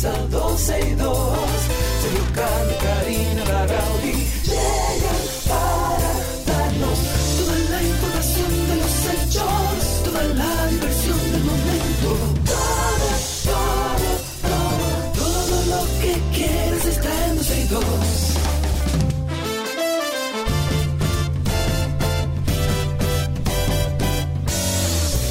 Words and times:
comienza 0.00 0.12
12 0.30 0.80
y 0.80 0.94
2. 0.94 1.18
Sergio 2.00 2.24
Carlos, 2.34 2.76
Karina, 2.82 3.44
Larrauri 3.44 4.12
llegan 4.44 5.22
para 5.48 6.12
darnos 6.46 6.98
toda 7.36 7.56
la 7.70 7.82
información 7.82 8.50
de 8.68 8.76
los 8.76 8.94
hechos, 9.12 10.02
toda 10.04 10.22
la 10.22 10.66
diversión 10.68 11.18
del 11.32 11.44
momento. 11.44 12.08
Todo, 12.46 13.08
todo, 13.44 14.10
todo, 14.48 14.86
todo 15.18 15.56
lo 15.66 15.82
que 16.00 16.12
quieres 16.32 16.84
está 16.86 17.10
en 17.26 17.36
12 17.36 17.60
y 17.60 17.66
2. 17.68 17.84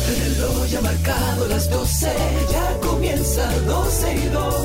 El 0.09 0.15
reloj 0.35 0.67
ya 0.67 0.79
ha 0.79 0.81
marcado 0.81 1.47
las 1.47 1.69
12, 1.69 2.11
ya 2.51 2.79
comienza 2.87 3.51
12 3.65 4.15
y 4.15 4.27
2. 4.29 4.58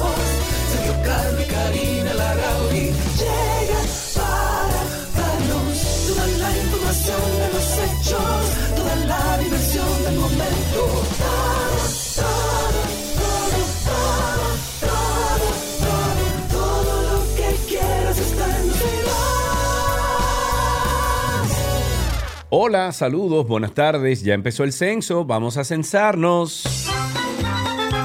Hola, 22.66 22.92
saludos, 22.92 23.46
buenas 23.46 23.74
tardes. 23.74 24.22
Ya 24.22 24.32
empezó 24.32 24.64
el 24.64 24.72
censo, 24.72 25.26
vamos 25.26 25.58
a 25.58 25.64
censarnos. 25.64 26.64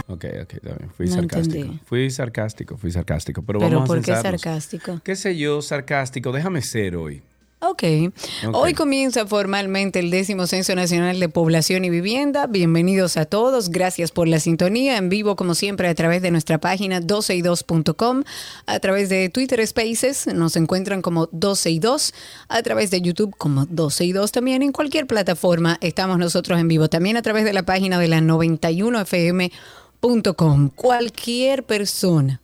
Ok, 0.07 0.25
ok, 0.43 0.53
bien. 0.61 0.89
Fui 0.97 1.05
No 1.05 1.13
sarcástico. 1.13 1.55
entendí. 1.59 1.79
Fui 1.85 2.09
sarcástico, 2.11 2.75
fui 2.75 2.91
sarcástico. 2.91 3.41
Pero, 3.41 3.59
Pero 3.59 3.71
vamos 3.75 3.87
¿por 3.87 3.99
a 3.99 4.01
qué 4.01 4.05
censarnos. 4.13 4.41
sarcástico? 4.41 4.99
¿Qué 5.01 5.15
sé 5.15 5.37
yo, 5.37 5.61
sarcástico? 5.61 6.33
Déjame 6.33 6.61
ser 6.61 6.97
hoy. 6.97 7.21
Ok. 7.61 7.83
Ok. 8.47 8.53
Hoy 8.53 8.73
comienza 8.73 9.27
formalmente 9.27 9.99
el 9.99 10.11
décimo 10.11 10.47
Censo 10.47 10.75
Nacional 10.75 11.19
de 11.19 11.27
Población 11.27 11.83
y 11.83 11.89
Vivienda. 11.89 12.47
Bienvenidos 12.47 13.17
a 13.17 13.25
todos. 13.25 13.67
Gracias 13.69 14.11
por 14.11 14.29
la 14.29 14.39
sintonía. 14.39 14.95
En 14.95 15.09
vivo, 15.09 15.35
como 15.35 15.55
siempre, 15.55 15.89
a 15.89 15.95
través 15.95 16.21
de 16.21 16.31
nuestra 16.31 16.59
página 16.59 17.01
12y2.com, 17.01 18.23
a 18.65 18.79
través 18.79 19.09
de 19.09 19.27
Twitter 19.27 19.67
Spaces, 19.67 20.27
nos 20.27 20.55
encuentran 20.55 21.01
como 21.01 21.27
12 21.33 21.71
y 21.71 21.79
2, 21.79 22.13
a 22.47 22.63
través 22.63 22.91
de 22.91 23.01
YouTube 23.01 23.35
como 23.37 23.65
12 23.65 24.05
y 24.05 24.13
2 24.13 24.31
también. 24.31 24.61
En 24.61 24.71
cualquier 24.71 25.05
plataforma 25.05 25.77
estamos 25.81 26.17
nosotros 26.17 26.61
en 26.61 26.69
vivo. 26.69 26.87
También 26.87 27.17
a 27.17 27.21
través 27.21 27.43
de 27.43 27.51
la 27.51 27.63
página 27.63 27.99
de 27.99 28.07
la 28.07 28.21
91fm.com. 28.21 30.69
Cualquier 30.69 31.63
persona 31.63 32.39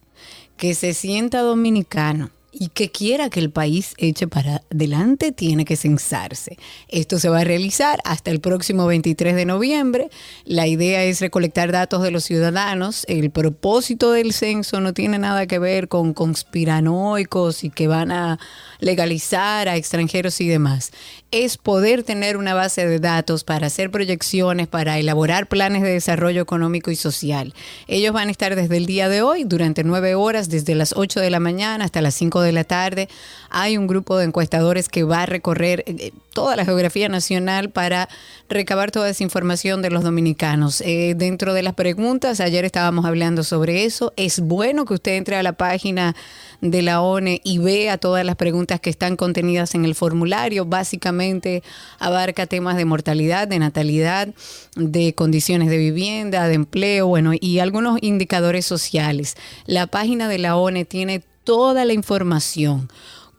que 0.57 0.75
se 0.75 0.93
sienta 0.93 1.39
dominicano 1.39 2.31
y 2.57 2.69
que 2.69 2.89
quiera 2.89 3.29
que 3.29 3.41
el 3.41 3.51
país 3.51 3.93
eche 3.97 4.27
para 4.27 4.61
adelante 4.71 5.33
tiene 5.33 5.65
que 5.65 5.75
censarse. 5.75 6.57
Esto 6.87 7.19
se 7.19 7.27
va 7.27 7.41
a 7.41 7.43
realizar 7.43 7.99
hasta 8.05 8.31
el 8.31 8.39
próximo 8.39 8.85
23 8.87 9.35
de 9.35 9.45
noviembre. 9.45 10.09
La 10.45 10.65
idea 10.65 11.03
es 11.03 11.19
recolectar 11.19 11.73
datos 11.73 12.01
de 12.01 12.11
los 12.11 12.23
ciudadanos. 12.23 13.03
El 13.09 13.29
propósito 13.29 14.13
del 14.13 14.31
censo 14.31 14.79
no 14.79 14.93
tiene 14.93 15.19
nada 15.19 15.47
que 15.47 15.59
ver 15.59 15.89
con 15.89 16.13
conspiranoicos 16.13 17.65
y 17.65 17.69
que 17.69 17.89
van 17.89 18.11
a 18.11 18.39
legalizar 18.79 19.67
a 19.67 19.75
extranjeros 19.75 20.39
y 20.39 20.47
demás. 20.47 20.91
Es 21.31 21.57
poder 21.57 22.03
tener 22.03 22.37
una 22.37 22.53
base 22.53 22.87
de 22.87 22.99
datos 22.99 23.43
para 23.43 23.67
hacer 23.67 23.91
proyecciones, 23.91 24.67
para 24.67 24.97
elaborar 24.97 25.47
planes 25.47 25.81
de 25.81 25.91
desarrollo 25.91 26.41
económico 26.41 26.89
y 26.89 26.95
social. 26.95 27.53
Ellos 27.87 28.13
van 28.13 28.29
a 28.29 28.31
estar 28.31 28.55
desde 28.55 28.77
el 28.77 28.85
día 28.85 29.09
de 29.09 29.21
hoy 29.21 29.43
durante 29.43 29.83
nueve 29.83 30.15
horas, 30.15 30.47
desde 30.47 30.73
las 30.75 30.93
8 30.95 31.19
de 31.19 31.29
la 31.29 31.41
mañana 31.41 31.83
hasta 31.83 32.01
las 32.01 32.15
5 32.15 32.41
de 32.41 32.44
la 32.51 32.63
tarde. 32.63 33.09
Hay 33.49 33.77
un 33.77 33.87
grupo 33.87 34.17
de 34.17 34.25
encuestadores 34.25 34.89
que 34.89 35.03
va 35.03 35.23
a 35.23 35.25
recorrer 35.25 35.83
eh, 35.87 36.11
toda 36.33 36.55
la 36.55 36.65
geografía 36.65 37.07
nacional 37.07 37.69
para 37.69 38.09
recabar 38.49 38.91
toda 38.91 39.09
esa 39.09 39.23
información 39.23 39.81
de 39.81 39.89
los 39.89 40.03
dominicanos. 40.03 40.81
Eh, 40.81 41.13
dentro 41.15 41.53
de 41.53 41.63
las 41.63 41.73
preguntas, 41.73 42.39
ayer 42.41 42.65
estábamos 42.65 43.05
hablando 43.05 43.43
sobre 43.43 43.85
eso. 43.85 44.13
Es 44.17 44.41
bueno 44.41 44.85
que 44.85 44.95
usted 44.95 45.13
entre 45.13 45.37
a 45.37 45.43
la 45.43 45.53
página 45.53 46.15
de 46.61 46.81
la 46.81 47.01
ONE 47.01 47.41
y 47.43 47.57
vea 47.59 47.97
todas 47.97 48.25
las 48.25 48.35
preguntas 48.35 48.79
que 48.79 48.89
están 48.89 49.15
contenidas 49.15 49.75
en 49.75 49.85
el 49.85 49.95
formulario. 49.95 50.65
Básicamente 50.65 51.63
abarca 51.99 52.47
temas 52.47 52.77
de 52.77 52.85
mortalidad, 52.85 53.47
de 53.47 53.59
natalidad, 53.59 54.29
de 54.75 55.13
condiciones 55.13 55.69
de 55.69 55.77
vivienda, 55.77 56.47
de 56.47 56.55
empleo, 56.55 57.07
bueno, 57.07 57.31
y 57.39 57.59
algunos 57.59 57.99
indicadores 58.01 58.65
sociales. 58.65 59.35
La 59.65 59.87
página 59.87 60.27
de 60.27 60.39
la 60.39 60.55
ONE 60.55 60.85
tiene 60.85 61.23
toda 61.45 61.85
la 61.85 61.93
información. 61.93 62.89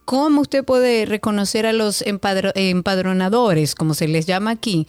¿Cómo 0.06 0.40
usted 0.40 0.64
puede 0.64 1.04
reconocer 1.04 1.66
a 1.66 1.72
los 1.72 2.02
empadro- 2.06 2.52
empadronadores, 2.54 3.74
como 3.74 3.92
se 3.94 4.08
les 4.08 4.24
llama 4.24 4.52
aquí? 4.52 4.86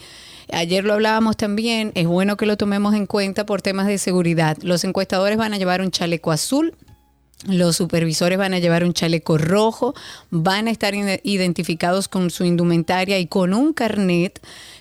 Ayer 0.51 0.85
lo 0.85 0.93
hablábamos 0.93 1.35
también, 1.35 1.91
es 1.95 2.07
bueno 2.07 2.37
que 2.37 2.45
lo 2.45 2.55
tomemos 2.55 2.93
en 2.93 3.05
cuenta 3.07 3.45
por 3.45 3.61
temas 3.61 3.87
de 3.87 3.97
seguridad. 3.97 4.57
Los 4.61 4.83
encuestadores 4.83 5.37
van 5.37 5.53
a 5.53 5.57
llevar 5.57 5.81
un 5.81 5.91
chaleco 5.91 6.31
azul, 6.31 6.73
los 7.47 7.75
supervisores 7.75 8.37
van 8.37 8.53
a 8.53 8.59
llevar 8.59 8.83
un 8.83 8.93
chaleco 8.93 9.37
rojo, 9.37 9.93
van 10.29 10.67
a 10.67 10.71
estar 10.71 10.93
ide- 10.95 11.19
identificados 11.23 12.07
con 12.07 12.29
su 12.29 12.45
indumentaria 12.45 13.19
y 13.19 13.27
con 13.27 13.53
un 13.53 13.73
carnet 13.73 14.39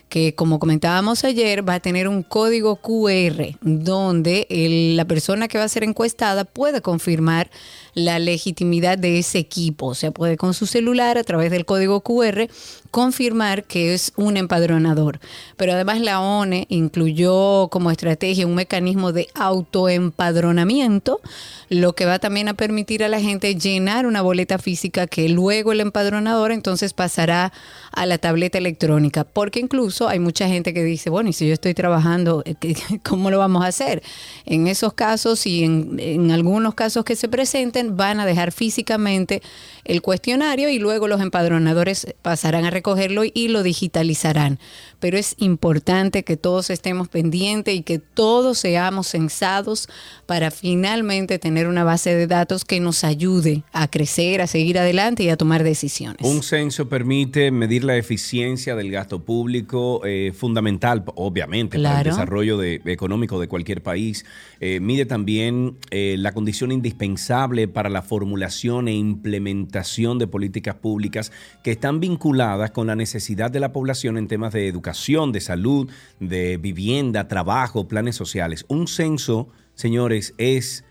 que, 0.09 0.35
como 0.35 0.59
comentábamos 0.59 1.25
ayer, 1.25 1.69
va 1.69 1.75
a 1.75 1.81
tener 1.81 2.09
un 2.09 2.23
código 2.23 2.77
QR 2.77 3.57
donde 3.61 4.47
la 4.95 5.05
persona 5.05 5.49
que 5.49 5.59
va 5.59 5.65
a 5.65 5.69
ser 5.69 5.85
encuestada 5.85 6.45
puede 6.45 6.81
confirmar 6.81 7.51
la 7.95 8.19
legitimidad 8.19 8.99
de 8.99 9.19
ese 9.19 9.39
equipo. 9.39 9.87
O 9.87 9.95
sea, 9.95 10.11
puede 10.11 10.37
con 10.37 10.55
su 10.55 10.67
celular 10.67 11.19
a 11.19 11.25
través 11.25 11.51
del 11.51 11.65
código 11.65 12.03
QR 12.03 12.49
confirmar 12.91 13.65
que 13.65 13.95
es 13.95 14.13
un 14.17 14.37
empadronador. 14.37 15.19
Pero 15.57 15.73
además 15.73 16.01
la 16.01 16.21
ONE 16.21 16.67
incluyó 16.69 17.69
como 17.69 17.91
estrategia 17.91 18.47
un 18.47 18.55
mecanismo 18.55 19.13
de 19.13 19.29
autoempadronamiento, 19.35 21.21
lo 21.69 21.95
que 21.95 22.05
va 22.05 22.19
también 22.19 22.49
a 22.49 22.55
permitir 22.55 23.03
a 23.03 23.09
la 23.09 23.21
gente 23.21 23.55
llenar 23.55 24.07
una 24.07 24.23
boleta 24.23 24.59
física 24.59 25.07
que 25.07 25.29
luego 25.29 25.73
el 25.73 25.81
empadronador 25.81 26.53
entonces 26.53 26.93
pasará 26.93 27.53
a 27.93 28.07
la 28.07 28.19
tableta 28.19 28.59
electrónica. 28.59 29.25
Porque 29.25 29.61
incluso 29.61 29.96
hay 30.09 30.19
mucha 30.19 30.47
gente 30.49 30.75
que 30.75 30.85
dice, 30.85 31.11
bueno, 31.11 31.31
y 31.31 31.33
si 31.33 31.47
yo 31.47 31.55
estoy 31.55 31.75
trabajando, 31.75 32.43
eh, 32.45 32.55
¿qué- 32.59 32.75
¿cómo 33.03 33.31
lo 33.31 33.39
vamos 33.39 33.65
a 33.65 33.69
hacer? 33.69 34.03
En 34.45 34.67
esos 34.67 34.93
casos 34.93 35.47
y 35.47 35.65
en 35.65 36.31
algunos 36.31 36.75
casos 36.75 37.05
que 37.05 37.17
se 37.17 37.29
presenten, 37.29 37.97
van 37.97 38.21
a 38.21 38.27
dejar 38.27 38.53
físicamente 38.53 39.43
el 39.87 40.03
cuestionario 40.03 40.69
y 40.69 40.79
luego 40.79 41.09
los 41.09 41.21
empadronadores 41.21 42.07
pasarán 42.23 42.65
a 42.65 42.71
recogerlo 42.71 43.23
y 43.25 43.49
lo 43.49 43.63
digitalizarán. 43.63 44.59
Pero 44.99 45.19
es 45.19 45.35
importante 45.39 46.23
que 46.25 46.37
todos 46.37 46.71
estemos 46.71 47.09
pendientes 47.09 47.75
y 47.75 47.83
que 47.83 47.99
todos 47.99 48.59
seamos 48.59 49.09
censados 49.09 49.89
para 50.27 50.51
finalmente 50.51 51.39
tener 51.39 51.69
una 51.69 51.85
base 51.85 52.15
de 52.15 52.27
datos 52.27 52.65
que 52.65 52.81
nos 52.81 53.05
ayude 53.05 53.63
a 53.73 53.89
crecer, 53.89 54.41
a 54.41 54.47
seguir 54.47 54.79
adelante 54.79 55.23
y 55.23 55.29
a 55.29 55.37
tomar 55.37 55.63
decisiones. 55.63 56.19
Un 56.23 56.43
censo 56.43 56.89
permite 56.89 57.51
medir 57.51 57.85
la 57.85 57.97
eficiencia 57.97 58.75
del 58.75 58.91
gasto 58.91 59.21
público, 59.23 60.01
eh, 60.05 60.33
fundamental, 60.35 61.05
obviamente, 61.15 61.79
para 61.79 62.01
el 62.01 62.05
desarrollo 62.07 62.57
de- 62.59 62.81
económico 62.87 63.39
de 63.39 63.49
cualquier 63.49 63.83
país. 63.83 64.25
Eh, 64.61 64.81
mide 64.81 65.07
también 65.07 65.77
eh, 65.91 66.17
la 66.19 66.33
condición 66.33 66.73
indispensable 66.73 67.69
para 67.69 67.89
la 67.91 68.03
formulación 68.03 68.89
e 68.89 68.93
implementación 68.95 69.76
de 70.19 70.27
políticas 70.27 70.75
públicas 70.75 71.33
que 71.63 71.73
están 71.73 72.01
vinculadas 72.01 72.71
con 72.71 72.87
la 72.87 72.97
necesidad 72.97 73.51
de 73.51 73.61
la 73.61 73.73
población 73.73 74.17
en 74.19 74.29
temas 74.29 74.53
de 74.53 74.69
educación, 74.69 75.33
de 75.33 75.41
salud, 75.41 75.91
de 76.21 76.57
vivienda, 76.57 77.29
trabajo, 77.29 77.89
planes 77.89 78.17
sociales. 78.17 78.65
Un 78.69 78.89
censo, 78.89 79.49
señores, 79.75 80.35
es 80.39 80.85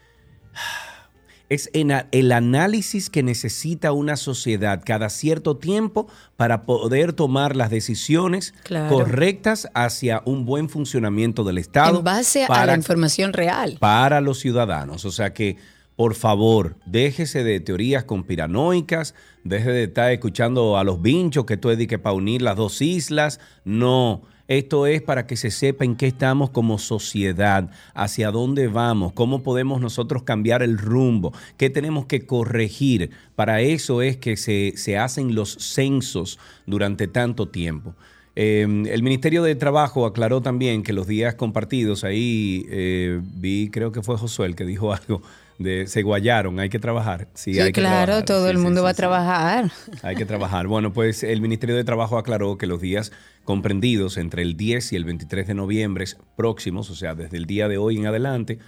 es 1.47 1.69
en 1.73 1.91
el 2.11 2.31
análisis 2.31 3.11
que 3.11 3.21
necesita 3.21 3.91
una 3.91 4.15
sociedad 4.15 4.81
cada 4.83 5.09
cierto 5.09 5.57
tiempo 5.57 6.07
para 6.37 6.63
poder 6.63 7.13
tomar 7.13 7.55
las 7.55 7.69
decisiones 7.69 8.53
Claro. 8.63 8.89
correctas 8.89 9.69
hacia 9.75 10.23
un 10.25 10.45
buen 10.45 10.69
funcionamiento 10.69 11.43
del 11.43 11.59
Estado. 11.59 11.99
en 11.99 12.03
base 12.03 12.45
a 12.49 12.65
la 12.65 12.75
información 12.75 13.31
real. 13.31 13.77
para 13.79 14.21
los 14.21 14.39
ciudadanos. 14.39 15.05
O 15.05 15.11
sea 15.11 15.33
que, 15.33 15.57
por 15.95 16.13
favor, 16.15 16.75
déjese 16.85 17.43
de 17.43 17.59
teorías 17.61 18.03
conspiranoicas, 18.03 19.15
deje 19.43 19.71
de 19.71 19.83
estar 19.83 20.11
escuchando 20.11 20.77
a 20.77 20.83
los 20.83 21.01
binchos 21.01 21.45
que 21.45 21.53
esto 21.53 21.71
es 21.71 21.87
para 21.99 22.13
unir 22.13 22.41
las 22.41 22.57
dos 22.57 22.81
islas. 22.81 23.39
No. 23.63 24.23
Esto 24.47 24.85
es 24.85 25.01
para 25.01 25.25
que 25.25 25.37
se 25.37 25.49
sepa 25.49 25.85
en 25.85 25.95
qué 25.95 26.05
estamos 26.05 26.51
como 26.51 26.77
sociedad, 26.77 27.71
hacia 27.95 28.29
dónde 28.29 28.67
vamos, 28.67 29.11
cómo 29.13 29.41
podemos 29.41 29.81
nosotros 29.81 30.21
cambiar 30.21 30.61
el 30.61 30.77
rumbo, 30.77 31.33
qué 31.57 31.71
tenemos 31.71 32.05
que 32.05 32.27
corregir. 32.27 33.09
Para 33.35 33.61
eso 33.61 34.03
es 34.03 34.17
que 34.17 34.37
se, 34.37 34.73
se 34.75 34.99
hacen 34.99 35.33
los 35.33 35.53
censos 35.53 36.37
durante 36.67 37.07
tanto 37.07 37.47
tiempo. 37.47 37.95
Eh, 38.35 38.61
el 38.63 39.01
Ministerio 39.01 39.41
de 39.41 39.55
Trabajo 39.55 40.05
aclaró 40.05 40.41
también 40.41 40.83
que 40.83 40.93
los 40.93 41.07
días 41.07 41.35
compartidos, 41.35 42.03
ahí 42.03 42.65
eh, 42.69 43.21
vi, 43.23 43.69
creo 43.71 43.91
que 43.91 44.03
fue 44.03 44.17
Josué 44.17 44.45
el 44.45 44.55
que 44.55 44.65
dijo 44.65 44.93
algo 44.93 45.23
de 45.57 45.87
se 45.87 46.01
guayaron, 46.03 46.59
hay 46.59 46.69
que 46.69 46.79
trabajar. 46.79 47.29
Sí, 47.33 47.53
Sí, 47.53 47.59
hay 47.59 47.71
que 47.71 47.81
claro, 47.81 48.05
trabajar. 48.05 48.25
todo 48.25 48.43
Sí, 48.45 48.51
el 48.51 48.57
sí, 48.57 48.63
mundo 48.63 48.83
va 48.83 48.89
a 48.89 48.93
trabajar. 48.93 49.71
Hay 50.01 50.15
que 50.15 50.25
trabajar. 50.25 50.67
Bueno, 50.67 50.91
pues 50.93 51.23
el 51.23 51.41
Ministerio 51.41 51.75
de 51.75 51.83
Trabajo 51.83 52.17
aclaró 52.17 52.57
que 52.57 52.67
los 52.67 52.81
días 52.81 53.11
comprendidos 53.43 54.17
entre 54.17 54.41
el 54.41 54.57
10 54.57 54.93
y 54.93 54.95
el 54.95 55.05
23 55.05 55.47
de 55.47 55.53
noviembre 55.53 56.05
próximos, 56.35 56.89
o 56.89 56.95
sea, 56.95 57.15
desde 57.15 57.37
el 57.37 57.45
día 57.45 57.67
de 57.67 57.77
hoy 57.77 57.97
en 57.97 58.07
adelante, 58.07 58.59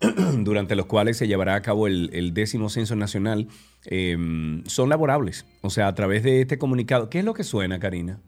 durante 0.38 0.76
los 0.76 0.86
cuales 0.86 1.16
se 1.16 1.26
llevará 1.26 1.54
a 1.54 1.62
cabo 1.62 1.86
el, 1.86 2.10
el 2.12 2.34
décimo 2.34 2.68
censo 2.68 2.96
nacional, 2.96 3.48
eh, 3.86 4.16
son 4.66 4.88
laborables. 4.88 5.46
O 5.62 5.70
sea, 5.70 5.88
a 5.88 5.94
través 5.94 6.22
de 6.22 6.42
este 6.42 6.58
comunicado. 6.58 7.08
¿Qué 7.10 7.20
es 7.20 7.24
lo 7.24 7.34
que 7.34 7.44
suena, 7.44 7.78
Karina? 7.80 8.20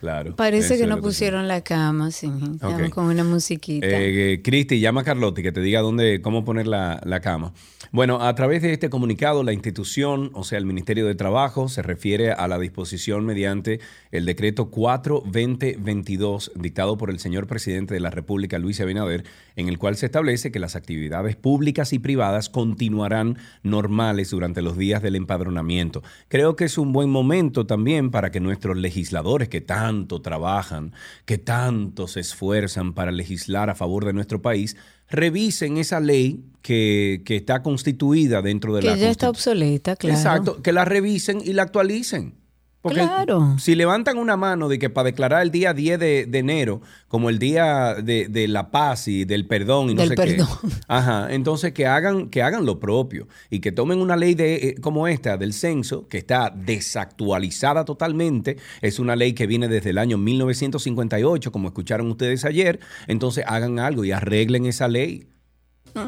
Claro. 0.00 0.36
Parece 0.36 0.78
que 0.78 0.86
no 0.86 1.00
pusieron 1.00 1.48
la 1.48 1.62
cama, 1.62 2.10
sí. 2.12 2.30
Estamos 2.52 2.90
con 2.90 3.06
una 3.06 3.24
musiquita. 3.24 3.86
Eh, 3.86 4.34
eh, 4.34 4.42
Cristi, 4.42 4.78
llama 4.78 5.00
a 5.00 5.04
Carlotti 5.04 5.42
que 5.42 5.50
te 5.50 5.60
diga 5.60 5.80
dónde, 5.80 6.20
cómo 6.22 6.44
poner 6.44 6.68
la, 6.68 7.00
la 7.04 7.20
cama. 7.20 7.52
Bueno, 7.90 8.20
a 8.22 8.34
través 8.34 8.60
de 8.62 8.72
este 8.72 8.90
comunicado, 8.90 9.42
la 9.42 9.54
institución, 9.54 10.30
o 10.34 10.44
sea, 10.44 10.58
el 10.58 10.66
Ministerio 10.66 11.06
de 11.06 11.14
Trabajo, 11.14 11.68
se 11.68 11.80
refiere 11.82 12.32
a 12.32 12.46
la 12.46 12.58
disposición 12.58 13.24
mediante 13.24 13.80
el 14.10 14.26
decreto 14.26 14.70
4-2022, 14.70 16.52
dictado 16.54 16.98
por 16.98 17.08
el 17.08 17.18
señor 17.18 17.46
presidente 17.46 17.94
de 17.94 18.00
la 18.00 18.10
República, 18.10 18.58
Luis 18.58 18.80
Abinader, 18.80 19.24
en 19.56 19.68
el 19.68 19.78
cual 19.78 19.96
se 19.96 20.06
establece 20.06 20.52
que 20.52 20.58
las 20.58 20.76
actividades 20.76 21.34
públicas 21.36 21.92
y 21.92 21.98
privadas 21.98 22.50
continuarán 22.50 23.38
normales 23.62 24.30
durante 24.30 24.60
los 24.60 24.76
días 24.76 25.02
del 25.02 25.16
empadronamiento. 25.16 26.02
Creo 26.28 26.56
que 26.56 26.66
es 26.66 26.76
un 26.76 26.92
buen 26.92 27.08
momento 27.08 27.66
también 27.66 28.10
para 28.10 28.30
que 28.30 28.40
nuestros 28.40 28.76
legisladores 28.76 29.48
que 29.48 29.62
tanto 29.88 30.20
trabajan, 30.20 30.92
que 31.24 31.38
tanto 31.38 32.08
se 32.08 32.20
esfuerzan 32.20 32.92
para 32.92 33.10
legislar 33.10 33.70
a 33.70 33.74
favor 33.74 34.04
de 34.04 34.12
nuestro 34.12 34.42
país, 34.42 34.76
revisen 35.08 35.78
esa 35.78 35.98
ley 35.98 36.44
que, 36.60 37.22
que 37.24 37.36
está 37.36 37.62
constituida 37.62 38.42
dentro 38.42 38.74
de 38.74 38.82
que 38.82 38.88
la 38.88 38.96
ya 38.96 39.10
está 39.10 39.30
obsoleta, 39.30 39.96
claro. 39.96 40.16
Exacto, 40.16 40.62
que 40.62 40.72
la 40.72 40.84
revisen 40.84 41.40
y 41.42 41.54
la 41.54 41.62
actualicen. 41.62 42.34
Porque 42.80 43.00
Claro. 43.00 43.56
si 43.58 43.74
levantan 43.74 44.18
una 44.18 44.36
mano 44.36 44.68
de 44.68 44.78
que 44.78 44.88
para 44.88 45.06
declarar 45.06 45.42
el 45.42 45.50
día 45.50 45.74
10 45.74 45.98
de, 45.98 46.26
de 46.26 46.38
enero 46.38 46.80
como 47.08 47.28
el 47.28 47.40
día 47.40 47.94
de, 47.94 48.28
de 48.28 48.46
la 48.46 48.70
paz 48.70 49.08
y 49.08 49.24
del 49.24 49.46
perdón 49.46 49.90
y 49.90 49.94
no 49.94 50.02
Del 50.02 50.10
sé 50.10 50.14
perdón. 50.14 50.46
qué. 50.62 50.68
Ajá, 50.86 51.26
entonces 51.30 51.72
que 51.72 51.86
hagan, 51.86 52.28
que 52.28 52.40
hagan 52.42 52.64
lo 52.64 52.78
propio 52.78 53.26
y 53.50 53.58
que 53.58 53.72
tomen 53.72 54.00
una 54.00 54.16
ley 54.16 54.34
de, 54.34 54.54
eh, 54.54 54.74
como 54.80 55.08
esta 55.08 55.36
del 55.36 55.52
censo, 55.54 56.06
que 56.08 56.18
está 56.18 56.50
desactualizada 56.54 57.84
totalmente, 57.84 58.58
es 58.80 58.98
una 59.00 59.16
ley 59.16 59.32
que 59.32 59.46
viene 59.48 59.66
desde 59.68 59.90
el 59.90 59.98
año 59.98 60.16
1958, 60.16 61.50
como 61.52 61.68
escucharon 61.68 62.08
ustedes 62.10 62.44
ayer, 62.44 62.78
entonces 63.06 63.44
hagan 63.46 63.78
algo 63.80 64.04
y 64.04 64.12
arreglen 64.12 64.66
esa 64.66 64.88
ley. 64.88 65.26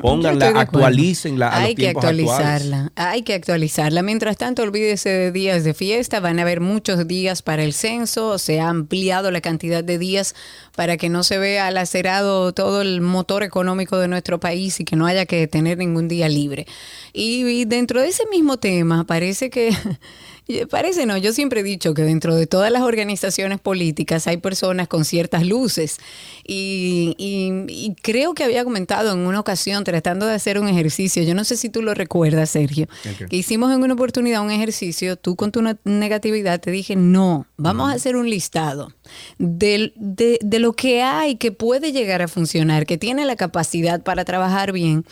Pónganla, 0.00 0.48
actualícenla 0.60 1.48
a 1.48 1.62
Hay 1.62 1.74
los 1.74 1.76
que 1.76 1.88
actuales. 1.88 2.28
actualizarla, 2.28 2.92
hay 2.94 3.22
que 3.22 3.34
actualizarla. 3.34 4.02
Mientras 4.02 4.36
tanto, 4.36 4.62
olvídese 4.62 5.08
de 5.08 5.32
días 5.32 5.64
de 5.64 5.74
fiesta, 5.74 6.20
van 6.20 6.38
a 6.38 6.42
haber 6.42 6.60
muchos 6.60 7.06
días 7.06 7.42
para 7.42 7.62
el 7.64 7.72
censo, 7.72 8.38
se 8.38 8.60
ha 8.60 8.68
ampliado 8.68 9.30
la 9.30 9.40
cantidad 9.40 9.82
de 9.82 9.98
días 9.98 10.34
para 10.76 10.96
que 10.96 11.08
no 11.08 11.22
se 11.22 11.38
vea 11.38 11.70
lacerado 11.70 12.52
todo 12.52 12.82
el 12.82 13.00
motor 13.00 13.42
económico 13.42 13.98
de 13.98 14.08
nuestro 14.08 14.40
país 14.40 14.80
y 14.80 14.84
que 14.84 14.96
no 14.96 15.06
haya 15.06 15.26
que 15.26 15.46
tener 15.46 15.78
ningún 15.78 16.08
día 16.08 16.28
libre. 16.28 16.66
Y, 17.12 17.44
y 17.46 17.64
dentro 17.64 18.00
de 18.00 18.08
ese 18.08 18.24
mismo 18.30 18.56
tema, 18.58 19.04
parece 19.04 19.50
que... 19.50 19.70
Parece 20.70 21.06
no, 21.06 21.16
yo 21.16 21.32
siempre 21.32 21.60
he 21.60 21.62
dicho 21.62 21.94
que 21.94 22.02
dentro 22.02 22.34
de 22.34 22.46
todas 22.46 22.70
las 22.72 22.82
organizaciones 22.82 23.60
políticas 23.60 24.26
hay 24.26 24.36
personas 24.38 24.88
con 24.88 25.04
ciertas 25.04 25.46
luces 25.46 25.98
y, 26.46 27.14
y- 27.18 27.64
y 27.68 27.94
creo 28.02 28.34
que 28.34 28.44
había 28.44 28.64
comentado 28.64 29.12
en 29.12 29.18
una 29.20 29.40
ocasión 29.40 29.84
tratando 29.84 30.26
de 30.26 30.34
hacer 30.34 30.58
un 30.58 30.68
ejercicio, 30.68 31.22
yo 31.22 31.34
no 31.34 31.44
sé 31.44 31.56
si 31.56 31.68
tú 31.68 31.82
lo 31.82 31.94
recuerdas 31.94 32.50
Sergio, 32.50 32.86
que 33.28 33.36
hicimos 33.36 33.72
en 33.72 33.82
una 33.82 33.94
oportunidad 33.94 34.42
un 34.42 34.50
ejercicio, 34.50 35.16
tú 35.16 35.36
con 35.36 35.52
tu 35.52 35.62
ne- 35.62 35.76
negatividad 35.84 36.60
te 36.60 36.70
dije, 36.70 36.96
no, 36.96 37.46
vamos 37.56 37.90
a 37.90 37.94
hacer 37.94 38.16
un 38.16 38.28
listado 38.28 38.92
de, 39.38 39.92
de 39.96 40.58
lo 40.58 40.72
que 40.72 41.02
hay 41.02 41.36
que 41.36 41.52
puede 41.52 41.92
llegar 41.92 42.22
a 42.22 42.28
funcionar, 42.28 42.86
que 42.86 42.98
tiene 42.98 43.24
la 43.24 43.36
capacidad 43.36 44.02
para 44.02 44.24
trabajar 44.24 44.72
bien. 44.72 45.04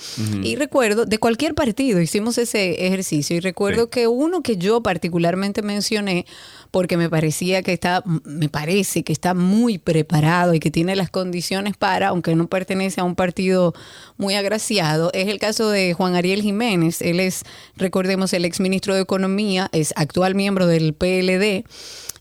Y 0.42 0.56
recuerdo, 0.56 1.04
de 1.06 1.18
cualquier 1.18 1.54
partido 1.54 2.00
hicimos 2.00 2.38
ese 2.38 2.86
ejercicio 2.86 3.36
y 3.36 3.40
recuerdo 3.40 3.84
Sí. 3.84 3.90
que 3.90 4.06
uno 4.08 4.42
que 4.42 4.56
yo 4.56 4.82
particularmente 4.82 5.27
mencioné, 5.36 6.26
porque 6.70 6.96
me 6.96 7.10
parecía 7.10 7.62
que 7.62 7.72
está, 7.72 8.02
me 8.24 8.48
parece 8.48 9.02
que 9.02 9.12
está 9.12 9.34
muy 9.34 9.78
preparado 9.78 10.54
y 10.54 10.60
que 10.60 10.70
tiene 10.70 10.96
las 10.96 11.10
condiciones 11.10 11.76
para, 11.76 12.08
aunque 12.08 12.34
no 12.34 12.48
pertenece 12.48 13.00
a 13.00 13.04
un 13.04 13.14
partido 13.14 13.74
muy 14.16 14.34
agraciado, 14.34 15.10
es 15.14 15.28
el 15.28 15.38
caso 15.38 15.70
de 15.70 15.94
Juan 15.94 16.14
Ariel 16.14 16.42
Jiménez. 16.42 17.02
Él 17.02 17.20
es, 17.20 17.44
recordemos, 17.76 18.32
el 18.32 18.44
exministro 18.44 18.94
de 18.94 19.02
Economía, 19.02 19.68
es 19.72 19.92
actual 19.96 20.34
miembro 20.34 20.66
del 20.66 20.94
PLD 20.94 21.64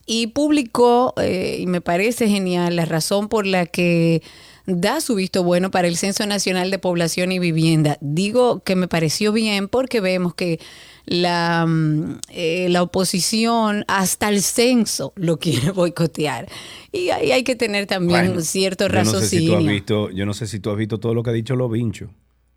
y 0.06 0.28
publicó, 0.28 1.12
eh, 1.20 1.58
y 1.60 1.66
me 1.66 1.82
parece 1.82 2.28
genial, 2.28 2.76
la 2.76 2.86
razón 2.86 3.28
por 3.28 3.46
la 3.46 3.66
que 3.66 4.22
da 4.64 5.00
su 5.00 5.14
visto 5.14 5.42
bueno 5.42 5.70
para 5.70 5.88
el 5.88 5.96
Censo 5.96 6.26
Nacional 6.26 6.70
de 6.70 6.78
Población 6.78 7.30
y 7.30 7.38
Vivienda. 7.38 7.98
Digo 8.00 8.60
que 8.60 8.74
me 8.74 8.88
pareció 8.88 9.32
bien 9.32 9.68
porque 9.68 10.00
vemos 10.00 10.34
que 10.34 10.60
la, 11.08 11.66
mm, 11.66 12.20
eh, 12.30 12.68
la 12.70 12.82
oposición 12.82 13.84
hasta 13.88 14.28
el 14.28 14.42
censo 14.42 15.12
lo 15.16 15.38
quiere 15.38 15.70
boicotear. 15.72 16.48
Y 16.92 17.10
ahí 17.10 17.32
hay 17.32 17.42
que 17.44 17.56
tener 17.56 17.86
también 17.86 18.26
Bueno, 18.26 18.40
cierto 18.42 18.86
yo 18.88 19.02
no 19.02 19.04
sé 19.04 19.26
si 19.26 19.36
raciocinio. 19.36 19.52
tú 19.52 19.58
has 19.58 19.66
visto, 19.66 20.10
yo 20.10 20.26
no 20.26 20.34
sé 20.34 20.46
si 20.46 20.60
tú 20.60 20.70
has 20.70 20.76
visto 20.76 20.98
todo 20.98 21.14
lo 21.14 21.22
que 21.22 21.30
ha 21.30 21.34
dicho 21.34 21.56
los 21.56 21.70
vinchos 21.70 22.10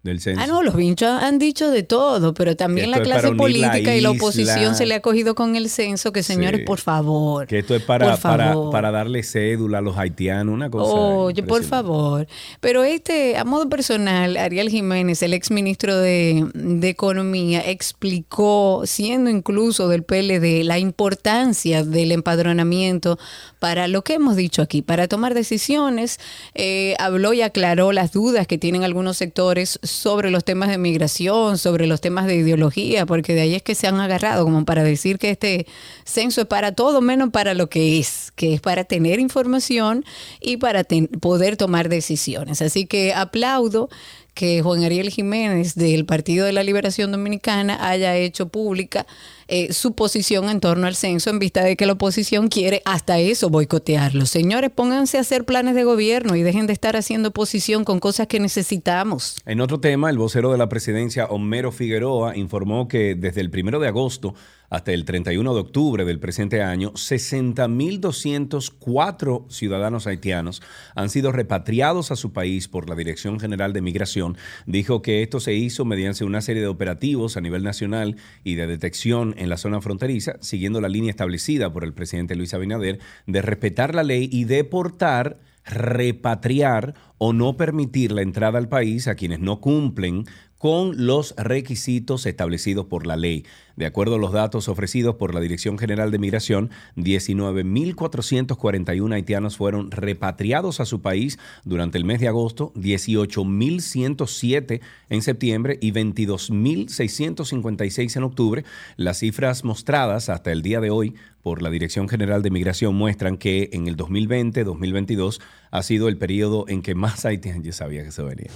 del 0.03 0.19
censo. 0.19 0.42
Ah, 0.42 0.48
no, 0.48 0.63
los 0.63 0.75
vinchos 0.75 1.09
han 1.21 1.38
dicho 1.38 1.69
de 1.69 1.83
todo, 1.83 2.33
pero 2.33 2.56
también 2.56 2.89
la 2.89 3.01
clase 3.01 3.30
la 3.31 3.38
política 3.38 3.95
y 3.95 4.01
la 4.01 4.12
oposición 4.12 4.75
se 4.75 4.86
le 4.86 4.95
ha 4.95 5.01
cogido 5.01 5.36
con 5.36 5.56
el 5.56 5.69
censo, 5.69 6.12
que 6.12 6.24
señores, 6.24 6.62
Sí. 6.62 6.65
por 6.65 6.80
favor. 6.80 7.45
Que 7.48 7.59
esto 7.59 7.75
es 7.75 7.83
para, 7.83 8.18
para, 8.18 8.92
darle 8.92 9.24
cédula 9.24 9.77
a 9.77 9.81
los 9.81 9.98
haitianos, 9.98 10.53
una 10.53 10.69
cosa. 10.69 10.94
Oye, 10.94 11.44
por 11.44 11.63
favor. 11.63 12.27
Pero 12.59 12.83
este, 12.83 13.38
a 13.38 13.45
modo 13.45 13.69
personal, 13.69 14.38
Ariel 14.38 14.69
Jiménez, 14.69 15.21
el 15.21 15.33
ex 15.33 15.51
ministro 15.51 15.98
de, 15.98 16.47
de 16.54 16.89
Economía, 16.89 17.62
explicó, 17.69 18.81
siendo 18.86 19.30
incluso 19.30 19.88
del 19.88 20.04
PLD, 20.04 20.63
la 20.63 20.80
importancia 20.80 21.83
del 21.83 22.12
empadronamiento 22.12 23.19
para 23.59 23.88
lo 23.88 24.04
que 24.04 24.15
hemos 24.15 24.36
dicho 24.36 24.63
aquí, 24.63 24.81
para 24.81 25.07
tomar 25.07 25.35
decisiones. 25.35 26.19
Eh, 26.56 26.95
habló 26.99 27.33
y 27.33 27.42
aclaró 27.42 27.92
las 27.92 28.11
dudas 28.11 28.47
que 28.47 28.57
tienen 28.57 28.83
algunos 28.83 29.18
sectores 29.18 29.80
sobre 29.92 30.31
los 30.31 30.44
temas 30.44 30.69
de 30.69 30.78
migración, 30.78 31.57
sobre 31.57 31.88
los 31.88 32.02
temas 32.02 32.26
de 32.26 32.36
ideología, 32.36 33.06
porque 33.06 33.33
de 33.33 33.42
ahí 33.42 33.56
es 33.56 33.62
que 33.64 33.76
se 33.76 33.88
han 33.88 34.00
agarrado 34.00 34.44
como 34.44 34.66
para 34.66 34.83
decir 34.83 35.19
que 35.19 35.31
este 35.31 35.68
censo 36.06 36.42
es 36.42 36.48
para 36.48 36.74
todo 36.74 37.02
menos 37.02 37.30
para 37.31 37.54
lo 37.54 37.69
que 37.69 38.00
es, 38.00 38.31
que 38.36 38.54
es 38.54 38.62
para 38.62 38.83
tener 38.83 39.19
información 39.19 40.06
y 40.40 40.57
para 40.57 40.83
poder 41.19 41.57
tomar 41.57 41.90
decisiones. 41.90 42.62
Así 42.62 42.86
que 42.86 43.14
aplaudo 43.14 43.90
que 44.33 44.61
Juan 44.61 44.83
Ariel 44.83 45.09
Jiménez 45.09 45.76
del 45.76 46.06
Partido 46.06 46.45
de 46.45 46.54
la 46.54 46.64
Liberación 46.64 47.11
Dominicana 47.11 47.90
haya 47.90 48.16
hecho 48.16 48.47
pública 48.47 49.06
eh, 49.47 49.73
su 49.73 49.94
posición 49.94 50.50
en 50.50 50.61
torno 50.61 50.88
al 50.88 50.95
censo 50.95 51.30
en 51.30 51.40
vista 51.40 51.64
de 51.64 51.76
que 51.76 51.85
la 51.85 51.94
oposición 51.94 52.47
quiere 52.47 52.81
hasta 52.85 53.19
eso 53.19 53.50
boicotearlo. 53.50 54.26
Señores, 54.26 54.71
pónganse 54.73 55.18
a 55.18 55.21
hacer 55.21 55.44
planes 55.44 55.76
de 55.76 55.83
gobierno 55.83 56.35
y 56.38 56.42
dejen 56.42 56.68
de 56.68 56.73
estar 56.73 56.95
haciendo 56.95 57.30
oposición 57.30 57.83
con 57.83 58.00
cosas 58.00 58.28
que 58.28 58.40
necesitamos. 58.40 59.35
En 59.45 59.59
otro 59.59 59.81
tema, 59.81 60.09
el 60.09 60.18
vocero 60.18 60.52
de 60.52 60.57
la 60.57 60.69
presidencia, 60.69 61.26
Homero 61.26 61.73
Figueroa, 61.73 62.38
informó 62.38 62.88
que 62.88 63.16
desde 63.16 63.42
el 63.42 63.50
primero 63.50 63.80
de 63.80 63.90
agosto 63.90 64.33
hasta 64.71 64.92
el 64.94 65.06
31 65.06 65.54
de 65.54 65.59
octubre 65.59 66.06
del 66.06 66.19
presente 66.19 66.63
año, 66.63 66.94
60.204 66.94 69.51
ciudadanos 69.51 70.07
haitianos 70.07 70.63
han 70.95 71.09
sido 71.09 71.33
repatriados 71.33 72.09
a 72.09 72.16
su 72.16 72.31
país 72.31 72.69
por 72.69 72.87
la 72.90 72.95
Dirección 72.95 73.37
General 73.40 73.73
de 73.73 73.81
Migración. 73.81 74.37
Dijo 74.66 75.01
que 75.01 75.21
esto 75.21 75.42
se 75.42 75.54
hizo 75.54 75.83
mediante 75.83 76.23
una 76.23 76.40
serie 76.42 76.61
de 76.61 76.69
operativos 76.69 77.35
a 77.35 77.42
nivel 77.42 77.63
nacional 77.63 78.16
y 78.45 78.56
de 78.56 78.66
detección 78.66 79.35
en 79.37 79.49
la 79.49 79.57
zona 79.57 79.81
fronteriza, 79.81 80.37
siguiendo 80.40 80.80
la 80.80 80.87
línea 80.87 81.11
establecida 81.11 81.73
por 81.73 81.83
el 81.83 81.94
presidente 81.94 82.35
Luis 82.35 82.54
Abinader 82.54 82.99
de 83.28 83.42
respetar 83.42 83.94
la 83.94 84.04
ley 84.04 84.30
y 84.31 84.45
deportar 84.45 85.40
repatriar 85.66 86.95
o 87.18 87.33
no 87.33 87.56
permitir 87.56 88.11
la 88.11 88.21
entrada 88.21 88.57
al 88.57 88.69
país 88.69 89.07
a 89.07 89.16
quienes 89.16 89.40
no 89.40 89.61
cumplen 89.61 90.25
con 90.61 91.07
los 91.07 91.33
requisitos 91.37 92.28
establecidos 92.28 92.85
por 92.85 93.07
la 93.07 93.16
ley. 93.16 93.47
De 93.81 93.88
acuerdo 93.88 94.14
a 94.14 94.19
los 94.19 94.31
datos 94.31 94.69
ofrecidos 94.69 95.16
por 95.16 95.33
la 95.33 95.40
Dirección 95.40 95.80
General 95.80 96.11
de 96.11 96.19
Migración, 96.19 96.69
19.441 96.97 99.11
haitianos 99.11 99.57
fueron 99.57 99.90
repatriados 99.90 100.80
a 100.80 100.85
su 100.85 101.02
país 101.02 101.40
durante 101.64 101.97
el 101.97 102.06
mes 102.06 102.19
de 102.19 102.28
agosto, 102.28 102.71
18.107 102.76 104.81
en 105.09 105.21
septiembre 105.23 105.80
y 105.81 105.94
22.656 105.94 108.18
en 108.18 108.23
octubre. 108.23 108.64
Las 108.97 109.18
cifras 109.18 109.64
mostradas 109.64 110.30
hasta 110.30 110.52
el 110.52 110.61
día 110.61 110.80
de 110.80 110.92
hoy 110.92 111.16
por 111.42 111.61
la 111.61 111.69
Dirección 111.69 112.07
General 112.07 112.42
de 112.42 112.52
Migración 112.52 112.95
muestran 112.95 113.38
que 113.38 113.69
en 113.73 113.88
el 113.88 113.97
2020-2022 113.97 115.42
ha 115.71 115.83
sido 115.83 116.07
el 116.07 116.18
periodo 116.18 116.66
en 116.68 116.81
que 116.81 116.95
más 116.95 117.26
haitianos, 117.26 117.64
yo 117.64 117.73
sabía 117.73 118.04
que 118.04 118.11
se 118.11 118.21
venía, 118.21 118.52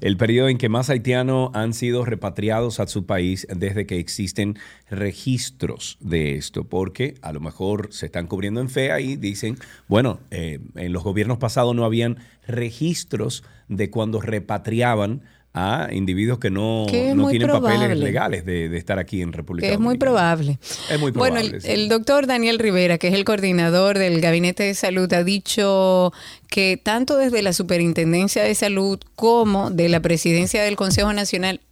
el 0.00 0.16
periodo 0.16 0.48
en 0.48 0.58
que 0.58 0.68
más 0.68 0.90
haitianos 0.90 1.50
han 1.54 1.72
sido 1.72 2.04
repatriados 2.04 2.80
a 2.80 2.86
su 2.86 3.06
país 3.06 3.46
desde 3.54 3.86
que 3.86 3.98
existen 3.98 4.58
registros 4.90 5.98
de 6.00 6.36
esto, 6.36 6.64
porque 6.64 7.14
a 7.22 7.32
lo 7.32 7.40
mejor 7.40 7.88
se 7.92 8.06
están 8.06 8.26
cubriendo 8.26 8.60
en 8.60 8.68
fe 8.68 9.00
y 9.00 9.16
dicen, 9.16 9.58
bueno, 9.88 10.20
eh, 10.30 10.60
en 10.76 10.92
los 10.92 11.02
gobiernos 11.02 11.38
pasados 11.38 11.74
no 11.74 11.84
habían 11.84 12.18
registros 12.46 13.42
de 13.68 13.90
cuando 13.90 14.20
repatriaban 14.20 15.22
a 15.56 15.88
individuos 15.90 16.38
que 16.38 16.50
no, 16.50 16.84
Que 16.88 17.14
no 17.14 17.30
tienen 17.30 17.48
papeles 17.48 17.96
legales 17.96 18.44
de, 18.44 18.68
de 18.68 18.76
estar 18.76 18.98
aquí 18.98 19.22
en 19.22 19.32
República 19.32 19.66
Que 19.66 19.72
es 19.72 19.80
muy 19.80 19.96
probable. 19.96 20.58
Es 20.90 21.00
muy 21.00 21.12
probable. 21.12 21.40
Bueno, 21.40 21.54
el, 21.56 21.62
sí. 21.62 21.68
el 21.70 21.88
doctor 21.88 22.26
Daniel 22.26 22.58
Rivera, 22.58 22.98
que 22.98 23.08
es 23.08 23.14
el 23.14 23.24
coordinador 23.24 23.96
del 23.96 24.20
Gabinete 24.20 24.64
de 24.64 24.74
Salud, 24.74 25.10
ha 25.14 25.24
dicho 25.24 26.12
que 26.50 26.78
tanto 26.80 27.16
desde 27.16 27.40
la 27.40 27.54
Superintendencia 27.54 28.44
de 28.44 28.54
Salud 28.54 29.00
como 29.14 29.70
de 29.70 29.88
la 29.88 30.00
Presidencia 30.00 30.62
del 30.62 30.76
Consejo 30.76 31.14
Nacional. 31.14 31.62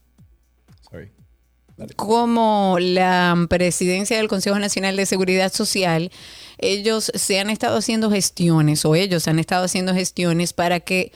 Como 1.96 2.76
la 2.80 3.46
presidencia 3.48 4.16
del 4.16 4.28
Consejo 4.28 4.58
Nacional 4.58 4.96
de 4.96 5.06
Seguridad 5.06 5.52
Social, 5.52 6.10
ellos 6.58 7.10
se 7.14 7.40
han 7.40 7.50
estado 7.50 7.78
haciendo 7.78 8.10
gestiones 8.10 8.84
o 8.84 8.94
ellos 8.94 9.28
han 9.28 9.38
estado 9.38 9.64
haciendo 9.64 9.94
gestiones 9.94 10.52
para 10.52 10.80
que, 10.80 11.12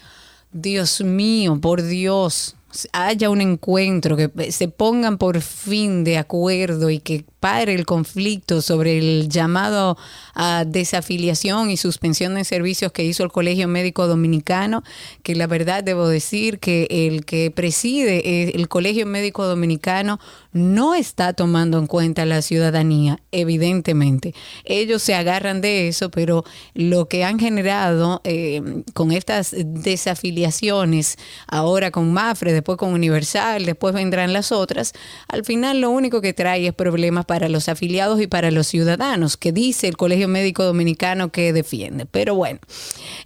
Dios 0.53 1.01
mío, 1.01 1.59
por 1.61 1.83
Dios, 1.83 2.57
haya 2.93 3.31
un 3.31 3.41
encuentro, 3.41 4.17
que 4.17 4.53
se 4.53 4.69
pongan 4.69 5.19
por 5.19 5.41
fin 5.41 6.05
de 6.05 6.19
acuerdo 6.19 6.91
y 6.91 6.99
que 6.99 7.25
pare 7.41 7.75
el 7.75 7.87
conflicto 7.87 8.63
sobre 8.63 8.99
el 8.99 9.29
llamado 9.29 9.97
a 10.35 10.65
desafiliación 10.67 11.71
y 11.71 11.77
suspensión 11.77 12.35
de 12.35 12.45
servicios 12.45 12.93
que 12.93 13.05
hizo 13.05 13.25
el 13.25 13.31
Colegio 13.31 13.69
Médico 13.69 14.07
Dominicano, 14.07 14.83
que 15.23 15.35
la 15.35 15.47
verdad 15.47 15.85
debo 15.85 16.09
decir 16.09 16.59
que 16.59 16.87
el 16.91 17.25
que 17.25 17.51
preside 17.51 18.55
el 18.55 18.69
Colegio 18.69 19.07
Médico 19.07 19.47
Dominicano 19.47 20.19
no 20.53 20.95
está 20.95 21.33
tomando 21.33 21.79
en 21.79 21.87
cuenta 21.87 22.27
la 22.27 22.43
ciudadanía, 22.43 23.21
evidentemente. 23.33 24.35
Ellos 24.65 25.03
se 25.03 25.15
agarran 25.15 25.61
de 25.61 25.89
eso, 25.89 26.11
pero 26.11 26.45
lo 26.75 27.09
que 27.09 27.25
han 27.25 27.39
generado 27.39 28.21
eh, 28.25 28.83
con 28.95 29.13
estas 29.13 29.55
desafiliaciones, 29.57 31.17
ahora 31.47 31.91
con 31.91 32.13
Mafre, 32.13 32.53
después 32.53 32.79
con 32.79 32.93
Universal, 32.93 33.65
después 33.65 33.95
vendrán 33.95 34.33
las 34.33 34.53
otras, 34.53 34.93
al 35.29 35.45
final 35.45 35.81
lo 35.81 35.91
único 35.91 36.21
que 36.21 36.33
trae 36.33 36.67
es 36.67 36.75
problemas 36.75 37.27
para 37.29 37.51
los 37.51 37.69
afiliados 37.69 38.23
y 38.23 38.27
para 38.27 38.51
los 38.51 38.67
ciudadanos, 38.69 39.37
que 39.37 39.53
dice 39.53 39.87
el 39.87 39.99
Colegio 39.99 40.29
Médico 40.29 40.65
Dominicano 40.65 41.31
que 41.31 41.53
defiende. 41.53 42.07
Pero 42.07 42.35
bueno, 42.35 42.59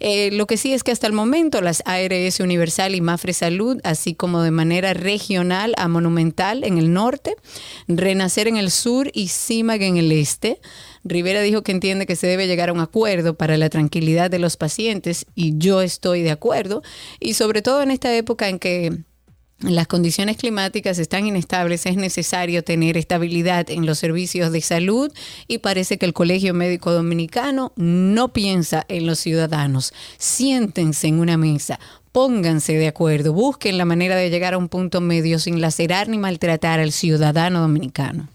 eh, 0.01 0.33
lo 0.33 0.49
que 0.49 0.57
sí 0.57 0.73
es 0.73 0.83
que 0.83 0.91
hasta 0.91 1.07
el 1.07 1.13
momento 1.13 1.61
las 1.61 1.85
ARS 1.87 2.41
Universal 2.41 2.97
y 2.97 3.01
Mafre 3.01 3.33
Salud, 3.33 3.79
así 3.85 4.15
como 4.15 4.43
de 4.43 4.51
manera 4.51 4.93
regional 4.93 5.73
a 5.79 5.87
Monumental 5.87 6.65
en 6.65 6.79
el 6.79 6.93
norte, 6.93 7.37
Renacer 7.87 8.49
en 8.49 8.57
el 8.57 8.73
sur 8.73 9.09
y 9.15 9.29
CIMAG 9.29 9.83
en 9.83 9.97
el 9.97 10.11
este, 10.11 10.61
Rivera 11.05 11.41
dijo 11.41 11.63
que 11.63 11.71
entiende 11.71 12.05
que 12.05 12.17
se 12.17 12.27
debe 12.27 12.49
llegar 12.49 12.71
a 12.71 12.73
un 12.73 12.81
acuerdo 12.81 13.35
para 13.35 13.57
la 13.57 13.69
tranquilidad 13.69 14.33
de 14.33 14.41
los 14.41 14.57
pacientes 14.57 15.27
y 15.37 15.59
yo 15.59 15.81
estoy 15.81 16.23
de 16.23 16.33
acuerdo, 16.33 16.83
y 17.21 17.35
sobre 17.35 17.63
todo 17.63 17.83
en 17.83 17.93
esta 17.93 18.13
época 18.17 18.49
en 18.49 18.59
que 18.59 19.05
las 19.63 19.87
condiciones 19.87 20.37
climáticas 20.37 20.99
están 20.99 21.27
inestables, 21.27 21.87
es 21.87 21.97
necesario 21.97 22.65
tener 22.65 22.97
estabilidad 22.97 23.71
en 23.71 23.87
los 23.87 23.99
servicios 23.99 24.53
de 24.53 24.61
salud 24.61 25.13
y 25.49 25.59
parece 25.59 25.99
que 25.99 26.07
el 26.07 26.13
Colegio 26.13 26.53
Médico 26.55 26.93
Dominicano 26.93 27.73
no 27.77 28.33
piensa 28.33 28.85
en 28.89 29.07
los 29.07 29.19
ciudadanos. 29.21 29.93
Siéntense 30.19 31.07
en 31.09 31.21
una 31.21 31.37
mesa, 31.37 31.79
pónganse 32.11 32.75
de 32.75 32.89
acuerdo, 32.89 33.33
busquen 33.33 33.79
la 33.79 33.85
manera 33.85 34.17
de 34.17 34.31
llegar 34.31 34.55
a 34.55 34.59
un 34.59 34.69
punto 34.69 35.01
medio 35.01 35.39
sin 35.39 35.61
lacerar 35.61 36.09
ni 36.09 36.19
maltratar 36.19 36.81
al 36.81 36.93
ciudadano 36.93 37.61
dominicano. 37.61 38.29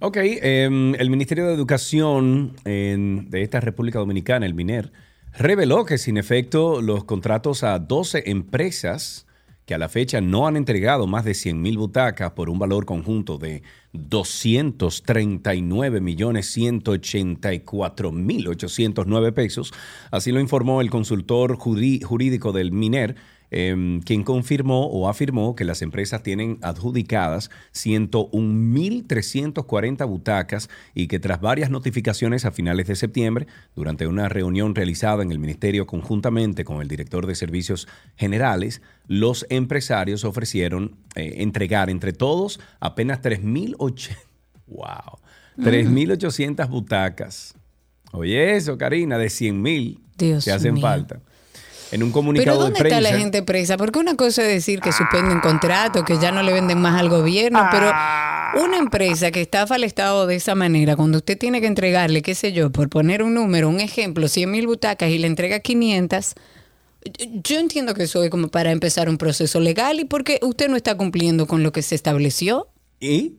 Ok, 0.00 0.16
em, 0.20 0.94
el 0.96 1.10
Ministerio 1.10 1.46
de 1.46 1.54
Educación 1.54 2.56
en- 2.64 3.30
de 3.30 3.42
esta 3.42 3.60
República 3.60 4.00
Dominicana, 4.00 4.46
el 4.46 4.54
MINER, 4.54 4.92
reveló 5.38 5.84
que 5.84 5.96
sin 5.96 6.16
efecto 6.16 6.82
los 6.82 7.04
contratos 7.04 7.62
a 7.62 7.78
12 7.78 8.24
empresas 8.26 9.26
que 9.64 9.74
a 9.74 9.78
la 9.78 9.88
fecha 9.88 10.20
no 10.20 10.46
han 10.46 10.56
entregado 10.56 11.06
más 11.06 11.24
de 11.24 11.32
100 11.34 11.62
mil 11.62 11.78
butacas 11.78 12.32
por 12.32 12.50
un 12.50 12.58
valor 12.58 12.84
conjunto 12.84 13.38
de 13.38 13.62
239 13.92 16.00
millones 16.00 16.50
184 16.52 18.12
mil 18.12 18.48
809 18.48 19.32
pesos. 19.32 19.72
Así 20.10 20.32
lo 20.32 20.40
informó 20.40 20.80
el 20.80 20.90
consultor 20.90 21.56
jurídico 21.56 22.50
del 22.52 22.72
MINER, 22.72 23.14
eh, 23.54 24.00
quien 24.06 24.24
confirmó 24.24 24.86
o 24.86 25.10
afirmó 25.10 25.54
que 25.54 25.66
las 25.66 25.82
empresas 25.82 26.22
tienen 26.22 26.56
adjudicadas 26.62 27.50
101.340 27.74 30.08
butacas 30.08 30.70
y 30.94 31.06
que 31.06 31.20
tras 31.20 31.42
varias 31.42 31.68
notificaciones 31.68 32.46
a 32.46 32.50
finales 32.50 32.86
de 32.86 32.96
septiembre, 32.96 33.46
durante 33.76 34.06
una 34.06 34.30
reunión 34.30 34.74
realizada 34.74 35.22
en 35.22 35.30
el 35.30 35.38
Ministerio 35.38 35.86
conjuntamente 35.86 36.64
con 36.64 36.80
el 36.80 36.88
director 36.88 37.26
de 37.26 37.34
Servicios 37.34 37.88
Generales, 38.16 38.80
los 39.06 39.44
empresarios 39.50 40.24
ofrecieron 40.24 40.96
eh, 41.14 41.42
entregar 41.42 41.90
entre 41.90 42.14
todos 42.14 42.58
apenas 42.80 43.20
3.800 43.20 44.16
wow, 44.66 45.18
3.800 45.58 46.70
butacas. 46.70 47.54
Oye, 48.12 48.56
eso, 48.56 48.78
Karina, 48.78 49.18
de 49.18 49.26
100.000 49.26 49.98
Dios 50.16 50.44
que 50.44 50.52
hacen 50.52 50.74
mío. 50.74 50.82
falta. 50.82 51.20
En 51.92 52.02
un 52.02 52.08
Pero 52.08 52.12
comunicado 52.12 52.58
¿dónde 52.58 52.72
de 52.72 52.80
prensa. 52.80 52.98
está 52.98 53.12
la 53.12 53.18
gente 53.18 53.42
presa? 53.42 53.76
Porque 53.76 53.98
una 53.98 54.16
cosa 54.16 54.42
es 54.42 54.48
decir 54.48 54.80
que 54.80 54.92
suspenden 54.92 55.40
contratos, 55.40 56.04
que 56.04 56.18
ya 56.18 56.32
no 56.32 56.42
le 56.42 56.52
venden 56.52 56.80
más 56.80 56.98
al 56.98 57.10
gobierno, 57.10 57.68
pero 57.70 57.92
una 58.64 58.78
empresa 58.78 59.30
que 59.30 59.42
estafa 59.42 59.74
al 59.74 59.84
Estado 59.84 60.26
de 60.26 60.36
esa 60.36 60.54
manera, 60.54 60.96
cuando 60.96 61.18
usted 61.18 61.36
tiene 61.36 61.60
que 61.60 61.66
entregarle, 61.66 62.22
qué 62.22 62.34
sé 62.34 62.52
yo, 62.52 62.72
por 62.72 62.88
poner 62.88 63.22
un 63.22 63.34
número, 63.34 63.68
un 63.68 63.80
ejemplo, 63.80 64.26
100 64.26 64.50
mil 64.50 64.66
butacas 64.66 65.10
y 65.10 65.18
le 65.18 65.26
entrega 65.26 65.60
500, 65.60 66.34
yo 67.44 67.58
entiendo 67.58 67.92
que 67.94 68.04
eso 68.04 68.24
es 68.24 68.30
como 68.30 68.48
para 68.48 68.70
empezar 68.72 69.08
un 69.08 69.18
proceso 69.18 69.60
legal 69.60 70.00
y 70.00 70.06
porque 70.06 70.38
usted 70.42 70.68
no 70.68 70.76
está 70.76 70.96
cumpliendo 70.96 71.46
con 71.46 71.62
lo 71.62 71.72
que 71.72 71.82
se 71.82 71.94
estableció. 71.94 72.68
¿Y? 73.00 73.34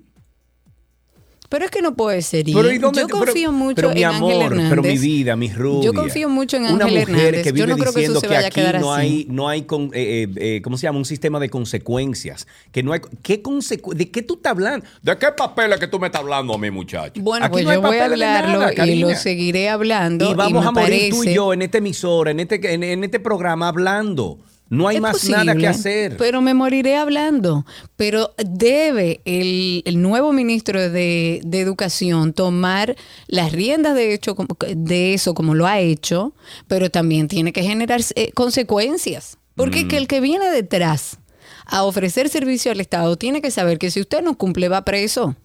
Pero 1.53 1.65
es 1.65 1.69
que 1.71 1.83
no 1.83 1.93
puede 1.93 2.19
ser. 2.23 2.45
Pero, 2.45 2.71
¿y 2.71 2.79
dónde- 2.79 3.01
yo 3.01 3.07
pero- 3.07 3.19
confío 3.25 3.51
mucho 3.51 3.75
pero 3.75 3.91
en 3.91 4.03
amor, 4.05 4.31
Ángel 4.31 4.41
Hernández. 4.47 4.69
pero 4.71 4.81
mi 4.81 4.97
vida, 4.97 5.35
mi 5.35 5.49
rubia. 5.53 5.83
Yo 5.85 5.93
confío 5.93 6.27
mucho 6.27 6.57
en 6.57 6.65
Ángel 6.65 6.77
mujer 6.87 6.97
Hernández. 7.09 7.43
que 7.43 7.49
yo 7.49 7.53
vive 7.53 7.67
no 7.67 7.77
creo 7.77 7.93
que 7.93 7.99
diciendo 7.99 8.17
eso 8.17 8.21
se 8.21 8.27
que 8.27 8.33
vaya 8.33 8.45
a 8.45 8.47
aquí 8.47 8.59
quedar 8.59 8.79
no 8.81 8.91
así. 8.91 9.01
hay, 9.05 9.27
no 9.29 9.47
hay 9.49 9.61
con, 9.61 9.83
eh, 9.93 10.23
eh, 10.23 10.27
eh, 10.37 10.61
¿cómo 10.63 10.77
se 10.77 10.87
llama? 10.87 10.97
Un 10.97 11.05
sistema 11.05 11.39
de 11.39 11.51
consecuencias. 11.51 12.47
Que 12.71 12.81
no 12.81 12.91
hay, 12.91 13.01
¿qué 13.21 13.43
consecu- 13.43 13.93
¿De 13.93 14.09
qué 14.09 14.23
tú 14.23 14.33
estás 14.33 14.49
hablando? 14.49 14.83
¿De 15.03 15.15
qué 15.15 15.27
papeles 15.37 15.79
que 15.79 15.85
tú 15.87 15.99
me 15.99 16.07
estás 16.07 16.21
hablando 16.21 16.55
a 16.55 16.57
mí, 16.57 16.71
muchacho? 16.71 17.21
Bueno, 17.21 17.45
Aquí 17.45 17.51
pues 17.53 17.65
no 17.65 17.69
hay 17.69 17.75
yo 17.77 17.81
voy 17.83 17.97
a 17.97 18.05
hablarlo 18.05 18.59
nada, 18.59 18.87
y 18.87 18.95
lo 18.99 19.13
seguiré 19.13 19.69
hablando. 19.69 20.31
Y 20.31 20.33
vamos 20.33 20.63
me 20.63 20.67
a 20.69 20.71
morir 20.71 21.11
tú 21.13 21.23
y 21.23 21.35
yo 21.35 21.53
en 21.53 21.61
esta 21.61 21.77
emisora, 21.77 22.31
en 22.31 22.39
este, 22.39 22.73
en, 22.73 22.81
en 22.81 23.03
este 23.03 23.19
programa 23.19 23.67
hablando. 23.67 24.39
No 24.69 24.87
hay 24.87 24.95
Es 24.95 25.01
más 25.01 25.11
posible, 25.13 25.37
nada 25.37 25.55
que 25.55 25.67
hacer. 25.67 26.17
Pero 26.17 26.41
me 26.41 26.53
moriré 26.53 26.95
hablando. 26.95 27.65
Pero 27.95 28.33
debe 28.37 29.21
el, 29.25 29.83
el 29.85 30.01
nuevo 30.01 30.33
ministro 30.33 30.89
de, 30.89 31.41
de 31.45 31.59
Educación 31.59 32.33
tomar 32.33 32.95
las 33.27 33.51
riendas 33.51 33.93
de, 33.95 34.13
hecho, 34.13 34.35
de 34.75 35.13
eso 35.13 35.33
como 35.33 35.53
lo 35.53 35.67
ha 35.67 35.79
hecho, 35.79 36.33
pero 36.67 36.89
también 36.89 37.27
tiene 37.27 37.53
que 37.53 37.61
generar 37.63 38.01
eh, 38.15 38.31
consecuencias. 38.33 39.37
Porque 39.55 39.87
que 39.87 39.97
Mm. 39.97 39.99
el 39.99 40.07
que 40.07 40.19
viene 40.21 40.49
detrás 40.49 41.19
a 41.65 41.83
ofrecer 41.83 42.29
servicio 42.29 42.71
al 42.71 42.81
Estado 42.81 43.15
tiene 43.17 43.41
que 43.41 43.51
saber 43.51 43.77
que 43.77 43.91
si 43.91 44.01
usted 44.01 44.23
no 44.23 44.37
cumple 44.37 44.69
va 44.69 44.83
preso. 44.85 45.35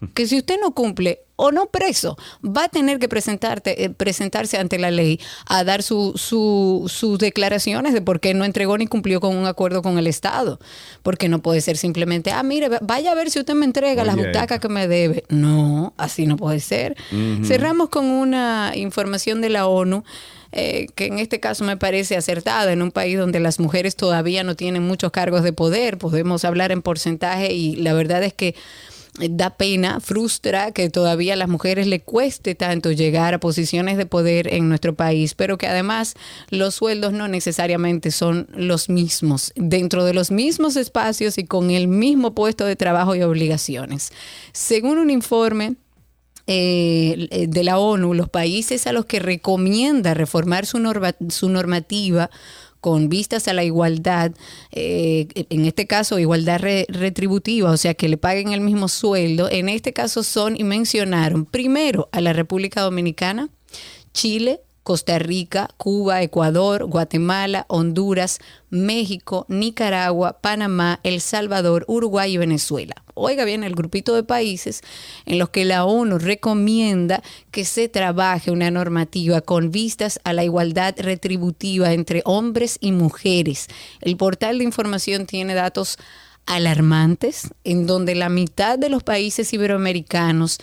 Que 0.14 0.26
si 0.26 0.38
usted 0.38 0.56
no 0.60 0.72
cumple 0.74 1.25
o 1.36 1.52
no 1.52 1.66
preso, 1.66 2.16
va 2.44 2.64
a 2.64 2.68
tener 2.68 2.98
que 2.98 3.08
presentarte, 3.08 3.84
eh, 3.84 3.90
presentarse 3.90 4.56
ante 4.58 4.78
la 4.78 4.90
ley 4.90 5.20
a 5.46 5.64
dar 5.64 5.82
su, 5.82 6.12
su- 6.16 6.90
sus 6.92 7.18
declaraciones 7.18 7.92
de 7.92 8.00
por 8.00 8.20
qué 8.20 8.32
no 8.34 8.44
entregó 8.44 8.78
ni 8.78 8.86
cumplió 8.86 9.20
con 9.20 9.36
un 9.36 9.46
acuerdo 9.46 9.82
con 9.82 9.98
el 9.98 10.06
Estado. 10.06 10.58
Porque 11.02 11.28
no 11.28 11.40
puede 11.40 11.60
ser 11.60 11.76
simplemente, 11.76 12.30
ah, 12.32 12.42
mire, 12.42 12.68
vaya 12.80 13.12
a 13.12 13.14
ver 13.14 13.30
si 13.30 13.38
usted 13.38 13.54
me 13.54 13.66
entrega 13.66 14.02
las 14.04 14.16
butacas 14.28 14.60
que 14.60 14.68
me 14.68 14.88
debe. 14.88 15.24
No, 15.28 15.92
así 15.96 16.26
no 16.26 16.36
puede 16.36 16.60
ser. 16.60 16.96
Cerramos 17.44 17.88
con 17.90 18.06
una 18.06 18.72
información 18.74 19.40
de 19.40 19.50
la 19.50 19.66
ONU. 19.66 20.04
eh, 20.52 20.86
que 20.94 21.06
en 21.06 21.18
este 21.18 21.38
caso 21.38 21.64
me 21.64 21.76
parece 21.76 22.16
acertada 22.16 22.72
en 22.72 22.80
un 22.80 22.90
país 22.90 23.18
donde 23.18 23.40
las 23.40 23.60
mujeres 23.60 23.94
todavía 23.94 24.42
no 24.42 24.54
tienen 24.54 24.82
muchos 24.84 25.10
cargos 25.10 25.42
de 25.42 25.52
poder, 25.52 25.98
podemos 25.98 26.44
hablar 26.46 26.72
en 26.72 26.80
porcentaje 26.80 27.52
y 27.52 27.76
la 27.76 27.92
verdad 27.92 28.22
es 28.22 28.32
que 28.32 28.54
da 29.18 29.50
pena, 29.50 30.00
frustra 30.00 30.72
que 30.72 30.90
todavía 30.90 31.34
a 31.34 31.36
las 31.36 31.48
mujeres 31.48 31.86
le 31.86 32.00
cueste 32.00 32.54
tanto 32.54 32.92
llegar 32.92 33.34
a 33.34 33.40
posiciones 33.40 33.96
de 33.96 34.06
poder 34.06 34.52
en 34.52 34.68
nuestro 34.68 34.94
país, 34.94 35.34
pero 35.34 35.58
que 35.58 35.66
además 35.66 36.14
los 36.50 36.74
sueldos 36.74 37.12
no 37.12 37.28
necesariamente 37.28 38.10
son 38.10 38.48
los 38.54 38.88
mismos, 38.88 39.52
dentro 39.56 40.04
de 40.04 40.14
los 40.14 40.30
mismos 40.30 40.76
espacios 40.76 41.38
y 41.38 41.44
con 41.44 41.70
el 41.70 41.88
mismo 41.88 42.34
puesto 42.34 42.64
de 42.64 42.76
trabajo 42.76 43.14
y 43.14 43.22
obligaciones. 43.22 44.12
Según 44.52 44.98
un 44.98 45.10
informe 45.10 45.76
eh, 46.48 47.46
de 47.48 47.64
la 47.64 47.78
ONU, 47.78 48.14
los 48.14 48.28
países 48.28 48.86
a 48.86 48.92
los 48.92 49.06
que 49.06 49.18
recomienda 49.18 50.14
reformar 50.14 50.64
su, 50.64 50.78
su 51.28 51.48
normativa 51.48 52.30
con 52.80 53.08
vistas 53.08 53.48
a 53.48 53.52
la 53.52 53.64
igualdad, 53.64 54.32
eh, 54.72 55.28
en 55.34 55.64
este 55.64 55.86
caso 55.86 56.18
igualdad 56.18 56.60
retributiva, 56.88 57.70
o 57.70 57.76
sea, 57.76 57.94
que 57.94 58.08
le 58.08 58.16
paguen 58.16 58.52
el 58.52 58.60
mismo 58.60 58.88
sueldo, 58.88 59.50
en 59.50 59.68
este 59.68 59.92
caso 59.92 60.22
son 60.22 60.56
y 60.56 60.64
mencionaron 60.64 61.44
primero 61.44 62.08
a 62.12 62.20
la 62.20 62.32
República 62.32 62.82
Dominicana, 62.82 63.48
Chile, 64.12 64.60
Costa 64.86 65.18
Rica, 65.18 65.68
Cuba, 65.78 66.22
Ecuador, 66.22 66.84
Guatemala, 66.84 67.66
Honduras, 67.66 68.38
México, 68.70 69.44
Nicaragua, 69.48 70.38
Panamá, 70.40 71.00
El 71.02 71.20
Salvador, 71.20 71.84
Uruguay 71.88 72.34
y 72.34 72.36
Venezuela. 72.36 72.94
Oiga 73.14 73.44
bien, 73.44 73.64
el 73.64 73.74
grupito 73.74 74.14
de 74.14 74.22
países 74.22 74.82
en 75.24 75.40
los 75.40 75.48
que 75.48 75.64
la 75.64 75.84
ONU 75.84 76.18
recomienda 76.18 77.20
que 77.50 77.64
se 77.64 77.88
trabaje 77.88 78.52
una 78.52 78.70
normativa 78.70 79.40
con 79.40 79.72
vistas 79.72 80.20
a 80.22 80.32
la 80.32 80.44
igualdad 80.44 80.94
retributiva 80.96 81.92
entre 81.92 82.22
hombres 82.24 82.78
y 82.80 82.92
mujeres. 82.92 83.66
El 84.00 84.16
portal 84.16 84.58
de 84.58 84.64
información 84.64 85.26
tiene 85.26 85.54
datos 85.54 85.98
alarmantes 86.46 87.48
en 87.64 87.88
donde 87.88 88.14
la 88.14 88.28
mitad 88.28 88.78
de 88.78 88.88
los 88.88 89.02
países 89.02 89.52
iberoamericanos 89.52 90.60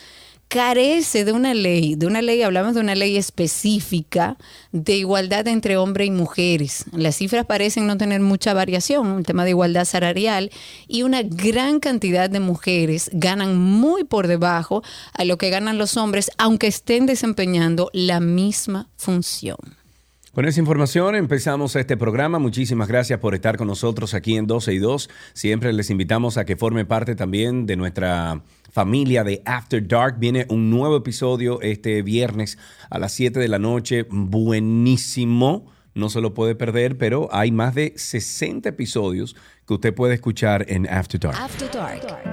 carece 0.47 1.25
de 1.25 1.31
una 1.31 1.53
ley, 1.53 1.95
de 1.95 2.05
una 2.05 2.21
ley, 2.21 2.43
hablamos 2.43 2.75
de 2.75 2.81
una 2.81 2.93
ley 2.93 3.17
específica 3.17 4.37
de 4.71 4.97
igualdad 4.97 5.47
entre 5.47 5.77
hombres 5.77 6.07
y 6.07 6.11
mujeres. 6.11 6.85
Las 6.91 7.15
cifras 7.15 7.45
parecen 7.45 7.87
no 7.87 7.97
tener 7.97 8.21
mucha 8.21 8.53
variación, 8.53 9.17
el 9.17 9.25
tema 9.25 9.43
de 9.45 9.51
igualdad 9.51 9.85
salarial, 9.85 10.51
y 10.87 11.03
una 11.03 11.23
gran 11.23 11.79
cantidad 11.79 12.29
de 12.29 12.39
mujeres 12.39 13.09
ganan 13.13 13.57
muy 13.57 14.03
por 14.03 14.27
debajo 14.27 14.83
a 15.13 15.25
lo 15.25 15.37
que 15.37 15.49
ganan 15.49 15.77
los 15.77 15.97
hombres, 15.97 16.29
aunque 16.37 16.67
estén 16.67 17.07
desempeñando 17.07 17.89
la 17.93 18.19
misma 18.19 18.89
función. 18.95 19.57
Con 20.33 20.45
esa 20.45 20.59
información 20.59 21.13
empezamos 21.13 21.75
este 21.75 21.95
programa. 21.95 22.39
Muchísimas 22.39 22.87
gracias 22.87 23.19
por 23.19 23.35
estar 23.35 23.55
con 23.55 23.67
nosotros 23.67 24.15
aquí 24.15 24.35
en 24.35 24.47
12 24.47 24.73
y 24.73 24.79
2. 24.79 25.09
Siempre 25.33 25.71
les 25.73 25.91
invitamos 25.91 26.37
a 26.37 26.45
que 26.45 26.55
forme 26.55 26.85
parte 26.85 27.13
también 27.13 27.67
de 27.67 27.75
nuestra 27.75 28.41
familia 28.73 29.23
de 29.23 29.41
After 29.45 29.87
Dark. 29.87 30.17
Viene 30.19 30.45
un 30.49 30.69
nuevo 30.69 30.97
episodio 30.97 31.61
este 31.61 32.01
viernes 32.01 32.57
a 32.89 32.99
las 32.99 33.13
7 33.13 33.39
de 33.39 33.47
la 33.47 33.59
noche. 33.59 34.05
Buenísimo. 34.09 35.71
No 35.93 36.09
se 36.09 36.21
lo 36.21 36.33
puede 36.33 36.55
perder, 36.55 36.97
pero 36.97 37.29
hay 37.31 37.51
más 37.51 37.75
de 37.75 37.93
60 37.95 38.67
episodios 38.67 39.35
que 39.67 39.75
usted 39.75 39.93
puede 39.93 40.15
escuchar 40.15 40.65
en 40.67 40.89
After 40.89 41.19
Dark. 41.19 41.37
After 41.39 41.71
Dark. 41.71 42.32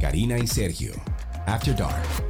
Karina 0.00 0.38
y 0.38 0.46
Sergio, 0.46 0.92
After 1.46 1.76
Dark. 1.76 2.28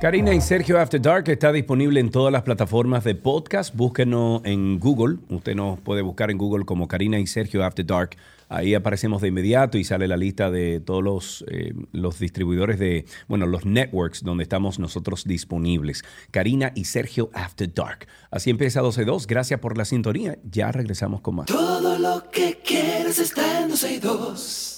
Karina 0.00 0.34
y 0.34 0.40
Sergio 0.40 0.78
After 0.78 1.00
Dark 1.00 1.28
está 1.28 1.50
disponible 1.50 1.98
en 1.98 2.10
todas 2.10 2.30
las 2.30 2.42
plataformas 2.42 3.04
de 3.04 3.14
podcast. 3.14 3.74
Búsquenos 3.74 4.42
en 4.44 4.78
Google. 4.78 5.16
Usted 5.30 5.54
nos 5.54 5.80
puede 5.80 6.02
buscar 6.02 6.30
en 6.30 6.36
Google 6.36 6.66
como 6.66 6.88
Karina 6.88 7.18
y 7.18 7.26
Sergio 7.26 7.64
After 7.64 7.86
Dark. 7.86 8.16
Ahí 8.54 8.74
aparecemos 8.74 9.20
de 9.20 9.28
inmediato 9.28 9.78
y 9.78 9.84
sale 9.84 10.06
la 10.06 10.16
lista 10.16 10.50
de 10.50 10.80
todos 10.80 11.02
los, 11.02 11.44
eh, 11.48 11.74
los 11.90 12.20
distribuidores 12.20 12.78
de, 12.78 13.04
bueno, 13.26 13.46
los 13.46 13.64
networks 13.66 14.22
donde 14.22 14.44
estamos 14.44 14.78
nosotros 14.78 15.24
disponibles. 15.24 16.04
Karina 16.30 16.70
y 16.74 16.84
Sergio 16.84 17.30
After 17.34 17.72
Dark. 17.72 18.06
Así 18.30 18.50
empieza 18.50 18.80
12.2. 18.80 19.26
Gracias 19.26 19.58
por 19.58 19.76
la 19.76 19.84
sintonía. 19.84 20.38
Ya 20.44 20.70
regresamos 20.70 21.20
con 21.20 21.34
más. 21.34 21.46
Todo 21.46 21.98
lo 21.98 22.30
que 22.30 22.60
quieres 22.64 23.18
está 23.18 23.62
en 23.62 23.70
12.2. 23.70 24.74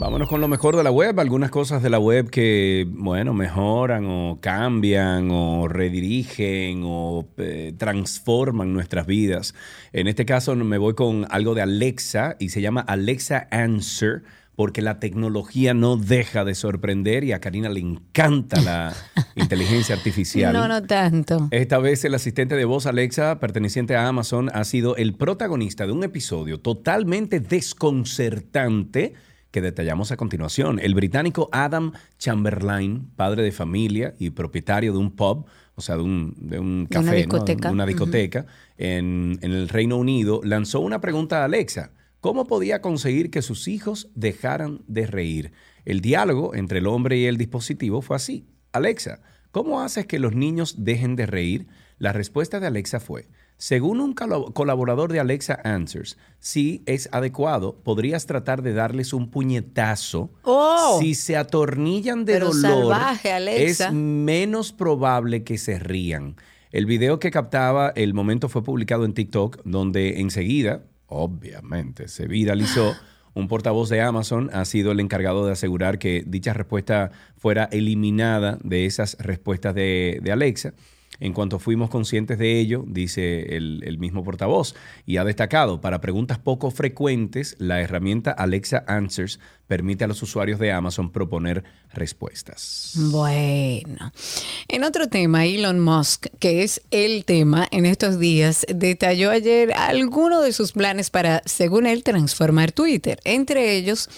Vámonos 0.00 0.28
con 0.30 0.40
lo 0.40 0.48
mejor 0.48 0.78
de 0.78 0.82
la 0.82 0.90
web, 0.90 1.20
algunas 1.20 1.50
cosas 1.50 1.82
de 1.82 1.90
la 1.90 1.98
web 1.98 2.30
que, 2.30 2.86
bueno, 2.88 3.34
mejoran 3.34 4.06
o 4.06 4.38
cambian 4.40 5.28
o 5.30 5.68
redirigen 5.68 6.80
o 6.86 7.28
eh, 7.36 7.74
transforman 7.76 8.72
nuestras 8.72 9.06
vidas. 9.06 9.54
En 9.92 10.08
este 10.08 10.24
caso 10.24 10.56
me 10.56 10.78
voy 10.78 10.94
con 10.94 11.26
algo 11.28 11.54
de 11.54 11.60
Alexa 11.60 12.36
y 12.38 12.48
se 12.48 12.62
llama 12.62 12.80
Alexa 12.80 13.46
Answer 13.50 14.22
porque 14.56 14.80
la 14.80 15.00
tecnología 15.00 15.74
no 15.74 15.98
deja 15.98 16.46
de 16.46 16.54
sorprender 16.54 17.22
y 17.22 17.32
a 17.32 17.40
Karina 17.40 17.68
le 17.68 17.80
encanta 17.80 18.58
la 18.62 18.94
inteligencia 19.36 19.94
artificial. 19.94 20.54
No, 20.54 20.66
no 20.66 20.82
tanto. 20.82 21.48
Esta 21.50 21.78
vez 21.78 22.06
el 22.06 22.14
asistente 22.14 22.56
de 22.56 22.64
voz 22.64 22.86
Alexa, 22.86 23.38
perteneciente 23.38 23.96
a 23.96 24.08
Amazon, 24.08 24.50
ha 24.54 24.64
sido 24.64 24.96
el 24.96 25.12
protagonista 25.12 25.84
de 25.84 25.92
un 25.92 26.04
episodio 26.04 26.58
totalmente 26.58 27.38
desconcertante 27.38 29.12
que 29.50 29.60
detallamos 29.60 30.12
a 30.12 30.16
continuación. 30.16 30.78
El 30.78 30.94
británico 30.94 31.48
Adam 31.52 31.92
Chamberlain, 32.18 33.10
padre 33.16 33.42
de 33.42 33.52
familia 33.52 34.14
y 34.18 34.30
propietario 34.30 34.92
de 34.92 34.98
un 34.98 35.10
pub, 35.10 35.46
o 35.74 35.80
sea, 35.80 35.96
de 35.96 36.02
un, 36.02 36.86
café, 36.90 37.04
una 37.04 37.12
discoteca, 37.12 37.70
una 37.70 37.86
discoteca 37.86 38.46
en, 38.76 39.38
en 39.42 39.52
el 39.52 39.68
Reino 39.68 39.96
Unido, 39.96 40.40
lanzó 40.44 40.80
una 40.80 41.00
pregunta 41.00 41.40
a 41.40 41.44
Alexa. 41.44 41.92
¿Cómo 42.20 42.46
podía 42.46 42.82
conseguir 42.82 43.30
que 43.30 43.40
sus 43.40 43.66
hijos 43.66 44.10
dejaran 44.14 44.82
de 44.86 45.06
reír? 45.06 45.52
El 45.86 46.00
diálogo 46.00 46.54
entre 46.54 46.80
el 46.80 46.86
hombre 46.86 47.16
y 47.16 47.24
el 47.24 47.38
dispositivo 47.38 48.02
fue 48.02 48.16
así. 48.16 48.46
Alexa, 48.72 49.22
¿cómo 49.50 49.80
haces 49.80 50.06
que 50.06 50.18
los 50.18 50.34
niños 50.34 50.84
dejen 50.84 51.16
de 51.16 51.26
reír? 51.26 51.66
La 51.98 52.12
respuesta 52.12 52.60
de 52.60 52.66
Alexa 52.66 53.00
fue, 53.00 53.28
según 53.60 54.00
un 54.00 54.14
colaborador 54.14 55.12
de 55.12 55.20
Alexa 55.20 55.60
Answers, 55.64 56.16
si 56.38 56.82
es 56.86 57.10
adecuado, 57.12 57.76
podrías 57.84 58.24
tratar 58.24 58.62
de 58.62 58.72
darles 58.72 59.12
un 59.12 59.30
puñetazo. 59.30 60.30
Oh. 60.44 60.96
si 60.98 61.14
se 61.14 61.36
atornillan 61.36 62.24
de 62.24 62.40
dolor, 62.40 62.96
es 63.22 63.92
menos 63.92 64.72
probable 64.72 65.44
que 65.44 65.58
se 65.58 65.78
rían. 65.78 66.36
El 66.72 66.86
video 66.86 67.18
que 67.18 67.30
captaba 67.30 67.92
el 67.96 68.14
momento 68.14 68.48
fue 68.48 68.64
publicado 68.64 69.04
en 69.04 69.12
TikTok, 69.12 69.60
donde 69.64 70.20
enseguida, 70.20 70.84
obviamente, 71.06 72.08
se 72.08 72.26
viralizó. 72.26 72.94
Un 73.34 73.46
portavoz 73.46 73.90
de 73.90 74.00
Amazon 74.00 74.48
ha 74.54 74.64
sido 74.64 74.90
el 74.90 75.00
encargado 75.00 75.44
de 75.44 75.52
asegurar 75.52 75.98
que 75.98 76.24
dicha 76.26 76.54
respuesta 76.54 77.12
fuera 77.36 77.68
eliminada 77.70 78.58
de 78.64 78.86
esas 78.86 79.18
respuestas 79.20 79.74
de, 79.74 80.18
de 80.22 80.32
Alexa. 80.32 80.72
En 81.20 81.34
cuanto 81.34 81.58
fuimos 81.58 81.90
conscientes 81.90 82.38
de 82.38 82.58
ello, 82.58 82.82
dice 82.86 83.56
el, 83.56 83.98
mismo 83.98 84.24
portavoz, 84.24 84.74
y 85.06 85.18
ha 85.18 85.24
destacado, 85.24 85.80
para 85.80 86.00
preguntas 86.00 86.38
poco 86.38 86.70
frecuentes, 86.70 87.54
la 87.58 87.80
herramienta 87.80 88.30
Alexa 88.30 88.84
Answers 88.86 89.38
permite 89.66 90.04
a 90.04 90.08
los 90.08 90.22
usuarios 90.22 90.58
de 90.58 90.72
Amazon 90.72 91.12
proponer 91.12 91.62
respuestas. 91.92 92.94
Bueno, 92.96 94.12
en 94.68 94.84
otro 94.84 95.08
tema, 95.08 95.44
Elon 95.44 95.78
Musk, 95.78 96.26
que 96.38 96.62
es 96.62 96.80
el 96.90 97.24
tema 97.24 97.68
en 97.70 97.84
estos 97.84 98.18
días, 98.18 98.66
detalló 98.74 99.30
ayer 99.30 99.72
algunos 99.74 100.42
de 100.42 100.52
sus 100.52 100.72
planes 100.72 101.10
para, 101.10 101.42
según 101.44 101.86
él, 101.86 102.02
transformar 102.02 102.72
Twitter. 102.72 103.20
Entre 103.24 103.76
ellos, 103.76 104.08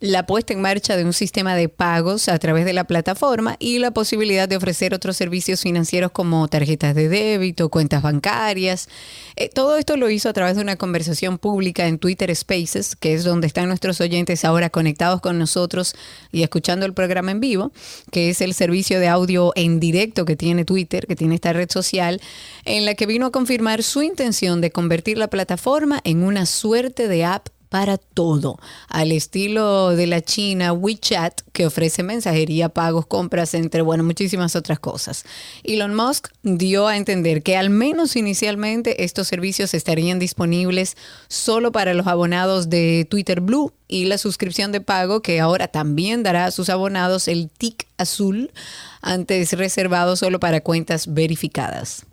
la 0.00 0.26
puesta 0.26 0.52
en 0.52 0.60
marcha 0.60 0.96
de 0.96 1.04
un 1.04 1.12
sistema 1.12 1.54
de 1.54 1.68
pagos 1.68 2.28
a 2.28 2.38
través 2.38 2.64
de 2.64 2.72
la 2.72 2.84
plataforma 2.84 3.56
y 3.58 3.78
la 3.78 3.90
posibilidad 3.90 4.48
de 4.48 4.56
ofrecer 4.56 4.94
otros 4.94 5.16
servicios 5.16 5.62
financieros 5.62 6.10
como 6.10 6.46
tarjetas 6.48 6.94
de 6.94 7.08
débito, 7.08 7.68
cuentas 7.68 8.02
bancarias. 8.02 8.88
Eh, 9.36 9.48
todo 9.48 9.76
esto 9.76 9.96
lo 9.96 10.10
hizo 10.10 10.28
a 10.28 10.32
través 10.32 10.56
de 10.56 10.62
una 10.62 10.76
conversación 10.76 11.38
pública 11.38 11.86
en 11.86 11.98
Twitter 11.98 12.34
Spaces, 12.34 12.96
que 12.96 13.14
es 13.14 13.24
donde 13.24 13.46
están 13.46 13.68
nuestros 13.68 14.00
oyentes 14.00 14.44
ahora 14.44 14.70
conectados 14.70 15.20
con 15.20 15.38
nosotros 15.38 15.94
y 16.32 16.42
escuchando 16.42 16.86
el 16.86 16.94
programa 16.94 17.30
en 17.30 17.40
vivo, 17.40 17.72
que 18.10 18.30
es 18.30 18.40
el 18.40 18.54
servicio 18.54 19.00
de 19.00 19.08
audio 19.08 19.52
en 19.56 19.80
directo 19.80 20.24
que 20.24 20.36
tiene 20.36 20.64
Twitter, 20.64 21.06
que 21.06 21.16
tiene 21.16 21.36
esta 21.36 21.52
red 21.52 21.70
social, 21.70 22.20
en 22.64 22.84
la 22.84 22.94
que 22.94 23.06
vino 23.06 23.26
a 23.26 23.32
confirmar 23.32 23.82
su 23.82 24.02
intención 24.02 24.60
de 24.60 24.70
convertir 24.70 25.18
la 25.18 25.28
plataforma 25.28 26.00
en 26.04 26.22
una 26.22 26.46
suerte 26.46 27.08
de 27.08 27.24
app 27.24 27.48
para 27.68 27.98
todo, 27.98 28.58
al 28.88 29.12
estilo 29.12 29.90
de 29.90 30.06
la 30.06 30.20
China 30.20 30.72
WeChat, 30.72 31.40
que 31.52 31.66
ofrece 31.66 32.02
mensajería, 32.02 32.68
pagos, 32.68 33.06
compras, 33.06 33.54
entre, 33.54 33.82
bueno, 33.82 34.04
muchísimas 34.04 34.56
otras 34.56 34.78
cosas. 34.78 35.24
Elon 35.64 35.94
Musk 35.94 36.28
dio 36.42 36.86
a 36.86 36.96
entender 36.96 37.42
que 37.42 37.56
al 37.56 37.70
menos 37.70 38.16
inicialmente 38.16 39.04
estos 39.04 39.28
servicios 39.28 39.74
estarían 39.74 40.18
disponibles 40.18 40.96
solo 41.28 41.72
para 41.72 41.94
los 41.94 42.06
abonados 42.06 42.70
de 42.70 43.06
Twitter 43.08 43.40
Blue 43.40 43.72
y 43.88 44.04
la 44.06 44.18
suscripción 44.18 44.72
de 44.72 44.80
pago 44.80 45.22
que 45.22 45.40
ahora 45.40 45.68
también 45.68 46.22
dará 46.22 46.46
a 46.46 46.50
sus 46.50 46.70
abonados 46.70 47.28
el 47.28 47.50
tic 47.50 47.86
azul, 47.98 48.52
antes 49.00 49.52
reservado 49.52 50.16
solo 50.16 50.40
para 50.40 50.60
cuentas 50.60 51.12
verificadas. 51.12 52.06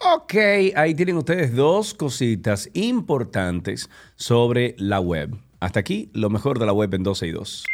Ok, 0.00 0.34
ahí 0.76 0.94
tienen 0.94 1.16
ustedes 1.16 1.52
dos 1.56 1.92
cositas 1.92 2.70
importantes 2.72 3.90
sobre 4.14 4.76
la 4.78 5.00
web. 5.00 5.36
Hasta 5.58 5.80
aquí 5.80 6.08
lo 6.12 6.30
mejor 6.30 6.60
de 6.60 6.66
la 6.66 6.72
web 6.72 6.94
en 6.94 7.02
12 7.02 7.26
y 7.26 7.32
2. 7.32 7.64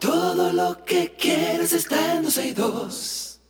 Todo 0.00 0.52
lo 0.54 0.82
que 0.86 1.12
quieres 1.20 1.74
está 1.74 2.14
en 2.16 2.22
12 2.22 2.48
y 2.48 2.52
2. 2.52 3.40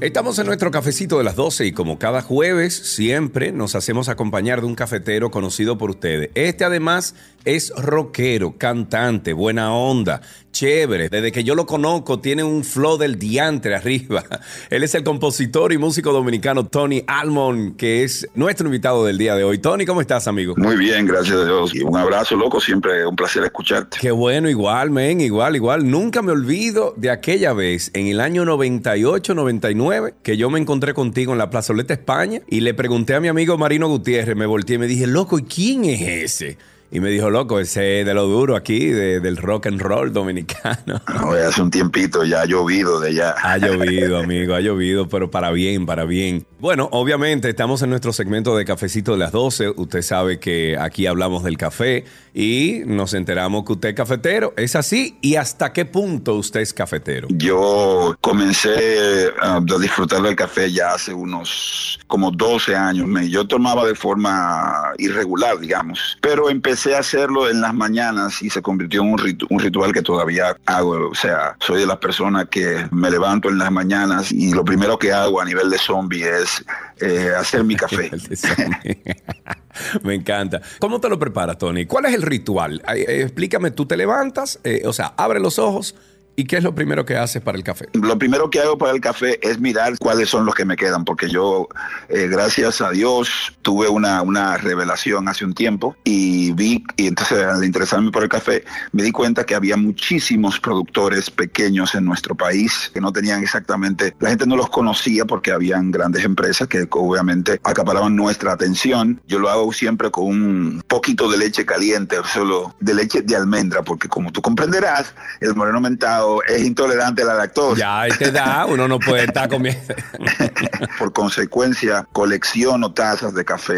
Estamos 0.00 0.38
en 0.38 0.46
nuestro 0.46 0.70
cafecito 0.70 1.18
de 1.18 1.24
las 1.24 1.34
12 1.34 1.66
y 1.66 1.72
como 1.72 1.98
cada 1.98 2.22
jueves 2.22 2.72
siempre 2.72 3.50
nos 3.50 3.74
hacemos 3.74 4.08
acompañar 4.08 4.60
de 4.60 4.68
un 4.68 4.76
cafetero 4.76 5.32
conocido 5.32 5.76
por 5.76 5.90
ustedes. 5.90 6.30
Este 6.36 6.64
además 6.64 7.16
es 7.48 7.72
rockero, 7.74 8.58
cantante, 8.58 9.32
buena 9.32 9.72
onda, 9.72 10.20
chévere. 10.52 11.08
Desde 11.08 11.32
que 11.32 11.44
yo 11.44 11.54
lo 11.54 11.64
conozco 11.64 12.20
tiene 12.20 12.44
un 12.44 12.62
flow 12.62 12.98
del 12.98 13.18
diantre 13.18 13.74
arriba. 13.74 14.22
Él 14.70 14.82
es 14.82 14.94
el 14.94 15.02
compositor 15.02 15.72
y 15.72 15.78
músico 15.78 16.12
dominicano 16.12 16.66
Tony 16.66 17.04
Almond, 17.06 17.76
que 17.76 18.04
es 18.04 18.28
nuestro 18.34 18.66
invitado 18.66 19.06
del 19.06 19.16
día 19.16 19.34
de 19.34 19.44
hoy. 19.44 19.56
Tony, 19.56 19.86
¿cómo 19.86 20.02
estás, 20.02 20.28
amigo? 20.28 20.56
Muy 20.58 20.76
bien, 20.76 21.06
gracias 21.06 21.38
a 21.38 21.44
Dios. 21.46 21.74
Y 21.74 21.80
un 21.80 21.96
abrazo, 21.96 22.36
loco. 22.36 22.60
Siempre 22.60 23.06
un 23.06 23.16
placer 23.16 23.42
escucharte. 23.44 23.96
Qué 23.98 24.10
bueno, 24.10 24.50
igual, 24.50 24.90
men, 24.90 25.22
igual, 25.22 25.56
igual. 25.56 25.90
Nunca 25.90 26.20
me 26.20 26.32
olvido 26.32 26.92
de 26.98 27.10
aquella 27.10 27.54
vez, 27.54 27.90
en 27.94 28.08
el 28.08 28.20
año 28.20 28.44
98, 28.44 29.34
99, 29.34 30.16
que 30.22 30.36
yo 30.36 30.50
me 30.50 30.58
encontré 30.60 30.92
contigo 30.92 31.32
en 31.32 31.38
la 31.38 31.48
plazoleta 31.48 31.94
España 31.94 32.42
y 32.46 32.60
le 32.60 32.74
pregunté 32.74 33.14
a 33.14 33.20
mi 33.20 33.28
amigo 33.28 33.56
Marino 33.56 33.88
Gutiérrez, 33.88 34.36
me 34.36 34.44
volteé 34.44 34.76
y 34.76 34.80
me 34.80 34.86
dije, 34.86 35.06
loco, 35.06 35.38
¿y 35.38 35.44
quién 35.44 35.86
es 35.86 36.02
ese? 36.02 36.58
Y 36.90 37.00
me 37.00 37.10
dijo, 37.10 37.28
loco, 37.28 37.60
ese 37.60 38.00
es 38.00 38.06
de 38.06 38.14
lo 38.14 38.24
duro 38.26 38.56
aquí, 38.56 38.86
de- 38.86 39.20
del 39.20 39.36
rock 39.36 39.66
and 39.66 39.80
roll 39.80 40.12
dominicano. 40.12 41.02
No, 41.18 41.32
hace 41.32 41.60
un 41.60 41.70
tiempito 41.70 42.24
ya 42.24 42.42
ha 42.42 42.46
llovido 42.46 43.00
de 43.00 43.08
allá. 43.08 43.34
Ha 43.42 43.58
llovido, 43.58 44.18
amigo, 44.24 44.54
ha 44.54 44.60
llovido, 44.60 45.08
pero 45.08 45.30
para 45.30 45.50
bien, 45.50 45.84
para 45.84 46.04
bien. 46.04 46.46
Bueno, 46.60 46.88
obviamente 46.92 47.48
estamos 47.48 47.82
en 47.82 47.90
nuestro 47.90 48.12
segmento 48.12 48.56
de 48.56 48.64
cafecito 48.64 49.12
de 49.12 49.18
las 49.18 49.32
12. 49.32 49.70
Usted 49.76 50.02
sabe 50.02 50.38
que 50.40 50.76
aquí 50.78 51.06
hablamos 51.06 51.42
del 51.44 51.56
café 51.58 52.04
y 52.32 52.82
nos 52.86 53.14
enteramos 53.14 53.64
que 53.64 53.72
usted 53.72 53.88
es 53.90 53.94
cafetero. 53.94 54.54
¿Es 54.56 54.76
así? 54.76 55.18
¿Y 55.20 55.36
hasta 55.36 55.72
qué 55.72 55.84
punto 55.84 56.34
usted 56.34 56.60
es 56.60 56.72
cafetero? 56.72 57.28
Yo 57.30 58.16
comencé 58.20 59.28
ah, 59.40 59.56
a 59.56 59.78
disfrutar 59.78 60.22
del 60.22 60.36
café 60.36 60.70
ya 60.72 60.94
hace 60.94 61.12
unos 61.12 61.98
como 62.06 62.30
12 62.30 62.74
años. 62.74 63.06
Yo 63.28 63.46
tomaba 63.46 63.86
de 63.86 63.94
forma 63.94 64.92
irregular, 64.98 65.58
digamos, 65.58 66.16
pero 66.20 66.48
empecé 66.48 66.77
a 66.86 66.98
hacerlo 67.00 67.48
en 67.50 67.60
las 67.60 67.74
mañanas 67.74 68.40
y 68.42 68.50
se 68.50 68.62
convirtió 68.62 69.02
en 69.02 69.12
un, 69.12 69.18
ritu- 69.18 69.46
un 69.50 69.58
ritual 69.58 69.92
que 69.92 70.02
todavía 70.02 70.56
hago. 70.66 71.08
O 71.10 71.14
sea, 71.14 71.56
soy 71.60 71.80
de 71.80 71.86
las 71.86 71.98
personas 71.98 72.46
que 72.50 72.86
me 72.90 73.10
levanto 73.10 73.48
en 73.48 73.58
las 73.58 73.70
mañanas 73.70 74.32
y 74.32 74.52
lo 74.52 74.64
primero 74.64 74.98
que 74.98 75.12
hago 75.12 75.40
a 75.40 75.44
nivel 75.44 75.68
de 75.70 75.78
zombie 75.78 76.24
es 76.28 76.64
eh, 77.00 77.32
hacer 77.36 77.64
mi 77.64 77.76
café. 77.76 78.10
Me 80.02 80.14
encanta. 80.14 80.60
¿Cómo 80.80 81.00
te 81.00 81.08
lo 81.08 81.18
preparas, 81.18 81.58
Tony? 81.58 81.86
¿Cuál 81.86 82.06
es 82.06 82.14
el 82.14 82.22
ritual? 82.22 82.82
Eh, 82.94 83.22
Explícame, 83.22 83.70
tú 83.70 83.86
te 83.86 83.96
levantas, 83.96 84.58
eh, 84.64 84.82
o 84.86 84.92
sea, 84.92 85.14
abre 85.16 85.40
los 85.40 85.58
ojos 85.58 85.94
y 86.38 86.44
¿qué 86.44 86.58
es 86.58 86.62
lo 86.62 86.72
primero 86.72 87.04
que 87.04 87.16
haces 87.16 87.42
para 87.42 87.58
el 87.58 87.64
café? 87.64 87.88
Lo 87.94 88.16
primero 88.16 88.48
que 88.48 88.60
hago 88.60 88.78
para 88.78 88.92
el 88.92 89.00
café 89.00 89.40
es 89.42 89.58
mirar 89.58 89.98
cuáles 89.98 90.28
son 90.28 90.46
los 90.46 90.54
que 90.54 90.64
me 90.64 90.76
quedan, 90.76 91.04
porque 91.04 91.28
yo, 91.28 91.66
eh, 92.08 92.28
gracias 92.28 92.80
a 92.80 92.92
Dios, 92.92 93.58
tuve 93.62 93.88
una, 93.88 94.22
una 94.22 94.56
revelación 94.56 95.26
hace 95.26 95.44
un 95.44 95.52
tiempo 95.52 95.96
y 96.04 96.52
vi, 96.52 96.84
y 96.96 97.08
entonces 97.08 97.42
al 97.42 97.64
interesarme 97.64 98.12
por 98.12 98.22
el 98.22 98.28
café, 98.28 98.62
me 98.92 99.02
di 99.02 99.10
cuenta 99.10 99.44
que 99.44 99.56
había 99.56 99.76
muchísimos 99.76 100.60
productores 100.60 101.28
pequeños 101.28 101.96
en 101.96 102.04
nuestro 102.04 102.36
país 102.36 102.92
que 102.94 103.00
no 103.00 103.12
tenían 103.12 103.42
exactamente, 103.42 104.14
la 104.20 104.28
gente 104.28 104.46
no 104.46 104.54
los 104.54 104.70
conocía 104.70 105.24
porque 105.24 105.50
habían 105.50 105.90
grandes 105.90 106.24
empresas 106.24 106.68
que 106.68 106.86
obviamente 106.88 107.60
acaparaban 107.64 108.14
nuestra 108.14 108.52
atención. 108.52 109.20
Yo 109.26 109.40
lo 109.40 109.50
hago 109.50 109.72
siempre 109.72 110.12
con 110.12 110.26
un 110.26 110.84
poquito 110.86 111.28
de 111.28 111.36
leche 111.36 111.66
caliente, 111.66 112.14
solo 112.32 112.76
de 112.78 112.94
leche 112.94 113.22
de 113.22 113.34
almendra, 113.34 113.82
porque 113.82 114.06
como 114.06 114.30
tú 114.30 114.40
comprenderás, 114.40 115.12
el 115.40 115.56
moreno 115.56 115.80
mentado 115.80 116.27
es 116.46 116.64
intolerante 116.64 117.22
a 117.22 117.26
la 117.26 117.34
lactosa. 117.34 117.78
Ya, 117.78 118.00
ahí 118.02 118.10
te 118.18 118.30
da, 118.32 118.66
uno 118.66 118.86
no 118.88 118.98
puede 118.98 119.24
estar 119.24 119.48
comiendo. 119.48 119.80
Por 120.98 121.12
consecuencia, 121.12 122.06
colecciono 122.12 122.92
tazas 122.92 123.34
de 123.34 123.44
café 123.44 123.74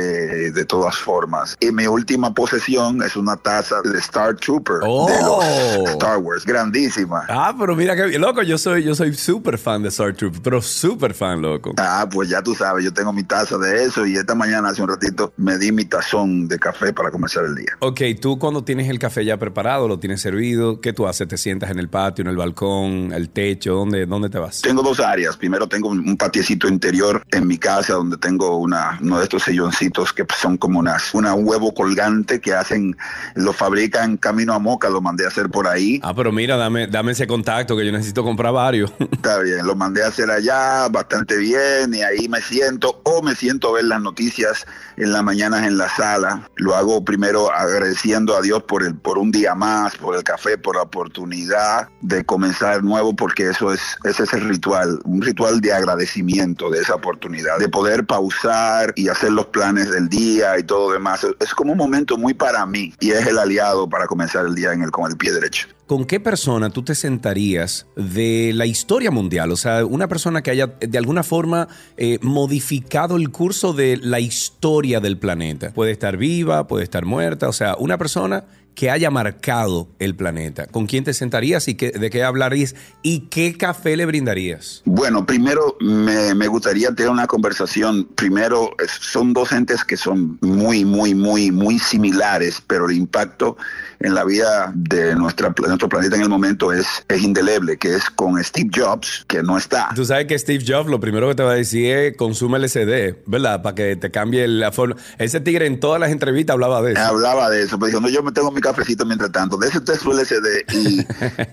de 0.51 0.65
todas 0.65 0.97
formas. 0.97 1.57
Y 1.61 1.71
mi 1.73 1.87
última 1.87 2.33
posesión 2.35 3.03
es 3.03 3.17
una 3.17 3.37
taza 3.37 3.77
de 3.83 3.99
Star 3.99 4.37
Trooper 4.37 4.77
Oh. 4.83 5.09
de 5.09 5.83
los 5.83 5.91
Star 5.93 6.19
Wars, 6.19 6.45
grandísima. 6.45 7.25
Ah, 7.29 7.55
pero 7.59 7.75
mira 7.77 7.95
que 7.97 8.19
loco, 8.19 8.43
yo 8.43 8.59
soy, 8.59 8.85
yo 8.85 8.95
soy 8.95 9.15
súper 9.15 9.59
fan 9.59 9.83
de 9.83 9.89
Star 9.89 10.15
Trooper, 10.15 10.41
pero 10.43 10.63
súper 10.63 11.15
fan, 11.15 11.41
loco. 11.43 11.73
Ah, 11.79 12.09
pues 12.11 12.29
ya 12.29 12.43
tú 12.43 12.55
sabes, 12.55 12.85
yo 12.85 12.93
tengo 12.93 13.13
mi 13.13 13.25
taza 13.25 13.59
de 13.59 13.85
eso 13.85 14.07
y 14.07 14.17
esta 14.17 14.35
mañana 14.35 14.71
hace 14.71 14.83
un 14.83 14.89
ratito 14.89 15.33
me 15.37 15.59
di 15.59 15.73
mi 15.73 15.85
tazón 15.85 16.49
de 16.49 16.59
café 16.59 16.93
para 16.93 17.11
comenzar 17.11 17.45
el 17.45 17.55
día. 17.55 17.77
Ok, 17.81 18.01
tú 18.21 18.39
cuando 18.39 18.65
tienes 18.65 18.89
el 18.89 18.99
café 18.99 19.25
ya 19.25 19.37
preparado, 19.37 19.89
lo 19.89 19.99
tienes 19.99 20.21
servido, 20.21 20.81
¿qué 20.81 20.93
tú 20.93 21.07
haces? 21.07 21.29
¿Te 21.29 21.37
sientas 21.37 21.71
en 21.71 21.79
el 21.79 21.89
patio, 21.89 22.23
en 22.23 22.29
el 22.29 22.37
balcón, 22.40 23.12
el 23.12 23.31
techo? 23.31 23.74
¿Dónde, 23.74 24.07
dónde 24.07 24.29
te 24.29 24.38
vas? 24.38 24.61
Tengo 24.62 24.83
dos 24.83 25.00
áreas. 25.00 25.37
Primero 25.37 25.68
tengo 25.68 25.88
un 25.88 26.16
patiecito 26.16 26.68
interior 26.68 27.22
en 27.31 27.46
mi 27.46 27.59
casa 27.59 27.94
donde 27.94 28.16
tengo 28.16 28.57
una, 28.59 28.98
uno 29.00 29.18
de 29.18 29.24
estos 29.24 29.44
silloncitos 29.44 30.12
que 30.12 30.24
son 30.40 30.57
como 30.57 30.79
unas, 30.79 31.14
una 31.14 31.35
huevo 31.35 31.72
colgante 31.72 32.40
que 32.40 32.53
hacen, 32.53 32.96
lo 33.35 33.53
fabrican 33.53 34.16
camino 34.16 34.55
a 34.55 34.59
Moca, 34.59 34.88
lo 34.88 35.00
mandé 35.00 35.24
a 35.24 35.29
hacer 35.29 35.48
por 35.48 35.66
ahí. 35.66 36.00
Ah, 36.03 36.14
pero 36.14 36.33
mira, 36.33 36.57
dame, 36.57 36.87
dame 36.87 37.12
ese 37.12 37.26
contacto 37.26 37.76
que 37.76 37.85
yo 37.85 37.92
necesito 37.92 38.24
comprar 38.24 38.53
varios. 38.53 38.92
Está 39.12 39.38
bien, 39.38 39.66
lo 39.66 39.74
mandé 39.74 40.05
a 40.05 40.09
hacer 40.09 40.31
allá 40.31 40.88
bastante 40.88 41.37
bien 41.37 41.94
y 41.94 42.03
ahí 42.03 42.29
me 42.29 42.40
siento 42.40 43.00
o 43.05 43.22
me 43.22 43.35
siento 43.35 43.68
a 43.68 43.72
ver 43.72 43.85
las 43.85 44.00
noticias 44.00 44.66
en 45.01 45.13
la 45.13 45.23
mañana 45.23 45.67
en 45.67 45.79
la 45.79 45.89
sala. 45.89 46.49
Lo 46.57 46.77
hago 46.77 47.05
primero 47.05 47.51
agradeciendo 47.53 48.37
a 48.37 48.43
Dios 48.43 48.63
por 48.65 48.85
el 48.85 48.95
por 48.95 49.19
un 49.19 49.31
día 49.31 49.55
más, 49.55 49.97
por 49.97 50.15
el 50.15 50.23
café, 50.23 50.59
por 50.59 50.77
la 50.77 50.83
oportunidad 50.83 51.89
de 52.03 52.25
comenzar 52.25 52.85
nuevo 52.85 53.17
porque 53.17 53.49
eso 53.49 53.73
es 53.73 53.81
ese 54.05 54.25
es 54.25 54.33
el 54.35 54.49
ritual, 54.49 55.01
un 55.05 55.23
ritual 55.23 55.61
de 55.61 55.73
agradecimiento 55.73 56.71
de 56.71 56.81
esa 56.81 56.95
oportunidad, 56.95 57.59
de 57.59 57.69
poder 57.69 58.05
pausar 58.05 58.93
y 58.95 59.09
hacer 59.09 59.33
los 59.33 59.47
planes 59.47 59.91
del 59.91 60.09
día 60.09 60.59
y 60.59 60.63
todo 60.63 60.93
demás. 60.93 61.27
Es 61.41 61.55
como 61.55 61.73
un 61.73 61.79
momento 61.79 62.19
muy 62.19 62.35
para 62.35 62.65
mí 62.67 62.95
y 63.01 63.13
es 63.13 63.27
el 63.27 63.39
aliado 63.39 63.89
para 63.89 64.07
comenzar 64.07 64.47
el 64.47 64.55
día 64.55 64.73
en 64.73 64.83
el 64.83 64.91
con 64.91 65.11
el 65.11 65.17
pie 65.17 65.33
derecho. 65.33 65.69
¿Con 65.90 66.05
qué 66.05 66.20
persona 66.20 66.70
tú 66.70 66.85
te 66.85 66.94
sentarías 66.94 67.85
de 67.96 68.53
la 68.55 68.64
historia 68.64 69.11
mundial? 69.11 69.50
O 69.50 69.57
sea, 69.57 69.85
una 69.85 70.07
persona 70.07 70.40
que 70.40 70.53
haya 70.53 70.68
de 70.68 70.98
alguna 70.98 71.24
forma 71.24 71.66
eh, 71.96 72.20
modificado 72.22 73.16
el 73.16 73.31
curso 73.31 73.72
de 73.72 73.96
la 73.96 74.20
historia 74.20 75.00
del 75.00 75.18
planeta. 75.18 75.72
Puede 75.72 75.90
estar 75.90 76.16
viva, 76.16 76.68
puede 76.68 76.85
estar 76.85 77.07
muerta, 77.07 77.48
o 77.48 77.53
sea, 77.53 77.74
una 77.74 77.98
persona 77.98 78.44
que 78.76 78.88
haya 78.88 79.11
marcado 79.11 79.88
el 79.98 80.14
planeta? 80.14 80.66
¿Con 80.66 80.87
quién 80.87 81.05
te 81.05 81.12
sentarías 81.12 81.66
y 81.68 81.74
qué, 81.74 81.90
de 81.90 82.09
qué 82.09 82.22
hablarías? 82.22 82.74
¿Y 83.03 83.29
qué 83.29 83.57
café 83.57 83.96
le 83.96 84.07
brindarías? 84.07 84.83
Bueno, 84.85 85.26
primero 85.26 85.76
me, 85.81 86.35
me 86.35 86.46
gustaría 86.46 86.94
tener 86.94 87.11
una 87.11 87.26
conversación. 87.26 88.05
Primero, 88.14 88.70
son 89.00 89.33
dos 89.33 89.53
entes 89.53 89.85
que 89.85 89.96
son 89.96 90.38
muy, 90.40 90.85
muy, 90.85 91.14
muy, 91.14 91.50
muy 91.50 91.79
similares, 91.79 92.62
pero 92.66 92.88
el 92.88 92.96
impacto 92.96 93.57
en 94.01 94.15
la 94.15 94.25
vida 94.25 94.73
de 94.75 95.15
nuestra, 95.15 95.55
nuestro 95.57 95.89
planeta 95.89 96.17
en 96.17 96.23
el 96.23 96.29
momento 96.29 96.73
es, 96.73 96.87
es 97.09 97.23
indeleble, 97.23 97.77
que 97.77 97.95
es 97.95 98.09
con 98.11 98.43
Steve 98.43 98.71
Jobs, 98.75 99.25
que 99.29 99.43
no 99.43 99.59
está. 99.59 99.91
Tú 99.95 100.05
sabes 100.05 100.27
que 100.27 100.39
Steve 100.39 100.65
Jobs 100.67 100.91
lo 100.91 101.01
primero 101.01 101.29
que 101.29 101.35
te 101.35 101.43
va 101.43 101.53
a 101.53 101.55
decir 101.55 101.95
es 101.95 102.17
consume 102.17 102.59
LCD, 102.59 103.19
¿verdad? 103.27 103.63
Para 103.63 103.75
que 103.75 103.97
te 103.97 104.11
cambie 104.11 104.49
la 104.49 104.73
forma. 104.73 104.97
Ese 105.19 105.41
tigre 105.41 105.67
en 105.67 105.81
todas 105.81 106.01
las 106.01 106.11
entrevistas 106.11 106.55
hablaba 106.55 106.81
de 106.81 106.93
eso. 106.93 107.03
Hablaba 107.03 107.51
de 107.51 107.63
eso, 107.63 107.79
pero 107.79 107.89
dijo, 107.89 108.01
no, 108.01 108.09
yo 108.09 108.23
me 108.23 108.33
tengo 108.33 108.51
mi 108.51 108.61
cafecito 108.61 109.05
mientras 109.05 109.31
tanto, 109.33 109.57
de 109.59 109.69
ese 109.69 109.79
usted 109.79 109.99
su 109.99 110.13
LCD 110.13 110.73
y, 110.73 111.01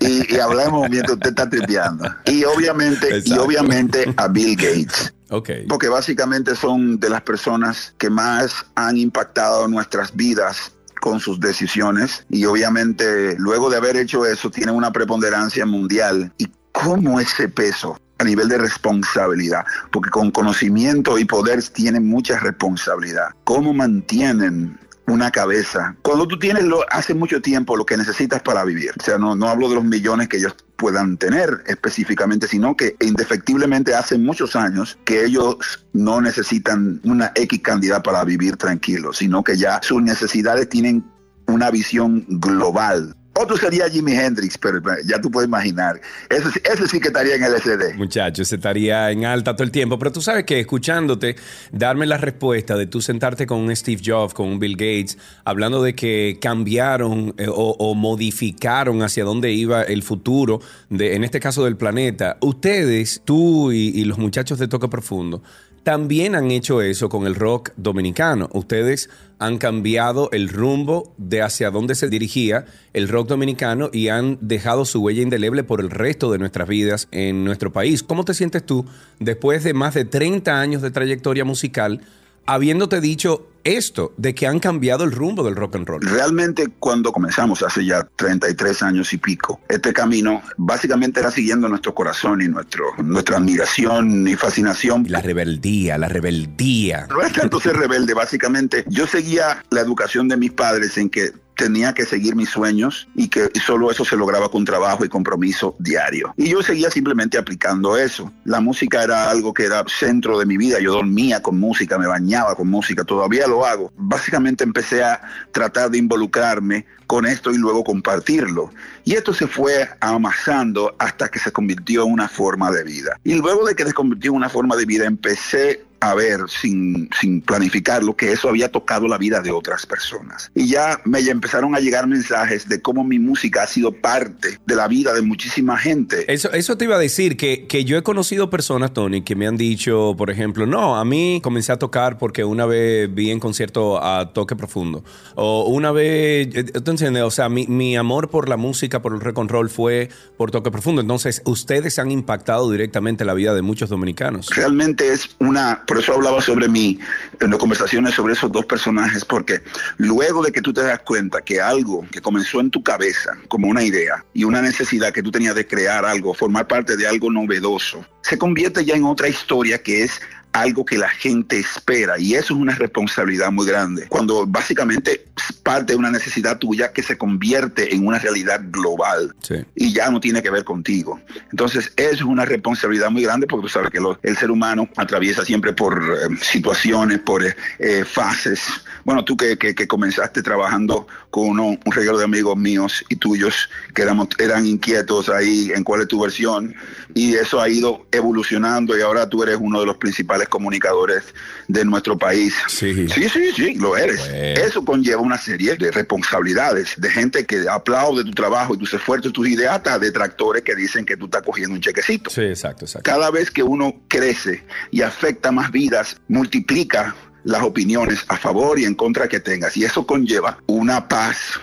y, 0.00 0.34
y 0.34 0.38
hablemos 0.38 0.88
mientras 0.88 1.14
usted 1.14 1.30
está 1.30 1.48
tripeando. 1.48 2.08
Y 2.24 2.44
obviamente, 2.44 3.22
y 3.24 3.32
obviamente 3.34 4.12
a 4.16 4.28
Bill 4.28 4.56
Gates. 4.56 5.12
Okay. 5.30 5.66
Porque 5.66 5.88
básicamente 5.88 6.56
son 6.56 6.98
de 6.98 7.10
las 7.10 7.20
personas 7.20 7.94
que 7.98 8.08
más 8.08 8.64
han 8.74 8.96
impactado 8.96 9.68
nuestras 9.68 10.16
vidas 10.16 10.72
con 11.00 11.20
sus 11.20 11.40
decisiones 11.40 12.24
y 12.30 12.44
obviamente 12.44 13.36
luego 13.38 13.70
de 13.70 13.76
haber 13.76 13.96
hecho 13.96 14.26
eso 14.26 14.50
tienen 14.50 14.74
una 14.74 14.92
preponderancia 14.92 15.66
mundial. 15.66 16.32
¿Y 16.38 16.48
cómo 16.72 17.20
ese 17.20 17.48
peso? 17.48 17.98
a 18.20 18.24
nivel 18.24 18.48
de 18.48 18.58
responsabilidad, 18.58 19.64
porque 19.92 20.10
con 20.10 20.32
conocimiento 20.32 21.18
y 21.18 21.24
poder 21.24 21.62
tienen 21.62 22.08
mucha 22.08 22.38
responsabilidad. 22.40 23.28
¿Cómo 23.44 23.72
mantienen 23.72 24.76
una 25.08 25.30
cabeza. 25.30 25.96
Cuando 26.02 26.28
tú 26.28 26.38
tienes 26.38 26.64
lo, 26.64 26.84
hace 26.90 27.14
mucho 27.14 27.40
tiempo 27.40 27.76
lo 27.76 27.86
que 27.86 27.96
necesitas 27.96 28.42
para 28.42 28.64
vivir, 28.64 28.92
o 28.98 29.02
sea, 29.02 29.18
no, 29.18 29.34
no 29.34 29.48
hablo 29.48 29.68
de 29.68 29.76
los 29.76 29.84
millones 29.84 30.28
que 30.28 30.36
ellos 30.36 30.54
puedan 30.76 31.16
tener 31.16 31.62
específicamente, 31.66 32.46
sino 32.46 32.76
que 32.76 32.96
indefectiblemente 33.00 33.94
hace 33.94 34.18
muchos 34.18 34.54
años 34.54 34.98
que 35.04 35.24
ellos 35.24 35.56
no 35.92 36.20
necesitan 36.20 37.00
una 37.04 37.32
X 37.34 37.60
cantidad 37.62 38.02
para 38.02 38.24
vivir 38.24 38.56
tranquilos, 38.56 39.18
sino 39.18 39.42
que 39.42 39.56
ya 39.56 39.80
sus 39.82 40.02
necesidades 40.02 40.68
tienen 40.68 41.04
una 41.46 41.70
visión 41.70 42.24
global 42.28 43.14
otro 43.38 43.56
sería 43.56 43.88
Jimi 43.88 44.12
Hendrix, 44.12 44.58
pero 44.58 44.80
ya 45.04 45.20
tú 45.20 45.30
puedes 45.30 45.48
imaginar. 45.48 46.00
Ese, 46.28 46.88
sí 46.88 47.00
que 47.00 47.08
estaría 47.08 47.36
en 47.36 47.44
el 47.44 47.52
SD. 47.54 47.94
Muchachos, 47.96 48.52
estaría 48.52 49.10
en 49.10 49.24
alta 49.24 49.54
todo 49.54 49.64
el 49.64 49.70
tiempo. 49.70 49.98
Pero 49.98 50.12
tú 50.12 50.20
sabes 50.20 50.44
que 50.44 50.60
escuchándote, 50.60 51.36
darme 51.72 52.06
la 52.06 52.16
respuesta 52.16 52.76
de 52.76 52.86
tú 52.86 53.00
sentarte 53.00 53.46
con 53.46 53.58
un 53.58 53.74
Steve 53.74 54.02
Jobs, 54.04 54.34
con 54.34 54.48
un 54.48 54.58
Bill 54.58 54.76
Gates, 54.76 55.18
hablando 55.44 55.82
de 55.82 55.94
que 55.94 56.38
cambiaron 56.40 57.34
eh, 57.38 57.46
o, 57.48 57.76
o, 57.78 57.94
modificaron 57.94 59.02
hacia 59.02 59.24
dónde 59.24 59.52
iba 59.52 59.82
el 59.82 60.02
futuro, 60.02 60.60
de, 60.90 61.14
en 61.14 61.24
este 61.24 61.40
caso 61.40 61.64
del 61.64 61.76
planeta. 61.76 62.36
Ustedes, 62.40 63.22
tú 63.24 63.72
y, 63.72 63.88
y 63.88 64.04
los 64.04 64.18
muchachos 64.18 64.58
de 64.58 64.68
Toque 64.68 64.88
Profundo, 64.88 65.42
también 65.82 66.34
han 66.34 66.50
hecho 66.50 66.82
eso 66.82 67.08
con 67.08 67.26
el 67.26 67.34
rock 67.34 67.70
dominicano. 67.76 68.48
Ustedes 68.52 69.10
han 69.38 69.58
cambiado 69.58 70.30
el 70.32 70.48
rumbo 70.48 71.14
de 71.16 71.42
hacia 71.42 71.70
dónde 71.70 71.94
se 71.94 72.08
dirigía 72.08 72.66
el 72.92 73.08
rock 73.08 73.28
dominicano 73.28 73.88
y 73.92 74.08
han 74.08 74.38
dejado 74.40 74.84
su 74.84 75.00
huella 75.00 75.22
indeleble 75.22 75.64
por 75.64 75.80
el 75.80 75.90
resto 75.90 76.32
de 76.32 76.38
nuestras 76.38 76.68
vidas 76.68 77.08
en 77.10 77.44
nuestro 77.44 77.72
país. 77.72 78.02
¿Cómo 78.02 78.24
te 78.24 78.34
sientes 78.34 78.64
tú 78.64 78.84
después 79.20 79.64
de 79.64 79.74
más 79.74 79.94
de 79.94 80.04
30 80.04 80.60
años 80.60 80.82
de 80.82 80.90
trayectoria 80.90 81.44
musical? 81.44 82.00
Habiéndote 82.48 83.02
dicho 83.02 83.46
esto, 83.62 84.14
de 84.16 84.34
que 84.34 84.46
han 84.46 84.58
cambiado 84.58 85.04
el 85.04 85.12
rumbo 85.12 85.44
del 85.44 85.54
rock 85.54 85.76
and 85.76 85.86
roll. 85.86 86.00
Realmente 86.00 86.68
cuando 86.78 87.12
comenzamos 87.12 87.62
hace 87.62 87.84
ya 87.84 88.08
33 88.16 88.82
años 88.82 89.12
y 89.12 89.18
pico, 89.18 89.60
este 89.68 89.92
camino 89.92 90.40
básicamente 90.56 91.20
era 91.20 91.30
siguiendo 91.30 91.68
nuestro 91.68 91.94
corazón 91.94 92.40
y 92.40 92.48
nuestro, 92.48 92.84
nuestra 92.96 93.36
admiración 93.36 94.26
y 94.26 94.34
fascinación. 94.34 95.04
La 95.08 95.20
rebeldía, 95.20 95.98
la 95.98 96.08
rebeldía. 96.08 97.06
No 97.10 97.20
es 97.20 97.34
tanto 97.34 97.60
ser 97.60 97.76
rebelde, 97.76 98.14
básicamente 98.14 98.84
yo 98.88 99.06
seguía 99.06 99.62
la 99.68 99.82
educación 99.82 100.28
de 100.28 100.38
mis 100.38 100.52
padres 100.52 100.96
en 100.96 101.10
que 101.10 101.32
tenía 101.58 101.92
que 101.92 102.06
seguir 102.06 102.36
mis 102.36 102.50
sueños 102.50 103.08
y 103.16 103.28
que 103.28 103.50
solo 103.66 103.90
eso 103.90 104.04
se 104.04 104.16
lograba 104.16 104.48
con 104.48 104.64
trabajo 104.64 105.04
y 105.04 105.08
compromiso 105.08 105.74
diario. 105.80 106.32
Y 106.36 106.50
yo 106.50 106.62
seguía 106.62 106.88
simplemente 106.88 107.36
aplicando 107.36 107.98
eso. 107.98 108.32
La 108.44 108.60
música 108.60 109.02
era 109.02 109.28
algo 109.28 109.52
que 109.52 109.64
era 109.64 109.84
centro 109.88 110.38
de 110.38 110.46
mi 110.46 110.56
vida. 110.56 110.78
Yo 110.78 110.92
dormía 110.92 111.42
con 111.42 111.58
música, 111.58 111.98
me 111.98 112.06
bañaba 112.06 112.54
con 112.54 112.68
música, 112.68 113.02
todavía 113.02 113.48
lo 113.48 113.66
hago. 113.66 113.92
Básicamente 113.96 114.62
empecé 114.62 115.02
a 115.02 115.20
tratar 115.50 115.90
de 115.90 115.98
involucrarme 115.98 116.86
con 117.08 117.26
esto 117.26 117.50
y 117.50 117.56
luego 117.56 117.82
compartirlo. 117.82 118.70
Y 119.04 119.14
esto 119.14 119.34
se 119.34 119.48
fue 119.48 119.88
amasando 120.00 120.94
hasta 120.98 121.28
que 121.28 121.40
se 121.40 121.50
convirtió 121.50 122.04
en 122.04 122.12
una 122.12 122.28
forma 122.28 122.70
de 122.70 122.84
vida. 122.84 123.18
Y 123.24 123.34
luego 123.34 123.66
de 123.66 123.74
que 123.74 123.84
se 123.84 123.94
convirtió 123.94 124.30
en 124.30 124.36
una 124.36 124.50
forma 124.50 124.76
de 124.76 124.84
vida, 124.84 125.06
empecé 125.06 125.88
a 126.00 126.14
ver 126.14 126.40
sin, 126.48 127.08
sin 127.20 127.40
planificarlo 127.40 128.16
que 128.16 128.32
eso 128.32 128.48
había 128.48 128.70
tocado 128.70 129.08
la 129.08 129.18
vida 129.18 129.40
de 129.40 129.50
otras 129.50 129.86
personas. 129.86 130.50
Y 130.54 130.68
ya 130.68 131.00
me 131.04 131.18
empezaron 131.18 131.74
a 131.74 131.80
llegar 131.80 132.06
mensajes 132.06 132.68
de 132.68 132.80
cómo 132.80 133.04
mi 133.04 133.18
música 133.18 133.64
ha 133.64 133.66
sido 133.66 133.92
parte 133.92 134.58
de 134.64 134.76
la 134.76 134.86
vida 134.88 135.12
de 135.12 135.22
muchísima 135.22 135.76
gente. 135.76 136.32
Eso, 136.32 136.52
eso 136.52 136.76
te 136.76 136.84
iba 136.84 136.96
a 136.96 136.98
decir, 136.98 137.36
que, 137.36 137.66
que 137.66 137.84
yo 137.84 137.98
he 137.98 138.02
conocido 138.02 138.50
personas, 138.50 138.92
Tony, 138.92 139.22
que 139.22 139.34
me 139.34 139.46
han 139.46 139.56
dicho, 139.56 140.14
por 140.16 140.30
ejemplo, 140.30 140.66
no, 140.66 140.96
a 140.96 141.04
mí 141.04 141.40
comencé 141.42 141.72
a 141.72 141.78
tocar 141.78 142.18
porque 142.18 142.44
una 142.44 142.66
vez 142.66 143.12
vi 143.12 143.30
en 143.30 143.40
concierto 143.40 144.02
a 144.02 144.32
Toque 144.32 144.56
Profundo. 144.56 145.04
O 145.34 145.68
una 145.68 145.90
vez, 145.90 146.48
¿tú 146.72 146.90
O 147.02 147.30
sea, 147.30 147.48
mi, 147.48 147.66
mi 147.66 147.96
amor 147.96 148.28
por 148.28 148.48
la 148.48 148.56
música, 148.56 149.00
por 149.00 149.12
el 149.14 149.20
rock 149.20 149.38
and 149.38 149.68
fue 149.68 150.08
por 150.36 150.50
Toque 150.50 150.70
Profundo. 150.70 151.00
Entonces, 151.00 151.42
ustedes 151.44 151.98
han 151.98 152.10
impactado 152.10 152.70
directamente 152.70 153.24
la 153.24 153.34
vida 153.34 153.54
de 153.54 153.62
muchos 153.62 153.88
dominicanos. 153.88 154.48
Realmente 154.54 155.12
es 155.12 155.30
una 155.38 155.84
por 155.86 155.98
eso 155.98 156.14
hablaba 156.14 156.40
sobre 156.40 156.68
mí 156.68 156.98
en 157.40 157.50
las 157.50 157.58
conversaciones 157.58 158.14
sobre 158.14 158.34
esos 158.34 158.50
dos 158.50 158.66
personajes, 158.66 159.24
porque 159.24 159.62
luego 159.96 160.42
de 160.42 160.52
que 160.52 160.60
tú 160.60 160.72
te 160.72 160.82
das 160.82 161.00
cuenta 161.00 161.40
que 161.40 161.60
algo 161.60 162.06
que 162.10 162.20
comenzó 162.20 162.60
en 162.60 162.70
tu 162.70 162.82
cabeza 162.82 163.38
como 163.48 163.68
una 163.68 163.82
idea 163.82 164.24
y 164.34 164.44
una 164.44 164.60
necesidad 164.60 165.12
que 165.12 165.22
tú 165.22 165.30
tenías 165.30 165.54
de 165.54 165.66
crear 165.66 166.04
algo, 166.04 166.34
formar 166.34 166.66
parte 166.66 166.96
de 166.96 167.06
algo 167.06 167.30
novedoso, 167.30 168.04
se 168.22 168.38
convierte 168.38 168.84
ya 168.84 168.94
en 168.94 169.04
otra 169.04 169.28
historia 169.28 169.82
que 169.82 170.04
es 170.04 170.20
algo 170.52 170.84
que 170.84 170.98
la 170.98 171.08
gente 171.08 171.58
espera 171.58 172.18
y 172.18 172.34
eso 172.34 172.54
es 172.54 172.60
una 172.60 172.74
responsabilidad 172.74 173.50
muy 173.52 173.66
grande. 173.66 174.06
Cuando 174.08 174.46
básicamente 174.46 175.26
parte 175.62 175.92
de 175.92 175.98
una 175.98 176.10
necesidad 176.10 176.58
tuya 176.58 176.92
que 176.92 177.02
se 177.02 177.16
convierte 177.16 177.94
en 177.94 178.06
una 178.06 178.18
realidad 178.18 178.60
global 178.70 179.34
Sí. 179.42 179.56
y 179.76 179.92
ya 179.92 180.10
no 180.10 180.20
tiene 180.20 180.42
que 180.42 180.50
ver 180.50 180.64
contigo. 180.64 181.20
Entonces, 181.52 181.92
eso 181.96 182.10
es 182.14 182.22
una 182.22 182.44
responsabilidad 182.44 183.10
muy 183.10 183.22
grande 183.22 183.46
porque 183.46 183.62
tú 183.64 183.68
sabes 183.68 183.90
que 183.90 184.00
lo- 184.00 184.18
el 184.22 184.36
ser 184.36 184.50
humano 184.50 184.88
atraviesa 184.96 185.44
siempre 185.44 185.72
por 185.72 186.02
eh, 186.02 186.36
situaciones, 186.42 187.20
por 187.20 187.44
eh, 187.46 187.54
eh, 187.78 188.04
fases. 188.04 188.60
Bueno, 189.04 189.24
tú 189.24 189.36
que, 189.36 189.56
que- 189.58 189.74
que 189.74 189.86
comenzaste 189.86 190.42
trabajando 190.42 191.06
con 191.30 191.48
uno- 191.48 191.78
un 191.84 191.92
regalo 191.92 192.18
de 192.18 192.24
amigos 192.24 192.56
míos 192.56 193.04
y 193.08 193.16
tuyos 193.16 193.68
que 193.94 194.02
éramos, 194.02 194.28
eran 194.38 194.66
inquietos 194.66 195.28
ahí 195.28 195.70
en 195.74 195.84
cuál 195.84 196.02
es 196.02 196.08
tu 196.08 196.20
versión 196.20 196.74
y 197.14 197.34
eso 197.34 197.60
ha 197.60 197.68
ido 197.68 198.06
evolucionando 198.12 198.96
y 198.96 199.02
ahora 199.02 199.28
tú 199.28 199.42
eres 199.42 199.56
uno 199.60 199.80
de 199.80 199.86
los 199.86 199.96
principales 199.98 200.48
comunicadores 200.48 201.22
de 201.68 201.84
nuestro 201.84 202.16
país. 202.18 202.54
Sí. 202.68 203.08
sí, 203.08 203.28
sí, 203.28 203.50
sí, 203.54 203.74
lo 203.74 203.96
eres. 203.96 204.18
Bueno. 204.20 204.60
Eso 204.60 204.84
conlleva 204.84 205.20
una 205.20 205.38
serie 205.38 205.76
de 205.76 205.90
responsabilidades, 205.90 206.94
de 206.98 207.10
gente 207.10 207.46
que 207.46 207.66
aplaude 207.68 208.24
tu 208.24 208.32
trabajo 208.32 208.74
y 208.74 208.78
tus 208.78 208.92
esfuerzos, 208.94 209.32
tus 209.32 209.48
ideas, 209.48 209.74
hasta 209.76 209.98
detractores 209.98 210.62
que 210.62 210.74
dicen 210.74 211.04
que 211.04 211.16
tú 211.16 211.26
estás 211.26 211.42
cogiendo 211.42 211.74
un 211.74 211.80
chequecito. 211.80 212.30
Sí, 212.30 212.42
exacto, 212.42 212.84
exacto. 212.84 213.10
Cada 213.10 213.30
vez 213.30 213.50
que 213.50 213.62
uno 213.62 213.94
crece 214.08 214.64
y 214.90 215.02
afecta 215.02 215.52
más 215.52 215.70
vidas, 215.70 216.16
multiplica 216.28 217.14
las 217.48 217.62
opiniones 217.62 218.24
a 218.28 218.36
favor 218.36 218.78
y 218.78 218.84
en 218.84 218.94
contra 218.94 219.26
que 219.26 219.40
tengas. 219.40 219.76
Y 219.76 219.84
eso 219.84 220.06
conlleva 220.06 220.58
una 220.66 221.08
paz 221.08 221.58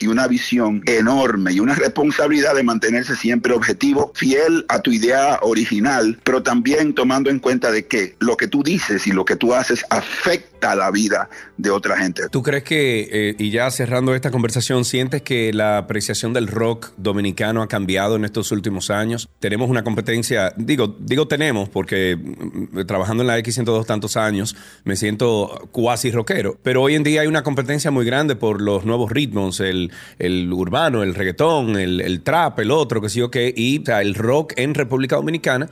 y 0.00 0.08
una 0.08 0.26
visión 0.26 0.82
enorme 0.86 1.52
y 1.52 1.60
una 1.60 1.74
responsabilidad 1.74 2.54
de 2.54 2.62
mantenerse 2.64 3.14
siempre 3.14 3.52
objetivo, 3.52 4.12
fiel 4.14 4.64
a 4.68 4.80
tu 4.80 4.90
idea 4.90 5.38
original, 5.42 6.18
pero 6.24 6.42
también 6.42 6.92
tomando 6.92 7.30
en 7.30 7.38
cuenta 7.38 7.70
de 7.70 7.86
que 7.86 8.16
lo 8.18 8.36
que 8.36 8.48
tú 8.48 8.62
dices 8.62 9.06
y 9.06 9.12
lo 9.12 9.24
que 9.24 9.36
tú 9.36 9.54
haces 9.54 9.84
afecta 9.90 10.57
afecta 10.58 10.74
la 10.74 10.90
vida 10.90 11.28
de 11.56 11.70
otra 11.70 11.96
gente. 11.98 12.28
¿Tú 12.30 12.42
crees 12.42 12.64
que, 12.64 13.08
eh, 13.10 13.36
y 13.38 13.50
ya 13.50 13.70
cerrando 13.70 14.14
esta 14.14 14.30
conversación, 14.30 14.84
sientes 14.84 15.22
que 15.22 15.52
la 15.52 15.78
apreciación 15.78 16.32
del 16.32 16.48
rock 16.48 16.92
dominicano 16.96 17.62
ha 17.62 17.68
cambiado 17.68 18.16
en 18.16 18.24
estos 18.24 18.50
últimos 18.52 18.90
años? 18.90 19.28
Tenemos 19.38 19.70
una 19.70 19.84
competencia, 19.84 20.52
digo, 20.56 20.96
digo 20.98 21.28
tenemos 21.28 21.68
porque 21.68 22.16
mm, 22.16 22.86
trabajando 22.86 23.22
en 23.22 23.28
la 23.28 23.38
X102 23.38 23.86
tantos 23.86 24.16
años 24.16 24.56
me 24.84 24.96
siento 24.96 25.68
cuasi 25.72 26.10
rockero, 26.10 26.58
pero 26.62 26.82
hoy 26.82 26.94
en 26.94 27.02
día 27.02 27.22
hay 27.22 27.28
una 27.28 27.42
competencia 27.42 27.90
muy 27.90 28.04
grande 28.04 28.36
por 28.36 28.60
los 28.60 28.84
nuevos 28.84 29.10
ritmos, 29.10 29.60
el, 29.60 29.92
el 30.18 30.52
urbano, 30.52 31.02
el 31.02 31.14
reggaetón, 31.14 31.76
el, 31.76 32.00
el 32.00 32.22
trap, 32.22 32.58
el 32.60 32.70
otro, 32.70 33.00
que 33.00 33.08
sí 33.08 33.20
o 33.20 33.30
qué, 33.30 33.52
y 33.56 33.80
o 33.80 33.84
sea, 33.84 34.02
el 34.02 34.14
rock 34.14 34.52
en 34.56 34.74
República 34.74 35.16
Dominicana 35.16 35.68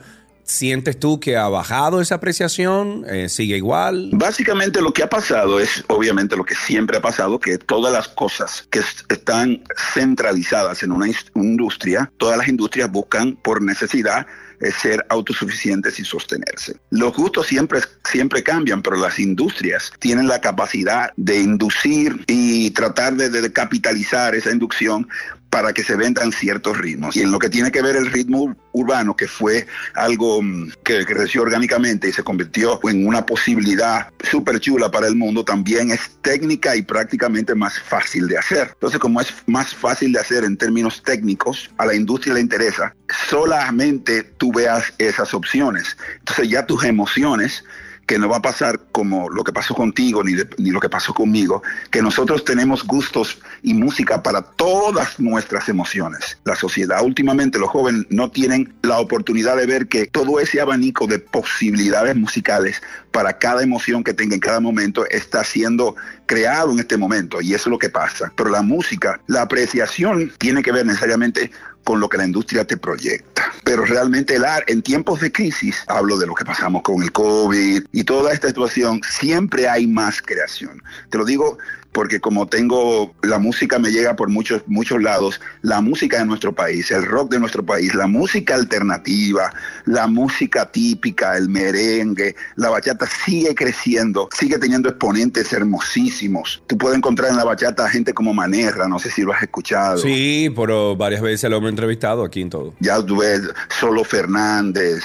¿Sientes 0.47 0.97
tú 0.97 1.19
que 1.19 1.35
ha 1.35 1.49
bajado 1.49 1.99
esa 1.99 2.15
apreciación? 2.15 3.03
Eh, 3.09 3.27
¿Sigue 3.27 3.57
igual? 3.57 4.11
Básicamente 4.13 4.81
lo 4.81 4.93
que 4.93 5.03
ha 5.03 5.09
pasado 5.09 5.59
es 5.59 5.83
obviamente 5.87 6.37
lo 6.37 6.45
que 6.45 6.55
siempre 6.55 6.95
ha 6.95 7.01
pasado, 7.01 7.37
que 7.37 7.57
todas 7.57 7.91
las 7.91 8.07
cosas 8.07 8.65
que 8.71 8.79
están 9.09 9.61
centralizadas 9.93 10.83
en 10.83 10.93
una 10.93 11.07
industria, 11.35 12.09
todas 12.15 12.37
las 12.37 12.47
industrias 12.47 12.89
buscan 12.89 13.35
por 13.35 13.61
necesidad 13.61 14.25
eh, 14.61 14.71
ser 14.71 15.05
autosuficientes 15.09 15.99
y 15.99 16.05
sostenerse. 16.05 16.77
Los 16.91 17.13
gustos 17.13 17.47
siempre, 17.47 17.81
siempre 18.09 18.41
cambian, 18.41 18.81
pero 18.81 18.95
las 18.95 19.19
industrias 19.19 19.91
tienen 19.99 20.29
la 20.29 20.39
capacidad 20.39 21.11
de 21.17 21.41
inducir 21.41 22.23
y 22.25 22.71
tratar 22.71 23.15
de, 23.15 23.29
de 23.29 23.51
capitalizar 23.51 24.33
esa 24.33 24.51
inducción 24.51 25.09
para 25.57 25.73
que 25.73 25.83
se 25.83 25.95
vendan 25.95 26.31
ciertos 26.31 26.77
ritmos. 26.77 27.15
Y 27.15 27.23
en 27.23 27.31
lo 27.31 27.39
que 27.39 27.49
tiene 27.49 27.71
que 27.71 27.81
ver 27.81 27.95
el 27.95 28.11
ritmo 28.11 28.55
urbano, 28.73 29.15
que 29.15 29.27
fue 29.27 29.65
algo 29.95 30.39
mm, 30.39 30.69
que 30.83 31.03
creció 31.03 31.41
orgánicamente 31.41 32.07
y 32.07 32.13
se 32.13 32.21
convirtió 32.21 32.79
en 32.87 33.07
una 33.07 33.25
posibilidad 33.25 34.11
súper 34.19 34.59
chula 34.59 34.91
para 34.91 35.07
el 35.07 35.15
mundo, 35.15 35.43
también 35.43 35.89
es 35.89 36.11
técnica 36.21 36.75
y 36.75 36.83
prácticamente 36.83 37.55
más 37.55 37.79
fácil 37.79 38.27
de 38.27 38.37
hacer. 38.37 38.69
Entonces, 38.73 38.99
como 38.99 39.19
es 39.19 39.33
más 39.47 39.73
fácil 39.73 40.13
de 40.13 40.19
hacer 40.19 40.43
en 40.43 40.57
términos 40.57 41.01
técnicos, 41.01 41.71
a 41.79 41.87
la 41.87 41.95
industria 41.95 42.35
le 42.35 42.41
interesa 42.41 42.93
solamente 43.29 44.21
tú 44.37 44.51
veas 44.51 44.93
esas 44.99 45.33
opciones. 45.33 45.97
Entonces 46.19 46.49
ya 46.49 46.67
tus 46.67 46.83
emociones 46.83 47.63
que 48.07 48.17
no 48.17 48.29
va 48.29 48.37
a 48.37 48.41
pasar 48.41 48.79
como 48.91 49.29
lo 49.29 49.43
que 49.43 49.51
pasó 49.51 49.75
contigo 49.75 50.23
ni, 50.23 50.33
ni 50.57 50.71
lo 50.71 50.79
que 50.79 50.89
pasó 50.89 51.13
conmigo, 51.13 51.61
que 51.91 52.01
nosotros 52.01 52.45
tenemos 52.45 52.83
gustos 52.85 53.37
y 53.61 53.73
música 53.73 54.23
para 54.23 54.41
todas 54.41 55.19
nuestras 55.19 55.69
emociones. 55.69 56.39
La 56.45 56.55
sociedad 56.55 57.03
últimamente, 57.03 57.59
los 57.59 57.69
jóvenes 57.69 58.05
no 58.09 58.31
tienen 58.31 58.73
la 58.81 58.99
oportunidad 58.99 59.57
de 59.57 59.65
ver 59.65 59.87
que 59.87 60.07
todo 60.07 60.39
ese 60.39 60.61
abanico 60.61 61.05
de 61.05 61.19
posibilidades 61.19 62.15
musicales 62.15 62.81
para 63.11 63.37
cada 63.37 63.61
emoción 63.61 64.03
que 64.03 64.13
tenga 64.13 64.35
en 64.35 64.41
cada 64.41 64.59
momento 64.59 65.05
está 65.09 65.43
siendo 65.43 65.95
creado 66.27 66.71
en 66.71 66.79
este 66.79 66.97
momento 66.97 67.41
y 67.41 67.53
eso 67.53 67.69
es 67.69 67.71
lo 67.71 67.79
que 67.79 67.89
pasa. 67.89 68.31
Pero 68.35 68.49
la 68.49 68.61
música, 68.61 69.19
la 69.27 69.41
apreciación 69.41 70.31
tiene 70.37 70.63
que 70.63 70.71
ver 70.71 70.85
necesariamente 70.85 71.51
con 71.87 72.01
lo 72.01 72.09
que 72.09 72.17
la 72.17 72.25
industria 72.25 72.67
te 72.67 72.75
proyecta. 72.75 73.53
Pero 73.63 73.85
realmente 73.85 74.35
el 74.35 74.43
arte, 74.43 74.73
en 74.73 74.81
tiempos 74.81 75.21
de 75.21 75.31
crisis, 75.31 75.85
hablo 75.87 76.17
de 76.17 76.27
lo 76.27 76.35
que 76.35 76.43
pasamos 76.43 76.81
con 76.81 77.01
el 77.01 77.13
COVID 77.13 77.85
y 77.93 78.03
toda 78.03 78.33
esta 78.33 78.49
situación, 78.49 78.99
siempre 79.09 79.69
hay 79.69 79.87
más 79.87 80.21
creación. 80.21 80.83
Te 81.09 81.17
lo 81.17 81.23
digo 81.23 81.57
porque 81.97 82.19
como 82.19 82.45
tengo, 82.45 83.15
la 83.23 83.39
música 83.39 83.79
me 83.79 83.89
llega 83.89 84.15
por 84.15 84.29
muchos, 84.29 84.61
muchos 84.67 85.01
lados, 85.01 85.41
la 85.63 85.81
música 85.81 86.19
de 86.19 86.25
nuestro 86.25 86.53
país, 86.53 86.91
el 86.91 87.03
rock 87.03 87.31
de 87.31 87.39
nuestro 87.39 87.65
país, 87.65 87.95
la 87.95 88.05
música 88.05 88.53
alternativa, 88.53 89.51
la 89.85 90.05
música 90.05 90.71
típica, 90.71 91.35
el 91.35 91.49
merengue, 91.49 92.35
la 92.55 92.69
bachata 92.69 93.07
sigue 93.25 93.55
creciendo, 93.55 94.29
sigue 94.31 94.59
teniendo 94.59 94.89
exponentes 94.89 95.51
hermosísimos. 95.51 96.61
Tú 96.67 96.77
puedes 96.77 96.97
encontrar 96.99 97.31
en 97.31 97.37
la 97.37 97.45
bachata 97.45 97.89
gente 97.89 98.13
como 98.13 98.31
Manerra, 98.31 98.87
no 98.87 98.99
sé 98.99 99.09
si 99.09 99.23
lo 99.23 99.33
has 99.33 99.41
escuchado. 99.41 99.97
Sí, 99.97 100.53
pero 100.55 100.95
varias 100.95 101.21
veces 101.21 101.49
lo 101.49 101.57
hemos 101.57 101.71
entrevistado 101.77 102.23
aquí 102.23 102.41
en 102.41 102.49
todo. 102.49 102.73
Ya 102.79 103.01
tú 103.03 103.17
ves 103.17 103.41
Solo 103.79 104.03
Fernández, 104.03 105.03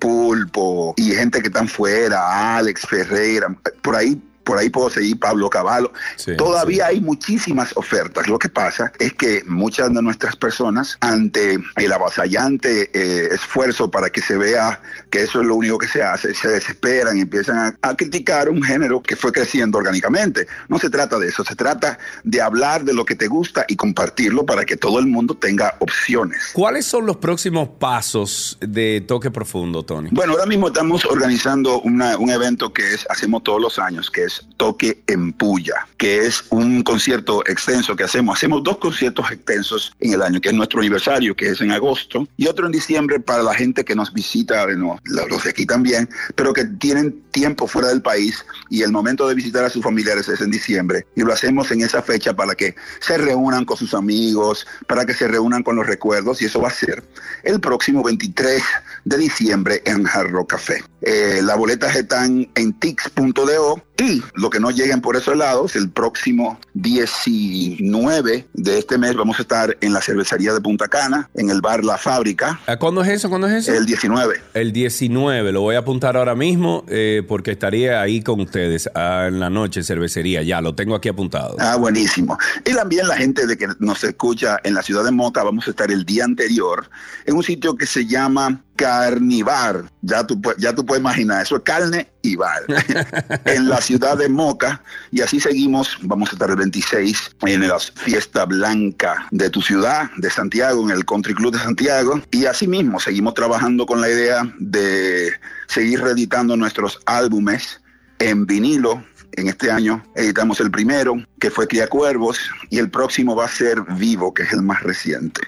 Pulpo, 0.00 0.94
y 0.96 1.12
gente 1.12 1.40
que 1.40 1.46
están 1.46 1.68
fuera, 1.68 2.56
Alex 2.58 2.82
Ferreira, 2.82 3.56
por 3.82 3.94
ahí 3.94 4.20
por 4.48 4.56
ahí 4.56 4.70
puedo 4.70 4.88
seguir 4.88 5.18
Pablo 5.18 5.50
Caballo. 5.50 5.92
Todavía 6.38 6.86
hay 6.86 7.02
muchísimas 7.02 7.76
ofertas. 7.76 8.28
Lo 8.28 8.38
que 8.38 8.48
pasa 8.48 8.90
es 8.98 9.12
que 9.12 9.42
muchas 9.46 9.92
de 9.92 10.00
nuestras 10.00 10.36
personas, 10.36 10.96
ante 11.02 11.58
el 11.76 11.92
avasallante 11.92 12.90
eh, 12.94 13.28
esfuerzo 13.30 13.90
para 13.90 14.08
que 14.08 14.22
se 14.22 14.38
vea 14.38 14.80
que 15.10 15.24
eso 15.24 15.42
es 15.42 15.46
lo 15.46 15.54
único 15.54 15.76
que 15.76 15.86
se 15.86 16.02
hace, 16.02 16.32
se 16.32 16.48
desesperan 16.48 17.18
y 17.18 17.20
empiezan 17.20 17.76
a, 17.82 17.94
criticar 17.94 18.48
un 18.48 18.62
género 18.62 19.02
que 19.02 19.16
fue 19.16 19.32
creciendo 19.32 19.76
orgánicamente. 19.76 20.46
No 20.68 20.78
se 20.78 20.88
trata 20.88 21.18
de 21.18 21.28
eso, 21.28 21.44
se 21.44 21.54
trata 21.54 21.98
de 22.24 22.40
hablar 22.40 22.84
de 22.84 22.94
lo 22.94 23.04
que 23.04 23.16
te 23.16 23.26
gusta 23.26 23.66
y 23.68 23.76
compartirlo 23.76 24.46
para 24.46 24.64
que 24.64 24.78
todo 24.78 24.98
el 24.98 25.08
mundo 25.08 25.34
tenga 25.34 25.74
opciones. 25.80 26.52
¿Cuáles 26.54 26.86
son 26.86 27.04
los 27.04 27.18
próximos 27.18 27.68
pasos 27.78 28.56
de 28.62 29.04
Toque 29.06 29.30
Profundo, 29.30 29.82
Tony? 29.82 30.08
Bueno, 30.10 30.32
ahora 30.32 30.46
mismo 30.46 30.68
estamos 30.68 31.04
organizando 31.04 31.82
un 31.82 32.30
evento 32.30 32.72
que 32.72 32.94
es, 32.94 33.06
hacemos 33.10 33.42
todos 33.42 33.60
los 33.60 33.78
años, 33.78 34.10
que 34.10 34.24
Toque 34.56 35.02
en 35.06 35.32
Puya, 35.32 35.86
que 35.96 36.26
es 36.26 36.44
un 36.50 36.82
concierto 36.82 37.46
extenso 37.46 37.94
que 37.94 38.04
hacemos. 38.04 38.36
Hacemos 38.36 38.62
dos 38.62 38.78
conciertos 38.78 39.30
extensos 39.30 39.92
en 40.00 40.14
el 40.14 40.22
año, 40.22 40.40
que 40.40 40.48
es 40.48 40.54
nuestro 40.54 40.80
aniversario, 40.80 41.34
que 41.36 41.50
es 41.50 41.60
en 41.60 41.70
agosto, 41.70 42.26
y 42.36 42.46
otro 42.46 42.66
en 42.66 42.72
diciembre 42.72 43.20
para 43.20 43.42
la 43.42 43.54
gente 43.54 43.84
que 43.84 43.94
nos 43.94 44.12
visita, 44.12 44.64
bueno, 44.64 44.98
los 45.04 45.44
de 45.44 45.50
aquí 45.50 45.66
también, 45.66 46.08
pero 46.34 46.52
que 46.52 46.64
tienen 46.64 47.22
tiempo 47.30 47.66
fuera 47.66 47.88
del 47.88 48.02
país 48.02 48.44
y 48.68 48.82
el 48.82 48.90
momento 48.90 49.28
de 49.28 49.34
visitar 49.34 49.64
a 49.64 49.70
sus 49.70 49.82
familiares 49.82 50.28
es 50.28 50.40
en 50.40 50.50
diciembre. 50.50 51.06
Y 51.14 51.22
lo 51.22 51.32
hacemos 51.32 51.70
en 51.70 51.82
esa 51.82 52.02
fecha 52.02 52.34
para 52.34 52.54
que 52.54 52.74
se 53.00 53.18
reúnan 53.18 53.64
con 53.64 53.76
sus 53.76 53.94
amigos, 53.94 54.66
para 54.86 55.06
que 55.06 55.14
se 55.14 55.28
reúnan 55.28 55.62
con 55.62 55.76
los 55.76 55.86
recuerdos, 55.86 56.42
y 56.42 56.46
eso 56.46 56.60
va 56.60 56.68
a 56.68 56.72
ser 56.72 57.04
el 57.44 57.60
próximo 57.60 58.02
23 58.02 58.62
de 59.08 59.16
diciembre 59.16 59.82
en 59.86 60.04
Jarro 60.04 60.46
Café. 60.46 60.84
Eh, 61.00 61.40
las 61.42 61.56
boletas 61.56 61.96
están 61.96 62.48
en 62.54 62.72
tix.do 62.74 63.82
y 64.00 64.22
lo 64.34 64.50
que 64.50 64.60
no 64.60 64.70
lleguen 64.70 65.00
por 65.00 65.16
esos 65.16 65.36
lados, 65.36 65.74
el 65.76 65.90
próximo 65.90 66.60
19 66.74 68.46
de 68.52 68.78
este 68.78 68.98
mes 68.98 69.16
vamos 69.16 69.38
a 69.38 69.42
estar 69.42 69.76
en 69.80 69.92
la 69.92 70.00
cervecería 70.00 70.52
de 70.52 70.60
Punta 70.60 70.88
Cana, 70.88 71.30
en 71.34 71.50
el 71.50 71.60
bar 71.60 71.84
La 71.84 71.98
Fábrica. 71.98 72.60
¿Cuándo 72.78 73.02
es 73.02 73.08
eso? 73.08 73.28
¿Cuándo 73.28 73.48
es 73.48 73.66
eso? 73.66 73.74
El 73.74 73.86
19. 73.86 74.40
El 74.54 74.72
19, 74.72 75.52
lo 75.52 75.62
voy 75.62 75.76
a 75.76 75.78
apuntar 75.78 76.16
ahora 76.16 76.34
mismo 76.34 76.84
eh, 76.88 77.22
porque 77.26 77.52
estaría 77.52 78.00
ahí 78.00 78.22
con 78.22 78.40
ustedes 78.40 78.88
ah, 78.94 79.26
en 79.28 79.40
la 79.40 79.50
noche, 79.50 79.82
cervecería, 79.82 80.42
ya 80.42 80.60
lo 80.60 80.74
tengo 80.74 80.94
aquí 80.94 81.08
apuntado. 81.08 81.56
Ah, 81.58 81.76
buenísimo. 81.76 82.38
Y 82.64 82.74
también 82.74 83.08
la 83.08 83.16
gente 83.16 83.46
de 83.46 83.56
que 83.56 83.68
nos 83.78 84.04
escucha 84.04 84.58
en 84.64 84.74
la 84.74 84.82
ciudad 84.82 85.04
de 85.04 85.12
Moca, 85.12 85.42
vamos 85.42 85.66
a 85.66 85.70
estar 85.70 85.90
el 85.90 86.04
día 86.04 86.24
anterior 86.24 86.88
en 87.24 87.36
un 87.36 87.42
sitio 87.42 87.74
que 87.76 87.86
se 87.86 88.06
llama 88.06 88.62
Carnivar. 88.78 89.90
Ya 90.02 90.24
tú, 90.24 90.40
ya 90.56 90.72
tú 90.72 90.86
puedes 90.86 91.00
imaginar, 91.00 91.42
eso 91.42 91.56
es 91.56 91.62
carne 91.62 92.08
y 92.22 92.36
bar. 92.36 92.62
en 93.44 93.68
la 93.68 93.80
ciudad 93.80 94.16
de 94.16 94.28
Moca. 94.28 94.80
Y 95.10 95.20
así 95.20 95.40
seguimos. 95.40 95.98
Vamos 96.02 96.30
a 96.30 96.32
estar 96.32 96.48
el 96.48 96.56
26 96.56 97.36
en 97.42 97.66
la 97.66 97.78
fiesta 97.78 98.46
blanca 98.46 99.26
de 99.32 99.50
tu 99.50 99.60
ciudad, 99.60 100.08
de 100.16 100.30
Santiago, 100.30 100.82
en 100.84 100.96
el 100.96 101.04
Country 101.04 101.34
Club 101.34 101.52
de 101.52 101.58
Santiago. 101.58 102.22
Y 102.30 102.46
así 102.46 102.68
mismo 102.68 103.00
seguimos 103.00 103.34
trabajando 103.34 103.84
con 103.84 104.00
la 104.00 104.08
idea 104.08 104.42
de 104.60 105.32
seguir 105.66 106.00
reeditando 106.00 106.56
nuestros 106.56 107.00
álbumes 107.04 107.80
en 108.20 108.46
vinilo 108.46 109.04
en 109.40 109.48
este 109.48 109.70
año 109.70 110.02
editamos 110.14 110.60
el 110.60 110.70
primero, 110.70 111.16
que 111.40 111.50
fue 111.50 111.66
Cría 111.66 111.88
Cuervos, 111.88 112.38
y 112.70 112.78
el 112.78 112.90
próximo 112.90 113.36
va 113.36 113.44
a 113.44 113.48
ser 113.48 113.82
Vivo, 113.96 114.34
que 114.34 114.42
es 114.42 114.52
el 114.52 114.62
más 114.62 114.82
reciente. 114.82 115.40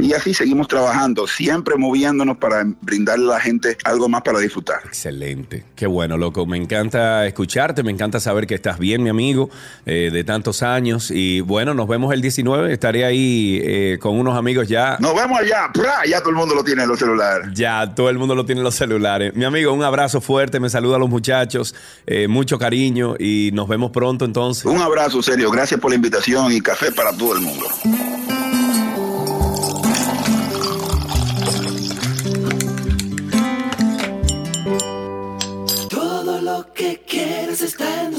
Y 0.00 0.12
así 0.12 0.34
seguimos 0.34 0.68
trabajando, 0.68 1.26
siempre 1.26 1.76
moviéndonos 1.76 2.38
para 2.38 2.64
brindarle 2.80 3.26
a 3.26 3.34
la 3.34 3.40
gente 3.40 3.76
algo 3.84 4.08
más 4.08 4.22
para 4.22 4.38
disfrutar. 4.38 4.80
Excelente, 4.84 5.64
qué 5.76 5.86
bueno, 5.86 6.16
loco. 6.16 6.46
Me 6.46 6.56
encanta 6.56 7.26
escucharte, 7.26 7.82
me 7.82 7.90
encanta 7.90 8.20
saber 8.20 8.46
que 8.46 8.54
estás 8.54 8.78
bien, 8.78 9.02
mi 9.02 9.10
amigo, 9.10 9.50
eh, 9.86 10.10
de 10.12 10.24
tantos 10.24 10.62
años. 10.62 11.10
Y 11.10 11.40
bueno, 11.40 11.74
nos 11.74 11.88
vemos 11.88 12.12
el 12.12 12.20
19, 12.20 12.72
estaré 12.72 13.04
ahí 13.04 13.60
eh, 13.62 13.98
con 14.00 14.18
unos 14.18 14.36
amigos 14.36 14.68
ya. 14.68 14.96
Nos 15.00 15.14
vemos 15.14 15.38
allá, 15.38 15.70
ya 16.06 16.20
todo 16.20 16.30
el 16.30 16.36
mundo 16.36 16.54
lo 16.54 16.64
tiene 16.64 16.82
en 16.82 16.88
los 16.88 16.98
celulares. 16.98 17.48
Ya, 17.54 17.94
todo 17.94 18.10
el 18.10 18.18
mundo 18.18 18.34
lo 18.34 18.44
tiene 18.44 18.60
en 18.60 18.64
los 18.64 18.74
celulares. 18.74 19.34
Mi 19.34 19.44
amigo, 19.44 19.72
un 19.72 19.82
abrazo 19.82 20.20
fuerte, 20.20 20.60
me 20.60 20.70
saluda 20.70 20.96
a 20.96 20.98
los 20.98 21.08
muchachos, 21.08 21.74
eh, 22.06 22.28
mucho 22.28 22.58
cariño 22.58 23.14
y 23.18 23.33
nos 23.52 23.68
vemos 23.68 23.90
pronto 23.90 24.24
entonces. 24.24 24.64
Un 24.64 24.80
abrazo, 24.80 25.22
serio. 25.22 25.50
Gracias 25.50 25.80
por 25.80 25.90
la 25.90 25.96
invitación 25.96 26.52
y 26.52 26.60
café 26.60 26.92
para 26.92 27.16
todo 27.16 27.34
el 27.34 27.40
mundo. 27.40 27.66
Todo 35.88 36.40
lo 36.40 36.72
que 36.72 37.02
quieres 37.06 37.60
está 37.62 38.04
en 38.04 38.12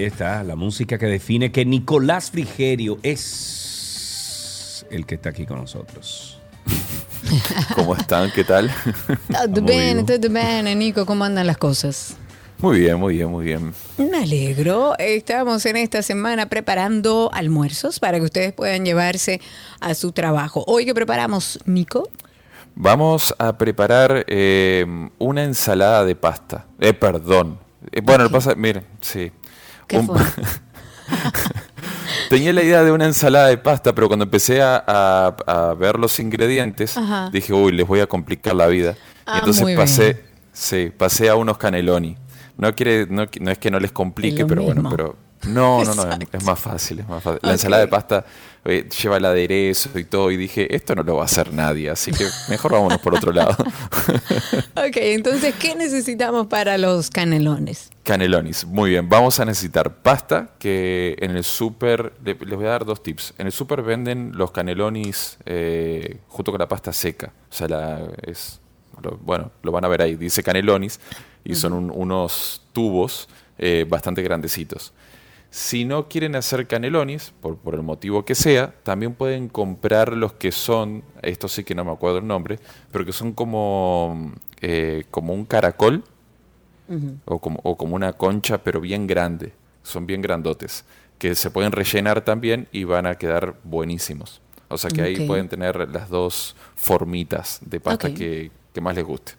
Ahí 0.00 0.06
está, 0.06 0.42
la 0.44 0.56
música 0.56 0.96
que 0.96 1.04
define 1.04 1.52
que 1.52 1.66
Nicolás 1.66 2.30
Frigerio 2.30 2.98
es 3.02 4.86
el 4.90 5.04
que 5.04 5.16
está 5.16 5.28
aquí 5.28 5.44
con 5.44 5.58
nosotros. 5.58 6.40
¿Cómo 7.74 7.94
están? 7.94 8.30
¿Qué 8.30 8.42
tal? 8.42 8.70
Todo 9.30 9.60
bien, 9.60 10.06
todo 10.06 10.30
bien, 10.30 10.78
Nico, 10.78 11.04
¿cómo 11.04 11.24
andan 11.24 11.46
las 11.46 11.58
cosas? 11.58 12.16
Muy 12.60 12.80
bien, 12.80 12.98
muy 12.98 13.16
bien, 13.16 13.28
muy 13.28 13.44
bien. 13.44 13.74
Me 13.98 14.22
alegro. 14.22 14.94
Estamos 14.98 15.66
en 15.66 15.76
esta 15.76 16.00
semana 16.00 16.48
preparando 16.48 17.28
almuerzos 17.34 18.00
para 18.00 18.16
que 18.20 18.24
ustedes 18.24 18.54
puedan 18.54 18.86
llevarse 18.86 19.42
a 19.80 19.92
su 19.92 20.12
trabajo. 20.12 20.64
Hoy 20.66 20.86
que 20.86 20.94
preparamos, 20.94 21.58
Nico. 21.66 22.08
Vamos 22.74 23.34
a 23.38 23.58
preparar 23.58 24.24
eh, 24.28 24.86
una 25.18 25.44
ensalada 25.44 26.06
de 26.06 26.16
pasta. 26.16 26.64
Eh, 26.78 26.94
perdón. 26.94 27.58
Eh, 27.92 28.00
bueno, 28.02 28.24
lo 28.24 28.30
pasa, 28.30 28.54
miren, 28.54 28.84
sí. 29.02 29.30
¿Qué 29.90 29.98
Un- 29.98 30.06
fue? 30.06 30.16
Tenía 32.28 32.52
la 32.52 32.62
idea 32.62 32.84
de 32.84 32.92
una 32.92 33.06
ensalada 33.06 33.48
de 33.48 33.58
pasta, 33.58 33.92
pero 33.94 34.06
cuando 34.06 34.24
empecé 34.24 34.62
a, 34.62 34.82
a- 34.86 35.34
a 35.70 35.74
ver 35.74 35.98
los 35.98 36.18
ingredientes, 36.20 36.96
Ajá. 36.96 37.28
dije, 37.32 37.52
uy, 37.52 37.72
les 37.72 37.86
voy 37.86 37.98
a 38.00 38.06
complicar 38.06 38.54
la 38.54 38.68
vida. 38.68 38.94
Ah, 39.26 39.34
y 39.36 39.38
entonces 39.40 39.76
pasé, 39.76 40.24
sí, 40.52 40.92
pasé 40.96 41.28
a 41.28 41.34
unos 41.34 41.58
caneloni. 41.58 42.16
No 42.56 42.72
quiere, 42.74 43.06
no, 43.08 43.26
no 43.40 43.50
es 43.50 43.58
que 43.58 43.70
no 43.70 43.80
les 43.80 43.90
complique, 43.90 44.46
pero 44.46 44.62
bueno, 44.62 44.88
pero 44.90 45.16
no, 45.48 45.82
no, 45.84 45.94
no, 45.94 46.02
es, 46.02 46.08
Exacto. 46.14 46.36
es 46.36 46.44
más 46.44 46.58
fácil, 46.60 47.00
es 47.00 47.08
más 47.08 47.22
fácil. 47.22 47.40
La 47.42 47.52
ensalada 47.52 47.82
de 47.82 47.88
pasta 47.88 48.24
eh, 48.64 48.88
lleva 49.02 49.16
el 49.16 49.24
aderezo 49.24 49.98
y 49.98 50.04
todo, 50.04 50.30
y 50.30 50.36
dije, 50.36 50.74
esto 50.74 50.94
no 50.94 51.02
lo 51.02 51.16
va 51.16 51.22
a 51.22 51.24
hacer 51.24 51.52
nadie, 51.52 51.90
así 51.90 52.12
que 52.12 52.26
mejor 52.48 52.72
vámonos 52.72 52.98
por 53.00 53.14
otro 53.14 53.32
lado. 53.32 53.56
Ok, 54.76 54.96
entonces, 54.96 55.54
¿qué 55.56 55.74
necesitamos 55.74 56.46
para 56.46 56.78
los 56.78 57.10
canelones? 57.10 57.90
Canelonis, 58.02 58.64
muy 58.64 58.90
bien. 58.90 59.08
Vamos 59.08 59.38
a 59.40 59.44
necesitar 59.44 59.96
pasta, 60.02 60.50
que 60.58 61.16
en 61.20 61.32
el 61.36 61.44
súper, 61.44 62.12
le- 62.24 62.34
les 62.34 62.56
voy 62.56 62.66
a 62.66 62.70
dar 62.70 62.84
dos 62.84 63.02
tips. 63.02 63.34
En 63.38 63.46
el 63.46 63.52
súper 63.52 63.82
venden 63.82 64.32
los 64.34 64.50
canelonis 64.52 65.38
eh, 65.44 66.18
junto 66.28 66.50
con 66.50 66.58
la 66.60 66.68
pasta 66.68 66.92
seca. 66.92 67.32
O 67.50 67.54
sea, 67.54 67.68
la, 67.68 68.00
es, 68.22 68.60
lo- 69.02 69.18
bueno, 69.18 69.52
lo 69.62 69.70
van 69.72 69.84
a 69.84 69.88
ver 69.88 70.02
ahí, 70.02 70.16
dice 70.16 70.42
canelonis, 70.42 70.98
y 71.44 71.54
son 71.54 71.72
un- 71.74 71.92
unos 71.94 72.62
tubos 72.72 73.28
eh, 73.58 73.84
bastante 73.88 74.22
grandecitos. 74.22 74.92
Si 75.50 75.84
no 75.84 76.08
quieren 76.08 76.36
hacer 76.36 76.68
canelonis, 76.68 77.32
por, 77.40 77.56
por 77.56 77.74
el 77.74 77.82
motivo 77.82 78.24
que 78.24 78.36
sea, 78.36 78.72
también 78.84 79.14
pueden 79.14 79.48
comprar 79.48 80.12
los 80.16 80.32
que 80.34 80.52
son, 80.52 81.02
esto 81.22 81.48
sí 81.48 81.64
que 81.64 81.74
no 81.74 81.84
me 81.84 81.90
acuerdo 81.90 82.18
el 82.18 82.26
nombre, 82.26 82.60
pero 82.92 83.04
que 83.04 83.12
son 83.12 83.32
como, 83.32 84.32
eh, 84.60 85.04
como 85.10 85.34
un 85.34 85.44
caracol, 85.44 86.04
o 87.24 87.38
como, 87.38 87.60
o 87.62 87.76
como 87.76 87.94
una 87.94 88.14
concha, 88.14 88.58
pero 88.58 88.80
bien 88.80 89.06
grande. 89.06 89.52
Son 89.82 90.06
bien 90.06 90.22
grandotes. 90.22 90.84
Que 91.18 91.34
se 91.34 91.50
pueden 91.50 91.70
rellenar 91.72 92.22
también 92.22 92.68
y 92.72 92.84
van 92.84 93.06
a 93.06 93.14
quedar 93.14 93.54
buenísimos. 93.62 94.40
O 94.68 94.78
sea 94.78 94.90
que 94.90 95.02
ahí 95.02 95.26
pueden 95.26 95.48
tener 95.48 95.88
las 95.88 96.08
dos 96.08 96.56
formitas 96.74 97.60
de 97.62 97.80
pasta 97.80 98.12
que, 98.12 98.50
que 98.72 98.80
más 98.80 98.94
les 98.94 99.04
guste. 99.04 99.32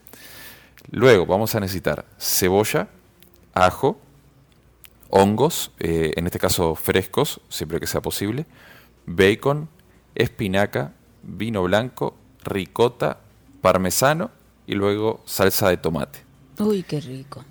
Luego 0.92 1.26
vamos 1.26 1.56
a 1.56 1.60
necesitar 1.60 2.06
cebolla, 2.18 2.88
ajo, 3.54 4.00
hongos, 5.12 5.72
eh, 5.80 6.14
en 6.16 6.26
este 6.26 6.40
caso 6.40 6.74
frescos, 6.74 7.42
siempre 7.50 7.80
que 7.80 7.86
sea 7.88 8.02
posible, 8.02 8.46
bacon, 9.06 9.70
espinaca, 10.16 10.94
vino 11.22 11.62
blanco, 11.64 12.16
ricota, 12.44 13.20
parmesano 13.62 14.32
y 14.66 14.74
luego 14.74 15.22
salsa 15.26 15.70
de 15.70 15.78
tomate. 15.78 16.20
Uy, 16.60 16.84
qué 16.84 17.00
rico. 17.00 17.44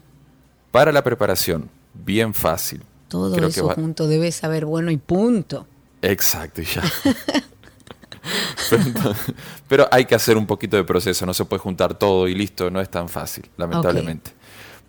Para 0.70 0.90
la 0.90 1.02
preparación, 1.04 1.70
bien 1.94 2.34
fácil. 2.34 2.82
Todo 3.08 3.34
Creo 3.36 3.48
que 3.48 3.52
eso 3.60 3.66
va- 3.66 3.74
junto 3.74 4.06
debe 4.08 4.32
saber 4.32 4.64
bueno 4.64 4.90
y 4.90 4.96
punto. 4.96 5.66
Exacto, 6.02 6.62
y 6.62 6.64
ya. 6.64 6.82
pero, 8.70 8.82
entonces- 8.82 9.34
pero 9.68 9.88
hay 9.90 10.04
que 10.04 10.14
hacer 10.14 10.36
un 10.36 10.46
poquito 10.46 10.76
de 10.76 10.84
proceso, 10.84 11.26
no 11.26 11.34
se 11.34 11.44
puede 11.44 11.60
juntar 11.60 11.98
todo 11.98 12.28
y 12.28 12.34
listo, 12.34 12.70
no 12.70 12.80
es 12.80 12.88
tan 12.90 13.08
fácil, 13.08 13.48
lamentablemente. 13.56 14.32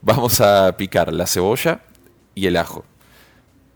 Vamos 0.01 0.39
a 0.41 0.76
picar 0.78 1.11
la 1.13 1.28
cebolla 1.28 1.82
y 2.36 2.48
el 2.48 2.58
ajo. 2.58 2.86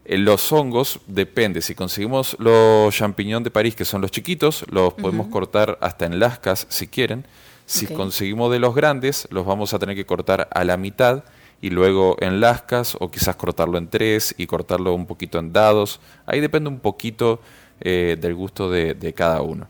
En 0.06 0.24
los 0.24 0.52
hongos 0.52 1.00
depende, 1.08 1.62
si 1.62 1.74
conseguimos 1.74 2.36
los 2.40 2.96
champiñón 2.96 3.44
de 3.44 3.50
París, 3.50 3.76
que 3.76 3.86
son 3.86 4.02
los 4.02 4.12
chiquitos, 4.12 4.64
los 4.70 4.94
podemos 4.94 5.28
cortar 5.28 5.80
hasta 5.82 6.06
en 6.06 6.20
lascas 6.20 6.68
si 6.70 6.88
quieren. 6.88 7.26
Si 7.66 7.88
conseguimos 7.88 8.52
de 8.52 8.60
los 8.60 8.76
grandes, 8.76 9.28
los 9.32 9.46
vamos 9.48 9.74
a 9.74 9.80
tener 9.80 9.96
que 9.96 10.06
cortar 10.06 10.48
a 10.52 10.64
la 10.64 10.78
mitad 10.78 11.24
y 11.60 11.72
luego 11.72 12.18
en 12.20 12.40
lascas 12.40 12.96
o 13.00 13.10
quizás 13.10 13.36
cortarlo 13.36 13.80
en 13.80 13.88
tres 13.88 14.36
y 14.38 14.46
cortarlo 14.46 14.94
un 14.94 15.08
poquito 15.08 15.40
en 15.40 15.52
dados. 15.52 16.00
Ahí 16.28 16.40
depende 16.40 16.70
un 16.70 16.80
poquito 16.80 17.42
eh, 17.82 18.16
del 18.22 18.36
gusto 18.36 18.70
de, 18.70 18.94
de 18.94 19.14
cada 19.14 19.42
uno. 19.42 19.68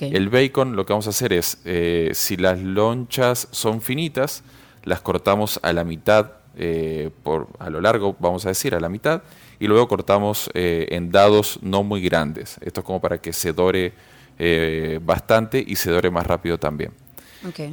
El 0.00 0.28
bacon 0.28 0.76
lo 0.76 0.86
que 0.86 0.92
vamos 0.92 1.06
a 1.06 1.10
hacer 1.10 1.32
es, 1.32 1.60
eh, 1.64 2.10
si 2.14 2.36
las 2.36 2.60
lonchas 2.60 3.48
son 3.50 3.80
finitas, 3.80 4.42
las 4.84 5.00
cortamos 5.00 5.60
a 5.62 5.72
la 5.72 5.84
mitad, 5.84 6.32
eh, 6.56 7.10
por, 7.22 7.48
a 7.58 7.70
lo 7.70 7.80
largo, 7.80 8.16
vamos 8.18 8.44
a 8.46 8.48
decir, 8.48 8.74
a 8.74 8.80
la 8.80 8.88
mitad, 8.88 9.22
y 9.58 9.66
luego 9.66 9.88
cortamos 9.88 10.50
eh, 10.54 10.86
en 10.90 11.10
dados 11.10 11.58
no 11.62 11.82
muy 11.82 12.02
grandes. 12.02 12.58
Esto 12.60 12.80
es 12.80 12.86
como 12.86 13.00
para 13.00 13.18
que 13.18 13.32
se 13.32 13.52
dore 13.52 13.92
eh, 14.38 15.00
bastante 15.02 15.64
y 15.66 15.76
se 15.76 15.90
dore 15.90 16.10
más 16.10 16.26
rápido 16.26 16.58
también. 16.58 16.92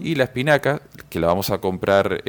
Y 0.01 0.15
la 0.15 0.23
espinaca, 0.23 0.81
que 1.09 1.19
la 1.19 1.27
vamos 1.27 1.51
a 1.51 1.59
comprar 1.59 2.23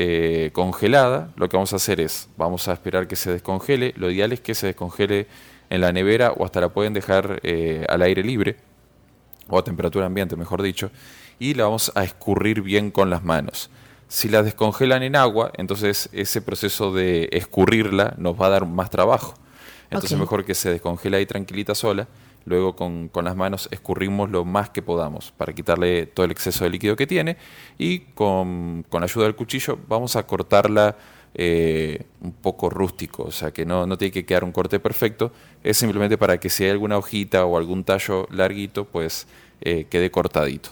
congelada, 0.53 1.33
lo 1.37 1.49
que 1.49 1.57
vamos 1.57 1.73
a 1.73 1.77
hacer 1.77 1.99
es, 1.99 2.29
vamos 2.37 2.69
a 2.69 2.75
esperar 2.75 3.09
que 3.09 3.17
se 3.17 3.33
descongele. 3.33 3.95
Lo 3.97 4.11
ideal 4.11 4.33
es 4.35 4.41
que 4.41 4.55
se 4.55 4.67
descongele 4.67 5.27
en 5.71 5.81
la 5.81 5.91
nevera 5.91 6.33
o 6.33 6.45
hasta 6.45 6.61
la 6.61 6.69
pueden 6.69 6.93
dejar 6.93 7.41
al 7.89 8.03
aire 8.03 8.23
libre, 8.23 8.57
o 9.49 9.59
a 9.59 9.65
temperatura 9.65 10.05
ambiente, 10.05 10.37
mejor 10.37 10.61
dicho, 10.61 10.91
y 11.39 11.55
la 11.55 11.65
vamos 11.65 11.91
a 11.95 12.05
escurrir 12.05 12.61
bien 12.61 12.91
con 12.91 13.09
las 13.09 13.25
manos. 13.25 13.71
Si 14.11 14.29
la 14.29 14.43
descongelan 14.43 15.05
en 15.05 15.15
agua, 15.15 15.53
entonces 15.57 16.09
ese 16.13 16.43
proceso 16.43 16.93
de 16.93 17.29
escurrirla 17.31 18.15
nos 18.19 18.35
va 18.41 18.47
a 18.47 18.51
dar 18.51 18.67
más 18.67 18.91
trabajo. 18.91 19.35
Entonces 19.89 20.17
Ok. 20.17 20.19
mejor 20.19 20.45
que 20.45 20.57
se 20.57 20.69
descongela 20.71 21.19
ahí 21.19 21.27
tranquilita 21.27 21.77
sola, 21.77 22.09
luego 22.45 22.75
con, 22.75 23.09
con 23.09 23.25
las 23.25 23.37
manos 23.37 23.69
escurrimos 23.71 24.29
lo 24.31 24.45
más 24.45 24.71
que 24.71 24.83
podamos 24.83 25.31
para 25.31 25.53
quitarle 25.53 26.07
todo 26.07 26.25
el 26.27 26.33
exceso 26.33 26.65
de 26.65 26.71
líquido 26.71 26.97
que 26.97 27.07
tiene 27.07 27.37
y 27.79 28.01
con, 28.15 28.85
con 28.89 29.05
ayuda 29.05 29.27
del 29.27 29.37
cuchillo 29.37 29.79
vamos 29.87 30.17
a 30.17 30.27
cortarla 30.27 30.97
eh, 31.35 32.03
un 32.21 32.33
poco 32.33 32.69
rústico, 32.69 33.23
o 33.23 33.31
sea 33.31 33.53
que 33.53 33.65
no, 33.65 33.87
no 33.87 33.97
tiene 33.97 34.11
que 34.11 34.25
quedar 34.27 34.43
un 34.43 34.51
corte 34.53 34.81
perfecto, 34.81 35.31
es 35.63 35.77
simplemente 35.77 36.19
para 36.19 36.41
que 36.41 36.51
si 36.51 36.65
hay 36.65 36.71
alguna 36.71 36.99
hojita 36.99 37.45
o 37.45 37.57
algún 37.57 37.85
tallo 37.85 38.27
larguito, 38.33 38.87
pues 38.87 39.29
eh, 39.61 39.87
quede 39.89 40.11
cortadito. 40.11 40.71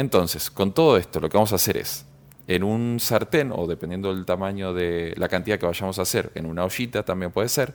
Entonces, 0.00 0.50
con 0.50 0.72
todo 0.72 0.96
esto, 0.96 1.20
lo 1.20 1.28
que 1.28 1.36
vamos 1.36 1.52
a 1.52 1.56
hacer 1.56 1.76
es, 1.76 2.06
en 2.46 2.64
un 2.64 2.98
sartén, 3.00 3.52
o 3.54 3.66
dependiendo 3.66 4.14
del 4.14 4.24
tamaño 4.24 4.72
de 4.72 5.12
la 5.18 5.28
cantidad 5.28 5.58
que 5.58 5.66
vayamos 5.66 5.98
a 5.98 6.02
hacer, 6.02 6.32
en 6.34 6.46
una 6.46 6.64
ollita 6.64 7.02
también 7.02 7.30
puede 7.32 7.50
ser, 7.50 7.74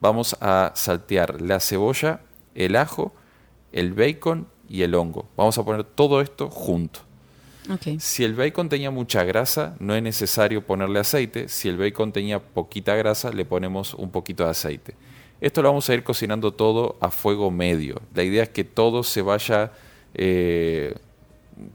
vamos 0.00 0.38
a 0.40 0.72
saltear 0.74 1.42
la 1.42 1.60
cebolla, 1.60 2.20
el 2.54 2.76
ajo, 2.76 3.14
el 3.72 3.92
bacon 3.92 4.48
y 4.70 4.84
el 4.84 4.94
hongo. 4.94 5.28
Vamos 5.36 5.58
a 5.58 5.66
poner 5.66 5.84
todo 5.84 6.22
esto 6.22 6.48
junto. 6.48 7.00
Si 7.98 8.24
el 8.24 8.34
bacon 8.34 8.70
tenía 8.70 8.90
mucha 8.90 9.24
grasa, 9.24 9.76
no 9.78 9.94
es 9.94 10.02
necesario 10.02 10.64
ponerle 10.64 11.00
aceite. 11.00 11.50
Si 11.50 11.68
el 11.68 11.76
bacon 11.76 12.10
tenía 12.10 12.38
poquita 12.38 12.94
grasa, 12.94 13.30
le 13.32 13.44
ponemos 13.44 13.92
un 13.92 14.10
poquito 14.10 14.44
de 14.44 14.50
aceite. 14.50 14.94
Esto 15.42 15.60
lo 15.60 15.68
vamos 15.68 15.90
a 15.90 15.92
ir 15.92 16.02
cocinando 16.02 16.54
todo 16.54 16.96
a 17.02 17.10
fuego 17.10 17.50
medio. 17.50 18.00
La 18.14 18.22
idea 18.22 18.44
es 18.44 18.48
que 18.48 18.64
todo 18.64 19.02
se 19.02 19.20
vaya 19.20 19.72
eh, 20.14 20.94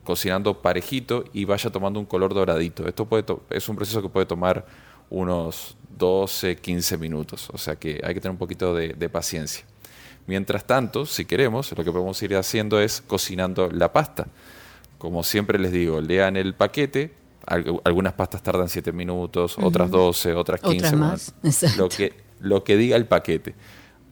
cocinando 0.04 0.62
parejito 0.62 1.24
y 1.34 1.46
vaya 1.46 1.70
tomando 1.70 2.00
un 2.00 2.06
color 2.06 2.34
doradito. 2.34 2.88
Esto 2.88 3.06
puede 3.06 3.26
es 3.50 3.68
un 3.70 3.76
proceso 3.76 4.02
que 4.02 4.10
puede 4.10 4.26
tomar 4.26 4.66
unos 5.10 5.76
12, 5.98 6.56
15 6.58 6.98
minutos. 6.98 7.50
O 7.52 7.58
sea 7.58 7.76
que 7.76 8.00
hay 8.04 8.14
que 8.14 8.22
tener 8.22 8.32
un 8.32 8.38
poquito 8.38 8.74
de, 8.76 8.90
de 8.94 9.10
paciencia. 9.10 9.66
Mientras 10.28 10.66
tanto, 10.66 11.06
si 11.06 11.26
queremos, 11.26 11.76
lo 11.76 11.84
que 11.84 11.92
podemos 11.92 12.22
ir 12.22 12.36
haciendo 12.36 12.80
es 12.80 13.02
cocinando 13.02 13.70
la 13.72 13.92
pasta. 13.92 14.28
Como 14.98 15.24
siempre 15.24 15.58
les 15.58 15.72
digo, 15.72 16.00
lean 16.00 16.38
el 16.38 16.54
paquete. 16.54 17.14
Algu- 17.48 17.82
Algunas 17.84 18.14
pastas 18.14 18.44
tardan 18.44 18.70
7 18.70 18.92
minutos, 18.92 19.58
otras 19.60 19.90
12, 19.90 20.34
otras 20.36 20.62
15. 20.62 20.78
Otras 20.78 20.92
bueno, 20.92 21.06
más, 21.08 21.34
lo, 21.76 21.90
que, 21.90 22.14
lo 22.40 22.64
que 22.64 22.78
diga 22.78 22.96
el 22.96 23.08
paquete. 23.08 23.56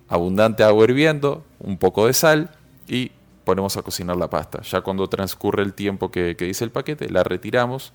Abundante 0.08 0.64
agua 0.64 0.84
hirviendo, 0.86 1.46
un 1.60 1.78
poco 1.78 2.08
de 2.08 2.14
sal 2.14 2.50
y 2.88 3.12
ponemos 3.50 3.76
a 3.78 3.82
cocinar 3.82 4.16
la 4.18 4.30
pasta. 4.30 4.62
Ya 4.62 4.82
cuando 4.82 5.08
transcurre 5.08 5.64
el 5.64 5.74
tiempo 5.74 6.10
que, 6.12 6.36
que 6.36 6.46
dice 6.46 6.64
el 6.64 6.72
paquete, 6.72 7.10
la 7.10 7.24
retiramos 7.24 7.92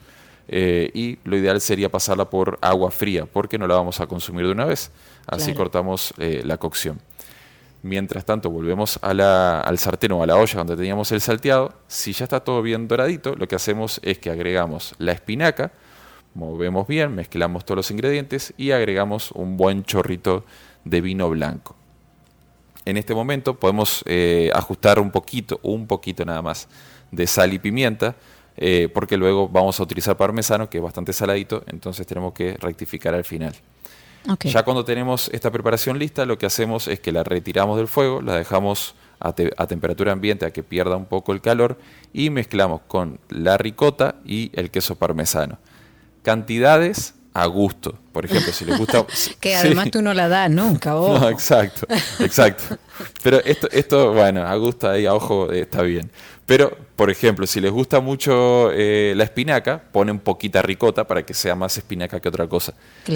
eh, 0.49 0.91
y 0.95 1.19
lo 1.25 1.37
ideal 1.37 1.61
sería 1.61 1.89
pasarla 1.89 2.29
por 2.29 2.59
agua 2.61 2.91
fría 2.91 3.25
porque 3.27 3.57
no 3.59 3.67
la 3.67 3.77
vamos 3.77 4.01
a 4.01 4.07
consumir 4.07 4.45
de 4.47 4.53
una 4.53 4.65
vez. 4.67 4.91
Así 5.27 5.47
Claro. 5.53 5.59
cortamos 5.59 6.13
eh, 6.19 6.43
la 6.45 6.59
cocción. 6.59 7.01
Mientras 7.83 8.25
tanto, 8.25 8.51
volvemos 8.51 8.99
a 9.03 9.13
la- 9.13 9.61
al 9.61 9.79
sartén 9.79 10.13
o 10.13 10.23
a 10.23 10.27
la 10.27 10.37
olla 10.37 10.55
donde 10.59 10.77
teníamos 10.77 11.13
el 11.13 11.21
salteado. 11.21 11.73
Si 11.87 12.13
ya 12.15 12.25
está 12.25 12.41
todo 12.41 12.63
bien 12.63 12.89
doradito, 12.89 13.35
lo 13.37 13.47
que 13.47 13.57
hacemos 13.57 14.01
es 14.03 14.19
que 14.19 14.31
agregamos 14.31 14.95
la 14.99 15.13
espinaca, 15.13 15.71
movemos 16.35 16.87
bien, 16.89 17.15
mezclamos 17.15 17.65
todos 17.65 17.77
los 17.77 17.91
ingredientes 17.91 18.55
y 18.57 18.71
agregamos 18.73 19.31
un 19.33 19.57
buen 19.57 19.85
chorrito 19.85 20.45
de 20.85 21.01
vino 21.01 21.29
blanco. 21.31 21.77
En 22.85 22.97
este 22.97 23.15
momento 23.15 23.55
podemos 23.55 24.03
eh, 24.07 24.51
ajustar 24.55 24.99
un 25.01 25.11
poquito, 25.11 25.59
un 25.63 25.87
poquito 25.87 26.25
nada 26.25 26.43
más 26.43 26.69
de 27.11 27.27
sal 27.27 27.53
y 27.53 27.59
pimienta, 27.59 28.17
eh, 28.57 28.89
porque 28.93 29.17
luego 29.17 29.49
vamos 29.49 29.81
a 29.81 29.83
utilizar 29.83 30.17
parmesano, 30.17 30.69
que 30.69 30.79
es 30.79 30.85
bastante 30.85 31.13
saladito, 31.13 31.65
entonces 31.67 32.07
tenemos 32.07 32.33
que 32.33 32.57
rectificar 32.59 33.15
al 33.15 33.25
final. 33.25 33.55
Ya 34.41 34.63
cuando 34.63 34.85
tenemos 34.85 35.29
esta 35.35 35.51
preparación 35.51 35.99
lista, 35.99 36.25
lo 36.25 36.39
que 36.39 36.47
hacemos 36.47 36.89
es 36.89 36.99
que 36.99 37.13
la 37.13 37.25
retiramos 37.25 37.77
del 37.77 37.89
fuego, 37.89 38.23
la 38.23 38.37
dejamos 38.37 38.95
a, 39.21 39.33
temperatura 39.67 40.13
ambiente 40.13 40.47
a 40.47 40.51
que 40.51 40.63
pierda 40.63 40.97
un 40.97 41.05
poco 41.05 41.33
el 41.33 41.41
calor 41.41 41.79
y 42.13 42.31
mezclamos 42.31 42.83
con 42.89 43.21
la 43.29 43.59
ricota 43.59 44.17
y 44.25 44.51
el 44.55 44.71
queso 44.71 44.97
parmesano. 44.97 45.59
Cantidades 46.23 47.15
a 47.35 47.47
gusto. 47.47 47.99
Por 48.13 48.25
ejemplo, 48.25 48.53
si 48.53 48.65
les 48.65 48.79
gusta... 48.79 49.05
que 49.41 49.57
además 49.57 49.91
tú 49.91 50.01
no 50.01 50.15
la 50.15 50.29
das 50.29 50.49
nunca, 50.49 50.91
No, 50.95 51.29
exacto, 51.29 51.87
exacto. 52.21 52.79
Pero 53.23 53.41
esto, 53.45 53.69
esto, 53.73 54.13
bueno, 54.13 54.47
a 54.47 54.55
gusto 54.55 54.89
ahí, 54.89 55.05
a 55.05 55.15
ojo, 55.15 55.51
está 55.51 55.83
bien. 55.83 56.11
Pero, 56.47 56.77
por 56.95 57.11
ejemplo, 57.11 57.47
si 57.47 57.61
les 57.61 57.73
gusta 57.73 58.01
mucho 58.01 58.71
eh, 58.73 59.15
la 59.17 59.25
espinaca, 59.25 59.83
ponen 59.91 60.21
poquita 60.21 60.63
ricota 60.63 61.07
para 61.07 61.25
que 61.27 61.35
sea 61.35 61.57
más 61.57 61.77
espinaca 61.77 62.21
que 62.21 62.29
otra 62.29 62.47
cosa. 62.47 62.75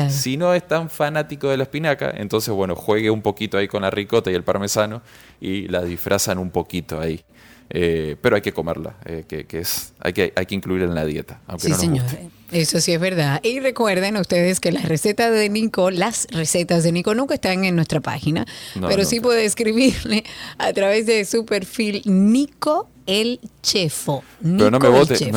Si 0.09 0.37
no 0.37 0.53
es 0.53 0.67
tan 0.67 0.91
fanático 0.91 1.49
de 1.49 1.59
la 1.59 1.63
espinaca, 1.65 2.13
entonces, 2.17 2.53
bueno, 2.53 2.75
juegue 2.75 3.11
un 3.11 3.23
poquito 3.23 3.57
ahí 3.57 3.69
con 3.69 3.83
la 3.83 3.91
ricota 3.91 4.31
y 4.33 4.35
el 4.35 4.43
parmesano 4.43 5.03
y 5.41 5.69
la 5.69 5.83
disfrazan 5.83 6.39
un 6.39 6.51
poquito 6.51 6.99
ahí. 7.01 7.23
Eh, 7.71 8.17
pero 8.21 8.35
hay 8.35 8.43
que 8.43 8.53
comerla, 8.53 8.97
eh, 9.05 9.25
que, 9.29 9.47
es, 9.59 9.93
hay, 10.01 10.15
que, 10.15 10.33
hay 10.35 10.47
que 10.47 10.55
incluirla 10.55 10.89
en 10.89 10.95
la 10.95 11.05
dieta. 11.05 11.41
Aunque 11.47 11.69
sí, 11.69 11.75
señor. 11.75 12.07
Eso 12.51 12.81
sí 12.81 12.93
es 12.93 13.01
verdad. 13.01 13.41
Y 13.43 13.61
recuerden 13.61 14.17
ustedes 14.17 14.61
que 14.61 14.73
las 14.73 14.87
recetas 14.87 15.33
de 15.33 15.49
Nico, 15.49 15.91
las 15.91 16.27
recetas 16.31 16.83
de 16.83 16.93
Nico 16.93 17.15
nunca 17.15 17.35
están 17.35 17.65
en 17.65 17.77
nuestra 17.77 18.01
página, 18.01 18.47
pero 18.81 19.05
sí 19.05 19.21
puede 19.21 19.45
escribirle 19.45 20.25
a 20.57 20.73
través 20.73 21.07
de 21.07 21.25
su 21.25 21.45
perfil 21.45 22.03
Nico 22.07 22.89
el 23.07 23.41
Chefo. 23.63 24.23
pero 24.41 24.71
no 24.71 24.79
me 24.79 24.89
vote, 24.89 25.33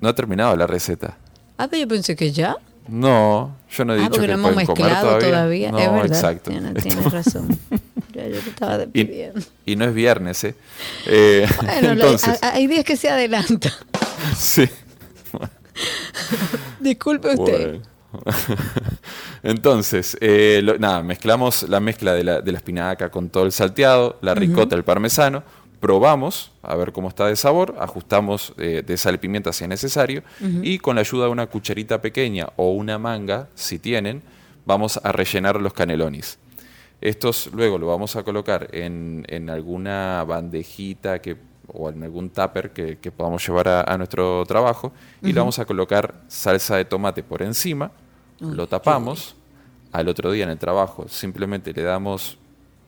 no, 0.00 0.08
ha 0.08 0.14
terminado 0.14 0.54
la 0.56 0.66
receta. 0.66 1.16
Ah, 1.56 1.68
pero 1.68 1.82
yo 1.82 1.88
pensé 1.88 2.14
que 2.14 2.32
ya. 2.32 2.56
No, 2.86 3.56
yo 3.70 3.84
no 3.84 3.94
he 3.94 4.00
ah, 4.00 4.08
dicho 4.08 4.20
que 4.20 4.26
no 4.26 4.34
hemos 4.34 4.56
mezclado 4.56 5.18
todavía. 5.18 5.70
No, 5.72 5.78
es 5.78 5.90
verdad. 5.90 6.16
Exacto. 6.16 6.50
Tienes, 6.50 7.12
razón. 7.12 7.58
Ya 8.14 8.28
yo 8.28 8.38
te 8.38 8.50
estaba 8.50 8.78
despidiendo. 8.78 9.40
Y, 9.66 9.74
no 9.74 9.86
es 9.86 9.92
viernes, 9.92 10.44
¿eh? 10.44 10.54
eh 11.06 11.48
bueno, 11.56 11.90
entonces, 11.94 12.38
hay 12.42 12.68
días 12.68 12.84
que 12.84 12.96
se 12.96 13.10
adelanta. 13.10 13.72
sí. 14.38 14.68
Disculpe 16.80 17.34
usted. 17.34 17.80
Entonces, 19.42 20.16
eh, 20.20 20.62
nada, 20.78 21.02
mezclamos 21.02 21.68
la 21.68 21.80
mezcla 21.80 22.14
de 22.14 22.24
la, 22.24 22.40
de 22.40 22.52
la, 22.52 22.58
espinaca 22.58 23.10
con 23.10 23.28
todo 23.28 23.44
el 23.44 23.52
salteado, 23.52 24.18
la 24.22 24.34
ricota, 24.34 24.76
el 24.76 24.84
parmesano, 24.84 25.42
probamos 25.84 26.50
a 26.62 26.76
ver 26.76 26.92
cómo 26.92 27.08
está 27.08 27.26
de 27.26 27.36
sabor, 27.36 27.74
ajustamos 27.78 28.54
eh, 28.56 28.82
de 28.86 28.96
sal 28.96 29.16
y 29.16 29.18
pimienta 29.18 29.52
si 29.52 29.64
es 29.64 29.68
necesario, 29.68 30.22
y 30.62 30.78
con 30.78 30.94
la 30.94 31.02
ayuda 31.02 31.26
de 31.26 31.30
una 31.30 31.46
cucharita 31.46 32.00
pequeña 32.00 32.48
o 32.56 32.72
una 32.72 32.98
manga, 32.98 33.48
si 33.54 33.78
tienen, 33.78 34.22
vamos 34.64 34.98
a 35.02 35.12
rellenar 35.12 35.60
los 35.60 35.74
canelonis. 35.74 36.38
Estos 37.02 37.50
luego 37.52 37.76
lo 37.76 37.86
vamos 37.86 38.16
a 38.16 38.22
colocar 38.22 38.68
en, 38.72 39.50
alguna 39.50 40.24
bandejita 40.24 41.20
que, 41.20 41.36
o 41.68 41.88
en 41.88 42.02
algún 42.02 42.30
tupper 42.30 42.72
que, 42.72 42.96
podamos 43.10 43.46
llevar 43.46 43.68
a, 43.68 43.96
nuestro 43.96 44.44
trabajo 44.46 44.92
y 45.22 45.32
le 45.32 45.40
vamos 45.40 45.58
a 45.58 45.64
colocar 45.64 46.22
salsa 46.28 46.76
de 46.76 46.84
tomate 46.84 47.22
por 47.22 47.42
encima, 47.42 47.90
lo 48.40 48.66
tapamos, 48.66 49.36
al 49.92 50.08
otro 50.08 50.32
día 50.32 50.44
en 50.44 50.50
el 50.50 50.58
trabajo 50.58 51.06
simplemente 51.08 51.72
le 51.72 51.82
damos 51.82 52.38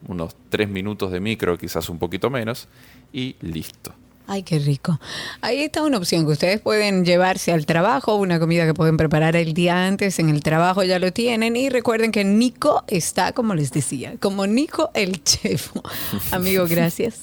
unos 0.09 0.37
tres 0.51 0.69
minutos 0.69 1.11
de 1.11 1.21
micro, 1.21 1.57
quizás 1.57 1.89
un 1.89 1.99
poquito 1.99 2.31
menos, 2.31 2.69
y 3.13 3.37
listo. 3.41 3.93
Ay, 4.29 4.43
qué 4.43 4.59
rico. 4.59 4.99
Ahí 5.41 5.63
está 5.63 5.85
una 5.85 5.99
opción 5.99 6.27
que 6.27 6.33
ustedes 6.33 6.61
pueden 6.61 7.05
llevarse 7.05 7.53
al 7.53 7.65
trabajo, 7.65 8.17
una 8.17 8.41
comida 8.41 8.67
que 8.67 8.75
pueden 8.75 8.97
preparar 8.97 9.37
el 9.37 9.55
día 9.55 9.87
antes, 9.87 10.19
en 10.19 10.31
el 10.31 10.43
trabajo 10.43 10.83
ya 10.83 10.99
lo 10.99 11.13
tienen. 11.13 11.55
Y 11.55 11.69
recuerden 11.69 12.11
que 12.11 12.25
Nico 12.25 12.83
está, 12.89 13.33
como 13.33 13.55
les 13.55 13.71
decía, 13.71 14.17
como 14.21 14.47
Nico 14.49 14.91
el 14.95 15.23
chef. 15.23 15.71
Amigo, 16.33 16.67
gracias. 16.69 17.21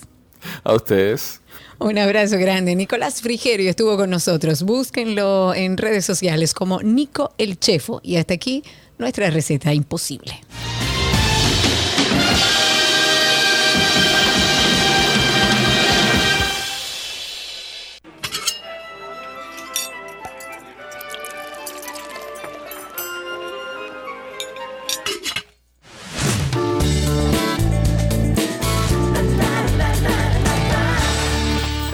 A 0.63 0.73
ustedes. 0.73 1.41
Un 1.83 1.97
abrazo 1.97 2.37
grande. 2.37 2.77
Nicolás 2.77 3.21
Frigerio 3.21 3.69
estuvo 3.69 3.97
con 3.97 4.09
nosotros. 4.09 4.63
Búsquenlo 4.63 5.53
en 5.53 5.75
redes 5.75 6.05
sociales 6.05 6.53
como 6.53 6.81
Nico 6.81 7.33
el 7.37 7.59
Chefo. 7.59 7.99
Y 8.01 8.15
hasta 8.15 8.35
aquí 8.35 8.63
nuestra 8.97 9.29
receta 9.29 9.73
imposible. 9.73 10.39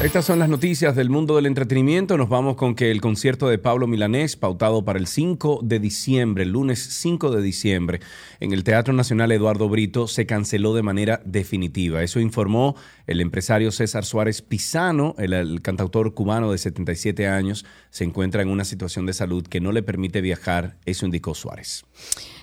Estas 0.10 0.26
son 0.26 0.40
las 0.40 0.50
noticias 0.50 0.96
del 0.96 1.12
mundo 1.12 1.36
del 1.36 1.46
entretenimiento. 1.46 2.18
Nos 2.18 2.30
vamos 2.30 2.56
con 2.56 2.74
que 2.74 2.90
el 2.90 3.00
concierto 3.00 3.48
de 3.48 3.60
Pablo 3.60 3.86
Milanés, 3.86 4.36
pautado 4.36 4.84
para 4.84 4.98
el 4.98 5.06
5 5.06 5.60
de 5.62 5.80
diciembre, 5.80 6.46
el 6.46 6.50
lunes 6.50 6.80
5 6.80 7.30
de 7.30 7.44
diciembre, 7.44 8.00
en 8.40 8.52
el 8.52 8.64
Teatro 8.64 8.92
Nacional 8.92 9.32
Eduardo 9.32 9.70
Brito, 9.70 10.08
se 10.08 10.26
canceló 10.26 10.74
de 10.74 10.82
manera 10.82 11.22
definitiva. 11.26 12.02
Eso 12.02 12.20
informó 12.20 12.76
el 13.06 13.22
empresario 13.22 13.72
César 13.72 14.04
Suárez 14.04 14.42
Pisano, 14.42 15.14
el, 15.20 15.62
cantautor 15.62 16.16
cubano 16.16 16.52
de 16.52 16.58
77 16.58 17.28
años, 17.28 17.64
se 17.92 18.04
encuentra 18.04 18.42
en 18.42 18.50
una 18.50 18.66
situación 18.66 19.06
de 19.06 19.14
salud 19.14 19.46
que 19.46 19.62
no 19.62 19.72
le 19.72 19.84
permite 19.84 20.22
viajar. 20.22 20.78
Eso 20.88 21.06
indicó 21.06 21.36
Suárez. 21.36 21.86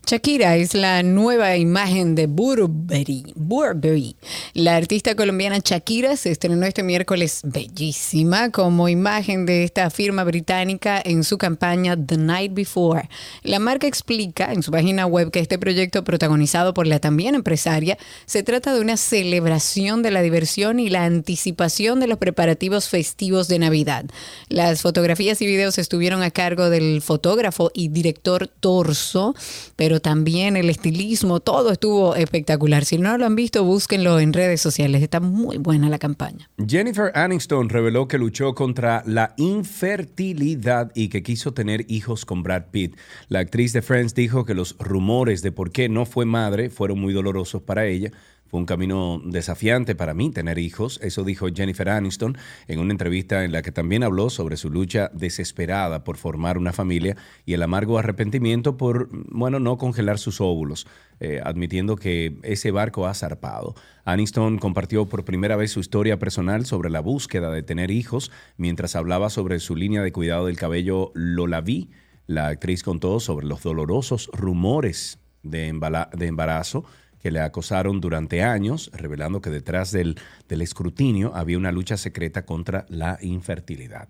Shakira 0.09 0.55
es 0.55 0.73
la 0.73 1.03
nueva 1.03 1.57
imagen 1.57 2.15
de 2.15 2.29
Burberry. 2.29 3.25
Burberry. 3.35 4.15
La 4.55 4.77
artista 4.77 5.17
colombiana 5.17 5.59
Shakira 5.59 6.17
se 6.17 6.31
estrenó 6.31 6.65
este 6.65 6.85
miércoles 6.85 7.41
bellísima 7.43 8.53
como 8.53 8.89
imagen 8.89 9.47
de 9.47 9.65
esta 9.65 9.91
firma 9.91 10.23
británica 10.23 11.03
en 11.05 11.25
su 11.25 11.39
campaña 11.39 11.97
The 11.97 12.19
Night 12.19 12.55
Before. 12.55 13.09
La 13.43 13.59
marca 13.59 13.89
explica 13.89 14.53
en 14.53 14.63
su 14.63 14.71
página 14.71 15.07
web 15.07 15.33
que 15.33 15.41
este 15.41 15.59
proyecto 15.59 16.05
protagonizado 16.05 16.73
por 16.73 16.87
la 16.87 17.01
también 17.01 17.35
empresaria 17.35 17.99
se 18.27 18.45
trata 18.45 18.73
de 18.73 18.83
una 18.83 18.97
celebración 18.97 20.03
de 20.03 20.13
la 20.13 20.23
diversión 20.23 20.79
y 20.79 20.89
la 20.89 21.05
anticipación 21.05 21.99
de 21.99 22.07
los 22.07 22.19
preparativos 22.19 22.89
festivos 22.89 23.49
de 23.49 23.59
Navidad. 23.59 24.05
Las 24.51 24.83
fotografías 24.83 25.43
y 25.43 25.47
videos 25.47 25.79
estuvieron 25.79 26.23
a 26.23 26.31
cargo 26.31 26.71
del 26.71 27.03
fotógrafo 27.03 27.73
y 27.75 27.89
director 27.89 28.47
Torso, 28.47 29.35
pero 29.75 29.96
también 30.01 30.57
el 30.57 30.71
estilismo, 30.71 31.41
todo 31.41 31.73
estuvo 31.73 32.15
espectacular. 32.15 32.85
Si 32.85 32.99
no 32.99 33.17
lo 33.19 33.27
han 33.27 33.37
visto, 33.37 33.65
búsquenlo 33.65 34.21
en 34.21 34.33
redes 34.33 34.61
sociales. 34.61 35.03
Está 35.03 35.21
muy 35.21 35.59
buena 35.59 35.89
la 35.89 35.99
campaña. 35.99 36.49
Jennifer 36.67 37.11
Aniston 37.15 37.69
reveló 37.69 38.09
que 38.09 38.19
luchó 38.19 38.55
contra 38.55 39.03
la 39.07 39.35
infertilidad 39.37 40.93
y 40.95 41.09
que 41.09 41.23
quiso 41.23 41.53
tener 41.53 41.85
hijos 41.89 42.25
con 42.25 42.43
Brad 42.43 42.67
Pitt. 42.71 42.97
La 43.29 43.41
actriz 43.41 43.73
de 43.73 43.83
Friends 43.83 44.15
dijo 44.15 44.45
que 44.45 44.55
los 44.55 44.77
rumores 44.79 45.43
de 45.43 45.53
por 45.53 45.71
qué 45.71 45.89
no 45.89 46.07
fue 46.07 46.25
madre 46.25 46.71
fueron 46.71 47.01
muy 47.01 47.13
dolorosos 47.13 47.63
para 47.63 47.87
ella 47.87 48.13
fue 48.49 48.61
un 48.61 48.67
camino 48.67 49.21
desafiante 49.25 49.95
para 49.95 50.15
mí 50.15 50.31
tener 50.31 50.59
hijos, 50.59 51.01
eso 51.03 51.25
dijo 51.25 51.49
Jennifer 51.55 51.89
Aniston 51.89 52.37
en 52.69 52.79
una 52.79 52.93
entrevista 52.93 53.45
en 53.45 53.53
la 53.53 53.63
que 53.63 53.73
también 53.73 54.03
habló 54.03 54.31
sobre 54.31 54.57
su 54.57 54.71
lucha 54.71 55.11
desesperada 55.13 56.05
por 56.05 56.17
formar 56.17 56.59
una 56.59 56.73
familia 56.73 57.17
y 57.45 57.55
el 57.55 57.63
amargo 57.63 57.99
arrepentimiento 57.99 58.77
por, 58.77 59.09
bueno, 59.31 59.61
no 59.61 59.79
congelar 59.79 60.19
sus 60.19 60.41
óvulos, 60.41 60.87
eh, 61.21 61.41
admitiendo 61.43 61.97
que 61.97 62.37
ese 62.43 62.71
barco 62.71 63.07
ha 63.07 63.15
zarpado. 63.15 63.75
Aniston 64.05 64.59
compartió 64.59 65.07
por 65.07 65.25
primera 65.25 65.57
vez 65.57 65.73
su 65.73 65.81
historia 65.81 66.19
personal 66.19 66.67
sobre 66.67 66.91
la 66.91 67.01
búsqueda 67.01 67.51
de 67.51 67.63
tener 67.63 67.91
hijos 67.91 68.31
mientras 68.57 68.97
hablaba 68.97 69.31
sobre 69.31 69.59
su 69.59 69.77
línea 69.77 70.03
de 70.03 70.13
cuidado 70.13 70.47
del 70.47 70.57
cabello 70.57 71.11
Lola 71.15 71.61
Vi. 71.61 71.91
La 72.27 72.49
actriz 72.49 72.83
contó 72.83 73.21
sobre 73.21 73.47
los 73.47 73.63
dolorosos 73.63 74.31
rumores 74.33 75.19
de 75.43 75.69
embarazo 75.69 76.85
que 77.23 77.31
le 77.31 77.41
acosaron 77.41 78.01
durante 78.01 78.43
años, 78.43 78.91
revelando 78.93 79.41
que 79.41 79.51
detrás 79.51 79.91
del, 79.93 80.19
del 80.49 80.63
escrutinio 80.63 81.35
había 81.35 81.59
una 81.59 81.73
lucha 81.73 81.97
secreta 81.97 82.45
contra 82.45 82.87
la 82.89 83.19
infertilidad. 83.21 84.09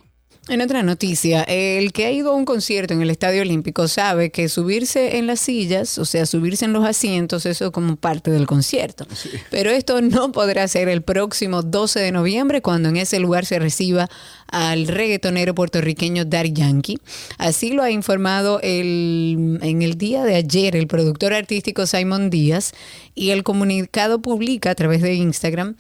En 0.49 0.61
otra 0.61 0.85
noticia, 0.85 1.43
el 1.43 1.93
que 1.93 2.07
ha 2.07 2.13
ido 2.13 2.31
a 2.31 2.37
un 2.37 2.45
concierto 2.45 2.95
en 2.95 3.03
el 3.03 3.11
Estadio 3.11 3.43
Olímpico 3.43 3.89
sabe 3.89 4.31
que 4.31 4.49
subirse 4.49 5.17
en 5.17 5.27
las 5.27 5.41
sillas, 5.41 5.99
o 5.99 6.05
sea, 6.05 6.25
subirse 6.25 6.65
en 6.65 6.73
los 6.73 6.85
asientos, 6.85 7.47
eso 7.47 7.67
es 7.67 7.71
como 7.73 7.97
parte 7.97 8.31
del 8.31 8.47
concierto. 8.47 9.09
Pero 9.51 9.71
esto 9.71 10.01
no 10.03 10.31
podrá 10.31 10.69
ser 10.69 10.89
el 10.89 11.03
próximo 11.03 11.63
12 11.63 11.99
de 11.99 12.13
noviembre 12.13 12.63
cuando 12.63 12.91
en 12.91 12.97
ese 12.97 13.19
lugar 13.19 13.45
se 13.45 13.59
reciba 13.59 14.09
al 14.49 14.89
reggaetonero 14.89 15.55
puertorriqueño 15.55 16.25
Daddy 16.25 16.53
Yankee. 16.53 16.99
Así 17.39 17.71
lo 17.71 17.83
ha 17.83 17.91
informado 17.91 18.61
el, 18.63 19.59
en 19.63 19.83
el 19.83 19.99
día 19.99 20.25
de 20.25 20.37
ayer 20.37 20.77
el 20.77 20.87
productor 20.87 21.35
artístico 21.35 21.87
Simon 21.87 22.31
Díaz 22.31 22.73
y 23.15 23.31
el 23.31 23.43
comunicado 23.43 24.21
publica 24.21 24.71
a 24.71 24.75
través 24.75 25.03
de 25.03 25.15
Instagram, 25.15 25.77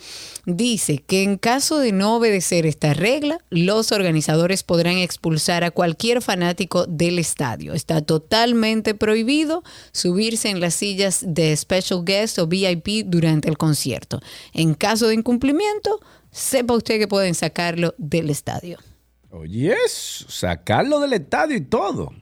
dice 0.46 1.02
que 1.06 1.22
en 1.22 1.36
caso 1.36 1.78
de 1.78 1.92
no 1.92 2.16
obedecer 2.16 2.66
esta 2.66 2.94
regla, 2.94 3.38
los 3.50 3.92
organizadores 3.92 4.62
podrán 4.62 4.96
expulsar 4.96 5.62
a 5.62 5.70
cualquier 5.70 6.22
fanático 6.22 6.86
del 6.86 7.18
estadio. 7.18 7.74
Está 7.74 8.00
totalmente 8.00 8.94
prohibido 8.94 9.62
subirse 9.92 10.48
en 10.48 10.60
las 10.60 10.74
sillas 10.74 11.24
de 11.26 11.54
special 11.56 12.04
guest 12.04 12.38
o 12.38 12.46
VIP 12.46 13.04
durante 13.06 13.48
el 13.48 13.58
concierto. 13.58 14.20
En 14.52 14.74
caso 14.74 15.08
de 15.08 15.14
incumplimiento, 15.14 16.00
sepa 16.36 16.74
usted 16.74 16.98
que 16.98 17.08
pueden 17.08 17.34
sacarlo 17.34 17.94
del 17.96 18.28
estadio. 18.30 18.78
Oye, 19.30 19.74
eso, 19.84 20.28
sacarlo 20.28 21.00
del 21.00 21.14
estadio 21.14 21.56
y 21.56 21.62
todo, 21.62 22.12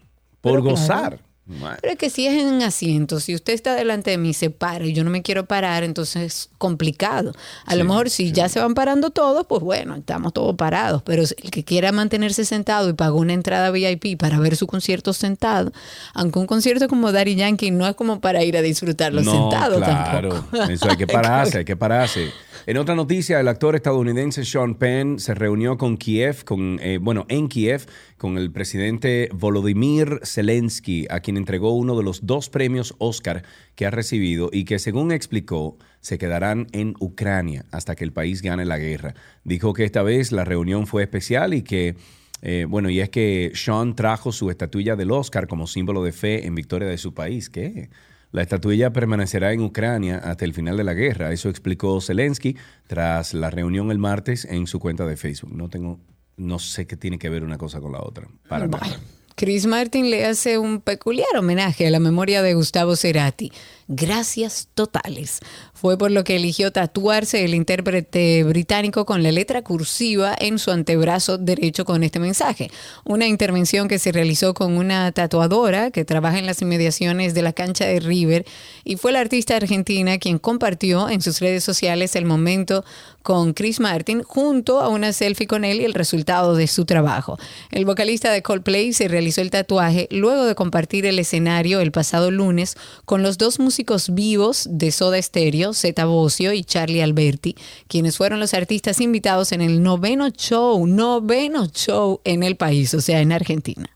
por 0.41 0.62
Pero 0.62 0.75
claro. 0.75 1.19
Pero 1.47 1.93
es 1.93 1.99
que 1.99 2.09
si 2.09 2.27
es 2.27 2.43
en 2.43 2.63
asiento, 2.63 3.21
si 3.21 3.35
usted 3.35 3.53
está 3.53 3.75
delante 3.75 4.11
de 4.11 4.17
mí, 4.19 4.33
se 4.33 4.49
para 4.49 4.87
y 4.87 4.95
yo 4.95 5.05
no 5.05 5.11
me 5.11 5.21
quiero 5.21 5.45
parar, 5.45 5.85
entonces 5.85 6.23
es 6.23 6.51
complicado. 6.57 7.33
A 7.67 7.73
Sí, 7.73 7.79
lo 7.79 7.85
mejor 7.85 8.09
si 8.09 8.27
sí. 8.29 8.33
ya 8.33 8.49
se 8.49 8.61
van 8.61 8.73
parando 8.73 9.11
todos, 9.11 9.47
pues 9.47 9.61
bueno, 9.63 9.95
estamos 9.97 10.33
todos 10.33 10.55
parados. 10.57 11.03
Pero 11.03 11.23
el 11.23 11.51
que 11.51 11.63
quiera 11.63 11.93
mantenerse 11.93 12.47
sentado 12.47 12.89
y 12.89 12.95
pagó 12.95 13.19
una 13.19 13.35
entrada 13.35 13.71
VIP 13.71 14.19
para 14.19 14.39
ver 14.39 14.57
su 14.57 14.67
concierto 14.67 15.13
sentado, 15.13 15.71
aunque 16.15 16.39
un 16.39 16.47
concierto 16.47 16.89
como 16.89 17.13
Daddy 17.13 17.35
Yankee 17.35 17.71
no 17.71 17.87
es 17.87 17.95
como 17.95 18.21
para 18.21 18.43
ir 18.43 18.57
a 18.57 18.63
disfrutarlo 18.63 19.23
sentado 19.23 19.77
claro. 19.79 20.31
tampoco. 20.31 20.73
Eso 20.73 20.89
hay 20.89 20.97
que 20.97 21.07
pararse, 21.07 21.59
hay 21.59 21.65
que 21.67 21.77
pararse. 21.77 22.31
En 22.67 22.79
otra 22.79 22.95
noticia, 22.95 23.39
el 23.41 23.49
actor 23.49 23.77
estadounidense 23.77 24.43
Sean 24.47 24.77
Penn 24.77 25.19
se 25.19 25.35
reunió 25.35 25.77
con 25.77 25.99
Kiev, 25.99 26.45
con, 26.45 26.79
eh, 26.81 26.99
bueno, 26.99 27.27
en 27.29 27.49
Kiev, 27.49 27.85
con 28.25 28.39
el 28.39 28.51
presidente 28.51 29.29
Volodymyr 29.35 30.20
Zelensky, 30.25 31.07
a 31.11 31.20
quien 31.20 31.37
entregó 31.37 31.75
uno 31.75 31.95
de 31.95 32.03
los 32.03 32.25
dos 32.25 32.49
premios 32.49 32.95
Oscar 32.97 33.43
que 33.75 33.85
ha 33.85 33.91
recibido 33.91 34.49
y 34.51 34.64
que, 34.64 34.79
según 34.79 35.12
explicó, 35.12 35.77
se 36.01 36.16
quedarán 36.16 36.66
en 36.72 36.95
Ucrania 37.01 37.66
hasta 37.70 37.95
que 37.95 38.03
el 38.03 38.14
país 38.14 38.41
gane 38.41 38.64
la 38.64 38.79
guerra. 38.79 39.12
Dijo 39.45 39.75
que 39.75 39.85
esta 39.85 40.03
vez 40.03 40.33
la 40.33 40.47
reunión 40.47 40.87
fue 40.87 41.03
especial 41.03 41.53
y 41.53 41.61
que 41.61 41.97
eh, 42.41 42.64
bueno, 42.66 42.89
y 42.89 43.01
es 43.01 43.11
que 43.11 43.53
Sean 43.55 43.95
trajo 43.95 44.33
su 44.33 44.49
estatuilla 44.49 44.97
del 44.97 45.11
Oscar 45.11 45.47
como 45.47 45.66
símbolo 45.66 46.03
de 46.03 46.12
fe 46.12 46.47
en 46.47 46.55
victoria 46.55 46.89
de 46.89 46.97
su 46.97 47.12
país. 47.12 47.51
¿Qué? 47.51 47.91
La 48.33 48.41
estatuilla 48.41 48.91
permanecerá 48.91 49.53
en 49.53 49.61
Ucrania 49.61 50.16
hasta 50.16 50.47
el 50.47 50.55
final 50.55 50.79
de 50.79 50.85
la 50.85 50.95
guerra. 50.95 51.31
Eso 51.31 51.51
explicó 51.51 52.01
Zelensky 52.01 52.57
tras 52.87 53.35
la 53.35 53.51
reunión 53.51 53.91
el 53.91 53.99
martes 53.99 54.47
en 54.47 54.66
su 54.66 54.81
cuenta 54.81 55.05
de 55.05 55.18
Facebook. 55.18 55.55
No 55.55 55.68
tengo, 55.68 56.01
no 56.37 56.59
sé 56.59 56.87
qué 56.87 56.97
tiene 56.97 57.18
que 57.18 57.28
ver 57.28 57.45
una 57.45 57.59
cosa 57.59 57.80
con 57.80 57.93
la 57.93 58.03
otra. 58.03 58.28
Para 58.49 58.66
nada. 58.66 59.01
Chris 59.37 59.66
Martin 59.66 60.11
le 60.11 60.26
hace 60.26 60.59
un 60.59 60.80
peculiar 60.80 61.37
homenaje 61.37 61.87
a 61.87 61.91
la 61.91 61.99
memoria 61.99 62.41
de 62.43 62.55
Gustavo 62.55 62.95
Cerati. 62.95 63.51
Gracias 63.87 64.68
totales. 64.74 65.41
Fue 65.74 65.99
por 65.99 66.11
lo 66.11 66.24
que 66.24 66.37
eligió 66.37 66.72
tatuarse 66.72 67.45
el 67.45 67.55
intérprete 67.55 68.43
británico 68.43 69.05
con 69.05 69.22
la 69.22 69.30
letra 69.30 69.61
cursiva 69.61 70.35
en 70.39 70.59
su 70.59 70.70
antebrazo 70.70 71.37
derecho 71.37 71.85
con 71.85 72.03
este 72.03 72.18
mensaje. 72.18 72.70
Una 73.05 73.26
intervención 73.26 73.87
que 73.87 73.99
se 73.99 74.11
realizó 74.11 74.55
con 74.55 74.78
una 74.78 75.12
tatuadora 75.12 75.91
que 75.91 76.07
trabaja 76.07 76.39
en 76.39 76.47
las 76.47 76.62
inmediaciones 76.62 77.35
de 77.35 77.43
la 77.43 77.53
cancha 77.53 77.85
de 77.85 78.01
River 78.01 78.47
y 78.85 78.97
fue 78.97 79.12
la 79.12 79.20
artista 79.20 79.57
argentina 79.57 80.16
quien 80.16 80.39
compartió 80.39 81.11
en 81.11 81.20
sus 81.20 81.41
redes 81.41 81.62
sociales 81.62 82.16
el 82.16 82.24
momento 82.24 82.87
con 83.22 83.53
Chris 83.53 83.80
Martin 83.80 84.22
junto 84.22 84.80
a 84.80 84.89
una 84.89 85.12
selfie 85.12 85.47
con 85.47 85.64
él 85.64 85.82
y 85.82 85.85
el 85.85 85.95
resultado 85.95 86.57
de 86.57 86.68
su 86.68 86.87
trabajo. 86.87 87.39
El 87.70 87.85
vocalista 87.85 88.32
de 88.32 88.43
Coldplay 88.43 88.95
se 88.95 89.09
realizó 89.09 89.43
el 89.43 89.51
tatuaje 89.51 90.09
luego 90.11 90.47
de 90.47 90.55
compartir 90.55 91.05
el 91.05 91.18
escenario 91.18 91.80
el 91.80 91.93
pasado 91.93 92.30
lunes 92.30 92.76
con 93.05 93.22
los 93.22 93.37
dos 93.37 93.59
músicos 93.59 93.74
vivos 94.11 94.68
de 94.70 94.91
Soda 94.91 95.20
Stereo, 95.20 95.75
Zeta 95.75 96.05
Bosio 96.05 96.53
y 96.53 96.64
Charlie 96.64 97.03
Alberti, 97.03 97.57
quienes 97.89 98.16
fueron 98.16 98.41
los 98.41 98.55
artistas 98.55 99.01
invitados 99.01 99.53
en 99.53 99.61
el 99.61 99.83
noveno 99.83 100.31
show, 100.31 100.87
noveno 100.87 101.66
show 101.66 102.20
en 102.25 102.43
el 102.43 102.57
país, 102.57 102.95
o 102.95 103.01
sea, 103.01 103.20
en 103.20 103.33
Argentina. 103.33 103.91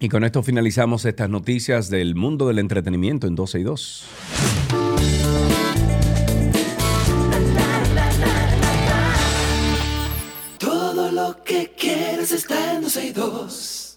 Y 0.00 0.08
con 0.08 0.22
esto 0.22 0.42
finalizamos 0.42 1.04
estas 1.04 1.28
noticias 1.28 1.90
del 1.90 2.14
mundo 2.14 2.46
del 2.46 2.60
entretenimiento 2.60 3.26
en 3.26 3.34
12 3.34 3.60
y 3.60 3.62
2. 3.64 4.04
Todo 10.58 11.10
lo 11.10 11.42
que 11.42 11.72
quieres 11.76 12.30
está 12.30 12.74
en 12.74 12.82
12 12.82 13.06
y 13.06 13.10
2. 13.12 13.88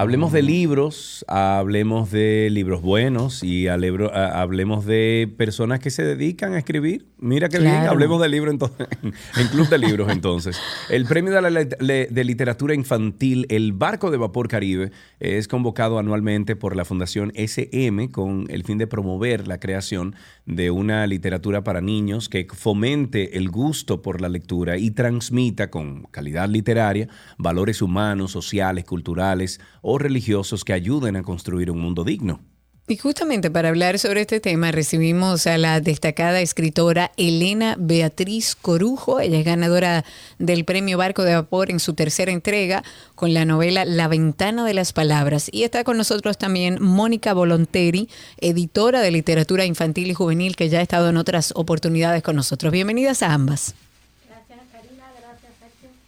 Hablemos 0.00 0.32
de 0.32 0.40
libros, 0.40 1.26
hablemos 1.28 2.10
de 2.10 2.48
libros 2.50 2.80
buenos 2.80 3.42
y 3.44 3.66
alebro- 3.66 4.10
hablemos 4.14 4.86
de 4.86 5.30
personas 5.36 5.78
que 5.80 5.90
se 5.90 6.02
dedican 6.02 6.54
a 6.54 6.58
escribir. 6.58 7.04
Mira 7.18 7.50
qué 7.50 7.58
bien, 7.58 7.74
hablemos 7.86 8.18
de 8.22 8.30
libros 8.30 8.50
entonces, 8.54 8.88
en 9.02 9.48
Club 9.48 9.68
de 9.68 9.76
Libros 9.76 10.10
entonces. 10.10 10.58
El 10.88 11.04
premio 11.04 11.34
de, 11.34 11.42
la 11.42 11.64
de 11.64 12.24
literatura 12.24 12.74
infantil, 12.74 13.44
El 13.50 13.74
Barco 13.74 14.10
de 14.10 14.16
Vapor 14.16 14.48
Caribe, 14.48 14.90
es 15.18 15.48
convocado 15.48 15.98
anualmente 15.98 16.56
por 16.56 16.76
la 16.76 16.86
Fundación 16.86 17.30
SM 17.34 18.10
con 18.10 18.46
el 18.48 18.64
fin 18.64 18.78
de 18.78 18.86
promover 18.86 19.46
la 19.46 19.60
creación 19.60 20.14
de 20.46 20.70
una 20.70 21.06
literatura 21.06 21.62
para 21.62 21.82
niños 21.82 22.30
que 22.30 22.46
fomente 22.50 23.36
el 23.36 23.50
gusto 23.50 24.00
por 24.00 24.22
la 24.22 24.30
lectura 24.30 24.78
y 24.78 24.92
transmita 24.92 25.68
con 25.70 26.04
calidad 26.04 26.48
literaria 26.48 27.08
valores 27.36 27.82
humanos, 27.82 28.30
sociales, 28.32 28.86
culturales 28.86 29.60
o 29.90 29.98
religiosos 29.98 30.64
que 30.64 30.72
ayuden 30.72 31.16
a 31.16 31.22
construir 31.22 31.70
un 31.70 31.80
mundo 31.80 32.04
digno. 32.04 32.40
Y 32.86 32.96
justamente 32.96 33.52
para 33.52 33.68
hablar 33.68 34.00
sobre 34.00 34.22
este 34.22 34.40
tema 34.40 34.72
recibimos 34.72 35.46
a 35.46 35.58
la 35.58 35.80
destacada 35.80 36.40
escritora 36.40 37.12
Elena 37.16 37.76
Beatriz 37.78 38.56
Corujo. 38.56 39.20
Ella 39.20 39.38
es 39.38 39.44
ganadora 39.44 40.04
del 40.38 40.64
premio 40.64 40.98
Barco 40.98 41.22
de 41.22 41.34
Vapor 41.34 41.70
en 41.70 41.78
su 41.78 41.94
tercera 41.94 42.32
entrega 42.32 42.82
con 43.14 43.32
la 43.32 43.44
novela 43.44 43.84
La 43.84 44.08
Ventana 44.08 44.64
de 44.64 44.74
las 44.74 44.92
Palabras. 44.92 45.48
Y 45.52 45.62
está 45.62 45.84
con 45.84 45.96
nosotros 45.96 46.36
también 46.36 46.78
Mónica 46.80 47.32
Volonteri, 47.32 48.08
editora 48.38 49.00
de 49.00 49.12
literatura 49.12 49.64
infantil 49.64 50.10
y 50.10 50.14
juvenil 50.14 50.56
que 50.56 50.68
ya 50.68 50.80
ha 50.80 50.82
estado 50.82 51.10
en 51.10 51.16
otras 51.16 51.52
oportunidades 51.54 52.24
con 52.24 52.34
nosotros. 52.34 52.72
Bienvenidas 52.72 53.22
a 53.22 53.32
ambas. 53.32 53.74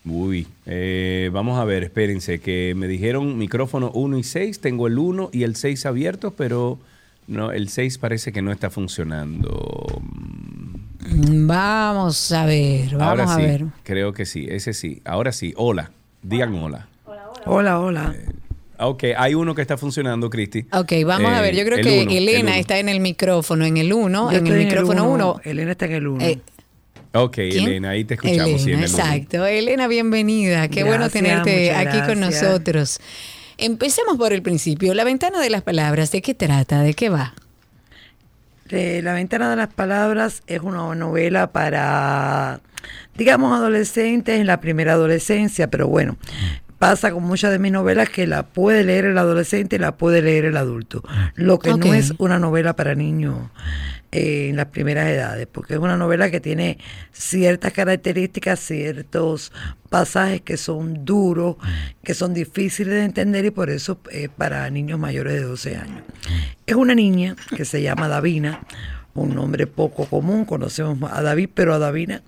Uy, 0.04 0.48
eh, 0.66 1.30
vamos 1.32 1.58
a 1.60 1.64
ver, 1.64 1.84
espérense, 1.84 2.40
que 2.40 2.74
me 2.76 2.88
dijeron 2.88 3.38
micrófono 3.38 3.90
1 3.94 4.18
y 4.18 4.22
6, 4.24 4.60
tengo 4.60 4.86
el 4.88 4.98
1 4.98 5.30
y 5.32 5.44
el 5.44 5.54
6 5.54 5.86
abiertos, 5.86 6.32
pero 6.36 6.78
no, 7.28 7.52
el 7.52 7.68
6 7.68 7.98
parece 7.98 8.32
que 8.32 8.42
no 8.42 8.50
está 8.50 8.68
funcionando. 8.70 10.02
Vamos 11.14 12.32
a 12.32 12.46
ver, 12.46 12.96
vamos 12.96 13.02
Ahora 13.02 13.24
a 13.24 13.36
sí, 13.36 13.42
ver. 13.42 13.64
creo 13.82 14.12
que 14.12 14.26
sí, 14.26 14.46
ese 14.48 14.72
sí. 14.72 15.02
Ahora 15.04 15.32
sí, 15.32 15.52
hola, 15.56 15.90
digan 16.22 16.54
hola. 16.54 16.88
Hola, 17.44 17.80
hola. 17.80 18.14
Ah, 18.78 18.86
Ok, 18.88 19.04
hay 19.16 19.34
uno 19.34 19.54
que 19.54 19.62
está 19.62 19.76
funcionando, 19.76 20.28
Cristi. 20.28 20.64
Ok, 20.72 20.92
vamos 21.06 21.30
a 21.30 21.38
Eh, 21.38 21.42
ver. 21.42 21.54
Yo 21.56 21.64
creo 21.64 21.78
el 21.78 21.84
que 21.84 22.02
uno, 22.02 22.10
Elena 22.10 22.58
está 22.58 22.80
en 22.80 22.88
el 22.88 22.98
micrófono, 22.98 23.64
en 23.64 23.76
el 23.76 23.92
1, 23.92 24.32
Yo 24.32 24.38
en 24.38 24.46
el 24.48 24.58
micrófono 24.64 25.08
1. 25.08 25.40
Elena 25.44 25.70
está 25.72 25.84
en 25.86 25.92
el 25.92 26.06
1. 26.08 26.24
Ok, 27.14 27.34
¿Quién? 27.34 27.66
Elena, 27.68 27.90
ahí 27.90 28.04
te 28.04 28.14
escuchamos. 28.14 28.62
sí, 28.62 28.72
en 28.72 28.78
Elena, 28.78 28.84
el 28.84 28.90
exacto. 28.90 29.46
Elena, 29.46 29.86
bienvenida. 29.86 30.68
Qué 30.68 30.82
bueno 30.82 31.04
Gracias, 31.04 31.22
tenerte 31.22 31.72
muchas 31.74 31.86
aquí 31.94 32.06
con 32.08 32.20
nosotros. 32.20 33.00
Empecemos 33.58 34.16
por 34.16 34.32
el 34.32 34.42
principio. 34.42 34.94
La 34.94 35.04
ventana 35.04 35.40
de 35.40 35.50
las 35.50 35.62
palabras, 35.62 36.10
¿de 36.10 36.22
qué 36.22 36.34
trata? 36.34 36.80
¿De 36.82 36.94
qué 36.94 37.10
va? 37.10 37.34
Eh, 38.70 39.00
La 39.04 39.12
ventana 39.12 39.50
de 39.50 39.56
las 39.56 39.72
palabras 39.72 40.42
es 40.46 40.60
una 40.62 40.94
novela 40.94 41.52
para, 41.52 42.60
digamos, 43.16 43.52
adolescentes 43.54 44.40
en 44.40 44.46
la 44.46 44.60
primera 44.60 44.94
adolescencia, 44.94 45.68
pero 45.68 45.88
bueno, 45.88 46.16
pasa 46.78 47.12
con 47.12 47.22
muchas 47.24 47.50
de 47.52 47.58
mis 47.58 47.72
novelas 47.72 48.08
que 48.08 48.26
la 48.26 48.44
puede 48.44 48.84
leer 48.84 49.04
el 49.04 49.18
adolescente 49.18 49.76
y 49.76 49.78
la 49.78 49.96
puede 49.96 50.22
leer 50.22 50.46
el 50.46 50.56
adulto. 50.56 51.02
Lo 51.34 51.58
que 51.58 51.70
Ok. 51.72 51.84
no 51.84 51.92
es 51.92 52.14
una 52.16 52.38
novela 52.38 52.74
para 52.74 52.94
niños 52.94 53.36
en 54.12 54.56
las 54.56 54.66
primeras 54.66 55.08
edades, 55.08 55.48
porque 55.50 55.74
es 55.74 55.80
una 55.80 55.96
novela 55.96 56.30
que 56.30 56.38
tiene 56.38 56.78
ciertas 57.12 57.72
características, 57.72 58.60
ciertos 58.60 59.52
pasajes 59.88 60.42
que 60.42 60.58
son 60.58 61.06
duros, 61.06 61.56
que 62.04 62.12
son 62.12 62.34
difíciles 62.34 62.94
de 62.94 63.04
entender 63.04 63.46
y 63.46 63.50
por 63.50 63.70
eso 63.70 63.98
es 64.10 64.28
para 64.28 64.68
niños 64.68 64.98
mayores 64.98 65.32
de 65.32 65.40
12 65.40 65.76
años. 65.76 66.02
Es 66.66 66.74
una 66.76 66.94
niña 66.94 67.36
que 67.56 67.64
se 67.64 67.80
llama 67.80 68.06
Davina, 68.06 68.60
un 69.14 69.34
nombre 69.34 69.66
poco 69.66 70.04
común, 70.04 70.44
conocemos 70.44 71.10
a 71.10 71.22
David, 71.22 71.48
pero 71.54 71.74
a 71.74 71.78
Davina. 71.78 72.22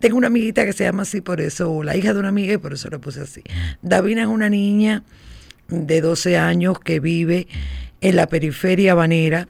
Tengo 0.00 0.16
una 0.16 0.26
amiguita 0.26 0.64
que 0.64 0.72
se 0.72 0.82
llama 0.82 1.02
así 1.02 1.20
por 1.20 1.40
eso, 1.40 1.84
la 1.84 1.96
hija 1.96 2.12
de 2.12 2.18
una 2.18 2.30
amiga 2.30 2.54
y 2.54 2.58
por 2.58 2.72
eso 2.72 2.90
le 2.90 2.98
puse 2.98 3.20
así. 3.20 3.44
Davina 3.80 4.22
es 4.22 4.28
una 4.28 4.50
niña 4.50 5.04
de 5.68 6.00
12 6.00 6.36
años 6.36 6.80
que 6.80 6.98
vive 6.98 7.46
en 8.00 8.16
la 8.16 8.26
periferia 8.26 8.92
habanera, 8.92 9.46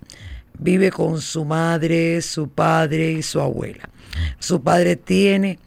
vive 0.62 0.90
con 0.90 1.20
su 1.20 1.44
madre, 1.44 2.22
su 2.22 2.48
padre 2.48 3.12
y 3.12 3.22
su 3.22 3.40
abuela. 3.40 3.88
Su 4.38 4.62
padre 4.62 4.96
tiene 4.96 5.58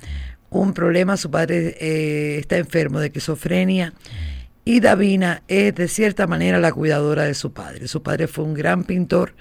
un 0.50 0.74
problema, 0.74 1.18
su 1.18 1.30
padre 1.30 1.76
eh, 1.80 2.38
está 2.40 2.58
enfermo 2.58 3.00
de 3.00 3.08
esquizofrenia 3.08 3.94
y 4.64 4.80
Davina 4.80 5.44
es 5.48 5.76
de 5.76 5.88
cierta 5.88 6.28
manera 6.28 6.60
la 6.60 6.72
cuidadora 6.72 7.24
de 7.24 7.34
su 7.34 7.54
padre. 7.54 7.88
Su 7.88 8.02
padre 8.02 8.28
fue 8.28 8.46
un 8.46 8.54
gran 8.54 8.84
pintor 8.84 9.36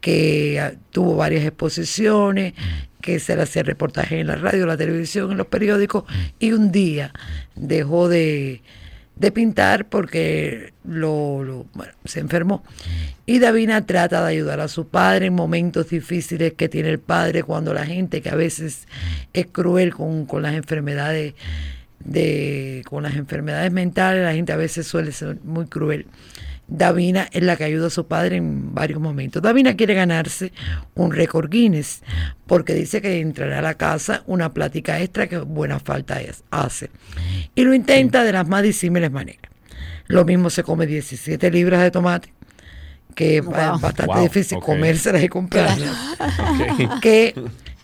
que 0.00 0.60
ah, 0.60 0.72
tuvo 0.90 1.16
varias 1.16 1.44
exposiciones, 1.44 2.54
que 3.00 3.18
se 3.20 3.36
le 3.36 3.42
hacía 3.42 3.62
reportajes 3.62 4.20
en 4.20 4.26
la 4.26 4.36
radio, 4.36 4.66
la 4.66 4.76
televisión, 4.76 5.30
en 5.30 5.38
los 5.38 5.46
periódicos, 5.46 6.04
y 6.38 6.52
un 6.52 6.72
día 6.72 7.12
dejó 7.54 8.08
de, 8.08 8.62
de 9.20 9.30
pintar 9.30 9.84
porque 9.84 10.72
lo, 10.84 11.44
lo- 11.44 11.66
bueno, 11.74 11.92
se 12.06 12.20
enfermó. 12.20 12.64
Y 13.26 13.38
Davina 13.38 13.84
trata 13.84 14.24
de 14.24 14.30
ayudar 14.32 14.60
a 14.60 14.68
su 14.68 14.88
padre 14.88 15.26
en 15.26 15.34
momentos 15.34 15.90
difíciles 15.90 16.54
que 16.54 16.68
tiene 16.70 16.88
el 16.88 16.98
padre, 16.98 17.42
cuando 17.42 17.74
la 17.74 17.84
gente 17.84 18.22
que 18.22 18.30
a 18.30 18.34
veces 18.34 18.88
es 19.34 19.46
cruel 19.46 19.94
con, 19.94 20.24
con 20.24 20.42
las 20.42 20.54
enfermedades 20.54 21.34
de, 22.02 22.82
con 22.88 23.02
las 23.02 23.14
enfermedades 23.14 23.70
mentales, 23.72 24.24
la 24.24 24.32
gente 24.32 24.52
a 24.52 24.56
veces 24.56 24.86
suele 24.86 25.12
ser 25.12 25.36
muy 25.44 25.66
cruel. 25.66 26.06
Davina 26.70 27.28
es 27.32 27.42
la 27.42 27.56
que 27.56 27.64
ayuda 27.64 27.88
a 27.88 27.90
su 27.90 28.06
padre 28.06 28.36
en 28.36 28.72
varios 28.74 29.00
momentos. 29.00 29.42
Davina 29.42 29.74
quiere 29.76 29.94
ganarse 29.94 30.52
un 30.94 31.12
récord 31.12 31.50
Guinness 31.50 32.02
porque 32.46 32.74
dice 32.74 33.02
que 33.02 33.20
entrará 33.20 33.58
a 33.58 33.62
la 33.62 33.74
casa 33.74 34.22
una 34.26 34.52
plática 34.54 35.00
extra 35.00 35.26
que 35.26 35.38
buena 35.38 35.80
falta 35.80 36.20
es- 36.22 36.44
hace. 36.50 36.90
Y 37.56 37.64
lo 37.64 37.74
intenta 37.74 38.22
de 38.22 38.32
las 38.32 38.46
más 38.46 38.62
disímiles 38.62 39.10
maneras. 39.10 39.50
Lo 40.06 40.24
mismo 40.24 40.48
se 40.48 40.62
come 40.62 40.86
17 40.86 41.50
libras 41.50 41.82
de 41.82 41.90
tomate, 41.90 42.32
que 43.16 43.38
es 43.38 43.44
bastante 43.44 44.06
Wow, 44.06 44.22
difícil 44.22 44.58
ok. 44.58 44.64
comérselas 44.64 45.22
y 45.24 45.28
comprarlas 45.28 45.96
que 47.02 47.34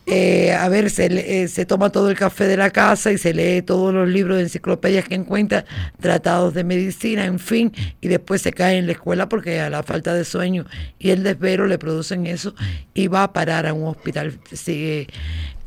eh, 0.09 0.53
a 0.53 0.69
ver, 0.69 0.91
se, 0.91 1.07
eh, 1.07 1.49
se 1.49 1.67
toma 1.67 1.91
todo 1.91 2.11
el 2.11 2.17
café 2.17 2.47
de 2.47 2.57
la 2.57 2.71
casa 2.71 3.11
y 3.11 3.19
se 3.19 3.35
lee 3.35 3.63
todos 3.63 3.93
los 3.93 4.09
libros 4.09 4.37
de 4.37 4.45
enciclopedias 4.45 5.09
que 5.09 5.17
encuentra, 5.17 5.65
tratados 6.01 6.55
de 6.55 6.63
medicina, 6.63 7.25
en 7.25 7.41
fin, 7.41 7.73
y 8.01 8.07
después 8.07 8.41
se 8.41 8.53
cae 8.53 8.79
en 8.79 8.87
la 8.87 8.93
escuela 8.93 9.29
porque 9.29 9.61
a 9.61 9.69
la 9.69 9.83
falta 9.83 10.15
de 10.15 10.25
sueño 10.25 10.65
y 11.01 11.11
el 11.11 11.25
desvelo 11.25 11.67
le 11.67 11.79
producen 11.79 12.27
eso 12.27 12.55
y 12.95 13.09
va 13.09 13.25
a 13.25 13.33
parar 13.33 13.67
a 13.67 13.75
un 13.75 13.89
hospital 13.89 14.39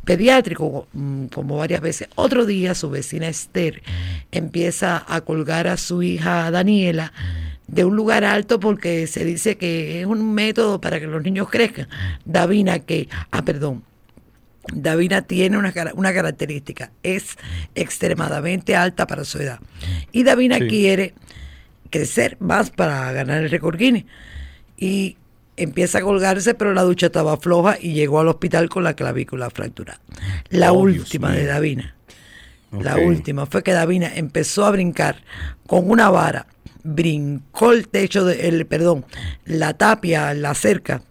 pediátrico 0.05 0.87
mm, 0.93 1.25
como 1.25 1.57
varias 1.57 1.81
veces. 1.81 2.07
Otro 2.15 2.45
día 2.45 2.75
su 2.75 2.89
vecina 2.89 3.27
Esther 3.27 3.83
empieza 4.31 5.03
a 5.05 5.19
colgar 5.21 5.67
a 5.67 5.75
su 5.75 6.01
hija 6.01 6.49
Daniela 6.49 7.11
de 7.67 7.83
un 7.83 7.95
lugar 7.95 8.23
alto 8.23 8.59
porque 8.59 9.05
se 9.05 9.25
dice 9.25 9.57
que 9.57 9.99
es 9.99 10.07
un 10.07 10.33
método 10.33 10.79
para 10.79 10.99
que 10.99 11.07
los 11.07 11.21
niños 11.21 11.49
crezcan. 11.49 11.89
Davina 12.25 12.79
que, 12.79 13.09
ah, 13.31 13.43
perdón, 13.43 13.83
Davina 14.73 15.21
tiene 15.23 15.57
una, 15.57 15.73
una 15.95 16.13
característica, 16.13 16.91
es 17.01 17.37
extremadamente 17.75 18.75
alta 18.75 19.07
para 19.07 19.23
su 19.23 19.39
edad. 19.39 19.59
Y 20.11 20.23
Davina 20.23 20.57
Sí. 20.57 20.67
quiere 20.67 21.13
crecer 21.89 22.37
más 22.39 22.69
para 22.69 23.11
ganar 23.11 23.41
el 23.43 23.49
récord 23.49 23.77
Guinness. 23.77 24.05
Y 24.77 25.17
empieza 25.57 25.97
a 25.97 26.01
colgarse, 26.01 26.53
pero 26.53 26.73
la 26.73 26.83
ducha 26.83 27.07
estaba 27.07 27.37
floja 27.37 27.77
y 27.81 27.93
llegó 27.93 28.19
al 28.19 28.27
hospital 28.27 28.69
con 28.69 28.83
la 28.83 28.93
clavícula 28.93 29.49
fracturada. 29.49 29.99
La 30.49 30.71
Oh, 30.71 30.79
última 30.79 31.31
de. 31.31 31.45
Davina. 31.45 31.95
La 32.71 32.97
última 32.97 33.47
fue 33.47 33.63
que 33.63 33.71
Davina 33.73 34.13
empezó 34.15 34.65
a 34.65 34.71
brincar 34.71 35.23
con 35.65 35.89
una 35.89 36.11
vara, 36.11 36.45
brincó 36.83 37.71
el 37.71 37.87
techo, 37.87 38.23
de, 38.25 38.47
el, 38.47 38.67
perdón, 38.67 39.05
la 39.45 39.73
tapia, 39.73 40.33
la 40.35 40.53
cerca 40.53 41.01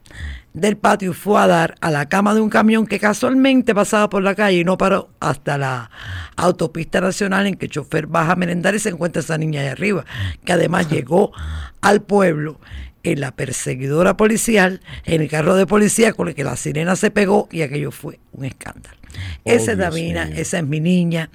del 0.61 0.77
patio 0.77 1.13
y 1.13 1.15
fue 1.15 1.41
a 1.41 1.47
dar 1.47 1.75
a 1.81 1.91
la 1.91 2.09
cama 2.09 2.35
de 2.35 2.41
un 2.41 2.51
camión 2.51 2.87
que 2.87 2.99
casualmente 2.99 3.75
pasaba 3.75 4.09
por 4.09 4.23
la 4.23 4.35
calle 4.35 4.59
y 4.59 4.65
no 4.65 4.79
paró 4.79 5.11
hasta 5.21 5.59
la 5.59 5.91
autopista 6.37 7.01
nacional 7.01 7.47
en 7.47 7.57
que 7.57 7.67
el 7.67 7.73
chofer 7.73 8.07
baja 8.07 8.33
a 8.33 8.37
merendar 8.37 8.75
y 8.75 8.79
se 8.79 8.91
encuentra 8.91 9.21
esa 9.21 9.39
niña 9.39 9.61
ahí 9.61 9.69
arriba, 9.69 10.05
que 10.45 10.53
además 10.53 10.89
llegó 10.91 11.33
al 11.81 12.03
pueblo 12.03 12.61
en 13.03 13.21
la 13.21 13.33
perseguidora 13.33 14.17
policial, 14.17 14.81
en 15.05 15.23
el 15.23 15.29
carro 15.29 15.55
de 15.55 15.67
policía 15.67 16.13
con 16.13 16.29
el 16.29 16.35
que 16.35 16.45
la 16.45 16.57
sirena 16.57 16.97
se 16.97 17.11
pegó 17.11 17.49
y 17.51 17.63
aquello 17.63 17.91
fue 17.91 18.19
un 18.33 18.45
escándalo. 18.45 18.97
Oh, 19.45 19.51
Esa 19.51 19.73
es 19.73 19.79
Davina, 19.79 20.25
esa 20.25 20.59
es 20.59 20.65
mi 20.67 20.81
niña, 20.81 21.31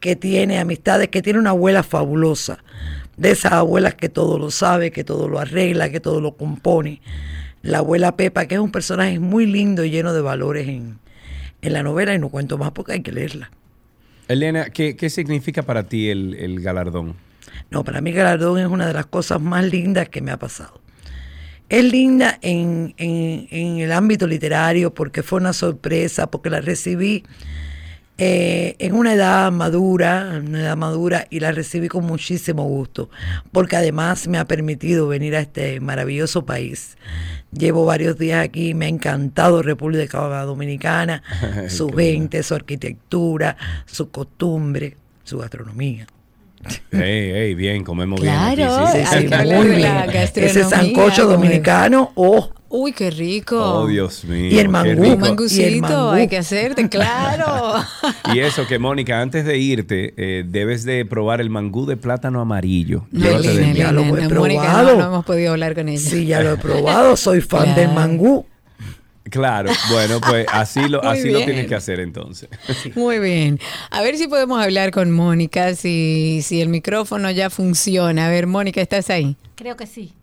que 0.00 0.16
tiene 0.16 0.58
amistades, 0.58 1.08
que 1.08 1.22
tiene 1.22 1.38
una 1.38 1.50
abuela 1.50 1.82
fabulosa, 1.82 2.58
de 3.16 3.30
esas 3.32 3.52
abuelas 3.52 3.94
que 3.94 4.08
todo 4.08 4.38
lo 4.38 4.50
sabe, 4.50 4.92
que 4.92 5.04
todo 5.04 5.28
lo 5.28 5.38
arregla, 5.38 5.90
que 5.90 6.00
todo 6.00 6.20
lo 6.20 6.36
compone. 6.36 7.00
La 7.62 7.78
abuela 7.78 8.16
Pepa, 8.16 8.46
que 8.46 8.54
es 8.56 8.60
un 8.60 8.70
personaje 8.72 9.18
muy 9.18 9.46
lindo 9.46 9.84
y 9.84 9.90
lleno 9.90 10.12
de 10.12 10.20
valores 10.20 10.68
en, 10.68 10.98
en 11.62 11.72
la 11.72 11.82
novela, 11.82 12.14
y 12.14 12.18
no 12.18 12.28
cuento 12.28 12.56
más 12.58 12.70
porque 12.72 12.92
hay 12.92 13.00
que 13.02 13.12
leerla. 13.12 13.50
Elena, 14.28 14.66
¿qué, 14.70 14.94
qué 14.96 15.10
significa 15.10 15.62
para 15.62 15.84
ti 15.84 16.08
el, 16.10 16.34
el 16.34 16.60
galardón? 16.60 17.14
No, 17.70 17.82
para 17.84 18.00
mí 18.00 18.12
Galardón 18.12 18.58
es 18.58 18.66
una 18.66 18.86
de 18.86 18.92
las 18.92 19.06
cosas 19.06 19.40
más 19.40 19.64
lindas 19.64 20.08
que 20.08 20.20
me 20.20 20.30
ha 20.30 20.38
pasado. 20.38 20.80
Es 21.68 21.84
linda 21.84 22.38
en, 22.40 22.94
en- 22.98 23.46
en 23.50 23.78
el 23.78 23.92
ámbito 23.92 24.26
literario 24.26 24.94
porque 24.94 25.22
fue 25.22 25.40
una 25.40 25.52
sorpresa, 25.52 26.30
porque 26.30 26.48
la 26.50 26.60
recibí 26.60 27.24
eh, 28.18 28.74
en 28.78 28.94
una 28.94 29.12
edad 29.14 29.52
madura, 29.52 30.36
en 30.36 30.48
una 30.48 30.60
edad 30.60 30.76
madura, 30.76 31.26
y 31.30 31.40
la 31.40 31.52
recibí 31.52 31.88
con 31.88 32.04
muchísimo 32.04 32.64
gusto, 32.64 33.10
porque 33.52 33.76
además 33.76 34.26
me 34.28 34.38
ha 34.38 34.46
permitido 34.46 35.06
venir 35.08 35.36
a 35.36 35.40
este 35.40 35.78
maravilloso 35.80 36.44
país. 36.44 36.96
Llevo 37.50 37.86
varios 37.86 38.18
días 38.18 38.44
aquí, 38.44 38.74
me 38.74 38.86
ha 38.86 38.88
encantado 38.88 39.62
República 39.62 40.18
Dominicana, 40.44 41.22
su 41.68 41.88
gente, 41.90 42.42
su 42.42 42.54
arquitectura, 42.54 43.56
su 43.86 44.10
costumbre, 44.10 44.96
su 45.24 45.38
gastronomía. 45.38 46.06
Hey, 46.90 47.30
hey, 47.34 47.54
bien, 47.54 47.84
comemos 47.84 48.20
Claro, 48.20 48.56
bien 48.56 48.68
aquí. 48.68 48.98
Sí, 48.98 49.06
sí, 49.06 49.28
sí. 49.28 49.54
muy 49.54 49.66
bien. 49.68 49.82
la 49.82 50.04
Ese 50.04 50.64
sancocho 50.64 51.26
dominicano, 51.26 52.12
oh, 52.16 52.52
Uy, 52.70 52.92
qué 52.92 53.10
rico. 53.10 53.56
Oh, 53.58 53.86
Dios 53.86 54.24
mío. 54.24 54.50
Y 54.50 54.58
el 54.58 54.68
mangú. 54.68 55.00
Un 55.00 55.04
el 55.06 55.18
mangucito 55.18 55.88
mangú. 55.88 56.10
hay 56.10 56.28
que 56.28 56.36
hacerte, 56.36 56.88
claro. 56.90 57.82
Y 58.34 58.40
eso 58.40 58.66
que, 58.66 58.78
Mónica, 58.78 59.20
antes 59.22 59.46
de 59.46 59.56
irte, 59.56 60.12
eh, 60.18 60.44
debes 60.46 60.84
de 60.84 61.06
probar 61.06 61.40
el 61.40 61.48
mangú 61.48 61.86
de 61.86 61.96
plátano 61.96 62.40
amarillo. 62.40 63.06
No, 63.10 63.40
de 63.40 63.74
ya 63.74 63.90
lo 63.90 64.02
he 64.02 64.08
Elena, 64.08 64.28
Mónica, 64.34 64.62
probado. 64.62 64.92
no, 64.92 64.98
no 64.98 65.06
hemos 65.06 65.24
podido 65.24 65.52
hablar 65.52 65.74
con 65.74 65.88
ella. 65.88 65.98
sí, 65.98 66.26
ya 66.26 66.42
lo 66.42 66.52
he 66.52 66.56
probado, 66.58 67.16
soy 67.16 67.40
fan 67.40 67.74
del 67.74 67.90
mangú. 67.92 68.44
Claro, 69.30 69.70
bueno, 69.90 70.20
pues 70.20 70.46
así 70.52 70.88
lo, 70.88 71.02
así 71.08 71.30
lo 71.30 71.44
tienes 71.44 71.66
que 71.66 71.74
hacer 71.74 72.00
entonces. 72.00 72.48
Muy 72.94 73.18
bien. 73.18 73.58
A 73.90 74.02
ver 74.02 74.16
si 74.16 74.26
podemos 74.26 74.62
hablar 74.62 74.90
con 74.90 75.10
Mónica, 75.10 75.74
si, 75.74 76.40
si 76.42 76.60
el 76.60 76.68
micrófono 76.68 77.30
ya 77.30 77.50
funciona. 77.50 78.26
A 78.26 78.30
ver, 78.30 78.46
Mónica, 78.46 78.80
¿estás 78.80 79.10
ahí? 79.10 79.36
Creo 79.54 79.76
que 79.76 79.86
sí. 79.86 80.14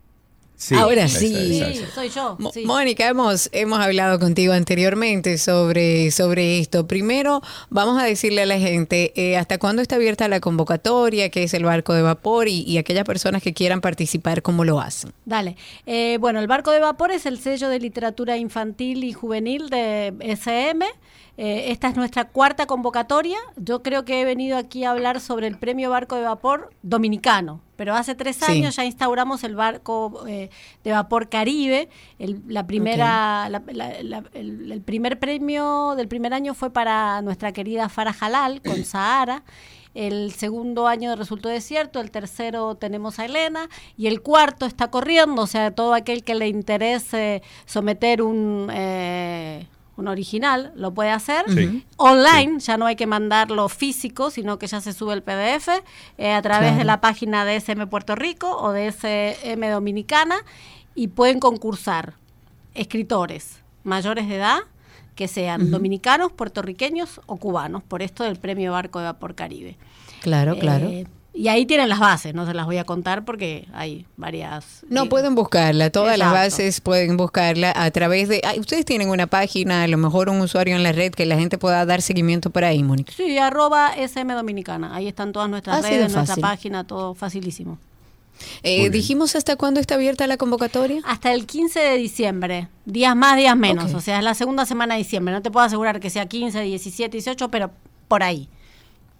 Sí, 0.56 0.74
Ahora 0.74 1.06
sí. 1.08 1.28
Sí, 1.28 1.84
soy 1.94 2.08
yo. 2.08 2.38
Sí. 2.52 2.64
Mónica, 2.64 3.06
hemos, 3.06 3.50
hemos 3.52 3.78
hablado 3.78 4.18
contigo 4.18 4.54
anteriormente 4.54 5.36
sobre, 5.36 6.10
sobre 6.10 6.58
esto. 6.58 6.86
Primero, 6.86 7.42
vamos 7.68 8.00
a 8.00 8.04
decirle 8.04 8.42
a 8.42 8.46
la 8.46 8.58
gente 8.58 9.12
eh, 9.16 9.36
hasta 9.36 9.58
cuándo 9.58 9.82
está 9.82 9.96
abierta 9.96 10.28
la 10.28 10.40
convocatoria, 10.40 11.28
qué 11.28 11.42
es 11.42 11.54
el 11.54 11.64
barco 11.64 11.92
de 11.92 12.02
vapor 12.02 12.48
y, 12.48 12.62
y 12.62 12.78
aquellas 12.78 13.04
personas 13.04 13.42
que 13.42 13.52
quieran 13.52 13.80
participar, 13.80 14.42
cómo 14.42 14.64
lo 14.64 14.80
hacen. 14.80 15.12
Dale. 15.24 15.56
Eh, 15.84 16.16
bueno, 16.20 16.40
El 16.40 16.46
Barco 16.46 16.70
de 16.70 16.80
Vapor 16.80 17.10
es 17.10 17.26
el 17.26 17.38
sello 17.38 17.68
de 17.68 17.78
literatura 17.78 18.36
infantil 18.36 19.04
y 19.04 19.12
juvenil 19.12 19.68
de 19.68 20.14
SM. 20.20 20.84
Eh, 21.38 21.70
esta 21.70 21.88
es 21.88 21.96
nuestra 21.96 22.28
cuarta 22.28 22.66
convocatoria. 22.66 23.36
Yo 23.56 23.82
creo 23.82 24.04
que 24.04 24.20
he 24.20 24.24
venido 24.24 24.56
aquí 24.56 24.84
a 24.84 24.92
hablar 24.92 25.20
sobre 25.20 25.46
el 25.46 25.58
premio 25.58 25.90
Barco 25.90 26.16
de 26.16 26.22
Vapor 26.22 26.70
dominicano, 26.82 27.60
pero 27.76 27.94
hace 27.94 28.14
tres 28.14 28.36
Sí. 28.36 28.50
años 28.52 28.76
ya 28.76 28.84
instauramos 28.84 29.44
el 29.44 29.54
Barco 29.54 30.24
eh, 30.26 30.50
de 30.84 30.92
Vapor 30.92 31.28
Caribe. 31.28 31.88
El, 32.18 32.42
la 32.48 32.66
primera, 32.66 33.48
la- 33.48 33.62
la- 33.72 34.02
la- 34.02 34.24
el, 34.34 34.72
el 34.72 34.80
primer 34.80 35.18
premio 35.18 35.94
del 35.96 36.08
primer 36.08 36.34
año 36.34 36.54
fue 36.54 36.70
para 36.70 37.20
nuestra 37.22 37.52
querida 37.52 37.88
Farah 37.88 38.14
Halal 38.20 38.62
con 38.62 38.84
Sahara. 38.84 39.42
El 39.94 40.32
segundo 40.32 40.86
año 40.88 41.16
resultó 41.16 41.48
desierto, 41.48 42.00
el 42.00 42.10
tercero 42.10 42.74
tenemos 42.74 43.18
a 43.18 43.24
Elena 43.24 43.70
y 43.96 44.08
el 44.08 44.20
cuarto 44.20 44.66
está 44.66 44.90
corriendo, 44.90 45.40
o 45.40 45.46
sea, 45.46 45.70
todo 45.70 45.94
aquel 45.94 46.22
que 46.22 46.34
le 46.34 46.48
interese 46.48 47.42
someter 47.64 48.20
un, 48.20 48.68
eh, 48.74 49.66
un 49.96 50.08
original 50.08 50.72
lo 50.76 50.92
puede 50.92 51.10
hacer. 51.10 51.44
Sí. 51.48 51.84
Online, 51.96 52.58
ya 52.60 52.76
no 52.76 52.86
hay 52.86 52.96
que 52.96 53.06
mandarlo 53.06 53.68
físico, 53.68 54.30
sino 54.30 54.58
que 54.58 54.66
ya 54.66 54.80
se 54.80 54.92
sube 54.92 55.14
el 55.14 55.22
PDF 55.22 55.68
eh, 56.18 56.32
a 56.32 56.42
través 56.42 56.68
Claro. 56.68 56.78
de 56.78 56.84
la 56.84 57.00
página 57.00 57.44
de 57.44 57.56
SM 57.56 57.86
Puerto 57.86 58.14
Rico 58.14 58.56
o 58.58 58.72
de 58.72 58.88
SM 58.88 59.70
Dominicana 59.70 60.36
y 60.94 61.08
pueden 61.08 61.40
concursar 61.40 62.14
escritores. 62.74 63.60
mayores 63.84 64.28
de 64.28 64.36
edad 64.36 64.58
que 65.14 65.28
sean 65.28 65.70
dominicanos, 65.70 66.30
puertorriqueños 66.32 67.20
o 67.26 67.36
cubanos, 67.38 67.82
por 67.82 68.02
esto 68.02 68.24
del 68.24 68.36
premio 68.36 68.72
Barco 68.72 68.98
de 68.98 69.06
Vapor 69.06 69.34
Caribe. 69.34 69.76
Claro, 70.20 70.58
claro. 70.58 70.90
Y 71.36 71.48
ahí 71.48 71.66
tienen 71.66 71.90
las 71.90 71.98
bases, 71.98 72.34
no 72.34 72.46
se 72.46 72.54
las 72.54 72.64
voy 72.64 72.78
a 72.78 72.84
contar 72.84 73.26
porque 73.26 73.68
hay 73.74 74.06
varias. 74.16 74.86
No, 74.88 75.04
eh, 75.04 75.08
pueden 75.08 75.34
buscarla, 75.34 75.90
todas 75.90 76.16
las 76.16 76.32
bases 76.32 76.80
pueden 76.80 77.18
buscarla 77.18 77.74
a 77.76 77.90
través 77.90 78.30
de... 78.30 78.40
ay, 78.42 78.58
ustedes 78.58 78.86
tienen 78.86 79.10
una 79.10 79.26
página, 79.26 79.82
a 79.82 79.86
lo 79.86 79.98
mejor 79.98 80.30
un 80.30 80.40
usuario 80.40 80.74
en 80.74 80.82
la 80.82 80.92
red 80.92 81.12
que 81.12 81.26
la 81.26 81.36
gente 81.36 81.58
pueda 81.58 81.84
dar 81.84 82.00
seguimiento 82.00 82.48
por 82.48 82.64
ahí, 82.64 82.82
Mónica. 82.82 83.12
Sí, 83.14 83.36
arroba 83.36 83.94
SM 83.94 84.32
Dominicana. 84.32 84.94
Ahí 84.94 85.08
están 85.08 85.32
todas 85.32 85.50
nuestras 85.50 85.80
Así 85.80 85.90
de 85.90 85.98
redes, 85.98 86.14
nuestra 86.14 86.36
página, 86.36 86.84
todo 86.84 87.14
facilísimo. 87.14 87.78
Eh, 88.62 88.88
dijimos 88.88 89.36
hasta 89.36 89.56
cuándo 89.56 89.78
está 89.78 89.96
abierta 89.96 90.26
la 90.26 90.38
convocatoria. 90.38 91.02
Hasta 91.04 91.34
el 91.34 91.44
15 91.44 91.80
de 91.80 91.96
diciembre. 91.98 92.68
Días 92.86 93.14
más, 93.14 93.36
días 93.36 93.56
menos. 93.56 93.92
O 93.92 94.00
sea, 94.00 94.18
es 94.18 94.24
la 94.24 94.34
segunda 94.34 94.64
semana 94.64 94.94
de 94.94 94.98
diciembre. 94.98 95.34
No 95.34 95.42
te 95.42 95.50
puedo 95.50 95.66
asegurar 95.66 96.00
que 96.00 96.08
sea 96.08 96.26
15, 96.26 96.62
17, 96.62 97.10
18, 97.12 97.50
pero 97.50 97.70
por 98.08 98.22
ahí. 98.22 98.48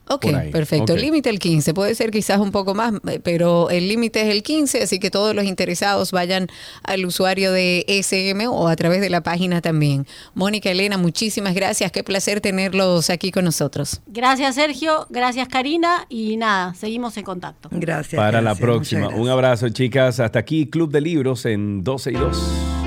Ok, 0.08 0.26
perfecto. 0.52 0.94
El 0.94 1.00
límite 1.00 1.30
el 1.30 1.38
15, 1.38 1.74
puede 1.74 1.94
ser 1.94 2.10
quizás 2.10 2.38
un 2.38 2.52
poco 2.52 2.74
más, 2.74 2.94
pero 3.22 3.70
el 3.70 3.88
límite 3.88 4.22
es 4.22 4.28
el 4.28 4.42
15, 4.42 4.82
así 4.82 4.98
que 4.98 5.10
todos 5.10 5.34
los 5.34 5.44
interesados 5.44 6.12
vayan 6.12 6.46
al 6.84 7.04
usuario 7.04 7.50
de 7.52 7.84
SM 7.88 8.46
o 8.46 8.68
a 8.68 8.76
través 8.76 9.00
de 9.00 9.10
la 9.10 9.22
página 9.22 9.60
también. 9.60 10.06
Mónica, 10.34 10.70
Elena, 10.70 10.96
muchísimas 10.96 11.54
gracias. 11.54 11.90
Qué 11.90 12.04
placer 12.04 12.40
tenerlos 12.40 13.10
aquí 13.10 13.32
con 13.32 13.44
nosotros. 13.44 14.00
Gracias, 14.06 14.54
Sergio. 14.54 15.06
Gracias, 15.10 15.48
Karina. 15.48 16.06
Y 16.08 16.36
nada, 16.36 16.74
seguimos 16.74 17.16
en 17.16 17.24
contacto. 17.24 17.68
Gracias. 17.72 18.18
Para 18.18 18.40
la 18.40 18.54
próxima. 18.54 19.08
Un 19.08 19.28
abrazo, 19.28 19.68
chicas. 19.70 20.20
Hasta 20.20 20.38
aquí, 20.38 20.66
Club 20.66 20.92
de 20.92 21.00
Libros 21.00 21.46
en 21.46 21.82
12 21.82 22.10
y 22.12 22.14
2. 22.14 22.85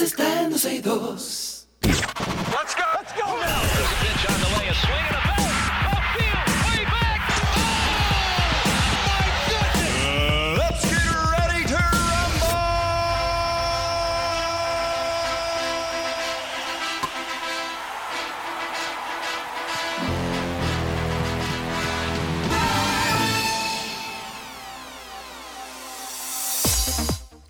Está 0.00 0.42
en 0.42 0.50
12 0.50 0.74
y 0.74 0.80
2. 0.80 1.68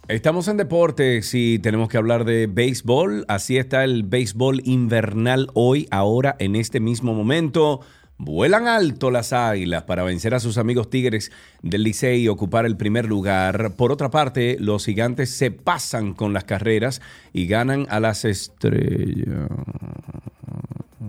Estamos 0.09 0.46
en 0.46 0.57
deportes 0.57 1.34
y 1.34 1.59
tenemos 1.59 1.88
que 1.88 1.96
hablar 1.96 2.24
de 2.24 2.46
béisbol. 2.46 3.24
Así 3.26 3.57
está 3.57 3.82
el 3.82 4.04
béisbol 4.04 4.62
invernal 4.64 5.48
hoy, 5.54 5.88
ahora, 5.90 6.36
en 6.38 6.54
este 6.54 6.78
mismo 6.78 7.12
momento. 7.12 7.80
Vuelan 8.16 8.68
alto 8.68 9.11
las 9.11 9.32
águilas 9.32 9.82
para 9.82 10.04
vencer 10.04 10.32
a 10.32 10.38
sus 10.38 10.59
amigos 10.59 10.90
Tigres 10.90 11.32
del 11.61 11.82
Licey 11.82 12.22
y 12.22 12.28
ocupar 12.28 12.66
el 12.66 12.76
primer 12.76 13.07
lugar. 13.07 13.72
Por 13.74 13.90
otra 13.90 14.09
parte, 14.09 14.57
los 14.61 14.84
gigantes 14.84 15.30
se 15.30 15.50
pasan 15.50 16.14
con 16.14 16.32
las 16.32 16.44
carreras 16.44 17.02
y 17.32 17.48
ganan 17.48 17.86
a 17.90 17.98
las 17.98 18.24
estrellas. 18.24 19.48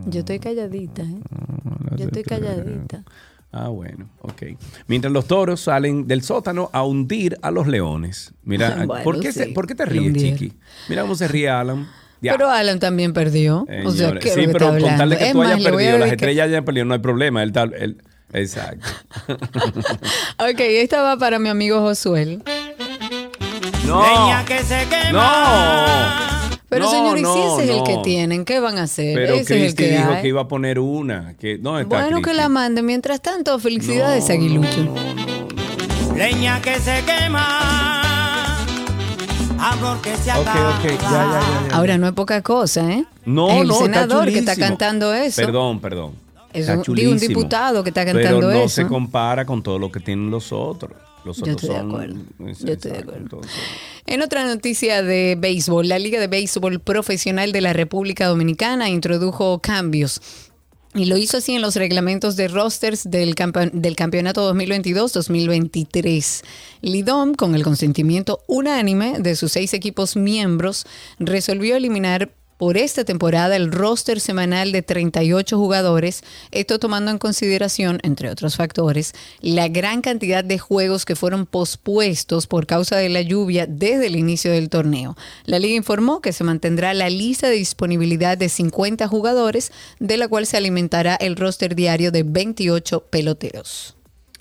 Yo 0.08 0.20
estoy 0.22 0.40
calladita, 0.40 1.04
¿eh? 1.04 1.20
Yo 1.98 2.06
estoy 2.06 2.24
calladita. 2.24 3.04
Ah, 3.52 3.70
bueno, 3.70 4.10
ok. 4.22 4.44
Mientras 4.88 5.12
los 5.12 5.26
toros 5.26 5.62
salen 5.62 6.06
del 6.08 6.22
sótano 6.22 6.70
a 6.74 6.84
hundir 6.84 7.38
a 7.42 7.50
los 7.50 7.66
leones. 7.68 8.34
Mira, 8.44 8.76
Bueno, 8.86 9.04
¿por, 9.04 9.20
qué 9.20 9.32
sí, 9.32 9.40
se- 9.40 9.48
¿por 9.48 9.66
qué 9.68 9.74
te 9.76 9.86
ríes. 9.86 10.14
Chiqui? 10.14 10.54
Mira 10.90 11.02
cómo 11.04 11.16
se 11.16 11.28
ríe 11.28 11.50
Alan. 11.50 11.88
Ya. 12.22 12.34
Pero 12.34 12.50
Alan 12.50 12.80
también 12.80 13.14
perdió. 13.14 13.62
o 13.62 13.92
sea, 13.92 14.08
Señores, 14.10 14.24
¿qué 14.24 14.30
es 14.30 14.36
sí, 14.36 14.42
lo 14.42 14.48
que 14.48 14.54
pero 14.54 14.72
con 14.80 14.98
tal 14.98 15.10
de 15.12 15.18
que 15.18 15.26
Es 15.28 15.32
tú 15.34 15.38
más, 15.38 15.48
hayas 15.54 15.64
perdido, 15.64 15.98
las 16.00 16.12
estrellas 16.12 16.48
hayan 16.48 16.66
perdido, 16.66 16.86
no 16.86 16.94
hay 16.96 17.00
problema. 17.00 17.42
El 17.44 17.52
tal, 17.52 17.74
el- 17.74 18.02
exacto. 18.34 18.88
Ok, 20.40 20.60
esta 20.60 21.02
va 21.02 21.18
para 21.18 21.40
mi 21.40 21.50
amigo 21.50 21.80
Josuel. 21.82 22.44
no. 23.86 24.04
No. 25.12 26.37
Pero 26.70 26.84
No, 26.86 26.92
señor, 26.92 27.16
y 27.16 27.20
si 27.20 27.24
no, 27.24 27.60
ese 27.60 27.72
es 27.72 27.78
el 27.78 27.84
que 27.84 27.98
tienen, 28.04 28.44
¿qué 28.44 28.60
van 28.60 28.78
a 28.78 28.84
hacer? 28.84 29.16
Pero 29.16 29.36
ese 29.36 29.58
es 29.66 29.70
el 29.72 29.76
que 29.76 29.90
dijo 29.98 30.12
hay. 30.12 30.22
que 30.22 30.28
iba 30.28 30.42
a 30.42 30.48
poner 30.50 30.80
una. 30.80 31.34
Que, 31.40 31.58
¿Dónde 31.58 31.84
está 31.84 32.02
Bueno, 32.02 32.22
que 32.22 32.34
la 32.34 32.50
mande. 32.50 32.82
Mientras 32.82 33.22
tanto, 33.22 33.58
felicidades, 33.60 34.28
No, 34.28 34.34
Aguilucho. 34.34 34.84
no, 34.84 34.94
no, 34.94 35.14
no. 36.10 36.16
Leña 36.18 36.62
que 36.62 36.76
se 36.80 37.04
quema, 37.06 38.58
amor 39.60 40.02
que 40.02 40.16
se 40.18 40.32
acaba. 40.32 40.72
ok, 40.78 40.84
ya, 40.84 40.92
ya, 40.92 41.00
ya, 41.02 41.68
ya. 41.70 41.76
Ahora 41.76 41.98
no 41.98 42.08
es 42.08 42.14
poca 42.14 42.42
cosa, 42.42 42.92
¿eh? 42.92 43.06
No, 43.26 43.50
el 43.62 43.68
no, 43.68 43.74
está 43.74 43.86
senador 43.86 44.26
que 44.32 44.40
está 44.40 44.56
cantando 44.56 45.14
eso. 45.14 45.42
Perdón, 45.42 45.80
perdón. 45.80 46.14
Es 46.54 46.68
Está 46.68 46.90
un- 46.92 46.96
digo, 46.96 47.12
un 47.12 47.20
diputado 47.20 47.84
que 47.84 47.90
está 47.90 48.06
cantando 48.06 48.40
Pero 48.40 48.52
no 48.52 48.64
eso. 48.66 48.70
se 48.70 48.88
compara 48.88 49.46
con 49.46 49.62
todo 49.62 49.78
lo 49.80 49.92
que 49.92 50.00
tienen 50.00 50.32
los 50.32 50.52
otros. 50.52 50.92
Los 51.28 51.38
Yo 51.38 51.44
otros 51.44 51.64
estoy 51.64 51.76
de 51.76 51.82
acuerdo. 51.82 52.16
Yo 52.40 52.74
estoy 52.74 52.92
de 52.92 52.98
acuerdo. 53.00 53.20
entonces- 53.22 53.52
En 54.06 54.22
otra 54.22 54.46
noticia 54.46 55.04
de 55.04 55.36
béisbol, 55.38 55.88
la 55.88 56.00
Liga 56.00 56.20
de 56.20 56.28
Béisbol 56.28 56.80
Profesional 56.80 57.52
de 57.52 57.62
la 57.62 57.74
República 57.74 58.28
Dominicana 58.28 58.90
introdujo 58.90 59.60
cambios. 59.60 60.22
Y 60.96 61.06
lo 61.06 61.18
hizo 61.18 61.38
así 61.38 61.54
en 61.54 61.62
los 61.62 61.76
reglamentos 61.76 62.36
de 62.38 62.48
rosters 62.48 63.04
del, 63.12 63.36
campe- 63.36 63.70
del 63.72 63.96
campeonato 63.96 64.42
2022-2023. 64.56 66.44
Lidom, 66.82 67.34
con 67.36 67.56
el 67.56 67.64
consentimiento 67.64 68.42
unánime 68.48 69.20
de 69.20 69.36
sus 69.36 69.52
seis 69.52 69.74
equipos 69.74 70.16
miembros, 70.16 70.86
resolvió 71.20 71.76
eliminar 71.76 72.32
por 72.58 72.78
esta 72.78 73.04
temporada 73.06 73.56
el 73.56 73.72
roster 73.72 74.20
semanal 74.20 74.72
de 74.72 74.82
38 74.82 75.58
jugadores, 75.58 76.24
esto 76.52 76.80
tomando 76.80 77.12
en 77.12 77.18
consideración, 77.20 78.00
entre 78.04 78.30
otros 78.30 78.56
factores, 78.56 79.14
la 79.42 79.68
gran 79.68 80.02
cantidad 80.02 80.44
de 80.44 80.58
juegos 80.58 81.06
que 81.06 81.16
fueron 81.16 81.46
pospuestos 81.46 82.48
por 82.48 82.66
causa 82.66 82.98
de 82.98 83.10
la 83.10 83.22
lluvia 83.22 83.68
desde 83.68 84.08
el 84.08 84.16
inicio 84.16 84.52
del 84.52 84.70
torneo. 84.70 85.16
La 85.46 85.60
liga 85.60 85.76
informó 85.76 86.22
que 86.22 86.34
se 86.34 86.44
mantendrá 86.44 86.94
la 86.94 87.10
lista 87.10 87.48
de 87.48 87.56
disponibilidad 87.58 88.38
de 88.38 88.50
50 88.50 89.08
jugadores, 89.08 89.72
de 90.00 90.18
la 90.18 90.28
cual 90.28 90.46
se 90.46 90.58
alimentará 90.58 91.16
el 91.16 91.36
roster 91.36 91.76
diario 91.76 92.12
de 92.12 92.24
28 92.24 93.02
peloteros. 93.10 93.96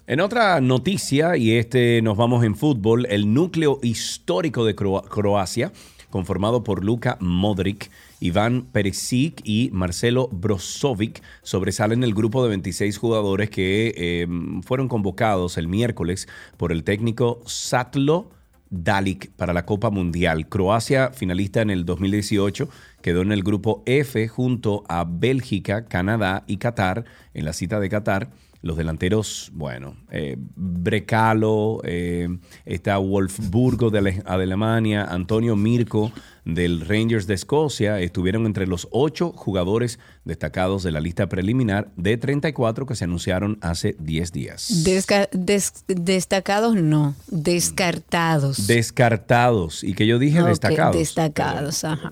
En 0.06 0.20
otra 0.20 0.60
noticia, 0.60 1.36
y 1.36 1.52
este 1.58 2.00
nos 2.00 2.16
vamos 2.16 2.44
en 2.44 2.54
fútbol, 2.56 3.06
el 3.06 3.34
núcleo 3.34 3.80
histórico 3.82 4.64
de 4.64 4.76
Cro- 4.76 5.06
Croacia, 5.08 5.72
conformado 6.10 6.62
por 6.62 6.84
Luka 6.84 7.18
Modric, 7.20 7.90
Iván 8.20 8.66
Perisic 8.72 9.40
y 9.44 9.70
Marcelo 9.72 10.28
Brozovic, 10.32 11.22
sobresalen 11.42 12.02
el 12.02 12.14
grupo 12.14 12.42
de 12.42 12.48
26 12.50 12.96
jugadores 12.98 13.50
que 13.50 13.94
eh, 13.96 14.26
fueron 14.62 14.88
convocados 14.88 15.58
el 15.58 15.68
miércoles 15.68 16.26
por 16.56 16.72
el 16.72 16.82
técnico 16.84 17.40
Satlo 17.46 18.30
Dalic 18.70 19.30
para 19.32 19.52
la 19.52 19.64
Copa 19.64 19.90
Mundial. 19.90 20.48
Croacia, 20.48 21.10
finalista 21.12 21.62
en 21.62 21.70
el 21.70 21.84
2018, 21.84 22.68
quedó 23.00 23.22
en 23.22 23.30
el 23.32 23.42
grupo 23.44 23.82
F 23.86 24.26
junto 24.28 24.82
a 24.88 25.04
Bélgica, 25.08 25.84
Canadá 25.86 26.42
y 26.46 26.56
Qatar 26.56 27.04
en 27.34 27.44
la 27.44 27.52
cita 27.52 27.78
de 27.78 27.88
Qatar. 27.88 28.30
Los 28.62 28.76
delanteros, 28.76 29.52
bueno, 29.54 29.94
eh, 30.10 30.36
Brecalo, 30.56 31.80
eh, 31.84 32.28
está 32.64 32.98
Wolfsburgo 32.98 33.90
de, 33.90 33.98
Ale- 33.98 34.12
de 34.14 34.22
Alemania, 34.26 35.04
Antonio 35.04 35.54
Mirko 35.54 36.10
del 36.46 36.80
Rangers 36.80 37.26
de 37.26 37.34
Escocia, 37.34 38.00
estuvieron 38.00 38.46
entre 38.46 38.66
los 38.66 38.88
ocho 38.92 39.32
jugadores 39.36 39.98
destacados 40.24 40.82
de 40.84 40.92
la 40.92 41.00
lista 41.00 41.28
preliminar 41.28 41.88
de 41.96 42.16
34 42.16 42.86
que 42.86 42.94
se 42.96 43.04
anunciaron 43.04 43.58
hace 43.60 43.94
10 43.98 44.32
días. 44.32 44.84
Desca- 44.84 45.28
des- 45.32 45.84
destacados 45.88 46.74
no, 46.76 47.14
descartados. 47.26 48.66
Descartados. 48.66 49.82
Y 49.84 49.94
que 49.94 50.06
yo 50.06 50.18
dije 50.18 50.42
destacados. 50.42 50.96
Destacados, 50.96 51.84
ajá. 51.84 52.10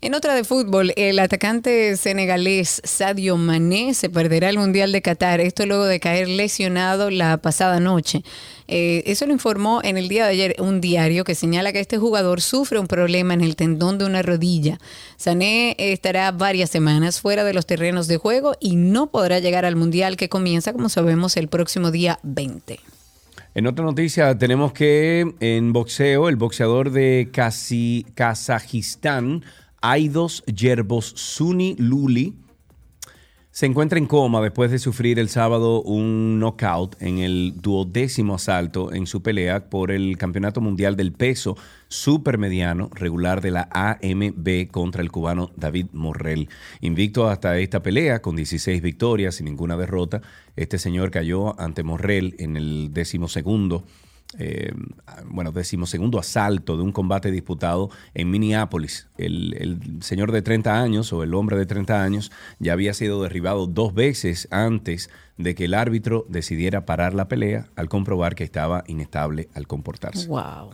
En 0.00 0.14
otra 0.14 0.34
de 0.34 0.44
fútbol, 0.44 0.92
el 0.96 1.18
atacante 1.18 1.96
senegalés 1.96 2.80
Sadio 2.84 3.36
Mané 3.36 3.94
se 3.94 4.08
perderá 4.08 4.50
el 4.50 4.58
Mundial 4.58 4.92
de 4.92 5.02
Qatar. 5.02 5.40
Esto 5.40 5.66
luego 5.66 5.84
de 5.84 6.00
caer 6.00 6.28
lesionado 6.28 7.10
la 7.10 7.38
pasada 7.38 7.80
noche. 7.80 8.22
Eh, 8.66 9.02
eso 9.06 9.26
lo 9.26 9.32
informó 9.32 9.80
en 9.84 9.98
el 9.98 10.08
día 10.08 10.24
de 10.24 10.30
ayer 10.32 10.56
un 10.58 10.80
diario 10.80 11.24
que 11.24 11.34
señala 11.34 11.72
que 11.72 11.80
este 11.80 11.98
jugador 11.98 12.40
sufre 12.40 12.78
un 12.78 12.86
problema 12.86 13.34
en 13.34 13.42
el 13.42 13.56
tendón 13.56 13.98
de 13.98 14.06
una 14.06 14.22
rodilla. 14.22 14.78
Sané 15.16 15.76
estará 15.78 16.30
varias 16.32 16.70
semanas 16.70 17.20
fuera 17.20 17.44
de 17.44 17.52
los 17.52 17.66
terrenos 17.66 18.06
de 18.08 18.16
juego 18.16 18.54
y 18.60 18.76
no 18.76 19.08
podrá 19.10 19.38
llegar 19.38 19.64
al 19.66 19.76
Mundial 19.76 20.16
que 20.16 20.28
comienza, 20.30 20.72
como 20.72 20.88
sabemos, 20.88 21.36
el 21.36 21.48
próximo 21.48 21.90
día 21.90 22.18
20. 22.22 22.80
En 23.54 23.66
otra 23.66 23.84
noticia 23.84 24.36
tenemos 24.36 24.72
que 24.72 25.32
en 25.40 25.72
boxeo 25.72 26.28
el 26.28 26.36
boxeador 26.36 26.90
de 26.90 27.28
Kasi- 27.32 28.04
Kazajistán, 28.14 29.44
Aidos 29.80 30.42
Yerbosuni 30.46 31.76
Luli, 31.78 32.34
Se 33.54 33.66
encuentra 33.66 34.00
en 34.00 34.06
coma 34.06 34.40
después 34.40 34.72
de 34.72 34.80
sufrir 34.80 35.20
el 35.20 35.28
sábado 35.28 35.80
un 35.80 36.40
knockout 36.40 37.00
en 37.00 37.18
el 37.18 37.54
duodécimo 37.62 38.34
asalto 38.34 38.92
en 38.92 39.06
su 39.06 39.22
pelea 39.22 39.70
por 39.70 39.92
el 39.92 40.18
Campeonato 40.18 40.60
Mundial 40.60 40.96
del 40.96 41.12
Peso 41.12 41.56
Supermediano 41.86 42.90
regular 42.92 43.40
de 43.40 43.52
la 43.52 43.68
AMB 43.70 44.72
contra 44.72 45.02
el 45.02 45.12
cubano 45.12 45.52
David 45.54 45.86
Morrell. 45.92 46.48
Invicto 46.80 47.28
hasta 47.28 47.56
esta 47.60 47.80
pelea 47.80 48.20
con 48.20 48.34
16 48.34 48.82
victorias 48.82 49.40
y 49.40 49.44
ninguna 49.44 49.76
derrota, 49.76 50.20
este 50.56 50.76
señor 50.76 51.12
cayó 51.12 51.58
ante 51.60 51.84
Morrell 51.84 52.34
en 52.40 52.56
el 52.56 52.92
décimo 52.92 53.28
segundo 53.28 53.84
eh, 54.38 54.72
bueno, 55.26 55.52
decimosegundo 55.52 56.18
asalto 56.18 56.76
de 56.76 56.82
un 56.82 56.92
combate 56.92 57.30
disputado 57.30 57.90
en 58.14 58.30
Minneapolis. 58.30 59.08
El, 59.16 59.54
el, 59.54 60.02
señor 60.02 60.32
de 60.32 60.42
30 60.42 60.80
años 60.80 61.12
o 61.12 61.22
el 61.22 61.34
hombre 61.34 61.56
de 61.56 61.66
30 61.66 62.02
años 62.02 62.32
ya 62.58 62.72
había 62.72 62.94
sido 62.94 63.22
derribado 63.22 63.66
dos 63.66 63.94
veces 63.94 64.48
antes 64.50 65.10
de 65.36 65.54
que 65.54 65.64
el 65.64 65.74
árbitro 65.74 66.26
decidiera 66.28 66.86
parar 66.86 67.14
la 67.14 67.28
pelea 67.28 67.68
al 67.76 67.88
comprobar 67.88 68.34
que 68.34 68.44
estaba 68.44 68.84
inestable 68.86 69.48
al 69.54 69.66
comportarse. 69.66 70.28
Wow. 70.28 70.70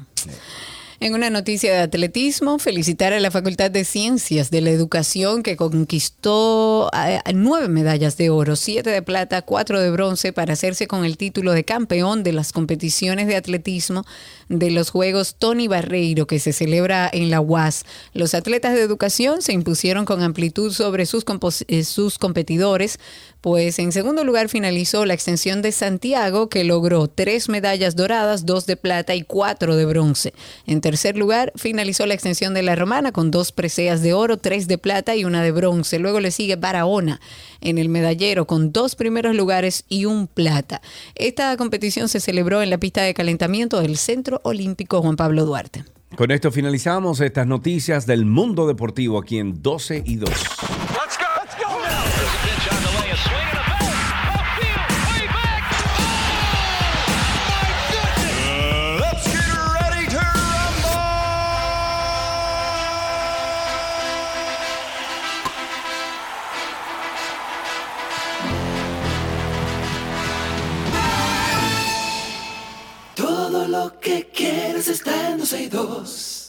En 1.03 1.15
una 1.15 1.31
noticia 1.31 1.73
de 1.73 1.79
atletismo, 1.79 2.59
felicitar 2.59 3.15
a 3.15 3.21
la 3.21 3.31
Facultad 3.31 3.71
de 3.71 3.85
Ciencias 3.85 4.51
de 4.51 4.61
la 4.61 4.69
Educación 4.69 5.43
que 5.43 5.57
conquistó 5.57 6.91
eh, 6.95 7.21
nueve 7.33 7.69
medallas 7.69 8.19
de 8.19 8.29
oro, 8.29 8.55
siete 8.55 8.91
de 8.91 9.01
plata, 9.01 9.41
cuatro 9.41 9.81
de 9.81 9.91
bronce 9.91 10.35
para 10.35 10.53
hacerse 10.53 10.87
con 10.87 11.07
el 11.07 11.17
título 11.17 11.53
de 11.53 11.65
campeón 11.65 12.23
de 12.23 12.35
las 12.35 12.53
competiciones 12.53 13.29
de 13.29 13.37
atletismo 13.37 14.05
de 14.51 14.71
los 14.73 14.91
Juegos 14.91 15.37
Tony 15.39 15.69
Barreiro 15.69 16.27
que 16.27 16.39
se 16.39 16.53
celebra 16.53 17.09
en 17.11 17.31
la 17.31 17.41
UAS. 17.41 17.87
Los 18.13 18.35
atletas 18.35 18.75
de 18.75 18.83
educación 18.83 19.41
se 19.41 19.55
impusieron 19.55 20.05
con 20.05 20.23
amplitud 20.23 20.71
sobre 20.71 21.07
sus, 21.07 21.25
eh, 21.69 21.85
sus 21.85 22.19
competidores, 22.19 22.99
pues 23.41 23.79
en 23.79 23.93
segundo 23.93 24.25
lugar 24.25 24.49
finalizó 24.49 25.07
la 25.07 25.15
extensión 25.15 25.63
de 25.63 25.73
Santiago 25.73 26.49
que 26.49 26.65
logró 26.65 27.09
tres 27.09 27.49
medallas 27.49 27.97
doradas, 27.97 28.45
dos 28.45 28.67
de 28.67 28.77
plata 28.77 29.15
y 29.15 29.23
cuatro 29.23 29.77
de 29.77 29.87
bronce. 29.87 30.35
En 30.67 30.81
tercer 30.81 31.17
lugar 31.17 31.53
finalizó 31.57 32.07
la 32.07 32.15
extensión 32.15 32.55
de 32.55 32.63
la 32.63 32.77
Romana 32.77 33.13
con 33.13 33.31
dos 33.31 33.53
preseas 33.53 34.03
de 34.03 34.13
oro, 34.13 34.37
tres 34.37 34.69
de 34.69 34.79
plata 34.79 35.17
y 35.17 35.25
una 35.25 35.43
de 35.43 35.53
bronce. 35.53 35.99
Luego 35.99 36.21
le 36.21 36.31
sigue 36.31 36.57
Barahona 36.57 37.21
en 37.61 37.79
el 37.79 37.89
medallero 37.89 38.47
con 38.47 38.73
dos 38.73 38.95
primeros 38.95 39.35
lugares 39.35 39.85
y 39.89 40.05
un 40.05 40.27
plata. 40.27 40.83
Esta 41.15 41.57
competición 41.57 42.09
se 42.09 42.21
celebró 42.21 42.63
en 42.63 42.71
la 42.71 42.79
pista 42.79 43.03
de 43.03 43.15
calentamiento 43.15 43.81
del 43.81 43.97
Centro 43.97 44.41
Olímpico 44.45 45.01
Juan 45.03 45.17
Pablo 45.17 45.45
Duarte. 45.47 45.85
Con 46.17 46.33
esto 46.33 46.51
finalizamos 46.51 47.21
estas 47.21 47.47
noticias 47.47 48.05
del 48.05 48.27
mundo 48.27 48.67
deportivo 48.67 49.19
aquí 49.19 49.39
en 49.39 49.63
12 49.63 50.03
y 50.05 50.17
2. 50.17 50.31
Quieres 74.83 75.01
está 75.01 75.31
en 75.31 75.39
12 75.39 75.63
y 75.63 75.69
2. 75.69 76.41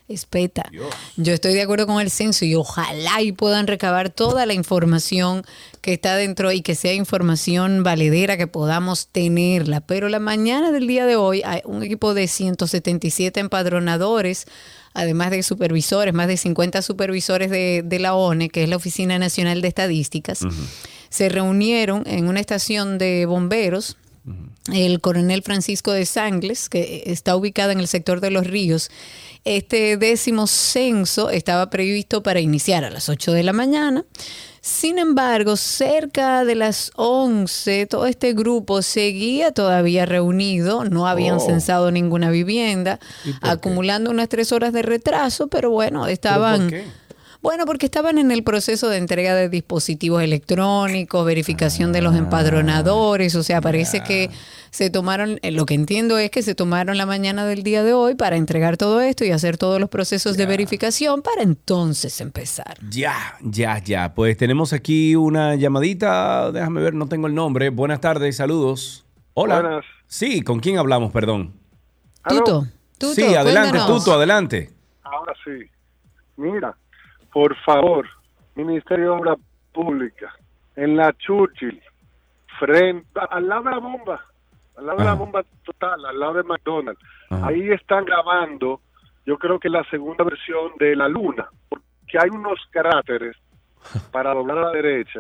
Espeta. 0.07 0.67
Dios. 0.71 0.93
Yo 1.17 1.33
estoy 1.33 1.55
de 1.55 1.63
acuerdo 1.63 1.87
con 1.87 1.99
el 1.99 2.11
censo 2.11 2.45
y 2.45 2.53
ojalá 2.53 3.21
y 3.23 3.31
puedan 3.31 3.65
recabar 3.65 4.11
toda 4.11 4.45
la 4.45 4.53
información 4.53 5.43
que 5.81 5.93
está 5.93 6.15
dentro 6.15 6.51
y 6.51 6.61
que 6.61 6.75
sea 6.75 6.93
información 6.93 7.81
valedera 7.81 8.37
que 8.37 8.45
podamos 8.45 9.07
tenerla. 9.07 9.81
Pero 9.81 10.07
la 10.09 10.19
mañana 10.19 10.71
del 10.71 10.85
día 10.85 11.07
de 11.07 11.15
hoy 11.15 11.41
hay 11.43 11.61
un 11.65 11.81
equipo 11.81 12.13
de 12.13 12.27
177 12.27 13.39
empadronadores, 13.39 14.45
además 14.93 15.31
de 15.31 15.41
supervisores, 15.41 16.13
más 16.13 16.27
de 16.27 16.37
50 16.37 16.83
supervisores 16.83 17.49
de, 17.49 17.81
de 17.83 17.99
la 17.99 18.13
ONE, 18.13 18.49
que 18.49 18.61
es 18.61 18.69
la 18.69 18.75
Oficina 18.75 19.17
Nacional 19.17 19.63
de 19.63 19.69
Estadísticas, 19.69 20.41
se 21.09 21.29
reunieron 21.29 22.03
en 22.05 22.27
una 22.27 22.39
estación 22.39 22.99
de 22.99 23.25
bomberos 23.25 23.97
el 24.73 24.99
coronel 25.01 25.43
Francisco 25.43 25.91
de 25.91 26.05
Sangles, 26.05 26.69
que 26.69 27.03
está 27.05 27.35
ubicada 27.35 27.71
en 27.71 27.79
el 27.79 27.87
sector 27.87 28.21
de 28.21 28.31
los 28.31 28.47
ríos. 28.47 28.89
Este 29.45 29.95
décimo 29.97 30.47
censo 30.47 31.29
estaba 31.29 31.69
previsto 31.69 32.23
para 32.23 32.39
iniciar 32.39 32.83
a 32.83 32.89
las 32.89 33.09
8 33.09 33.31
de 33.31 33.43
la 33.43 33.53
mañana. 33.53 34.03
Sin 34.59 34.97
embargo, 34.97 35.55
cerca 35.57 36.43
de 36.43 36.55
las 36.55 36.91
11, 36.95 37.85
todo 37.85 38.07
este 38.07 38.33
grupo 38.33 38.81
seguía 38.81 39.51
todavía 39.51 40.07
reunido, 40.07 40.83
no 40.85 41.07
habían 41.07 41.35
Oh. 41.37 41.39
censado 41.39 41.91
ninguna 41.91 42.31
vivienda, 42.31 42.99
acumulando 43.41 44.09
unas 44.09 44.27
tres 44.29 44.51
horas 44.51 44.73
de 44.73 44.81
retraso, 44.81 45.47
pero 45.47 45.69
bueno, 45.69 46.07
estaban... 46.07 46.61
por 46.61 46.69
qué? 46.71 46.85
Bueno, 47.45 47.67
porque 47.67 47.85
estaban 47.85 48.17
en 48.17 48.31
el 48.31 48.43
proceso 48.43 48.89
de 48.89 48.97
entrega 48.97 49.35
de 49.35 49.49
dispositivos 49.49 50.23
electrónicos, 50.23 51.23
verificación 51.27 51.93
de 51.93 51.99
Ah, 51.99 52.01
los 52.01 52.15
empadronadores, 52.15 53.35
o 53.35 53.43
sea, 53.43 53.61
parece 53.61 54.01
que 54.01 54.31
se 54.71 54.89
tomaron, 54.89 55.37
eh, 55.43 55.51
lo 55.51 55.67
que 55.67 55.75
entiendo 55.75 56.17
es 56.17 56.31
que 56.31 56.41
se 56.41 56.55
tomaron 56.55 56.97
la 56.97 57.05
mañana 57.05 57.45
del 57.45 57.61
día 57.61 57.83
de 57.83 57.93
hoy 57.93 58.15
para 58.15 58.37
entregar 58.37 58.77
todo 58.77 58.99
esto 58.99 59.25
y 59.25 59.29
hacer 59.29 59.59
todos 59.59 59.79
los 59.79 59.89
procesos 59.89 60.37
de 60.37 60.47
verificación 60.47 61.21
para 61.21 61.43
entonces 61.43 62.19
empezar. 62.19 62.79
Ya, 62.89 63.37
ya, 63.43 63.77
ya. 63.77 64.15
Pues 64.15 64.37
tenemos 64.37 64.73
aquí 64.73 65.15
una 65.15 65.53
llamadita. 65.53 66.51
Déjame 66.51 66.81
ver, 66.81 66.95
no 66.95 67.07
tengo 67.07 67.27
el 67.27 67.35
nombre. 67.35 67.69
Buenas 67.69 68.01
tardes, 68.01 68.37
saludos. 68.37 69.05
Hola. 69.35 69.61
Buenas. 69.61 69.85
Sí, 70.07 70.41
¿con 70.41 70.61
quién 70.61 70.79
hablamos? 70.79 71.11
Perdón. 71.11 71.53
¿Aló? 72.23 72.39
Tuto, 72.39 72.67
Tuto, 72.97 73.13
sí, 73.13 73.35
adelante, 73.35 73.69
cuéntanos. 73.69 74.03
Tuto, 74.03 74.13
adelante. 74.15 74.71
Ahora 75.03 75.33
sí. 75.43 75.69
Mira, 76.37 76.75
por 77.35 77.53
favor, 77.65 78.07
Ministerio 78.55 79.11
de 79.11 79.19
Obras 79.19 79.37
Públicas, 79.73 80.31
en 80.77 80.95
la 80.95 81.11
Churchill, 81.17 81.81
frente, 82.57 83.05
al 83.29 83.49
lado 83.49 83.63
de 83.63 83.71
la 83.71 83.77
bomba, 83.79 84.25
al 84.77 84.85
lado 84.85 84.99
de 84.99 85.03
la 85.03 85.13
bomba 85.15 85.43
total, 85.65 86.05
al 86.05 86.17
lado 86.17 86.35
de 86.35 86.43
McDonald's. 86.43 87.01
Ajá. 87.29 87.47
Ahí 87.47 87.69
están 87.71 88.05
grabando, 88.05 88.79
yo 89.25 89.37
creo 89.37 89.59
que 89.59 89.67
la 89.67 89.83
segunda 89.89 90.23
versión 90.23 90.71
de 90.79 90.95
la 90.95 91.09
Luna, 91.09 91.49
porque 91.67 92.17
hay 92.17 92.29
unos 92.29 92.57
cráteres 92.71 93.35
para 94.13 94.33
doblar 94.33 94.59
a 94.59 94.61
la 94.67 94.71
derecha. 94.71 95.19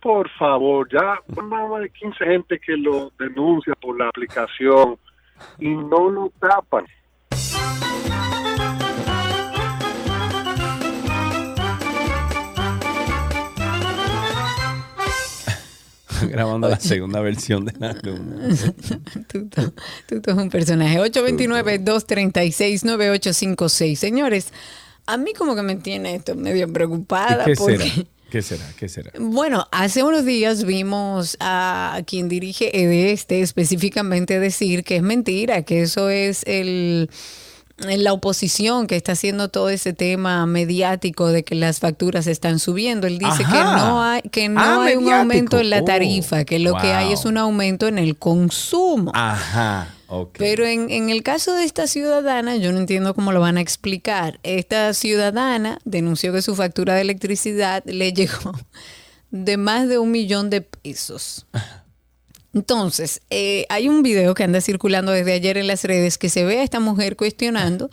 Por 0.00 0.30
favor, 0.38 0.88
ya 0.88 1.18
más 1.42 1.80
de 1.80 1.90
15 1.90 2.24
gente 2.24 2.60
que 2.60 2.76
lo 2.76 3.10
denuncia 3.18 3.74
por 3.74 3.98
la 3.98 4.06
aplicación 4.06 4.96
y 5.58 5.68
no 5.68 6.10
lo 6.10 6.30
tapan. 6.38 6.86
Grabando 16.30 16.68
la 16.68 16.80
segunda 16.80 17.20
versión 17.20 17.64
de 17.64 17.72
la 17.78 17.94
luna. 18.02 18.48
Tuto, 19.26 19.72
Tuto 20.06 20.30
es 20.30 20.36
un 20.36 20.50
personaje. 20.50 21.00
829-236-9856. 21.00 23.96
Señores, 23.96 24.52
a 25.06 25.16
mí 25.16 25.32
como 25.32 25.54
que 25.54 25.62
me 25.62 25.76
tiene 25.76 26.16
esto 26.16 26.34
medio 26.34 26.68
¿Y 26.68 26.70
preocupada 26.70 27.44
qué 27.44 27.54
porque... 27.54 27.78
será? 27.78 27.90
¿Qué 28.30 28.42
será? 28.42 28.64
¿Qué 28.78 28.90
será? 28.90 29.10
Bueno, 29.18 29.66
hace 29.72 30.02
unos 30.02 30.26
días 30.26 30.64
vimos 30.64 31.38
a 31.40 32.02
quien 32.06 32.28
dirige 32.28 32.78
EDESTE 32.78 33.40
específicamente 33.40 34.38
decir 34.38 34.84
que 34.84 34.96
es 34.96 35.02
mentira, 35.02 35.62
que 35.62 35.80
eso 35.80 36.10
es 36.10 36.42
el 36.46 37.08
la 37.78 38.12
oposición 38.12 38.86
que 38.86 38.96
está 38.96 39.12
haciendo 39.12 39.48
todo 39.48 39.70
ese 39.70 39.92
tema 39.92 40.44
mediático 40.46 41.28
de 41.28 41.44
que 41.44 41.54
las 41.54 41.78
facturas 41.78 42.26
están 42.26 42.58
subiendo. 42.58 43.06
Él 43.06 43.18
dice 43.18 43.44
que 43.44 43.58
no 43.58 44.02
hay, 44.02 44.22
que 44.22 44.48
no 44.48 44.60
Ah, 44.60 44.84
hay 44.84 44.96
un 44.96 45.12
aumento 45.12 45.58
en 45.58 45.70
la 45.70 45.80
Oh, 45.80 45.84
tarifa, 45.84 46.44
que 46.44 46.58
lo 46.58 46.74
que 46.76 46.92
hay 46.92 47.12
es 47.12 47.24
un 47.24 47.38
aumento 47.38 47.86
en 47.86 47.98
el 47.98 48.16
consumo. 48.16 49.12
Ajá, 49.14 49.94
ok. 50.08 50.36
Pero 50.38 50.66
en, 50.66 50.90
en 50.90 51.08
el 51.08 51.22
caso 51.22 51.52
de 51.54 51.64
esta 51.64 51.86
ciudadana, 51.86 52.56
yo 52.56 52.72
no 52.72 52.78
entiendo 52.78 53.14
cómo 53.14 53.30
lo 53.32 53.40
van 53.40 53.58
a 53.58 53.60
explicar. 53.60 54.40
Esta 54.42 54.92
ciudadana 54.92 55.78
denunció 55.84 56.32
que 56.32 56.42
su 56.42 56.56
factura 56.56 56.94
de 56.94 57.02
electricidad 57.02 57.84
le 57.86 58.12
llegó 58.12 58.52
de 59.30 59.56
más 59.56 59.88
de 59.88 59.98
un 59.98 60.10
millón 60.10 60.50
de 60.50 60.62
pesos. 60.62 61.46
Entonces, 62.54 63.20
eh, 63.30 63.66
hay 63.68 63.88
un 63.88 64.02
video 64.02 64.34
que 64.34 64.44
anda 64.44 64.60
circulando 64.60 65.12
desde 65.12 65.32
ayer 65.32 65.58
en 65.58 65.66
las 65.66 65.84
redes 65.84 66.18
que 66.18 66.28
se 66.28 66.44
ve 66.44 66.60
a 66.60 66.62
esta 66.62 66.80
mujer 66.80 67.16
cuestionando 67.16 67.90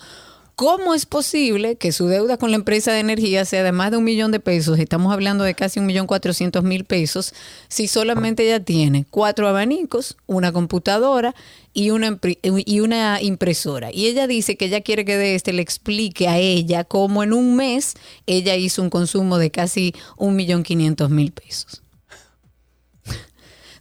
cómo 0.56 0.94
es 0.94 1.06
posible 1.06 1.76
que 1.76 1.92
su 1.92 2.08
deuda 2.08 2.38
con 2.38 2.50
la 2.50 2.56
empresa 2.56 2.94
de 2.94 3.00
energía 3.00 3.44
sea 3.44 3.64
de 3.64 3.74
más 3.74 3.92
de 3.92 3.98
un 3.98 4.06
millón 4.06 4.32
de 4.32 4.40
pesos. 4.40 4.80
Estamos 4.80 5.12
hablando 5.12 5.44
de 5.44 5.54
casi 5.54 5.80
un 5.80 5.86
millón 5.86 6.08
cuatrocientos 6.08 6.64
mil 6.64 6.86
pesos. 6.86 7.34
Si 7.68 7.88
solamente 7.88 8.46
ella 8.46 8.62
tiene 8.62 9.06
cuatro 9.10 9.48
abanicos, 9.50 10.16
una 10.26 10.54
computadora 10.54 11.36
y 11.74 11.90
una, 11.90 12.18
y 12.42 12.80
una 12.80 13.22
impresora. 13.22 13.92
Y 13.92 14.08
ella 14.08 14.28
dice 14.28 14.56
que 14.56 14.66
ella 14.66 14.82
quiere 14.82 15.04
que 15.04 15.18
de 15.18 15.36
este 15.36 15.52
le 15.52 15.62
explique 15.62 16.30
a 16.30 16.38
ella 16.38 16.86
cómo 16.86 17.24
en 17.24 17.34
un 17.34 17.58
mes 17.58 17.96
ella 18.26 18.56
hizo 18.56 18.82
un 18.82 18.90
consumo 18.90 19.38
de 19.38 19.52
casi 19.52 19.94
un 20.18 20.38
millón 20.38 20.64
quinientos 20.64 21.10
mil 21.10 21.34
pesos. 21.34 21.85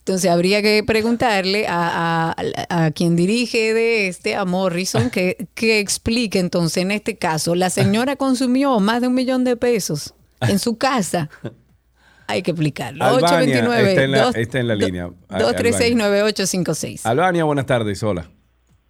Entonces 0.07 0.30
habría 0.30 0.61
que 0.61 0.84
preguntarle 0.86 1.66
a, 1.66 2.34
a- 2.36 2.84
a 2.86 2.90
quien 2.90 3.16
dirige 3.16 3.72
de 3.72 4.09
este, 4.09 4.36
a 4.36 4.44
Morrison, 4.44 5.09
que, 5.09 5.48
que 5.55 5.78
explique 5.80 6.38
entonces 6.38 6.82
en 6.82 6.90
este 6.90 7.16
caso, 7.16 7.55
la 7.55 7.70
señora 7.70 8.16
consumió 8.24 8.78
más 8.80 9.00
de 9.00 9.09
un 9.09 9.14
millón 9.14 9.44
de 9.44 9.57
pesos 9.57 10.12
en 10.42 10.59
su 10.59 10.76
casa. 10.76 11.30
Hay 12.26 12.42
que 12.42 12.50
explicarlo. 12.50 13.02
Albania 13.05 13.62
829 13.64 13.88
está 13.90 14.02
en 14.05 14.11
la- 14.12 14.22
dos- 14.24 14.36
está 14.36 14.61
en 14.61 14.68
la 14.68 14.74
línea. 14.74 15.11
Al- 15.28 15.42
236-9856. 15.42 17.00
Albania, 17.05 17.44
buenas 17.44 17.64
tardes, 17.66 18.02
hola. 18.02 18.30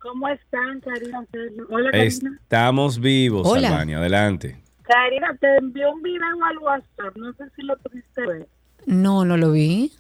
¿Cómo 0.01 0.29
están, 0.29 0.81
Karina? 0.81 1.25
Hola, 1.71 1.91
Karina. 1.93 2.39
Estamos 2.43 2.99
vivos, 2.99 3.47
Hola. 3.49 3.69
Albania, 3.69 3.99
adelante. 3.99 4.61
Karina, 4.83 5.37
te 5.41 5.47
envió 5.59 5.93
un 5.93 6.03
video 6.03 6.45
al 6.51 6.59
WhatsApp. 6.59 7.17
No 7.17 7.33
sé 7.35 7.45
si 7.57 7.63
lo 7.63 7.77
pudiste 7.79 8.21
ver. 8.27 8.49
No, 8.87 9.25
no 9.25 9.37
lo 9.37 9.53
vi. 9.53 9.93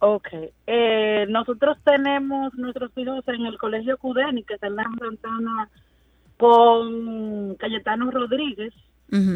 Ok. 0.00 0.28
Eh, 0.66 1.26
nosotros 1.28 1.78
tenemos 1.84 2.54
nuestros 2.54 2.90
hijos 2.96 3.22
en 3.28 3.46
el 3.46 3.58
colegio 3.58 3.98
Cudeni, 3.98 4.42
que 4.44 4.54
está 4.54 4.66
en 4.66 4.76
la 4.76 4.90
Santana 4.98 5.68
con 6.38 7.54
Cayetano 7.56 8.10
Rodríguez. 8.10 8.72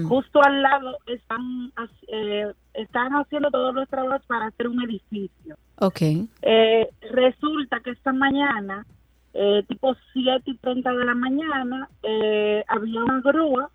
Justo 0.08 0.40
al 0.40 0.62
lado 0.62 0.98
están, 1.06 1.72
eh, 2.06 2.52
están 2.74 3.12
haciendo 3.12 3.50
todos 3.50 3.74
los 3.74 3.88
trabajos 3.88 4.24
para 4.26 4.46
hacer 4.46 4.68
un 4.68 4.80
edificio. 4.84 5.56
Ok. 5.80 6.00
Eh, 6.42 6.88
resulta 7.10 7.80
que 7.80 7.90
esta 7.90 8.12
mañana, 8.12 8.86
eh, 9.32 9.64
tipo 9.66 9.96
7 10.12 10.42
y 10.46 10.56
30 10.58 10.92
de 10.92 11.04
la 11.04 11.14
mañana, 11.16 11.88
eh, 12.04 12.64
había 12.68 13.02
una 13.02 13.20
grúa 13.20 13.68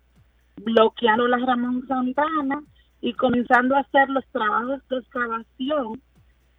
bloqueando 0.56 1.28
la 1.28 1.36
Ramón 1.36 1.86
Santana 1.86 2.62
y 3.02 3.12
comenzando 3.12 3.76
a 3.76 3.80
hacer 3.80 4.08
los 4.08 4.24
trabajos 4.32 4.80
de 4.88 4.98
excavación 4.98 6.00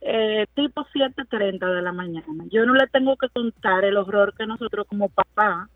eh, 0.02 0.47
tipo 0.56 0.86
7.30 0.93 1.76
de 1.76 1.82
la 1.82 1.91
mañana. 1.91 2.45
Yo 2.52 2.66
no 2.66 2.74
le 2.74 2.88
tengo 2.88 3.16
que 3.18 3.30
contar 3.30 3.86
el 3.86 3.97
horror 3.97 4.34
que 4.36 4.47
nosotros 4.47 4.88
como 4.88 5.10
papá 5.10 5.70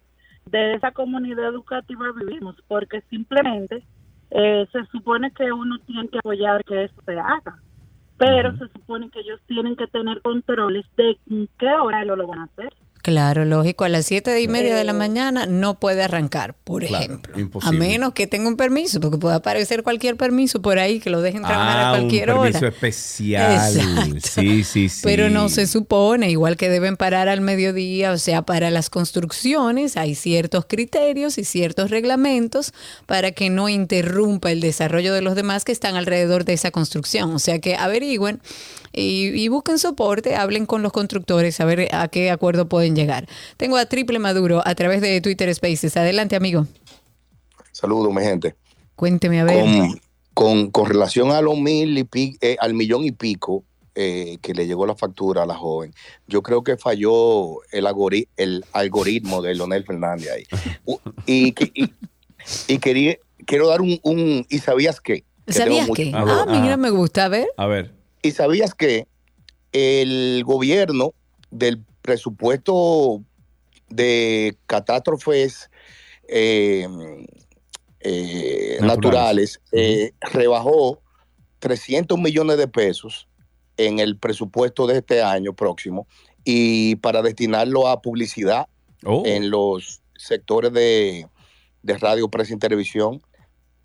de 0.45 0.73
esa 0.73 0.91
comunidad 0.91 1.49
educativa 1.49 2.05
vivimos, 2.11 2.55
porque 2.67 3.01
simplemente 3.09 3.83
eh, 4.31 4.67
se 4.71 4.85
supone 4.87 5.31
que 5.31 5.51
uno 5.51 5.77
tiene 5.85 6.07
que 6.09 6.19
apoyar 6.19 6.63
que 6.65 6.85
eso 6.85 7.01
se 7.05 7.19
haga, 7.19 7.59
pero 8.17 8.55
se 8.57 8.67
supone 8.69 9.09
que 9.09 9.19
ellos 9.19 9.39
tienen 9.47 9.75
que 9.75 9.87
tener 9.87 10.21
controles 10.21 10.85
de 10.97 11.17
en 11.29 11.47
qué 11.59 11.69
horario 11.69 12.15
lo 12.15 12.27
van 12.27 12.39
a 12.39 12.43
hacer. 12.45 12.73
Claro, 13.05 13.45
lógico. 13.45 13.83
A 13.83 13.89
las 13.89 14.07
siete 14.07 14.41
y 14.41 14.47
media 14.47 14.75
de 14.75 14.83
la 14.83 14.91
mañana 14.93 15.45
no 15.45 15.79
puede 15.79 16.01
arrancar, 16.01 16.55
por 16.63 16.83
Claro, 16.83 17.05
ejemplo. 17.05 17.39
imposible. 17.39 17.77
A 17.77 17.79
menos 17.79 18.13
que 18.13 18.25
tenga 18.25 18.47
un 18.47 18.57
permiso, 18.57 18.99
porque 18.99 19.19
puede 19.19 19.35
aparecer 19.35 19.83
cualquier 19.83 20.15
permiso 20.17 20.59
por 20.59 20.79
ahí 20.79 20.99
que 20.99 21.11
lo 21.11 21.21
dejen 21.21 21.43
trabajar 21.43 21.77
Ah, 21.77 21.89
a 21.89 21.93
un 21.93 21.99
cualquier 21.99 22.25
permiso 22.29 22.57
hora. 22.57 22.67
especial. 22.69 23.53
Exacto. 23.53 24.27
Sí, 24.41 24.63
sí, 24.63 24.89
sí. 24.89 25.01
Pero 25.03 25.29
no 25.29 25.49
se 25.49 25.67
supone, 25.67 26.31
igual 26.31 26.57
que 26.57 26.67
deben 26.67 26.97
parar 26.97 27.29
al 27.29 27.41
mediodía, 27.41 28.11
o 28.11 28.17
sea, 28.17 28.41
para 28.41 28.71
las 28.71 28.89
construcciones 28.89 29.97
hay 29.97 30.15
ciertos 30.15 30.65
criterios 30.65 31.37
y 31.37 31.43
ciertos 31.43 31.91
reglamentos 31.91 32.73
para 33.05 33.33
que 33.33 33.51
no 33.51 33.69
interrumpa 33.69 34.51
el 34.51 34.61
desarrollo 34.61 35.13
de 35.13 35.21
los 35.21 35.35
demás 35.35 35.63
que 35.63 35.71
están 35.71 35.95
alrededor 35.95 36.43
de 36.43 36.53
esa 36.53 36.71
construcción. 36.71 37.35
O 37.35 37.39
sea, 37.39 37.59
que 37.59 37.75
averigüen 37.75 38.41
y, 38.97 39.27
y 39.35 39.47
busquen 39.49 39.77
soporte, 39.77 40.35
hablen 40.37 40.65
con 40.65 40.81
los 40.81 40.91
constructores 40.93 41.59
a 41.59 41.65
ver 41.65 41.93
a 41.93 42.07
qué 42.07 42.31
acuerdo 42.31 42.67
pueden 42.69 42.94
llegar. 42.95 43.27
Tengo 43.57 43.77
a 43.77 43.85
Triple 43.85 44.19
Maduro 44.19 44.61
a 44.65 44.73
través 44.75 45.01
de 45.01 45.19
Twitter 45.21 45.53
Spaces. 45.53 45.95
Adelante, 45.97 46.35
amigo. 46.35 46.65
Saludos, 47.71 48.13
mi 48.13 48.21
gente. 48.23 48.55
Cuénteme 48.95 49.41
a 49.41 49.43
ver. 49.43 49.61
Con, 49.63 50.01
con, 50.33 50.71
con 50.71 50.85
relación 50.89 51.31
a 51.31 51.41
los 51.41 51.57
mil 51.57 51.97
y 51.97 52.03
pi- 52.03 52.37
eh, 52.41 52.55
al 52.59 52.73
millón 52.73 53.03
y 53.03 53.11
pico 53.11 53.63
eh, 53.95 54.37
que 54.41 54.53
le 54.53 54.67
llegó 54.67 54.85
la 54.85 54.95
factura 54.95 55.43
a 55.43 55.45
la 55.45 55.55
joven, 55.55 55.93
yo 56.27 56.41
creo 56.41 56.63
que 56.63 56.75
falló 56.77 57.61
el, 57.71 57.85
algori- 57.85 58.27
el 58.35 58.65
algoritmo 58.73 59.41
de 59.41 59.55
Leonel 59.55 59.85
Fernández 59.85 60.29
ahí. 60.31 60.43
Y, 61.25 61.51
que- 61.53 61.71
y, 61.73 61.89
y 62.67 62.77
quería, 62.79 63.17
quiero 63.45 63.67
dar 63.69 63.81
un, 63.81 63.99
un 64.03 64.45
¿y 64.49 64.59
sabías 64.59 64.99
qué? 65.01 65.23
Que 65.45 65.53
¿Sabías 65.53 65.87
mucho- 65.87 66.01
qué? 66.01 66.11
A 66.13 66.23
ver, 66.23 66.33
Ah, 66.37 66.45
mira, 66.47 66.75
me 66.77 66.89
gusta. 66.89 67.25
A 67.25 67.29
ver. 67.29 67.47
A 67.57 67.67
ver. 67.67 67.93
¿Y 68.21 68.31
sabías 68.31 68.73
que 68.73 69.07
el 69.71 70.43
gobierno 70.45 71.13
del 71.51 71.83
presupuesto 72.05 73.23
de 73.89 74.57
catástrofes 74.67 75.69
eh, 76.27 76.87
eh, 77.99 78.77
Naturales. 78.81 78.81
naturales, 78.81 79.61
eh, 79.71 80.11
rebajó 80.31 81.01
300 81.59 82.17
millones 82.19 82.57
de 82.57 82.67
pesos 82.67 83.27
en 83.77 83.99
el 83.99 84.17
presupuesto 84.17 84.87
de 84.87 84.99
este 84.99 85.21
año 85.21 85.53
próximo 85.53 86.07
y 86.43 86.95
para 86.97 87.21
destinarlo 87.21 87.87
a 87.87 88.01
publicidad 88.01 88.67
Oh. 89.07 89.21
en 89.23 89.51
los 89.51 90.01
sectores 90.17 90.73
de, 90.73 91.27
de 91.83 91.97
radio, 91.99 92.27
prensa 92.27 92.55
y 92.55 92.57
televisión. 92.57 93.21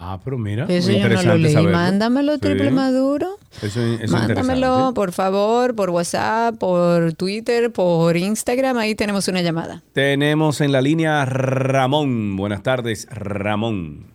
Ah, 0.03 0.19
pero 0.25 0.39
mira. 0.39 0.65
Eso 0.69 0.91
muy 0.91 0.99
yo 0.99 1.03
no 1.03 1.09
lo 1.09 1.15
interesante 1.15 1.39
leí. 1.43 1.53
saberlo. 1.53 1.77
Mándamelo, 1.77 2.39
Triple 2.39 2.69
Sí. 2.71 2.75
Maduro. 2.75 3.37
Eso, 3.61 3.81
eso 3.83 4.03
es 4.03 4.11
Mándamelo, 4.11 4.93
por 4.95 5.13
favor, 5.13 5.77
por 5.77 5.91
WhatsApp, 5.91 6.57
por 6.59 7.13
Twitter, 7.13 7.71
por 7.71 8.17
Instagram. 8.17 8.79
Ahí 8.79 8.95
tenemos 8.95 9.29
una 9.29 9.43
llamada. 9.43 9.83
Tenemos 9.93 10.63
en 10.63 10.73
la 10.73 10.81
línea 10.81 11.27
Ramón. 11.27 12.37
Buenas 12.37 12.63
tardes, 12.63 13.07
Ramón. 13.11 14.07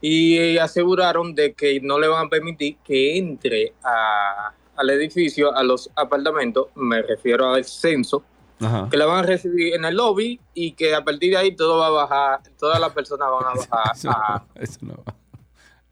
y 0.00 0.58
aseguraron 0.58 1.34
de 1.34 1.54
que 1.54 1.80
no 1.80 1.98
le 1.98 2.06
van 2.06 2.26
a 2.26 2.28
permitir 2.28 2.76
que 2.84 3.16
entre 3.16 3.72
a- 3.82 4.52
al 4.76 4.90
edificio, 4.90 5.54
a 5.56 5.62
los 5.62 5.88
apartamentos, 5.96 6.66
me 6.74 7.00
refiero 7.00 7.48
al 7.54 7.64
censo, 7.64 8.22
Ajá. 8.60 8.88
que 8.90 8.96
la 8.98 9.06
van 9.06 9.20
a 9.20 9.26
recibir 9.26 9.74
en 9.74 9.84
el 9.86 9.96
lobby 9.96 10.38
y 10.52 10.72
que 10.72 10.94
a 10.94 11.02
partir 11.02 11.30
de 11.30 11.38
ahí 11.38 11.56
todo 11.56 11.78
va 11.78 11.86
a 11.86 11.90
bajar, 11.90 12.40
todas 12.58 12.78
las 12.78 12.92
personas 12.92 13.28
van 13.30 13.44
a 13.44 13.54
bajar 13.70 13.92
Eso 13.96 14.10
no, 14.10 14.62
eso 14.62 14.78
no 14.82 14.94
va. 15.06 15.14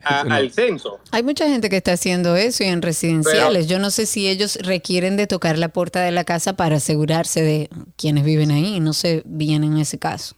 a- 0.05 0.20
al 0.23 0.51
censo. 0.53 0.99
Hay 1.11 1.23
mucha 1.23 1.49
gente 1.49 1.69
que 1.70 1.77
está 1.77 1.93
haciendo 1.93 2.37
eso 2.37 2.65
y 2.65 2.66
en 2.69 2.83
residenciales. 2.83 3.66
Yo 3.69 3.79
no 3.79 3.91
sé 3.91 4.07
si 4.07 4.29
ellos 4.29 4.57
requieren 4.62 5.16
de 5.16 5.27
tocar 5.27 5.59
la 5.59 5.69
puerta 5.69 6.01
de 6.01 6.11
la 6.12 6.24
casa 6.24 6.55
para 6.55 6.77
asegurarse 6.77 7.43
de 7.43 7.69
quienes 7.97 8.24
viven 8.24 8.51
ahí. 8.51 8.81
No 8.81 8.93
sé 8.93 9.23
bien 9.24 9.65
en 9.65 9.79
ese 9.79 9.99
caso. 9.99 10.35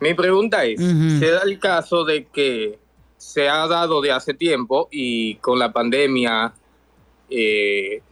Mi 0.00 0.14
pregunta 0.14 0.64
es. 0.64 0.78
¿se 0.80 1.30
da 1.30 1.42
el 1.44 1.58
caso 1.58 2.04
de 2.04 2.26
que 2.26 2.78
se 3.16 3.48
ha 3.48 3.66
dado 3.66 4.00
de 4.02 4.12
hace 4.12 4.34
tiempo 4.34 4.88
y 4.90 5.36
con 5.36 5.58
la 5.58 5.72
pandemia 5.72 6.52
eh, 7.30 8.02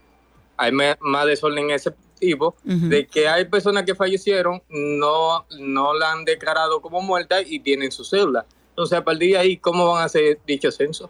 hay 0.57 0.73
más 0.73 1.27
desorden 1.27 1.65
en 1.65 1.71
ese 1.73 1.93
tipo, 2.19 2.57
de 2.65 3.07
que 3.07 3.29
hay 3.29 3.45
personas 3.45 3.83
que 3.85 3.95
fallecieron, 3.95 4.63
no, 4.71 5.45
no 5.59 5.93
la 5.95 6.13
han 6.13 6.25
declarado 6.25 6.81
como 6.81 7.03
muerta 7.03 7.43
y 7.43 7.59
tienen 7.61 7.93
su 7.93 8.05
cédula? 8.05 8.47
Entonces, 8.75 8.99
a 8.99 9.05
partir 9.05 9.31
de 9.35 9.39
ahí, 9.39 9.57
¿cómo 9.57 9.93
van 9.93 10.03
a 10.03 10.07
hacer 10.07 10.41
dicho 10.45 10.73
censo? 10.73 11.09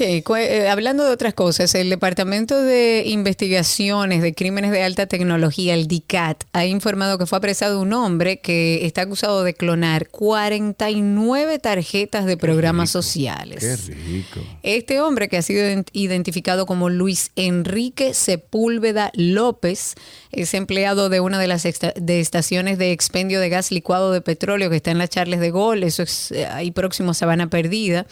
Ok, 0.00 0.30
eh, 0.38 0.68
hablando 0.70 1.04
de 1.04 1.10
otras 1.12 1.34
cosas, 1.34 1.74
el 1.74 1.90
Departamento 1.90 2.62
de 2.62 3.02
Investigaciones 3.06 4.22
de 4.22 4.32
Crímenes 4.34 4.70
de 4.70 4.82
Alta 4.82 5.06
Tecnología, 5.06 5.74
el 5.74 5.88
DICAT, 5.88 6.44
ha 6.54 6.64
informado 6.64 7.18
que 7.18 7.26
fue 7.26 7.36
apresado 7.36 7.82
un 7.82 7.92
hombre 7.92 8.38
que 8.40 8.86
está 8.86 9.02
acusado 9.02 9.44
de 9.44 9.52
clonar 9.52 10.08
49 10.08 11.58
tarjetas 11.58 12.24
de 12.24 12.38
programas 12.38 12.88
sociales. 12.88 13.58
Qué 13.60 13.76
rico. 13.92 14.40
Este 14.62 15.00
hombre 15.02 15.28
que 15.28 15.36
ha 15.36 15.42
sido 15.42 15.62
ident- 15.64 15.88
identificado 15.92 16.64
como 16.64 16.88
Luis 16.88 17.30
Enrique 17.36 18.14
Sepúlveda 18.14 19.10
López 19.14 19.96
es 20.32 20.54
empleado 20.54 21.10
de 21.10 21.20
una 21.20 21.38
de 21.38 21.46
las 21.46 21.66
esta- 21.66 21.92
de 21.94 22.20
estaciones 22.20 22.78
de 22.78 22.92
expendio 22.92 23.38
de 23.38 23.50
gas 23.50 23.70
licuado 23.70 24.12
de 24.12 24.22
petróleo 24.22 24.70
que 24.70 24.76
está 24.76 24.92
en 24.92 24.98
las 24.98 25.10
Charles 25.10 25.40
de 25.40 25.50
Gol, 25.50 25.82
eso 25.82 26.02
es 26.02 26.32
eh, 26.32 26.46
ahí 26.46 26.70
próximo 26.70 27.10
a 27.10 27.14
Sabana 27.14 27.50
Perdida. 27.50 28.06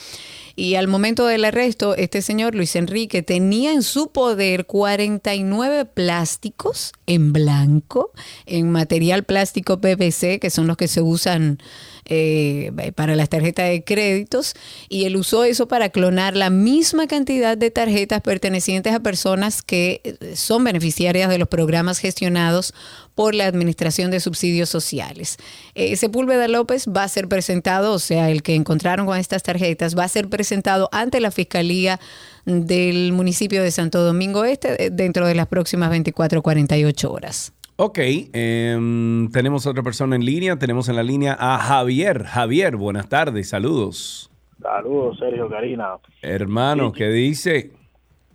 Y 0.58 0.74
al 0.74 0.88
momento 0.88 1.24
del 1.24 1.44
arresto, 1.44 1.94
este 1.94 2.20
señor 2.20 2.56
Luis 2.56 2.74
Enrique 2.74 3.22
tenía 3.22 3.72
en 3.72 3.84
su 3.84 4.10
poder 4.10 4.66
49 4.66 5.84
plásticos 5.84 6.92
en 7.06 7.32
blanco, 7.32 8.10
en 8.44 8.68
material 8.72 9.22
plástico 9.22 9.80
PVC, 9.80 10.40
que 10.40 10.50
son 10.50 10.66
los 10.66 10.76
que 10.76 10.88
se 10.88 11.00
usan 11.00 11.60
eh, 12.08 12.72
para 12.94 13.16
las 13.16 13.28
tarjetas 13.28 13.68
de 13.68 13.84
créditos, 13.84 14.54
y 14.88 15.04
él 15.04 15.16
usó 15.16 15.44
eso 15.44 15.68
para 15.68 15.90
clonar 15.90 16.36
la 16.36 16.50
misma 16.50 17.06
cantidad 17.06 17.56
de 17.56 17.70
tarjetas 17.70 18.20
pertenecientes 18.20 18.94
a 18.94 19.00
personas 19.00 19.62
que 19.62 20.00
eh, 20.04 20.36
son 20.36 20.64
beneficiarias 20.64 21.30
de 21.30 21.38
los 21.38 21.48
programas 21.48 21.98
gestionados 21.98 22.74
por 23.18 23.34
la 23.34 23.46
Administración 23.46 24.12
de 24.12 24.20
Subsidios 24.20 24.68
Sociales. 24.68 25.38
Eh, 25.74 25.96
Sepúlveda 25.96 26.46
López 26.46 26.86
va 26.86 27.02
a 27.02 27.08
ser 27.08 27.26
presentado, 27.26 27.92
o 27.92 27.98
sea, 27.98 28.30
el 28.30 28.44
que 28.44 28.54
encontraron 28.54 29.06
con 29.06 29.18
estas 29.18 29.42
tarjetas, 29.42 29.98
va 29.98 30.04
a 30.04 30.08
ser 30.08 30.28
presentado 30.28 30.88
ante 30.92 31.18
la 31.18 31.32
Fiscalía 31.32 31.98
del 32.44 33.12
municipio 33.12 33.62
de 33.62 33.72
Santo 33.72 34.02
Domingo 34.04 34.44
Este 34.44 34.86
eh, 34.86 34.90
dentro 34.90 35.26
de 35.26 35.34
las 35.34 35.48
próximas 35.48 35.90
24 35.90 36.38
o 36.38 36.42
48 36.42 37.12
horas. 37.12 37.52
Ok, 37.80 37.98
em, 38.32 39.30
tenemos 39.30 39.64
otra 39.68 39.84
persona 39.84 40.16
en 40.16 40.24
línea. 40.24 40.56
Tenemos 40.58 40.88
en 40.88 40.96
la 40.96 41.04
línea 41.04 41.36
a 41.38 41.58
Javier. 41.58 42.24
Javier, 42.24 42.74
buenas 42.74 43.08
tardes, 43.08 43.50
saludos. 43.50 44.32
Saludos, 44.60 45.16
Sergio 45.20 45.48
Karina. 45.48 45.90
Hermano, 46.20 46.90
¿qué 46.90 47.08
dice? 47.10 47.70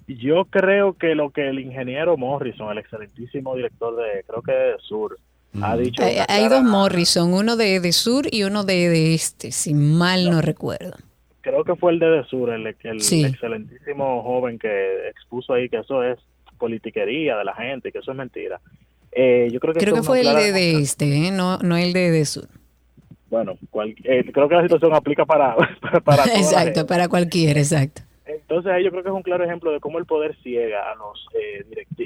Yo 0.07 0.45
creo 0.45 0.93
que 0.93 1.13
lo 1.13 1.31
que 1.31 1.49
el 1.49 1.59
ingeniero 1.59 2.15
Morrison, 2.15 2.71
el 2.71 2.77
excelentísimo 2.77 3.53
director 3.57 3.93
de, 3.97 4.23
creo 4.25 4.41
que 4.41 4.51
de 4.53 4.75
Sur, 4.79 5.17
ha 5.61 5.75
dicho. 5.75 6.01
Hay, 6.29 6.47
dos 6.47 6.63
Morrison, 6.63 7.33
uno 7.33 7.57
de, 7.57 7.81
de 7.81 7.91
sur 7.91 8.25
y 8.31 8.43
uno 8.43 8.63
de, 8.63 8.87
de 8.87 9.13
este, 9.13 9.51
si 9.51 9.73
mal 9.73 10.29
no 10.29 10.41
recuerdo. 10.41 10.93
Creo 11.41 11.65
que 11.65 11.75
fue 11.75 11.91
el 11.91 11.99
de, 11.99 12.05
de 12.07 12.23
Sur, 12.23 12.49
el, 12.49 12.65
el 12.81 13.01
Sí. 13.01 13.25
excelentísimo 13.25 14.23
joven 14.23 14.57
que 14.57 15.09
expuso 15.09 15.51
ahí 15.53 15.67
que 15.67 15.79
eso 15.79 16.01
es 16.01 16.17
politiquería 16.57 17.35
de 17.35 17.43
la 17.43 17.53
gente, 17.55 17.91
que 17.91 17.99
eso 17.99 18.11
es 18.11 18.17
mentira. 18.17 18.61
Eh, 19.15 19.49
yo 19.51 19.59
creo 19.59 19.73
que, 19.73 19.79
Creo 19.79 19.95
que 19.95 20.03
fue 20.03 20.21
el 20.21 20.35
de, 20.53 20.79
este, 20.81 21.27
¿eh? 21.27 21.31
no, 21.31 21.57
no 21.59 21.77
el 21.77 21.93
de, 21.93 22.11
de 22.11 22.25
sur. 22.25 22.47
Bueno, 23.29 23.57
cual- 23.71 23.95
eh, 24.03 24.23
creo 24.31 24.47
que 24.47 24.55
la 24.55 24.61
situación 24.63 24.93
aplica 24.93 25.25
para, 25.25 25.55
para, 25.81 25.99
para 26.03 26.23
Exacto, 26.25 26.85
para 26.85 27.07
cualquiera, 27.07 27.59
exacto. 27.59 28.01
Entonces 28.25 28.71
ahí 28.71 28.83
yo 28.83 28.91
creo 28.91 29.03
que 29.03 29.09
es 29.09 29.15
un 29.15 29.21
claro 29.21 29.43
ejemplo 29.43 29.71
de 29.71 29.79
cómo 29.79 29.99
el 29.99 30.05
poder 30.05 30.35
ciega 30.41 30.91
a 30.91 30.95
los 30.95 31.27
eh, 31.33 31.65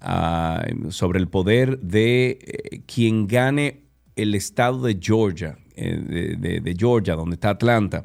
a- 0.00 0.64
sobre 0.90 1.18
el 1.18 1.28
poder 1.28 1.78
de 1.80 2.38
eh, 2.40 2.80
quien 2.86 3.26
gane 3.26 3.82
el 4.16 4.34
estado 4.34 4.82
de 4.82 4.98
Georgia, 5.00 5.58
eh, 5.76 5.96
de, 5.96 6.36
de- 6.36 6.60
de 6.60 6.74
Georgia, 6.76 7.14
donde 7.14 7.34
está 7.34 7.50
Atlanta. 7.50 8.04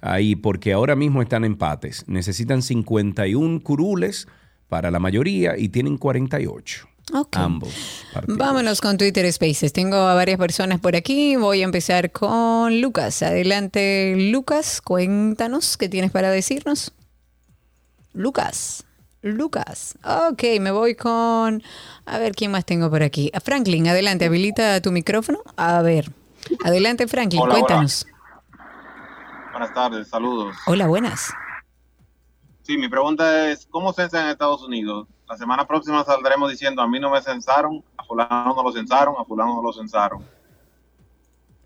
Ahí, 0.00 0.36
porque 0.36 0.72
ahora 0.72 0.96
mismo 0.96 1.22
están 1.22 1.44
empates. 1.44 2.04
Necesitan 2.08 2.60
51 2.62 3.60
curules 3.62 4.26
para 4.68 4.90
la 4.90 4.98
mayoría 4.98 5.56
y 5.56 5.68
tienen 5.70 5.96
48. 5.96 6.88
Ok. 7.12 7.36
Ambos. 7.36 7.72
partidos. 8.12 8.38
Vámonos 8.38 8.80
con 8.80 8.96
Twitter 8.96 9.30
Spaces. 9.32 9.72
Tengo 9.72 9.96
a 9.96 10.14
varias 10.14 10.38
personas 10.38 10.80
por 10.80 10.96
aquí. 10.96 11.36
Voy 11.36 11.60
a 11.60 11.64
empezar 11.64 12.10
con 12.12 12.80
Lucas. 12.80 13.22
Adelante, 13.22 14.14
Lucas. 14.32 14.80
Cuéntanos 14.80 15.76
qué 15.76 15.88
tienes 15.88 16.10
para 16.10 16.30
decirnos. 16.30 16.92
Lucas. 18.14 18.84
Lucas. 19.22 19.96
Ok, 20.04 20.42
me 20.60 20.70
voy 20.70 20.94
con... 20.94 21.62
A 22.06 22.18
ver, 22.18 22.34
¿quién 22.34 22.50
más 22.50 22.64
tengo 22.66 22.90
por 22.90 23.02
aquí? 23.02 23.30
A 23.34 23.40
Franklin, 23.40 23.88
adelante, 23.88 24.26
habilita 24.26 24.80
tu 24.82 24.92
micrófono. 24.92 25.38
A 25.56 25.80
ver. 25.82 26.10
Adelante, 26.64 27.08
Franklin, 27.08 27.40
Hola, 27.40 27.54
hola. 27.54 27.60
cuéntanos. 27.66 28.06
Buenas 29.52 29.72
tardes, 29.72 30.08
saludos. 30.08 30.54
Hola, 30.66 30.86
buenas. 30.88 31.32
Sí, 32.62 32.76
mi 32.76 32.88
pregunta 32.88 33.50
es, 33.50 33.66
¿cómo 33.70 33.92
censan 33.92 34.24
en 34.24 34.30
Estados 34.32 34.62
Unidos? 34.62 35.06
La 35.28 35.36
semana 35.38 35.66
próxima 35.66 36.04
saldremos 36.04 36.50
diciendo, 36.50 36.82
a 36.82 36.88
mí 36.88 37.00
no 37.00 37.10
me 37.10 37.20
censaron, 37.22 37.82
a 37.96 38.04
fulano 38.04 38.54
no 38.54 38.62
lo 38.62 38.72
censaron, 38.72 39.14
a 39.18 39.24
fulano 39.24 39.54
no 39.56 39.62
lo 39.62 39.72
censaron. 39.72 40.22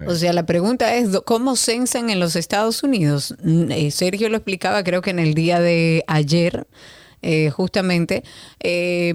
O 0.06 0.14
sea, 0.14 0.32
la 0.32 0.46
pregunta 0.46 0.94
es, 0.94 1.10
¿do- 1.10 1.24
¿cómo 1.24 1.56
censan 1.56 2.08
en 2.08 2.20
los 2.20 2.36
Estados 2.36 2.84
Unidos? 2.84 3.34
Mm, 3.42 3.72
eh, 3.72 3.90
Sergio 3.90 4.28
lo 4.28 4.36
explicaba, 4.36 4.84
creo 4.84 5.02
que 5.02 5.10
en 5.10 5.18
el 5.18 5.34
día 5.34 5.58
de 5.58 6.04
ayer, 6.06 6.68
eh, 7.20 7.50
justamente. 7.50 8.22
Eh, 8.60 9.12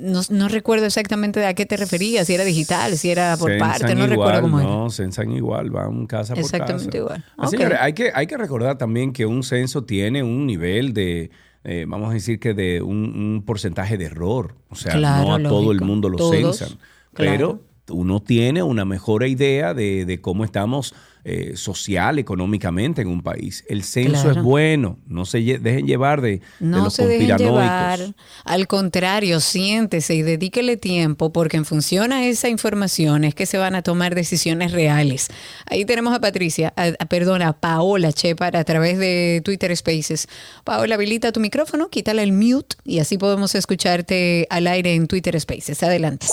no, 0.00 0.22
no 0.30 0.48
recuerdo 0.48 0.86
exactamente 0.86 1.46
a 1.46 1.54
qué 1.54 1.66
te 1.66 1.76
referías, 1.76 2.26
si 2.26 2.34
era 2.34 2.42
digital, 2.42 2.96
si 2.98 3.12
era 3.12 3.36
por 3.36 3.52
Censan 3.52 3.70
parte, 3.70 3.94
no 3.94 4.06
igual, 4.06 4.10
recuerdo 4.10 4.40
cómo 4.42 4.58
era. 4.58 4.68
No, 4.68 4.90
censan 4.90 5.30
igual, 5.30 5.70
van 5.70 6.06
casa 6.08 6.34
por 6.34 6.42
Exactamente 6.42 6.86
casa. 6.86 6.98
igual. 6.98 7.24
Ah, 7.38 7.44
Ok. 7.44 7.50
señores, 7.50 7.78
hay 7.80 7.92
que, 7.92 8.10
hay 8.12 8.26
que 8.26 8.36
recordar 8.36 8.76
también 8.76 9.12
que 9.12 9.26
un 9.26 9.44
censo 9.44 9.84
tiene 9.84 10.24
un 10.24 10.46
nivel 10.48 10.92
de, 10.92 11.30
eh, 11.64 11.86
vamos 11.88 12.10
a 12.10 12.14
decir 12.14 12.38
que 12.38 12.54
de 12.54 12.82
un, 12.82 12.96
un 13.16 13.42
porcentaje 13.44 13.96
de 13.98 14.04
error. 14.06 14.54
O 14.68 14.74
sea, 14.76 14.92
Claro, 14.92 15.24
no 15.26 15.34
a 15.34 15.42
todo 15.50 15.72
el 15.72 15.80
mundo 15.80 16.08
lo 16.08 16.18
Todos, 16.18 16.58
censan. 16.58 16.78
claro. 17.12 17.60
Pero 17.86 17.96
uno 17.98 18.20
tiene 18.22 18.62
una 18.62 18.84
mejor 18.84 19.26
idea 19.26 19.74
de, 19.74 20.04
de 20.06 20.20
cómo 20.20 20.44
estamos 20.44 20.94
eh, 21.24 21.52
social, 21.56 22.18
económicamente 22.18 23.02
en 23.02 23.08
un 23.08 23.22
país. 23.22 23.64
El 23.68 23.82
censo 23.82 24.22
Claro. 24.24 24.30
es 24.40 24.42
bueno, 24.42 24.98
no 25.06 25.24
se 25.24 25.38
lle- 25.40 25.58
dejen 25.58 25.86
llevar 25.86 26.20
de, 26.20 26.30
de 26.30 26.40
No 26.60 26.84
los 26.84 26.94
se 26.94 27.06
dejen 27.06 27.28
conspiranoicos. 27.30 27.98
llevar. 27.98 28.14
Al 28.44 28.66
contrario, 28.66 29.40
siéntese 29.40 30.14
y 30.14 30.22
dedíquele 30.22 30.76
tiempo 30.76 31.32
porque 31.32 31.56
en 31.56 31.64
función 31.64 32.12
a 32.12 32.26
esa 32.26 32.48
información 32.48 33.24
es 33.24 33.34
que 33.34 33.46
se 33.46 33.56
van 33.58 33.74
a 33.74 33.82
tomar 33.82 34.14
decisiones 34.14 34.72
reales. 34.72 35.28
Ahí 35.66 35.84
tenemos 35.84 36.14
a 36.14 36.20
Patricia, 36.20 36.72
a, 36.76 36.88
a- 36.98 37.06
perdona, 37.06 37.48
a 37.48 37.52
Paola 37.54 38.12
Chepar 38.12 38.56
a 38.56 38.64
través 38.64 38.98
de 38.98 39.40
Twitter 39.44 39.74
Spaces. 39.76 40.28
Paola, 40.64 40.96
habilita 40.96 41.32
tu 41.32 41.40
micrófono, 41.40 41.88
quítale 41.88 42.22
el 42.22 42.32
mute 42.32 42.76
y 42.84 42.98
así 42.98 43.16
podemos 43.16 43.54
escucharte 43.54 44.46
al 44.50 44.66
aire 44.66 44.94
en 44.94 45.06
Twitter 45.06 45.40
Spaces. 45.40 45.82
Adelante. 45.82 46.26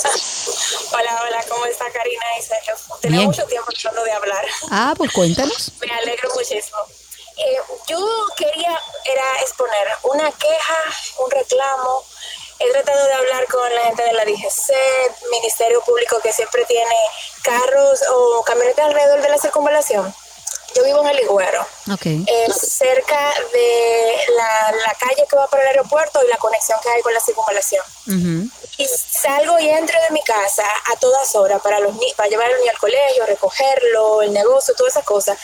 Hola, 0.93 1.11
hola, 1.25 1.37
¿cómo 1.37 1.40
está 1.81 1.99
Karina 1.99 2.25
y 2.37 2.41
Sergio? 2.41 2.75
Bien. 3.03 3.25
mucho 3.25 3.45
tiempo 3.45 3.71
tratando 3.71 4.03
de 4.03 4.11
hablar. 4.11 4.45
Ah, 4.69 4.93
pues 4.97 5.11
cuéntanos. 5.11 5.71
Me 5.79 5.91
alegro 5.91 6.29
muchísimo. 6.35 6.77
Eh, 7.37 7.57
yo 7.87 7.99
quería 8.35 8.77
era 9.05 9.41
exponer 9.41 9.87
una 10.03 10.31
queja, 10.31 10.77
un 11.23 11.31
reclamo. 11.31 12.03
He 12.59 12.71
tratado 12.71 13.07
de 13.07 13.13
hablar 13.13 13.47
con 13.47 13.73
la 13.73 13.81
gente 13.85 14.03
de 14.03 14.13
la 14.13 14.23
DGC, 14.23 15.29
Ministerio 15.31 15.81
Público 15.81 16.19
que 16.21 16.31
siempre 16.31 16.63
tiene 16.65 16.95
carros 17.41 18.01
o 18.13 18.43
camionetas 18.43 18.85
alrededor 18.85 19.21
de 19.21 19.29
la 19.29 19.37
circunvalación. 19.39 20.13
Yo 20.75 20.83
vivo 20.83 21.01
en 21.01 21.07
el 21.07 21.19
eh, 22.27 22.47
cerca 22.53 23.33
de 23.51 24.15
la, 24.35 24.71
la 24.71 24.93
calle 24.95 25.25
que 25.29 25.35
va 25.35 25.47
para 25.47 25.63
el 25.63 25.69
aeropuerto 25.69 26.23
y 26.23 26.27
la 26.27 26.37
conexión 26.37 26.79
que 26.81 26.89
hay 26.89 27.01
con 27.01 27.13
la 27.13 27.19
circunvalación. 27.19 27.83
Y 28.77 28.87
salgo 28.87 29.59
y 29.59 29.69
entro 29.69 29.99
de 30.01 30.11
mi 30.11 30.23
casa 30.23 30.63
a 30.91 30.95
todas 30.97 31.35
horas 31.35 31.61
para 31.61 31.79
los 31.79 31.93
para 32.15 32.29
llevar 32.29 32.47
al 32.47 32.57
niño 32.59 32.71
al 32.71 32.79
colegio, 32.79 33.25
recogerlo, 33.25 34.21
el 34.21 34.33
negocio, 34.33 34.73
todas 34.75 34.93
esas 34.93 35.05
cosas. 35.05 35.37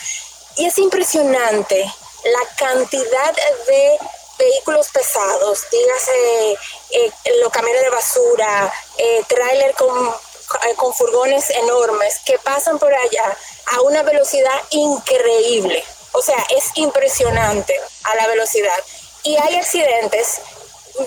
Y 0.56 0.66
es 0.66 0.78
impresionante 0.78 1.92
la 2.24 2.56
cantidad 2.56 3.34
de 3.66 3.98
vehículos 4.38 4.88
pesados, 4.90 5.66
dígase 5.70 6.52
eh, 6.90 7.12
los 7.40 7.52
camiones 7.52 7.82
de 7.82 7.90
basura, 7.90 8.72
eh, 8.96 9.22
tráiler 9.26 9.74
con, 9.74 10.08
eh, 10.08 10.74
con 10.76 10.94
furgones 10.94 11.50
enormes 11.50 12.20
que 12.24 12.38
pasan 12.38 12.78
por 12.78 12.92
allá 12.94 13.36
a 13.72 13.80
una 13.82 14.02
velocidad 14.02 14.60
increíble. 14.70 15.84
O 16.12 16.22
sea, 16.22 16.42
es 16.56 16.70
impresionante 16.76 17.74
a 18.04 18.16
la 18.16 18.26
velocidad. 18.26 18.78
Y 19.22 19.36
hay 19.36 19.56
accidentes 19.56 20.40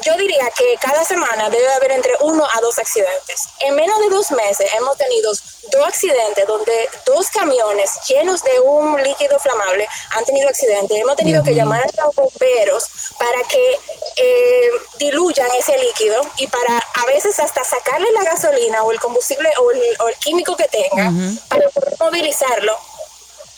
yo 0.06 0.16
diría 0.18 0.50
que 0.58 0.76
cada 0.80 1.04
semana 1.04 1.50
debe 1.50 1.68
haber 1.74 1.92
entre 1.92 2.14
uno 2.22 2.46
a 2.46 2.62
dos 2.62 2.78
accidentes. 2.80 3.50
En 3.60 3.76
menos 3.76 4.00
de 4.00 4.10
dos 4.10 4.32
meses 4.32 4.70
hemos 4.74 4.98
tenido 4.98 5.32
dos 5.32 5.88
accidentes 5.88 6.48
donde 6.48 6.90
dos 7.06 7.30
camiones 7.30 7.92
llenos 8.08 8.44
de 8.44 8.60
un 8.60 9.02
líquido 9.04 9.40
flamable 9.40 9.88
han 10.12 10.26
tenido 10.26 10.50
accidentes. 10.50 10.98
Hemos 10.98 11.16
tenido 11.16 11.44
que 11.44 11.54
llamar 11.54 11.82
a 11.82 12.06
los 12.06 12.16
bomberos 12.16 12.90
para 13.18 13.44
que 13.48 13.80
eh, 14.18 14.72
diluyan 14.98 15.50
ese 15.58 15.78
líquido 15.78 16.22
y 16.38 16.48
para 16.48 16.78
a 16.78 17.06
veces 17.06 17.40
hasta 17.40 17.64
sacarle 17.64 18.12
la 18.12 18.24
gasolina 18.24 18.84
o 18.84 18.92
el 18.92 19.00
combustible 19.00 19.50
o 19.60 19.72
el, 19.72 19.82
o 20.00 20.08
el 20.08 20.16
químico 20.16 20.56
que 20.56 20.68
tenga 20.68 21.12
para 21.48 21.70
poder 21.70 21.96
movilizarlo. 22.00 22.91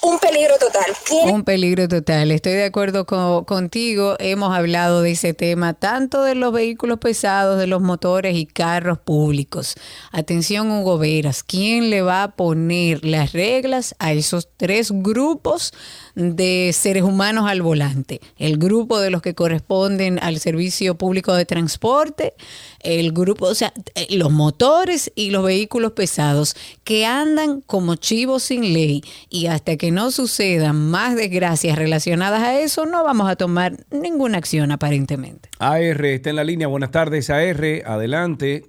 Un 0.05 0.19
peligro 0.19 0.55
total. 0.59 1.31
Un 1.31 1.43
peligro 1.43 1.87
total. 1.87 2.31
Estoy 2.31 2.53
de 2.53 2.65
acuerdo 2.65 3.05
co- 3.05 3.45
contigo. 3.45 4.15
Hemos 4.19 4.53
hablado 4.53 5.01
de 5.01 5.11
ese 5.11 5.33
tema, 5.33 5.73
tanto 5.73 6.23
de 6.23 6.35
los 6.35 6.51
vehículos 6.51 6.99
pesados, 6.99 7.57
de 7.57 7.67
los 7.67 7.81
motores 7.81 8.35
y 8.35 8.45
carros 8.45 8.99
públicos. 8.99 9.75
Atención, 10.11 10.69
Hugo 10.71 10.97
Veras, 10.97 11.41
¿quién 11.43 11.89
le 11.89 12.01
va 12.01 12.23
a 12.23 12.31
poner 12.35 13.05
las 13.05 13.31
reglas 13.31 13.95
a 13.99 14.11
esos 14.11 14.49
tres 14.57 14.91
grupos 14.91 15.71
de 16.15 16.71
seres 16.73 17.03
humanos 17.03 17.45
al 17.49 17.61
volante? 17.61 18.21
El 18.37 18.57
grupo 18.57 18.99
de 18.99 19.09
los 19.09 19.21
que 19.21 19.33
corresponden 19.33 20.19
al 20.21 20.39
servicio 20.39 20.95
público 20.95 21.33
de 21.33 21.45
transporte, 21.45 22.33
el 22.81 23.11
grupo, 23.11 23.45
o 23.45 23.55
sea, 23.55 23.73
eh, 23.95 24.07
los 24.17 24.31
motores 24.31 25.11
y 25.15 25.31
los 25.31 25.43
vehículos 25.43 25.93
pesados 25.93 26.55
que 26.83 27.05
andan 27.05 27.61
como 27.61 27.95
chivos 27.95 28.43
sin 28.43 28.73
ley 28.73 29.03
y 29.29 29.47
hasta 29.47 29.77
que 29.77 29.91
no 29.91 30.11
sucedan 30.11 30.89
más 30.89 31.15
desgracias 31.15 31.77
relacionadas 31.77 32.43
a 32.43 32.59
eso, 32.59 32.85
no 32.85 33.03
vamos 33.03 33.29
a 33.29 33.35
tomar 33.35 33.73
ninguna 33.91 34.37
acción 34.37 34.71
aparentemente. 34.71 35.49
AR 35.59 36.05
está 36.05 36.29
en 36.29 36.35
la 36.35 36.43
línea. 36.43 36.67
Buenas 36.67 36.91
tardes, 36.91 37.29
AR. 37.29 37.63
Adelante. 37.85 38.65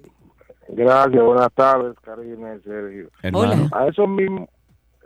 Gracias, 0.67 1.23
buenas 1.23 1.51
tardes, 1.53 1.95
Karina 2.03 2.55
y 2.55 2.61
Sergio. 2.61 3.09
Hermano. 3.21 3.69
A 3.71 3.87
esos 3.87 4.07
mismos, 4.07 4.49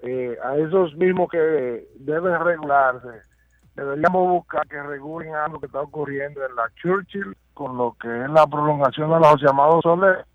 eh, 0.03 0.37
a 0.43 0.55
esos 0.57 0.95
mismos 0.95 1.29
que 1.29 1.87
deben 1.95 2.39
regularse, 2.39 3.07
deberíamos 3.75 4.29
buscar 4.29 4.67
que 4.67 4.81
regulen 4.81 5.35
algo 5.35 5.59
que 5.59 5.65
está 5.65 5.81
ocurriendo 5.81 6.45
en 6.45 6.55
la 6.55 6.69
Churchill 6.81 7.35
con 7.53 7.77
lo 7.77 7.95
que 7.99 8.07
es 8.07 8.29
la 8.29 8.47
prolongación 8.47 9.09
de 9.09 9.19
los 9.19 9.41
llamados 9.41 9.81
Soler 9.83 10.25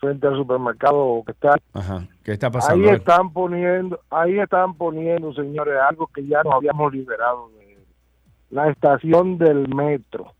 frente 0.00 0.26
al 0.26 0.36
supermercado 0.36 1.22
que 1.24 1.32
está 1.32 1.54
Ajá. 1.74 2.06
¿Qué 2.24 2.32
está 2.32 2.46
ahí 2.46 2.52
pasando? 2.52 2.90
están 2.90 3.32
poniendo 3.32 4.00
ahí 4.10 4.38
están 4.38 4.74
poniendo 4.74 5.32
señores 5.32 5.74
algo 5.88 6.08
que 6.08 6.26
ya 6.26 6.42
nos 6.42 6.54
habíamos 6.54 6.92
liberado 6.92 7.50
de 7.50 7.78
la 8.50 8.68
estación 8.68 9.38
del 9.38 9.68
metro 9.68 10.32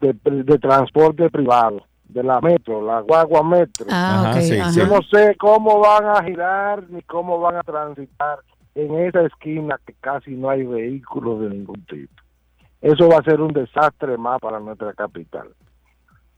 de, 0.00 0.14
de 0.24 0.58
transporte 0.58 1.28
privado 1.28 1.82
de 2.12 2.22
la 2.22 2.40
metro 2.40 2.82
la 2.84 3.00
guagua 3.00 3.42
metro 3.42 3.86
Ah, 3.90 4.36
sí, 4.40 4.56
yo 4.74 4.86
no 4.86 5.00
sé 5.02 5.36
cómo 5.38 5.78
van 5.80 6.06
a 6.06 6.22
girar 6.24 6.84
ni 6.90 7.02
cómo 7.02 7.38
van 7.40 7.56
a 7.56 7.62
transitar 7.62 8.38
en 8.74 8.94
esa 9.00 9.22
esquina 9.22 9.78
que 9.86 9.94
casi 10.00 10.32
no 10.32 10.50
hay 10.50 10.64
vehículos 10.64 11.40
de 11.42 11.50
ningún 11.50 11.84
tipo 11.86 12.14
eso 12.80 13.08
va 13.08 13.18
a 13.18 13.22
ser 13.22 13.40
un 13.40 13.52
desastre 13.52 14.16
más 14.16 14.40
para 14.40 14.58
nuestra 14.60 14.92
capital 14.94 15.48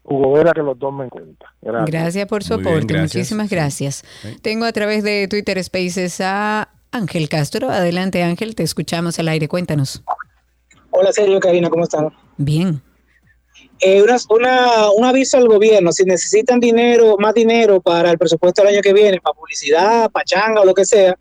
Hugo 0.04 0.32
Vera 0.32 0.52
que 0.52 0.62
lo 0.62 0.74
tome 0.74 1.04
en 1.04 1.10
cuenta 1.10 1.46
gracias, 1.62 1.90
Gracias 1.90 2.26
por 2.28 2.42
su 2.42 2.54
Muy 2.54 2.62
bien, 2.64 2.74
aporte, 2.76 2.94
gracias. 2.94 3.14
muchísimas 3.14 3.50
gracias. 3.50 4.04
Tengo 4.42 4.64
a 4.64 4.72
través 4.72 5.04
de 5.04 5.28
Twitter 5.28 5.62
Spaces 5.62 6.20
a 6.20 6.70
Ángel 6.90 7.28
Castro. 7.28 7.70
Adelante 7.70 8.24
Ángel, 8.24 8.56
te 8.56 8.64
escuchamos 8.64 9.20
al 9.20 9.28
aire, 9.28 9.46
cuéntanos. 9.46 10.02
Hola 10.90 11.12
Sergio, 11.12 11.38
Karina, 11.38 11.70
¿cómo 11.70 11.84
están? 11.84 12.08
Bien. 12.36 12.82
Eh, 13.84 14.00
una, 14.00 14.16
una- 14.30 14.90
un 14.92 15.04
aviso 15.04 15.36
al 15.38 15.48
gobierno, 15.48 15.90
si 15.90 16.04
necesitan 16.04 16.60
dinero, 16.60 17.16
más 17.18 17.34
dinero 17.34 17.80
para 17.80 18.12
el 18.12 18.18
presupuesto 18.18 18.62
del 18.62 18.74
año 18.74 18.80
que 18.82 18.92
viene, 18.92 19.20
para 19.20 19.34
publicidad, 19.34 20.08
pachanga 20.10 20.60
o 20.60 20.64
lo 20.64 20.72
que 20.72 20.84
sea, 20.84 21.18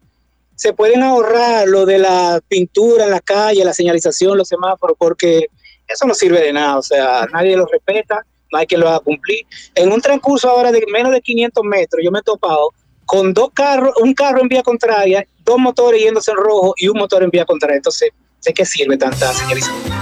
se 0.56 0.72
pueden 0.74 1.02
ahorrar 1.02 1.68
lo 1.68 1.88
de 1.88 1.98
la 1.98 2.40
pintura 2.48 3.06
en 3.06 3.10
la 3.12 3.20
calle, 3.20 3.66
la 3.66 3.74
señalización, 3.74 4.38
los 4.38 4.48
semáforos, 4.48 4.96
porque 5.00 5.48
eso 5.88 6.06
no 6.06 6.14
sirve 6.14 6.40
de 6.40 6.54
nada, 6.54 6.78
o 6.78 6.84
sea, 6.84 7.26
nadie 7.34 7.58
lo 7.58 7.66
respeta, 7.66 8.24
no 8.52 8.60
hay 8.60 8.68
quien 8.68 8.82
lo 8.82 8.90
haga 8.90 9.00
cumplir. 9.00 9.44
En 9.74 9.92
un 9.92 10.00
transcurso 10.00 10.48
ahora 10.48 10.72
de 10.72 10.84
menos 10.94 11.12
de 11.14 11.22
500 11.22 11.64
metros, 11.64 12.02
yo 12.04 12.12
me 12.12 12.20
he 12.20 12.22
topado 12.22 12.70
con 13.06 13.34
dos 13.34 13.50
carros, 13.56 13.96
un 14.02 14.14
carro 14.14 14.40
en 14.40 14.50
vía 14.50 14.62
contraria, 14.62 15.26
dos 15.44 15.58
motores 15.58 16.00
yéndose 16.00 16.30
en 16.30 16.38
rojo 16.38 16.76
y 16.78 16.88
un 16.90 16.98
motor 17.00 17.24
en 17.24 17.32
vía 17.32 17.44
contraria. 17.44 17.78
Entonces, 17.78 18.12
¿de 18.46 18.54
qué 18.54 18.64
sirve 18.66 18.98
tanta 18.98 19.34
señalización? 19.34 20.01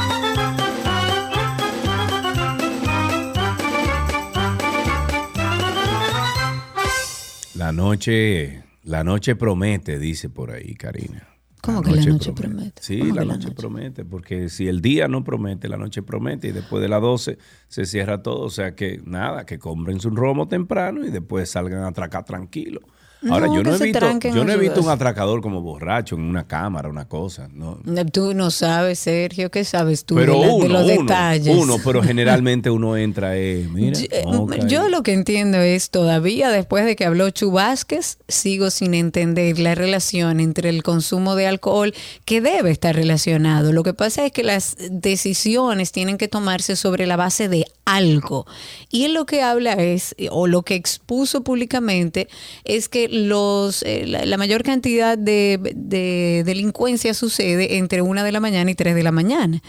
La 7.69 7.73
noche, 7.73 8.63
la 8.85 9.03
noche 9.03 9.35
promete, 9.35 9.99
dice 9.99 10.27
por 10.27 10.49
ahí, 10.49 10.73
Karina. 10.73 11.27
¿Cómo 11.61 11.83
que 11.83 11.91
la 11.91 12.03
noche 12.03 12.33
promete? 12.33 12.81
Sí, 12.81 12.97
¿Cómo 12.97 13.13
la 13.13 13.21
que 13.21 13.27
la 13.27 13.33
noche 13.35 13.51
promete, 13.51 14.05
porque 14.05 14.49
si 14.49 14.67
el 14.67 14.81
día 14.81 15.07
no 15.07 15.23
promete, 15.23 15.69
la 15.69 15.77
noche 15.77 16.01
promete 16.01 16.47
y 16.47 16.51
después 16.51 16.81
de 16.81 16.89
las 16.89 16.99
12 16.99 17.37
se 17.67 17.85
cierra 17.85 18.23
todo. 18.23 18.41
O 18.41 18.49
sea 18.49 18.73
que 18.73 18.99
nada, 19.05 19.45
que 19.45 19.59
compren 19.59 19.99
su 19.99 20.09
romo 20.09 20.47
temprano 20.47 21.05
y 21.05 21.11
después 21.11 21.51
salgan 21.51 21.83
a 21.83 21.89
atracar 21.89 22.25
tranquilo. 22.25 22.81
Ahora, 23.29 23.47
yo 23.47 23.63
no 23.63 23.75
he 23.75 23.77
visto, 23.79 24.19
yo 24.33 24.45
no 24.45 24.51
he 24.53 24.57
visto 24.57 24.81
un 24.81 24.89
atracador 24.89 25.41
como 25.41 25.61
borracho 25.61 26.15
en 26.15 26.21
una 26.21 26.47
cámara, 26.47 26.87
una 26.87 27.05
cosa. 27.05 27.49
No. 27.53 27.77
Tú 28.13 28.33
no 28.33 28.49
sabes, 28.49 28.99
Sergio, 28.99 29.51
¿qué 29.51 29.65
sabes 29.65 30.05
tú 30.05 30.15
Pero 30.15 30.35
de, 30.35 30.39
la- 30.39 30.47
de 30.47 30.53
uno, 30.53 30.67
los 30.69 30.83
uno, 30.83 31.01
detalles? 31.01 31.57
uno, 31.57 31.75
pero 31.83 32.01
generalmente 32.01 32.69
uno 32.69 32.95
entra, 32.95 33.35
eh, 33.35 33.67
mira, 33.73 33.99
caer. 34.47 34.67
Yo 34.67 34.87
lo 34.87 35.03
que 35.03 35.11
entiendo 35.11 35.57
es 35.57 35.89
todavía 35.89 36.49
después 36.49 36.85
de 36.85 36.95
que 36.95 37.03
habló 37.05 37.29
Chu 37.29 37.51
Vázquez, 37.51 38.19
sigo 38.29 38.69
sin 38.69 38.93
entender 38.93 39.59
la 39.59 39.75
relación 39.75 40.39
entre 40.39 40.69
el 40.69 40.81
consumo 40.81 41.35
de 41.35 41.47
alcohol 41.47 41.93
que 42.23 42.39
debe 42.39 42.71
estar 42.71 42.95
relacionado. 42.95 43.73
Lo 43.73 43.83
que 43.83 43.93
pasa 43.93 44.25
es 44.25 44.31
que 44.31 44.43
las 44.43 44.77
decisiones 44.89 45.91
tienen 45.91 46.17
que 46.17 46.29
tomarse 46.29 46.77
sobre 46.77 47.05
la 47.05 47.17
base 47.17 47.49
de 47.49 47.65
algo. 47.83 48.45
Y 48.91 49.03
él 49.05 49.13
lo 49.13 49.25
que 49.25 49.41
habla 49.41 49.73
es, 49.73 50.15
o 50.31 50.47
lo 50.47 50.61
que 50.61 50.75
expuso 50.75 51.43
públicamente, 51.43 52.29
es 52.63 52.87
que 52.87 53.08
los 53.11 53.83
eh, 53.83 54.05
la, 54.05 54.25
la 54.25 54.37
mayor 54.37 54.63
cantidad 54.63 55.17
de, 55.17 55.59
de 55.75 56.43
delincuencia 56.45 57.13
sucede 57.13 57.77
entre 57.77 58.01
una 58.01 58.23
de 58.23 58.31
la 58.31 58.39
mañana 58.39 58.69
y 58.71 58.75
tres 58.75 58.95
de 58.95 59.03
la 59.03 59.11
mañana 59.11 59.61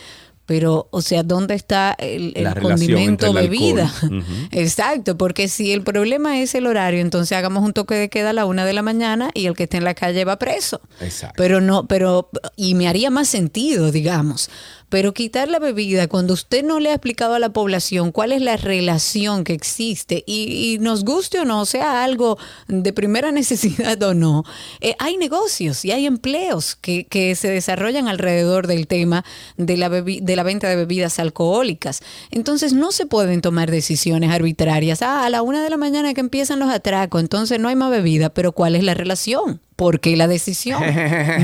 Pero, 0.47 0.89
o 0.91 1.01
sea, 1.01 1.23
¿dónde 1.23 1.55
está 1.55 1.95
el, 1.99 2.35
condimento 2.61 3.33
bebida? 3.33 3.85
alcohol. 3.85 4.19
Ujú. 4.19 4.33
Exacto, 4.51 5.17
porque 5.17 5.47
si 5.47 5.73
el 5.73 5.83
problema 5.83 6.41
es 6.41 6.57
el 6.57 6.67
horario, 6.67 7.01
entonces 7.01 7.39
hagamos 7.39 7.63
un 7.65 7.73
toque 7.73 7.95
de 7.95 8.09
queda 8.09 8.31
a 8.31 8.33
la 8.33 8.47
una 8.47 8.65
de 8.65 8.73
la 8.73 8.83
mañana 8.83 9.31
y 9.33 9.47
el 9.47 9.55
que 9.55 9.65
esté 9.65 9.77
en 9.77 9.85
la 9.85 9.95
calle 9.95 10.25
va 10.25 10.39
preso. 10.41 10.81
Exacto. 11.01 11.35
Pero 11.37 11.61
no, 11.61 11.87
pero, 11.87 12.31
y 12.57 12.75
me 12.75 12.89
haría 12.89 13.11
más 13.11 13.29
sentido, 13.29 13.93
digamos. 13.93 14.51
Pero 14.91 15.15
quitar 15.15 15.49
la 15.49 15.59
bebida 15.59 16.09
cuando 16.09 16.35
usted 16.35 16.63
no 16.63 16.81
le 16.81 16.91
ha 16.91 16.95
explicado 16.95 17.35
a 17.35 17.39
la 17.39 17.51
población 17.51 18.13
cuál 18.13 18.33
es 18.33 18.43
la 18.43 18.59
relación 18.59 19.45
que 19.45 19.55
existe 19.55 20.25
y, 20.27 20.75
y 20.75 20.79
nos 20.79 21.05
guste 21.05 21.41
o 21.41 21.45
no, 21.45 21.65
sea 21.65 22.05
algo 22.05 22.37
de 22.69 22.93
primera 22.93 23.33
necesidad 23.33 24.03
o 24.03 24.15
no, 24.15 24.45
eh, 24.81 24.97
hay 24.99 25.17
negocios 25.17 25.85
y 25.85 25.93
hay 25.93 26.07
empleos 26.07 26.77
que, 26.77 27.07
que 27.07 27.35
se 27.35 27.49
desarrollan 27.49 28.09
alrededor 28.09 28.67
del 28.67 28.87
tema 28.87 29.25
de 29.57 29.77
la, 29.77 29.89
de 29.89 30.37
la 30.37 30.43
venta 30.43 30.69
de 30.69 30.77
bebidas 30.77 31.19
alcohólicas. 31.19 32.03
Entonces 32.31 32.73
no 32.73 32.93
se 32.93 33.07
pueden 33.07 33.41
tomar 33.41 33.71
decisiones 33.71 34.31
arbitrarias. 34.31 35.03
Ah, 35.03 35.25
a 35.25 35.31
la 35.31 35.43
una 35.43 35.63
de 35.63 35.71
la 35.71 35.77
mañana 35.77 36.15
que 36.15 36.21
empiezan 36.21 36.59
los 36.59 36.71
atracos, 36.71 37.21
entonces 37.21 37.59
no 37.59 37.69
hay 37.69 37.77
más 37.77 37.91
bebida, 37.91 38.31
pero 38.31 38.53
¿cuál 38.53 38.77
es 38.77 38.83
la 38.83 38.95
relación? 38.95 39.61
¿Por 39.77 40.01
qué 40.01 40.17
la 40.17 40.29
decisión? 40.29 40.83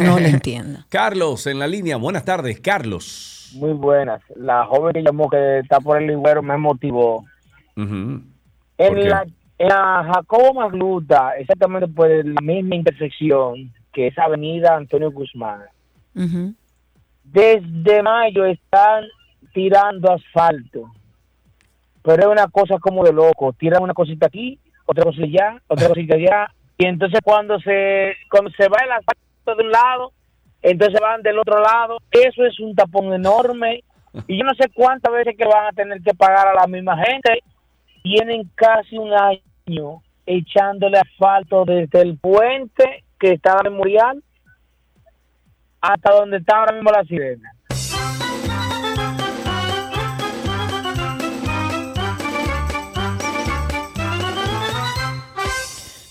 No 0.03 0.19
la 0.19 0.29
entiendo. 0.37 0.81
Carlos, 0.89 1.47
en 1.47 1.59
la 1.59 1.67
línea. 1.67 1.97
Buenas 1.97 2.25
tardes, 2.25 2.61
Carlos. 2.61 3.36
Muy 3.55 3.73
buenas. 3.73 4.23
La 4.35 4.65
joven 4.67 4.93
que 4.93 5.03
llamó 5.03 5.29
que 5.29 5.61
está 5.61 5.81
por 5.81 6.01
el 6.01 6.09
ligüero 6.09 6.43
me 6.43 6.57
motivó. 6.57 7.25
En 7.77 8.25
la, 8.79 9.27
en 9.59 9.69
la 9.69 10.11
Jacobo 10.13 10.55
Magluta, 10.55 11.37
exactamente 11.37 11.89
por 11.89 12.09
la 12.09 12.41
misma 12.41 12.75
intersección 12.75 13.73
que 13.93 14.09
es 14.09 14.19
Avenida 14.19 14.77
Antonio 14.77 15.11
Guzmán, 15.11 15.63
desde 17.25 18.03
mayo 18.03 18.45
están 18.45 19.05
tirando 19.53 20.13
asfalto. 20.13 20.93
Pero 22.03 22.23
es 22.23 22.29
una 22.29 22.47
cosa 22.49 22.79
como 22.79 23.03
de 23.05 23.13
loco. 23.13 23.53
Tiran 23.55 23.83
una 23.83 23.95
cosita 23.95 24.27
aquí, 24.27 24.61
otra 24.85 25.05
cosita 25.05 25.25
allá, 25.25 25.63
otra 25.67 25.89
cosita 25.89 26.15
allá. 26.15 26.53
Y 26.79 26.87
entonces 26.87 27.21
cuando 27.25 27.59
se, 27.61 28.15
cuando 28.31 28.51
se 28.51 28.69
va 28.69 28.77
el 28.85 28.93
asfalto 28.93 29.55
de 29.57 29.65
un 29.65 29.71
lado, 29.73 30.13
entonces 30.63 31.01
van 31.01 31.23
del 31.23 31.39
otro 31.39 31.61
lado. 31.61 31.99
Eso 32.11 32.45
es 32.45 32.59
un 32.61 32.75
tapón 32.75 33.13
enorme. 33.13 33.83
Y 34.29 34.39
yo 34.39 34.45
no 34.45 34.55
sé 34.55 34.71
cuántas 34.73 35.13
veces 35.13 35.37
que 35.37 35.45
van 35.45 35.67
a 35.67 35.73
tener 35.73 36.01
que 36.01 36.15
pagar 36.15 36.49
a 36.49 36.55
la 36.55 36.67
misma 36.67 36.97
gente. 36.97 37.41
Tienen 38.03 38.51
casi 38.55 38.97
un 38.97 39.13
año 39.13 40.01
echándole 40.25 40.99
asfalto 40.99 41.67
desde 41.67 42.01
el 42.01 42.17
puente 42.17 43.05
que 43.21 43.33
está 43.33 43.59
en 43.63 43.73
memorial 43.73 44.23
hasta 45.83 46.15
donde 46.15 46.39
está 46.39 46.59
ahora 46.59 46.73
mismo 46.73 46.91
la 46.91 47.05
sirena. 47.05 47.53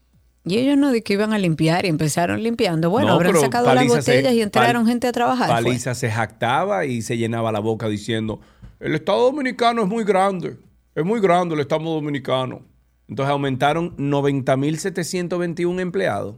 Y 0.48 0.58
ellos 0.58 0.78
no 0.78 0.92
de 0.92 1.02
que 1.02 1.14
iban 1.14 1.32
a 1.32 1.38
limpiar 1.38 1.84
y 1.84 1.88
empezaron 1.88 2.40
limpiando. 2.42 2.88
Bueno, 2.88 3.08
No, 3.08 3.14
habrán 3.14 3.36
sacado 3.36 3.74
las 3.74 3.84
se- 3.84 3.96
botellas 3.96 4.32
y 4.32 4.42
entraron 4.42 4.84
Pal- 4.84 4.88
gente 4.88 5.08
a 5.08 5.12
trabajar. 5.12 5.46
fue. 5.48 5.54
Paliza 5.56 5.94
se 5.96 6.08
jactaba 6.10 6.84
y 6.86 7.02
se 7.02 7.18
llenaba 7.18 7.50
la 7.50 7.58
boca 7.58 7.88
diciendo, 7.88 8.40
el 8.78 8.94
Estado 8.94 9.24
Dominicano 9.24 9.82
es 9.82 9.88
muy 9.88 10.04
grande, 10.04 10.56
es 10.94 11.04
muy 11.04 11.20
grande 11.20 11.54
el 11.56 11.60
Estado 11.62 11.82
Dominicano. 11.84 12.62
Entonces 13.08 13.30
aumentaron 13.32 13.94
90.721 13.96 15.80
empleados. 15.80 16.36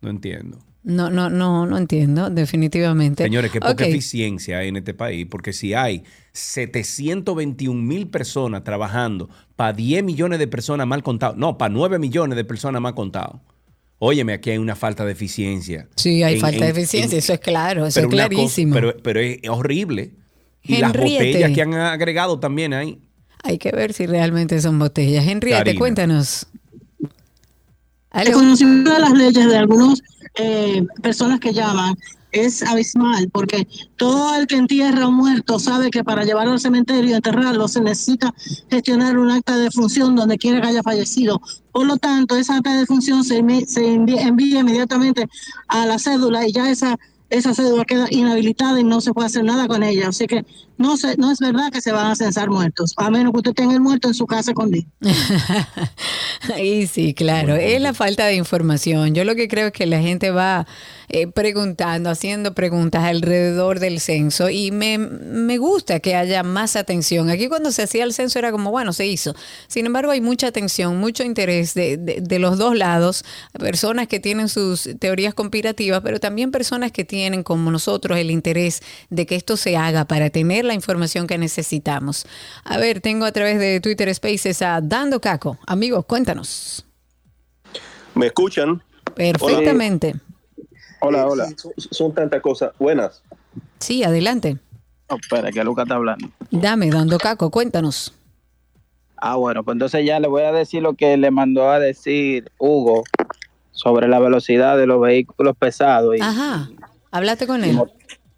No 0.00 0.10
entiendo. 0.10 0.58
No, 0.82 1.10
no, 1.10 1.28
no, 1.28 1.66
no 1.66 1.76
entiendo, 1.76 2.30
definitivamente. 2.30 3.22
Señores, 3.24 3.50
qué 3.50 3.60
poca 3.60 3.84
eficiencia 3.86 4.58
hay 4.58 4.68
en 4.68 4.76
este 4.76 4.94
país, 4.94 5.26
porque 5.30 5.52
si 5.52 5.74
hay 5.74 6.04
721 6.32 7.74
mil 7.82 8.08
personas 8.08 8.64
trabajando 8.64 9.28
para 9.56 9.72
10 9.72 10.02
millones 10.04 10.38
de 10.38 10.46
personas 10.48 10.86
mal 10.86 11.02
contados, 11.02 11.36
no, 11.36 11.58
para 11.58 11.68
9 11.72 11.98
millones 11.98 12.36
de 12.36 12.44
personas 12.44 12.80
mal 12.80 12.94
contados. 12.94 13.40
Óyeme, 13.98 14.32
aquí 14.32 14.48
hay 14.50 14.58
una 14.58 14.74
falta 14.76 15.04
de 15.04 15.12
eficiencia. 15.12 15.86
Sí, 15.96 16.22
hay 16.22 16.34
En- 16.36 16.40
falta 16.40 16.60
de 16.64 16.70
en- 16.70 16.76
eficiencia, 16.76 17.16
en- 17.16 17.18
eso 17.18 17.34
es 17.34 17.40
claro, 17.40 17.86
eso 17.86 18.00
es 18.00 18.06
cosa- 18.06 18.28
clarísimo. 18.28 18.72
pero, 18.74 18.96
pero 19.02 19.20
es 19.20 19.38
horrible. 19.48 20.12
Y 20.62 20.78
las 20.78 20.92
botellas 20.94 21.50
que 21.52 21.62
han 21.62 21.74
agregado 21.74 22.40
también 22.40 22.72
ahí. 22.72 22.98
Hay 23.42 23.58
que 23.58 23.70
ver 23.72 23.92
si 23.92 24.06
realmente 24.06 24.60
son 24.60 24.78
botellas. 24.78 25.26
Henriette, 25.26 25.58
Karina. 25.64 25.78
cuéntanos. 25.78 26.46
El 28.12 28.32
conocimiento 28.32 28.92
de 28.92 28.98
las 28.98 29.12
leyes 29.12 29.46
de 29.46 29.56
algunas 29.56 30.02
personas 31.02 31.40
que 31.40 31.52
llaman 31.52 31.96
es 32.32 32.62
abismal, 32.62 33.28
porque 33.32 33.66
todo 33.96 34.36
el 34.36 34.46
que 34.46 34.56
entierra 34.56 35.04
a 35.04 35.08
un 35.08 35.14
muerto 35.14 35.58
sabe 35.58 35.90
que 35.90 36.04
para 36.04 36.24
llevarlo 36.24 36.52
al 36.52 36.60
cementerio 36.60 37.10
y 37.10 37.14
enterrarlo 37.14 37.66
se 37.68 37.80
necesita 37.80 38.32
gestionar 38.70 39.18
un 39.18 39.30
acta 39.30 39.56
de 39.56 39.70
función 39.70 40.14
donde 40.14 40.38
quiera 40.38 40.60
que 40.60 40.68
haya 40.68 40.82
fallecido. 40.82 41.40
Por 41.72 41.86
lo 41.86 41.96
tanto, 41.96 42.36
esa 42.36 42.56
acta 42.56 42.78
de 42.78 42.86
función 42.86 43.24
se, 43.24 43.38
envía, 43.38 44.22
envía 44.22 44.60
inmediatamente 44.60 45.28
a 45.68 45.86
la 45.86 45.98
cédula 45.98 46.46
y 46.46 46.52
ya 46.52 46.70
esa, 46.70 46.96
esa 47.30 47.54
cédula 47.54 47.84
queda 47.84 48.06
inhabilitada 48.10 48.78
y 48.80 48.84
no 48.84 49.00
se 49.00 49.12
puede 49.12 49.26
hacer 49.26 49.44
nada 49.44 49.66
con 49.66 49.82
ella. 49.82 50.08
Así 50.08 50.26
que 50.26 50.44
no, 50.78 50.96
se, 50.96 51.16
no 51.16 51.30
es 51.30 51.38
verdad 51.38 51.70
que 51.70 51.80
se 51.80 51.92
van 51.92 52.06
a 52.06 52.16
censar 52.16 52.48
muertos, 52.48 52.94
a 52.96 53.10
menos 53.10 53.32
que 53.32 53.38
usted 53.38 53.54
tenga 53.54 53.74
el 53.74 53.80
muerto 53.80 54.08
en 54.08 54.14
su 54.14 54.26
casa 54.26 54.52
escondido. 54.52 54.86
Y 56.58 56.86
sí, 56.86 57.12
claro, 57.12 57.54
es 57.56 57.80
la 57.82 57.92
falta 57.92 58.26
de 58.26 58.34
información. 58.34 59.14
Yo 59.14 59.24
lo 59.24 59.34
que 59.34 59.46
creo 59.46 59.66
es 59.66 59.72
que 59.72 59.84
la 59.86 60.00
gente 60.00 60.30
va 60.30 60.66
eh, 61.10 61.26
preguntando, 61.26 62.08
haciendo 62.08 62.54
preguntas 62.54 63.04
alrededor 63.04 63.78
del 63.78 64.00
censo 64.00 64.48
y 64.48 64.70
me, 64.70 64.96
me 64.96 65.58
gusta 65.58 66.00
que 66.00 66.14
haya 66.16 66.42
más 66.42 66.76
atención. 66.76 67.28
Aquí 67.28 67.48
cuando 67.48 67.72
se 67.72 67.82
hacía 67.82 68.04
el 68.04 68.14
censo 68.14 68.38
era 68.38 68.52
como, 68.52 68.70
bueno, 68.70 68.92
se 68.94 69.06
hizo. 69.06 69.34
Sin 69.68 69.84
embargo, 69.84 70.12
hay 70.12 70.22
mucha 70.22 70.46
atención, 70.46 70.96
mucho 70.98 71.24
interés 71.24 71.74
de, 71.74 71.98
de- 71.98 72.20
de 72.22 72.38
los 72.38 72.56
dos 72.56 72.74
lados, 72.76 73.22
personas 73.58 74.08
que 74.08 74.18
tienen 74.20 74.48
sus 74.48 74.88
teorías 74.98 75.34
conspirativas, 75.34 76.00
pero 76.02 76.20
también 76.20 76.50
personas 76.52 76.90
que 76.90 77.04
tienen, 77.04 77.42
como 77.42 77.70
nosotros, 77.70 78.18
el 78.18 78.30
interés 78.30 78.80
de 79.10 79.26
que 79.26 79.36
esto 79.36 79.56
se 79.58 79.76
haga 79.76 80.06
para 80.06 80.30
tener 80.30 80.64
la 80.64 80.72
información 80.74 81.26
que 81.26 81.36
necesitamos. 81.36 82.24
A 82.64 82.78
ver, 82.78 83.00
tengo 83.00 83.26
a 83.26 83.32
través 83.32 83.58
de 83.58 83.80
Twitter 83.80 84.14
Spaces 84.14 84.62
a 84.62 84.80
Dando 84.80 85.20
Caco. 85.20 85.58
Amigos, 85.66 86.04
cuéntanos. 86.34 86.86
¿Me 88.14 88.26
escuchan? 88.26 88.80
Perfectamente. 89.14 90.14
Hola, 91.00 91.26
hola. 91.26 91.48
Son, 91.56 91.72
son 91.76 92.14
tantas 92.14 92.40
cosas. 92.40 92.72
Buenas. 92.78 93.22
Sí, 93.80 94.04
adelante. 94.04 94.58
No, 95.08 95.16
espera, 95.16 95.50
que 95.50 95.64
Lucas 95.64 95.84
está 95.84 95.96
hablando. 95.96 96.28
Dame, 96.50 96.90
Dando 96.90 97.18
Caco, 97.18 97.50
cuéntanos. 97.50 98.14
Ah, 99.16 99.36
bueno, 99.36 99.64
pues 99.64 99.74
entonces 99.74 100.04
ya 100.06 100.20
le 100.20 100.28
voy 100.28 100.42
a 100.42 100.52
decir 100.52 100.82
lo 100.82 100.94
que 100.94 101.16
le 101.16 101.30
mandó 101.30 101.68
a 101.70 101.78
decir 101.80 102.50
Hugo 102.58 103.02
sobre 103.72 104.06
la 104.08 104.18
velocidad 104.18 104.76
de 104.78 104.86
los 104.86 105.00
vehículos 105.00 105.56
pesados. 105.56 106.16
Y, 106.16 106.20
Ajá, 106.22 106.68
háblate 107.10 107.46
con 107.46 107.64
él. 107.64 107.76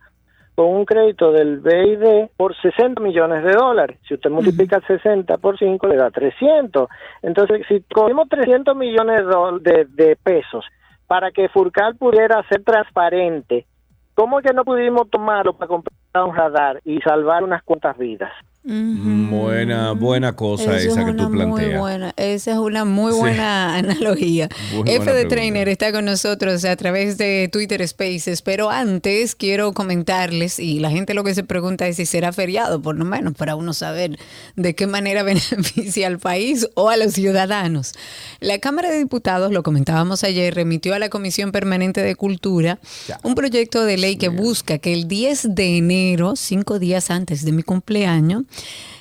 con 0.56 0.68
un 0.68 0.86
crédito 0.86 1.32
del 1.32 1.60
BID 1.60 2.30
por 2.36 2.56
60 2.56 3.00
millones 3.02 3.44
de 3.44 3.52
dólares. 3.52 4.00
Si 4.08 4.14
usted 4.14 4.30
multiplica 4.30 4.80
60 4.80 5.36
por 5.36 5.58
5 5.58 5.86
le 5.86 5.96
da 5.96 6.10
300. 6.10 6.88
Entonces, 7.22 7.66
si 7.68 7.82
cogimos 7.82 8.26
300 8.30 8.74
millones 8.74 9.22
de, 9.60 9.84
de 9.84 10.16
pesos 10.16 10.64
para 11.06 11.30
que 11.30 11.50
Furcal 11.50 11.96
pudiera 11.96 12.42
ser 12.48 12.64
transparente, 12.64 13.66
¿cómo 14.14 14.38
es 14.38 14.46
que 14.46 14.54
no 14.54 14.64
pudimos 14.64 15.10
tomarlo 15.10 15.52
para 15.52 15.68
comprar 15.68 16.24
un 16.24 16.34
radar 16.34 16.80
y 16.86 17.00
salvar 17.02 17.44
unas 17.44 17.62
cuantas 17.62 17.96
vidas? 17.98 18.32
Buena, 18.68 19.92
buena 19.92 20.32
cosa 20.34 20.76
Eso 20.76 20.90
esa 20.90 21.00
es 21.00 21.06
que 21.06 21.12
tú 21.12 21.26
una 21.26 21.28
muy 21.28 21.36
planteas. 21.60 21.80
buena, 21.80 22.14
esa 22.16 22.52
es 22.52 22.58
una 22.58 22.84
muy 22.84 23.12
Sí. 23.12 23.18
buena 23.18 23.74
analogía. 23.76 24.48
Muy 24.74 24.90
F 24.90 25.12
de. 25.12 25.24
Trainer 25.26 25.68
está 25.68 25.92
con 25.92 26.04
nosotros 26.04 26.64
a 26.64 26.74
través 26.76 27.16
de 27.16 27.48
Twitter 27.52 27.86
Spaces, 27.86 28.42
pero 28.42 28.70
antes 28.70 29.34
quiero 29.36 29.72
comentarles, 29.72 30.58
y 30.58 30.80
la 30.80 30.90
gente 30.90 31.14
lo 31.14 31.22
que 31.24 31.34
se 31.34 31.44
pregunta 31.44 31.86
es 31.86 31.96
si 31.96 32.06
será 32.06 32.32
feriado, 32.32 32.82
por 32.82 32.96
lo 32.96 33.04
menos 33.04 33.34
para 33.34 33.54
uno 33.56 33.72
saber 33.72 34.18
de 34.56 34.74
qué 34.74 34.86
manera 34.86 35.22
beneficia 35.24 36.06
al 36.08 36.18
país 36.18 36.68
o 36.74 36.88
a 36.90 36.96
los 36.96 37.12
ciudadanos. 37.12 37.92
La 38.40 38.58
Cámara 38.58 38.90
de 38.90 38.98
Diputados, 38.98 39.52
lo 39.52 39.62
comentábamos 39.62 40.24
ayer, 40.24 40.54
remitió 40.54 40.94
a 40.94 40.98
la 40.98 41.08
Comisión 41.08 41.52
Permanente 41.52 42.02
de 42.02 42.14
Cultura 42.16 42.78
un 43.22 43.34
proyecto 43.36 43.84
de 43.84 43.96
ley 43.96 44.16
que 44.16 44.28
busca 44.28 44.78
que 44.78 44.92
el 44.92 45.06
10 45.06 45.54
de 45.54 45.76
enero, 45.78 46.34
cinco 46.36 46.78
días 46.80 47.10
antes 47.10 47.44
de 47.44 47.52
mi 47.52 47.62
cumpleaños, 47.62 48.42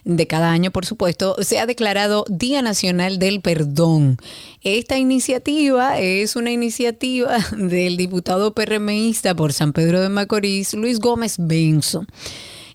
de 0.06 0.28
cada 0.28 0.52
año, 0.52 0.72
por 0.72 0.86
supuesto, 0.86 1.36
sea 1.42 1.66
declarado 1.66 2.26
Día 2.30 2.62
Nacional 2.62 3.18
del 3.20 3.42
Perdón. 3.42 4.18
Esta 4.62 4.98
iniciativa 4.98 6.00
es 6.00 6.36
una 6.36 6.52
iniciativa 6.52 7.38
del 7.58 7.98
diputado 7.98 8.54
PRMista 8.54 9.36
por 9.36 9.52
San 9.52 9.74
Pedro 9.74 10.00
de 10.02 10.10
Macorís, 10.10 10.74
Luis 10.76 11.00
Gómez 11.00 11.36
Benzo. 11.40 12.06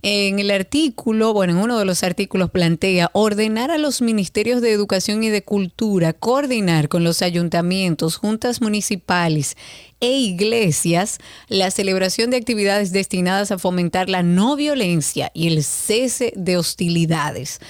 En 0.02 0.39
el 0.39 0.51
artículo, 0.51 1.35
bueno, 1.35 1.52
en 1.52 1.59
uno 1.59 1.78
de 1.78 1.85
los 1.85 2.02
artículos 2.02 2.51
plantea 2.51 3.10
ordenar 3.12 3.70
a 3.70 3.77
los 3.77 4.01
ministerios 4.01 4.62
de 4.62 4.72
Educación 4.72 5.22
y 5.22 5.28
de 5.28 5.43
Cultura 5.43 6.14
coordinar 6.14 6.89
con 6.89 7.05
los 7.05 7.20
ayuntamientos, 7.20 8.16
juntas 8.16 8.62
municipales 8.62 9.59
e 10.01 10.12
iglesias 10.12 11.18
la 11.48 11.70
celebración 11.70 12.31
de 12.31 12.39
actividades 12.39 12.93
destinadas 12.93 13.51
a 13.51 13.59
fomentar 13.59 14.09
la 14.09 14.22
no 14.22 14.56
violencia 14.56 15.31
y 15.35 15.48
el 15.48 15.62
cese 15.62 16.32
de 16.35 16.56
hostilidades. 16.56 17.60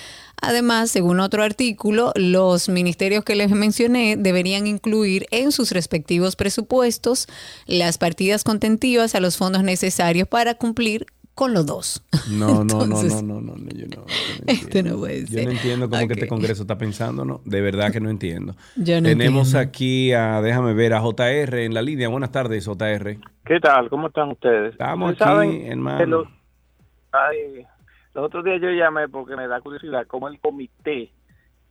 Además, 0.40 0.92
según 0.92 1.18
otro 1.18 1.42
artículo, 1.42 2.12
los 2.14 2.68
ministerios 2.68 3.24
que 3.24 3.34
les 3.34 3.50
mencioné 3.50 4.16
deberían 4.16 4.68
incluir 4.68 5.26
en 5.32 5.50
sus 5.50 5.72
respectivos 5.72 6.36
presupuestos 6.36 7.26
las 7.66 7.98
partidas 7.98 8.44
contentivas 8.44 9.16
a 9.16 9.20
los 9.20 9.36
fondos 9.36 9.64
necesarios 9.64 10.28
para 10.28 10.54
cumplir 10.54 11.06
con 11.34 11.54
los 11.54 11.64
dos. 11.66 12.04
No, 12.30 12.64
no, 12.64 12.64
no, 12.64 12.84
Entonces, 12.84 13.22
no, 13.22 13.40
no, 13.40 13.54
no, 13.56 13.70
yo 13.70 13.86
no. 13.86 14.04
Esto 14.46 14.82
no 14.82 14.98
puede 14.98 15.24
Yo 15.26 15.42
no 15.44 15.50
entiendo 15.50 15.88
cómo 15.88 16.06
que 16.06 16.14
este 16.14 16.28
Congreso 16.28 16.62
está 16.62 16.76
pensando, 16.76 17.24
¿no? 17.24 17.40
De 17.44 17.60
verdad 17.60 17.92
que 17.92 18.00
no 18.00 18.10
entiendo. 18.10 18.54
Yo 18.76 19.00
no 19.00 19.08
Tenemos 19.08 19.48
entiendo. 19.54 19.58
aquí 19.58 20.12
a, 20.12 20.40
déjame 20.42 20.74
ver, 20.74 20.92
a 20.92 21.00
JR 21.00 21.64
en 21.64 21.74
la 21.74 21.82
línea. 21.82 22.08
Buenas 22.08 22.30
tardes, 22.30 22.66
JR. 22.66 23.16
¿Qué 23.44 23.60
tal? 23.60 23.88
¿Cómo 23.88 24.08
están 24.08 24.30
ustedes? 24.30 24.72
Estamos 24.72 25.12
Ustedes 25.12 25.30
aquí, 25.30 25.66
hermano. 25.66 26.06
Los, 26.06 26.28
ay, 27.12 27.64
los 28.14 28.24
otros 28.24 28.44
días 28.44 28.60
yo 28.60 28.70
llamé 28.70 29.08
porque 29.08 29.36
me 29.36 29.48
da 29.48 29.60
curiosidad 29.60 30.06
cómo 30.06 30.28
el 30.28 30.38
comité 30.40 31.10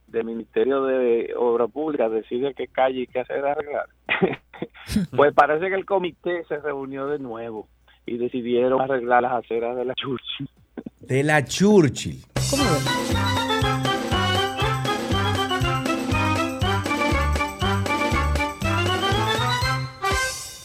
del 0.07 0.25
Ministerio 0.25 0.83
de 0.83 1.33
Obra 1.37 1.67
Pública 1.67 2.09
decide 2.09 2.53
qué 2.55 2.67
calle 2.67 3.01
y 3.01 3.07
qué 3.07 3.19
hacer 3.19 3.45
arreglar. 3.45 3.87
pues 5.15 5.33
parece 5.33 5.69
que 5.69 5.75
el 5.75 5.85
comité 5.85 6.43
se 6.45 6.57
reunió 6.57 7.07
de 7.07 7.19
nuevo 7.19 7.67
y 8.09 8.17
decidieron 8.17 8.81
arreglar 8.81 9.21
las 9.21 9.33
aceras 9.33 9.75
de 9.75 9.85
la 9.85 9.93
Churchill. 9.93 10.49
De 11.01 11.23
la 11.23 11.45
Churchill. 11.45 12.23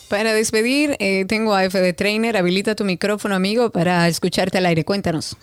Para 0.09 0.33
despedir, 0.33 0.97
eh, 1.01 1.25
tengo 1.27 1.55
a 1.55 1.65
F 1.65 1.79
de 1.81 1.93
Trainer. 1.93 2.37
Habilita 2.37 2.75
tu 2.75 2.85
micrófono, 2.85 3.35
amigo, 3.35 3.71
para 3.71 4.07
escucharte 4.07 4.59
al 4.59 4.67
aire. 4.67 4.85
Cuéntanos. 4.85 5.37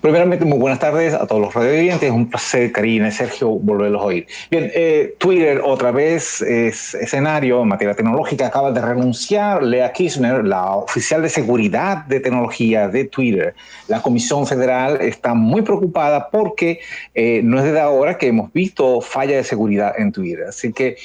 Primeramente, 0.00 0.46
muy 0.46 0.58
buenas 0.58 0.78
tardes 0.78 1.12
a 1.12 1.26
todos 1.26 1.42
los 1.42 1.52
radioyentes. 1.52 2.08
Es 2.08 2.14
un 2.14 2.30
placer, 2.30 2.72
Karina 2.72 3.10
Sergio, 3.10 3.50
volverlos 3.50 4.00
a 4.00 4.04
oír. 4.06 4.26
Bien, 4.50 4.70
eh, 4.74 5.14
Twitter 5.18 5.60
otra 5.62 5.90
vez 5.90 6.40
es 6.40 6.94
escenario 6.94 7.60
en 7.60 7.68
materia 7.68 7.94
tecnológica. 7.94 8.46
Acaba 8.46 8.72
de 8.72 8.80
renunciar 8.80 9.62
Lea 9.62 9.92
Kirchner, 9.92 10.42
la 10.44 10.76
oficial 10.76 11.20
de 11.20 11.28
seguridad 11.28 12.06
de 12.06 12.18
tecnología 12.20 12.88
de 12.88 13.04
Twitter. 13.04 13.54
La 13.88 14.00
Comisión 14.00 14.46
Federal 14.46 15.02
está 15.02 15.34
muy 15.34 15.60
preocupada 15.60 16.30
porque 16.30 16.80
eh, 17.14 17.42
no 17.44 17.58
es 17.58 17.64
desde 17.64 17.80
ahora 17.80 18.16
que 18.16 18.28
hemos 18.28 18.50
visto 18.54 19.02
falla 19.02 19.36
de 19.36 19.44
seguridad 19.44 19.92
en 19.98 20.12
Twitter. 20.12 20.46
Así 20.48 20.72
que 20.72 20.96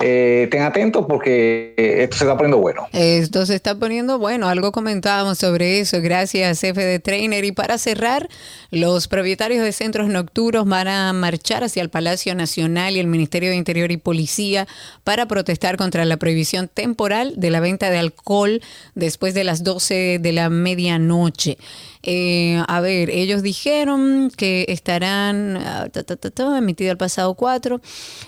eh, 0.00 0.48
ten 0.50 0.62
atentos 0.62 1.06
porque 1.08 1.74
eh, 1.76 2.02
esto 2.02 2.16
se 2.16 2.24
está 2.24 2.36
poniendo 2.36 2.58
bueno. 2.58 2.88
Esto 2.92 3.46
se 3.46 3.54
está 3.54 3.78
poniendo 3.78 4.18
bueno, 4.18 4.48
algo 4.48 4.72
comentábamos 4.72 5.38
sobre 5.38 5.80
eso, 5.80 6.00
gracias 6.00 6.62
F 6.64 6.80
de 6.80 6.98
Trainer. 6.98 7.44
Y 7.44 7.52
para 7.52 7.78
cerrar, 7.78 8.28
los 8.70 9.08
propietarios 9.08 9.64
de 9.64 9.72
centros 9.72 10.08
nocturnos 10.08 10.66
van 10.66 10.88
a 10.88 11.12
marchar 11.12 11.64
hacia 11.64 11.82
el 11.82 11.90
Palacio 11.90 12.34
Nacional 12.34 12.96
y 12.96 13.00
el 13.00 13.06
Ministerio 13.06 13.50
de 13.50 13.56
Interior 13.56 13.92
y 13.92 13.96
Policía 13.96 14.66
para 15.04 15.26
protestar 15.26 15.76
contra 15.76 16.04
la 16.04 16.16
prohibición 16.16 16.68
temporal 16.68 17.34
de 17.36 17.50
la 17.50 17.60
venta 17.60 17.90
de 17.90 17.98
alcohol 17.98 18.60
después 18.94 19.32
de 19.32 19.44
las 19.44 19.62
12 19.62 20.18
de 20.20 20.32
la 20.32 20.50
medianoche. 20.50 21.56
Eh, 22.06 22.62
a 22.68 22.80
ver, 22.82 23.08
ellos 23.08 23.42
dijeron 23.42 24.30
que 24.36 24.66
estarán 24.68 25.56
ah, 25.56 25.88
ta, 25.88 26.58
emitido 26.58 26.92
el 26.92 26.98
pasado 26.98 27.34
4. 27.34 27.80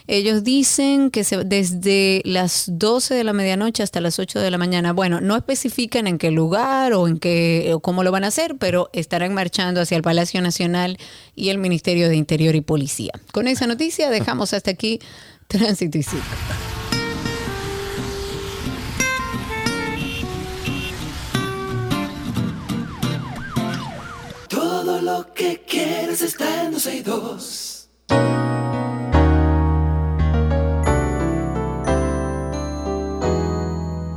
Ellos 0.07 0.43
dicen 0.43 1.11
que 1.11 1.25
se, 1.25 1.45
desde 1.45 2.23
las 2.25 2.65
12 2.69 3.15
de 3.15 3.23
la 3.23 3.35
medianoche 3.35 3.83
hasta 3.83 4.01
las 4.01 4.19
8 4.19 4.41
de 4.41 4.51
la 4.51 4.57
mañana. 4.57 4.95
Bueno, 4.95 5.21
no 5.21 5.37
especifican 5.37 6.07
en 6.07 6.17
qué 6.17 6.31
lugar 6.31 6.95
o 6.95 7.07
en 7.07 7.19
qué 7.19 7.71
o 7.75 7.81
cómo 7.81 8.03
lo 8.03 8.11
van 8.13 8.25
a 8.25 8.29
hacer, 8.29 8.57
pero 8.59 8.89
estarán 8.95 9.35
marchando 9.35 9.83
hacia 9.83 9.97
el 9.99 10.03
Palacio 10.03 10.41
Nacional 10.41 10.97
y 11.35 11.51
el 11.51 11.59
Ministerio 11.59 12.09
de 12.09 12.17
Interior 12.17 12.55
y 12.55 12.63
Policía. 12.63 13.13
Con 13.33 13.47
esa 13.47 13.67
noticia 13.67 14.09
dejamos 14.09 14.55
hasta 14.55 14.71
aquí 14.71 15.01
Tránsito 15.49 15.99
y 15.99 16.03
Circo. 16.03 16.76
Todo 24.87 25.03
lo 25.03 25.35
que 25.35 25.65
quieres 25.67 26.23
está 26.23 26.63
en 26.63 26.71
262. 26.71 27.91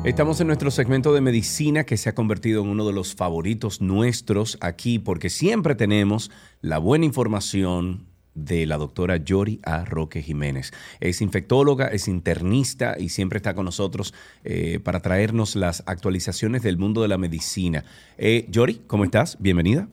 Estamos 0.03 0.39
en 0.39 0.45
nuestro 0.45 0.69
segmento 0.69 1.11
de 1.11 1.21
medicina 1.21 1.85
que 1.85 1.97
se 1.97 2.09
ha 2.09 2.13
convertido 2.13 2.61
en 2.61 2.69
uno 2.69 2.85
de 2.85 2.93
los 2.93 3.15
favoritos 3.15 3.81
nuestros 3.81 4.59
aquí 4.61 4.99
porque 4.99 5.31
siempre 5.31 5.73
tenemos 5.73 6.29
la 6.61 6.77
buena 6.77 7.05
información 7.05 8.05
de 8.35 8.67
la 8.67 8.77
doctora 8.77 9.17
Yori 9.17 9.59
A. 9.63 9.85
Roque 9.85 10.21
Jiménez. 10.21 10.71
Es 10.99 11.21
infectóloga, 11.21 11.87
es 11.87 12.07
internista 12.07 12.95
y 12.99 13.09
siempre 13.09 13.37
está 13.37 13.55
con 13.55 13.65
nosotros 13.65 14.13
eh, 14.43 14.79
para 14.79 14.99
traernos 14.99 15.55
las 15.55 15.81
actualizaciones 15.87 16.61
del 16.61 16.77
mundo 16.77 17.01
de 17.01 17.07
la 17.07 17.17
medicina. 17.17 17.85
Eh, 18.19 18.45
Yori, 18.51 18.83
¿cómo 18.85 19.03
estás? 19.03 19.35
Bienvenida. 19.39 19.87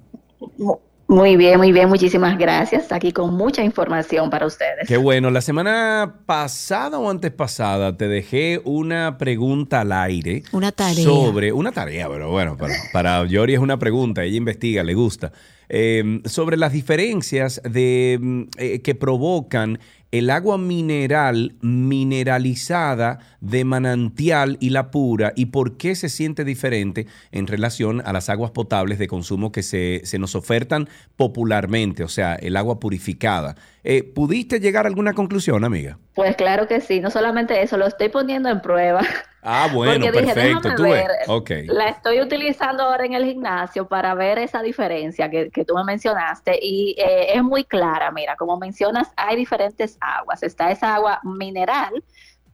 Muy 1.08 1.36
bien, 1.36 1.58
muy 1.58 1.70
bien, 1.70 1.88
muchísimas 1.88 2.36
gracias. 2.36 2.90
Aquí 2.90 3.12
con 3.12 3.32
mucha 3.36 3.62
información 3.62 4.28
para 4.28 4.44
ustedes. 4.44 4.88
Qué 4.88 4.96
bueno. 4.96 5.30
La 5.30 5.40
semana 5.40 6.16
pasada 6.26 6.98
o 6.98 7.08
antes 7.08 7.30
pasada 7.30 7.96
te 7.96 8.08
dejé 8.08 8.60
una 8.64 9.16
pregunta 9.16 9.82
al 9.82 9.92
aire. 9.92 10.42
Una 10.50 10.72
tarea. 10.72 11.04
Sobre 11.04 11.52
una 11.52 11.70
tarea, 11.70 12.08
pero 12.08 12.30
bueno, 12.30 12.56
para, 12.56 12.74
para 12.92 13.24
Yori 13.24 13.54
es 13.54 13.60
una 13.60 13.78
pregunta. 13.78 14.24
Ella 14.24 14.36
investiga, 14.36 14.82
le 14.82 14.94
gusta. 14.94 15.30
Eh, 15.68 16.20
sobre 16.24 16.56
las 16.56 16.72
diferencias 16.72 17.60
de, 17.64 18.18
mm, 18.20 18.42
eh, 18.58 18.80
que 18.82 18.94
provocan 18.94 19.78
el 20.12 20.30
agua 20.30 20.56
mineral 20.56 21.56
mineralizada 21.60 23.18
de 23.40 23.64
manantial 23.64 24.56
y 24.60 24.70
la 24.70 24.90
pura 24.90 25.32
y 25.34 25.46
por 25.46 25.76
qué 25.76 25.94
se 25.94 26.08
siente 26.08 26.44
diferente 26.44 27.06
en 27.32 27.46
relación 27.46 28.02
a 28.04 28.12
las 28.12 28.28
aguas 28.28 28.52
potables 28.52 28.98
de 28.98 29.08
consumo 29.08 29.52
que 29.52 29.62
se, 29.62 30.02
se 30.04 30.18
nos 30.18 30.34
ofertan 30.34 30.88
popularmente, 31.16 32.04
o 32.04 32.08
sea, 32.08 32.34
el 32.36 32.56
agua 32.56 32.78
purificada. 32.78 33.56
Eh, 33.84 34.02
¿Pudiste 34.02 34.60
llegar 34.60 34.86
a 34.86 34.88
alguna 34.88 35.12
conclusión, 35.12 35.64
amiga? 35.64 35.98
Pues 36.14 36.36
claro 36.36 36.66
que 36.66 36.80
sí, 36.80 37.00
no 37.00 37.10
solamente 37.10 37.62
eso, 37.62 37.76
lo 37.76 37.86
estoy 37.86 38.08
poniendo 38.08 38.48
en 38.48 38.60
prueba. 38.60 39.02
Ah, 39.48 39.68
bueno, 39.72 39.92
Porque 40.04 40.10
dije, 40.10 40.34
perfecto. 40.34 40.68
déjame 40.68 40.76
Tú 40.76 40.82
ver, 40.82 41.10
Ok. 41.28 41.50
La 41.68 41.88
estoy 41.88 42.20
utilizando 42.20 42.82
ahora 42.82 43.06
en 43.06 43.12
el 43.12 43.24
gimnasio 43.24 43.86
para 43.86 44.12
ver 44.14 44.40
esa 44.40 44.60
diferencia 44.60 45.30
que, 45.30 45.50
que 45.50 45.64
tú 45.64 45.76
me 45.76 45.84
mencionaste 45.84 46.58
y 46.60 46.96
eh, 46.98 47.32
es 47.32 47.42
muy 47.44 47.62
clara. 47.62 48.10
Mira, 48.10 48.34
como 48.34 48.58
mencionas, 48.58 49.12
hay 49.16 49.36
diferentes 49.36 49.98
aguas. 50.00 50.42
Está 50.42 50.72
esa 50.72 50.96
agua 50.96 51.20
mineral, 51.22 51.92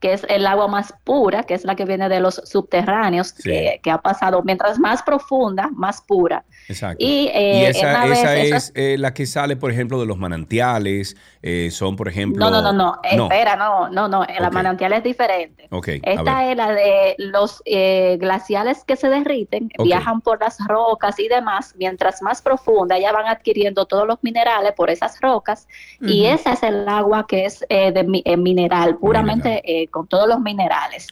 que 0.00 0.12
es 0.12 0.26
el 0.28 0.46
agua 0.46 0.68
más 0.68 0.92
pura, 1.02 1.44
que 1.44 1.54
es 1.54 1.64
la 1.64 1.76
que 1.76 1.86
viene 1.86 2.10
de 2.10 2.20
los 2.20 2.34
subterráneos, 2.44 3.32
que, 3.32 3.80
que 3.82 3.90
ha 3.90 3.96
pasado, 3.96 4.42
mientras 4.42 4.78
más 4.78 5.02
profunda, 5.02 5.70
más 5.72 6.02
pura. 6.02 6.44
Exacto. 6.68 7.04
Y, 7.04 7.28
eh, 7.34 7.68
esa, 7.68 8.04
vez 8.04 8.18
esa 8.20 8.36
es 8.36 8.72
eh, 8.74 8.96
la 8.98 9.12
que 9.12 9.26
sale, 9.26 9.56
por 9.56 9.70
ejemplo, 9.70 10.00
de 10.00 10.06
los 10.06 10.16
manantiales. 10.18 11.16
eh, 11.44 11.70
son, 11.72 11.96
por 11.96 12.08
ejemplo. 12.08 12.44
No, 12.44 12.50
no, 12.50 12.62
no, 12.62 12.72
no, 12.72 13.00
espera, 13.02 13.56
no, 13.56 13.88
no, 13.88 14.06
no, 14.08 14.24
la 14.24 14.48
manantial 14.50 14.92
es 14.92 15.02
diferente. 15.02 15.66
Ok, 15.70 15.88
a 15.88 15.92
Esta 16.12 16.50
es 16.50 16.56
la 16.56 16.72
de 16.72 17.16
los 17.18 17.60
glaciales 18.18 18.84
que 18.84 18.94
se 18.96 19.08
derriten, 19.08 19.68
viajan 19.82 20.20
por 20.20 20.40
las 20.40 20.58
rocas 20.66 21.18
y 21.18 21.28
demás, 21.28 21.74
mientras 21.76 22.22
más 22.22 22.40
profunda 22.42 22.98
ya 22.98 23.12
van 23.12 23.26
adquiriendo 23.26 23.86
todos 23.86 24.06
los 24.06 24.18
minerales 24.22 24.72
por 24.72 24.88
esas 24.90 25.20
rocas 25.20 25.66
y 26.00 26.26
esa 26.26 26.52
es 26.52 26.62
el 26.62 26.88
agua 26.88 27.26
que 27.26 27.44
es 27.46 27.64
de 27.68 28.04
mi- 28.04 28.22
mineral, 28.38 28.96
puramente 28.98 29.88
con 29.90 30.06
todos 30.06 30.28
los 30.28 30.40
minerales. 30.40 31.08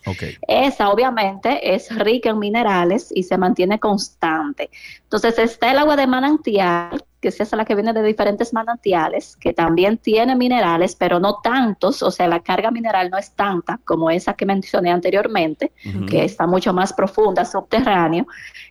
Esa 0.46 0.90
obviamente 0.90 1.74
es 1.74 1.94
rica 1.98 2.30
en 2.30 2.38
minerales 2.38 3.10
y 3.14 3.24
se 3.24 3.36
mantiene 3.36 3.78
constante. 3.80 4.70
Entonces 5.12 5.40
está 5.40 5.72
el 5.72 5.78
agua 5.78 5.96
de 5.96 6.06
manantial, 6.06 7.02
que 7.20 7.28
es 7.28 7.40
esa 7.40 7.56
la 7.56 7.64
que 7.64 7.74
viene 7.74 7.92
de 7.92 8.00
diferentes 8.00 8.52
manantiales, 8.52 9.34
que 9.34 9.52
también 9.52 9.98
tiene 9.98 10.36
minerales, 10.36 10.94
pero 10.94 11.18
no 11.18 11.40
tantos, 11.42 12.00
o 12.04 12.12
sea, 12.12 12.28
la 12.28 12.38
carga 12.38 12.70
mineral 12.70 13.10
no 13.10 13.18
es 13.18 13.32
tanta 13.32 13.80
como 13.84 14.08
esa 14.08 14.34
que 14.34 14.46
mencioné 14.46 14.92
anteriormente, 14.92 15.72
que 16.08 16.24
está 16.24 16.46
mucho 16.46 16.72
más 16.72 16.92
profunda, 16.92 17.44
subterráneo. 17.44 18.24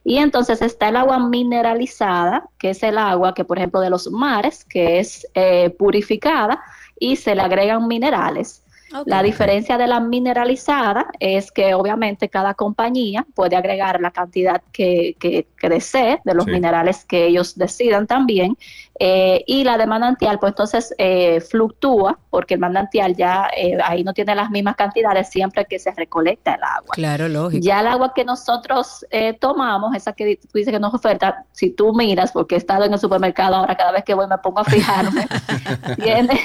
Y 0.05 0.19
entonces 0.19 0.61
está 0.61 0.87
el 0.87 0.95
agua 0.95 1.19
mineralizada, 1.19 2.45
que 2.57 2.69
es 2.69 2.83
el 2.83 2.97
agua 2.97 3.33
que, 3.33 3.43
por 3.43 3.57
ejemplo, 3.57 3.81
de 3.81 3.89
los 3.89 4.09
mares, 4.09 4.63
que 4.63 4.99
es 4.99 5.27
eh, 5.33 5.71
purificada 5.71 6.61
y 6.97 7.17
se 7.17 7.35
le 7.35 7.41
agregan 7.41 7.85
minerales. 7.85 8.63
La 9.05 9.21
diferencia 9.21 9.77
de 9.77 9.87
la 9.87 9.99
mineralizada 9.99 11.07
es 11.19 11.51
que 11.51 11.73
obviamente 11.75 12.29
cada 12.29 12.55
compañía 12.55 13.25
puede 13.35 13.55
agregar 13.55 14.01
la 14.01 14.11
cantidad 14.11 14.63
que, 14.71 15.15
que, 15.19 15.47
que 15.57 15.69
desee 15.69 16.19
de 16.25 16.33
los 16.33 16.45
Sí. 16.45 16.51
minerales 16.51 17.05
que 17.05 17.27
ellos 17.27 17.55
decidan 17.55 18.07
también. 18.07 18.57
Eh, 18.99 19.43
y 19.47 19.63
la 19.63 19.77
de 19.77 19.87
manantial, 19.87 20.39
pues 20.39 20.51
entonces 20.51 20.93
eh, 20.97 21.39
fluctúa 21.41 22.19
porque 22.29 22.55
el 22.55 22.59
manantial 22.59 23.15
ya 23.15 23.49
eh, 23.55 23.77
ahí 23.83 24.03
no 24.03 24.13
tiene 24.13 24.35
las 24.35 24.49
mismas 24.49 24.75
cantidades 24.75 25.29
siempre 25.29 25.65
que 25.65 25.79
se 25.79 25.91
recolecta 25.91 26.55
el 26.55 26.63
agua. 26.63 26.89
Claro, 26.91 27.29
lógico. 27.29 27.63
Ya 27.63 27.79
el 27.79 27.87
agua 27.87 28.13
que 28.13 28.25
nosotros 28.25 29.05
eh, 29.09 29.33
tomamos, 29.33 29.95
esa 29.95 30.13
que 30.13 30.37
tú 30.37 30.49
dices 30.53 30.73
que 30.73 30.79
nos 30.79 30.93
oferta, 30.93 31.45
si 31.51 31.69
tú 31.69 31.93
miras, 31.93 32.31
porque 32.31 32.55
he 32.55 32.57
estado 32.57 32.83
en 32.83 32.93
el 32.93 32.99
supermercado 32.99 33.55
ahora, 33.55 33.75
cada 33.75 33.91
vez 33.91 34.03
que 34.03 34.13
voy 34.13 34.27
me 34.27 34.37
pongo 34.37 34.59
a 34.59 34.65
fijarme, 34.65 35.27
tiene 36.03 36.39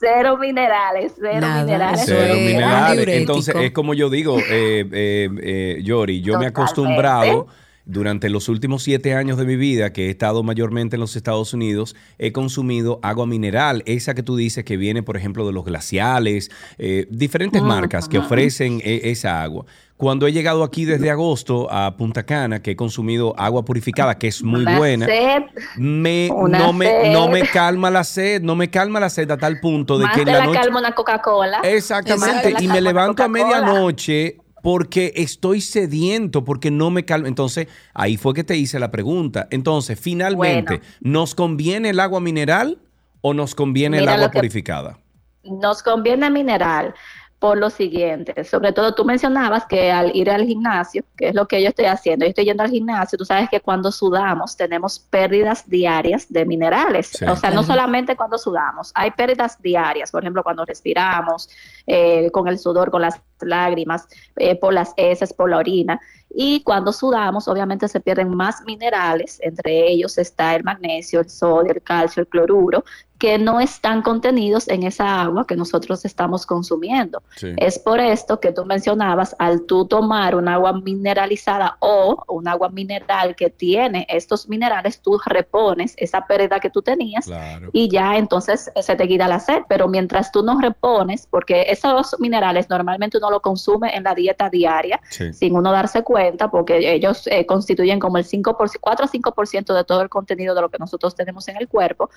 cero 0.00 0.38
minerales, 0.38 1.12
cero 1.20 1.38
Nada, 1.40 1.64
minerales. 1.64 2.02
Cero 2.06 2.34
minerales. 2.34 3.08
Entonces, 3.08 3.54
es 3.54 3.70
como 3.72 3.94
yo 3.94 4.08
digo, 4.08 4.38
eh, 4.38 4.86
eh, 4.92 5.28
eh, 5.42 5.82
Yori, 5.82 6.22
yo 6.22 6.38
me 6.38 6.46
he 6.46 6.48
acostumbrado 6.48 7.46
durante 7.84 8.28
los 8.30 8.48
últimos 8.48 8.82
siete 8.82 9.14
años 9.14 9.38
de 9.38 9.44
mi 9.44 9.56
vida, 9.56 9.92
que 9.92 10.06
he 10.06 10.10
estado 10.10 10.42
mayormente 10.42 10.96
en 10.96 11.00
los 11.00 11.16
Estados 11.16 11.54
Unidos, 11.54 11.96
he 12.18 12.32
consumido 12.32 13.00
agua 13.02 13.26
mineral, 13.26 13.82
esa 13.86 14.14
que 14.14 14.22
tú 14.22 14.36
dices 14.36 14.64
que 14.64 14.76
viene, 14.76 15.02
por 15.02 15.16
ejemplo, 15.16 15.46
de 15.46 15.52
los 15.52 15.64
glaciales, 15.64 16.50
eh, 16.78 17.06
diferentes 17.10 17.62
marcas 17.62 18.08
que 18.08 18.18
ofrecen 18.18 18.80
eh, 18.84 19.00
esa 19.04 19.42
agua. 19.42 19.64
Cuando 19.96 20.26
he 20.26 20.32
llegado 20.32 20.64
aquí 20.64 20.86
desde 20.86 21.10
agosto 21.10 21.70
a 21.70 21.94
Punta 21.98 22.22
Cana, 22.22 22.62
que 22.62 22.70
he 22.70 22.76
consumido 22.76 23.34
agua 23.38 23.66
purificada, 23.66 24.16
que 24.16 24.28
es 24.28 24.42
muy 24.42 24.62
Una 24.62 24.78
buena, 24.78 25.04
sed, 25.04 25.42
me, 25.76 26.30
no, 26.30 26.72
me, 26.72 27.12
no 27.12 27.28
me 27.28 27.42
calma 27.42 27.90
la 27.90 28.02
sed, 28.02 28.40
no 28.40 28.56
me 28.56 28.70
calma 28.70 28.98
la 28.98 29.10
sed 29.10 29.30
a 29.30 29.36
tal 29.36 29.60
punto 29.60 29.98
de 29.98 30.06
más 30.06 30.14
que 30.14 30.22
en 30.22 30.28
la 30.28 30.38
la 30.38 30.46
noche... 30.46 30.58
calma 30.58 30.78
una 30.80 30.92
Coca-Cola. 30.92 31.60
Exactamente, 31.64 32.54
y 32.60 32.68
me 32.68 32.80
levanto 32.80 33.22
a 33.22 33.28
medianoche 33.28 34.38
porque 34.62 35.12
estoy 35.16 35.60
sediento, 35.60 36.44
porque 36.44 36.70
no 36.70 36.90
me 36.90 37.04
calma. 37.04 37.28
Entonces, 37.28 37.68
ahí 37.94 38.16
fue 38.16 38.34
que 38.34 38.44
te 38.44 38.56
hice 38.56 38.78
la 38.78 38.90
pregunta. 38.90 39.48
Entonces, 39.50 39.98
finalmente, 39.98 40.78
Bueno. 40.78 40.94
¿nos 41.00 41.34
conviene 41.34 41.90
el 41.90 42.00
agua 42.00 42.20
mineral 42.20 42.78
o 43.20 43.34
nos 43.34 43.54
conviene 43.54 43.98
el 43.98 44.08
agua 44.08 44.30
purificada? 44.30 44.98
Nos 45.42 45.82
conviene 45.82 46.30
mineral 46.30 46.94
por 47.38 47.56
lo 47.56 47.70
siguiente, 47.70 48.44
sobre 48.44 48.70
todo 48.70 48.94
tú 48.94 49.02
mencionabas 49.02 49.64
que 49.64 49.90
al 49.90 50.14
ir 50.14 50.30
al 50.30 50.44
gimnasio, 50.44 51.02
que 51.16 51.28
es 51.28 51.34
lo 51.34 51.48
que 51.48 51.62
yo 51.62 51.70
estoy 51.70 51.86
haciendo, 51.86 52.26
yo 52.26 52.28
estoy 52.28 52.44
yendo 52.44 52.62
al 52.62 52.70
gimnasio, 52.70 53.16
tú 53.16 53.24
sabes 53.24 53.48
que 53.48 53.60
cuando 53.60 53.90
sudamos 53.90 54.58
tenemos 54.58 54.98
pérdidas 54.98 55.66
diarias 55.66 56.26
de 56.28 56.44
minerales, 56.44 57.06
Sí. 57.06 57.24
o 57.24 57.34
sea, 57.36 57.50
no 57.50 57.62
solamente 57.62 58.14
cuando 58.14 58.36
sudamos, 58.36 58.92
hay 58.94 59.12
pérdidas 59.12 59.56
diarias, 59.62 60.10
por 60.10 60.22
ejemplo, 60.22 60.42
cuando 60.42 60.66
respiramos, 60.66 61.48
eh, 61.92 62.30
con 62.30 62.46
el 62.46 62.56
sudor, 62.56 62.92
con 62.92 63.02
las 63.02 63.20
lágrimas, 63.40 64.06
eh, 64.36 64.54
por 64.54 64.72
las 64.72 64.92
heces, 64.96 65.32
por 65.32 65.50
la 65.50 65.56
orina, 65.56 66.00
y 66.32 66.62
cuando 66.62 66.92
sudamos, 66.92 67.48
obviamente 67.48 67.88
se 67.88 67.98
pierden 67.98 68.28
más 68.36 68.62
minerales, 68.64 69.40
entre 69.42 69.88
ellos 69.88 70.16
está 70.18 70.54
el 70.54 70.62
magnesio, 70.62 71.18
el 71.18 71.28
sodio, 71.28 71.72
el 71.72 71.82
calcio, 71.82 72.20
el 72.20 72.28
cloruro, 72.28 72.84
que 73.18 73.36
no 73.36 73.60
están 73.60 74.00
contenidos 74.00 74.66
en 74.68 74.84
esa 74.84 75.20
agua 75.20 75.46
que 75.46 75.54
nosotros 75.54 76.06
estamos 76.06 76.46
consumiendo. 76.46 77.22
Sí. 77.36 77.52
Es 77.58 77.78
por 77.78 78.00
esto 78.00 78.40
que 78.40 78.50
tú 78.50 78.64
mencionabas, 78.64 79.36
al 79.38 79.66
tú 79.66 79.84
tomar 79.84 80.34
un 80.34 80.48
agua 80.48 80.72
mineralizada 80.72 81.76
o 81.80 82.24
un 82.28 82.48
agua 82.48 82.70
mineral 82.70 83.36
que 83.36 83.50
tiene 83.50 84.06
estos 84.08 84.48
minerales, 84.48 85.02
tú 85.02 85.20
repones 85.26 85.92
esa 85.98 86.26
pérdida 86.26 86.60
que 86.60 86.70
tú 86.70 86.80
tenías 86.80 87.28
y 87.72 87.90
ya 87.90 88.16
entonces 88.16 88.70
se 88.80 88.96
te 88.96 89.06
quita 89.06 89.28
la 89.28 89.38
sed. 89.38 89.64
Pero 89.68 89.86
mientras 89.86 90.32
tú 90.32 90.42
no 90.42 90.58
repones, 90.58 91.26
porque 91.26 91.66
esos 91.88 92.16
minerales 92.20 92.68
normalmente 92.70 93.18
uno 93.18 93.30
lo 93.30 93.40
consume 93.40 93.94
en 93.96 94.04
la 94.04 94.14
dieta 94.14 94.48
diaria, 94.50 95.00
Sí. 95.10 95.32
sin 95.32 95.56
uno 95.56 95.72
darse 95.72 96.02
cuenta, 96.02 96.50
porque 96.50 96.92
ellos 96.92 97.26
eh, 97.26 97.46
constituyen 97.46 97.98
como 97.98 98.18
el 98.18 98.24
5%, 98.24 98.78
4 98.80 99.06
o 99.06 99.08
5% 99.08 99.74
de 99.74 99.84
todo 99.84 100.02
el 100.02 100.08
contenido 100.08 100.54
de 100.54 100.60
lo 100.60 100.68
que 100.68 100.78
nosotros 100.78 101.14
tenemos 101.14 101.46
en 101.48 101.56
el 101.56 101.68
cuerpo, 101.68 102.10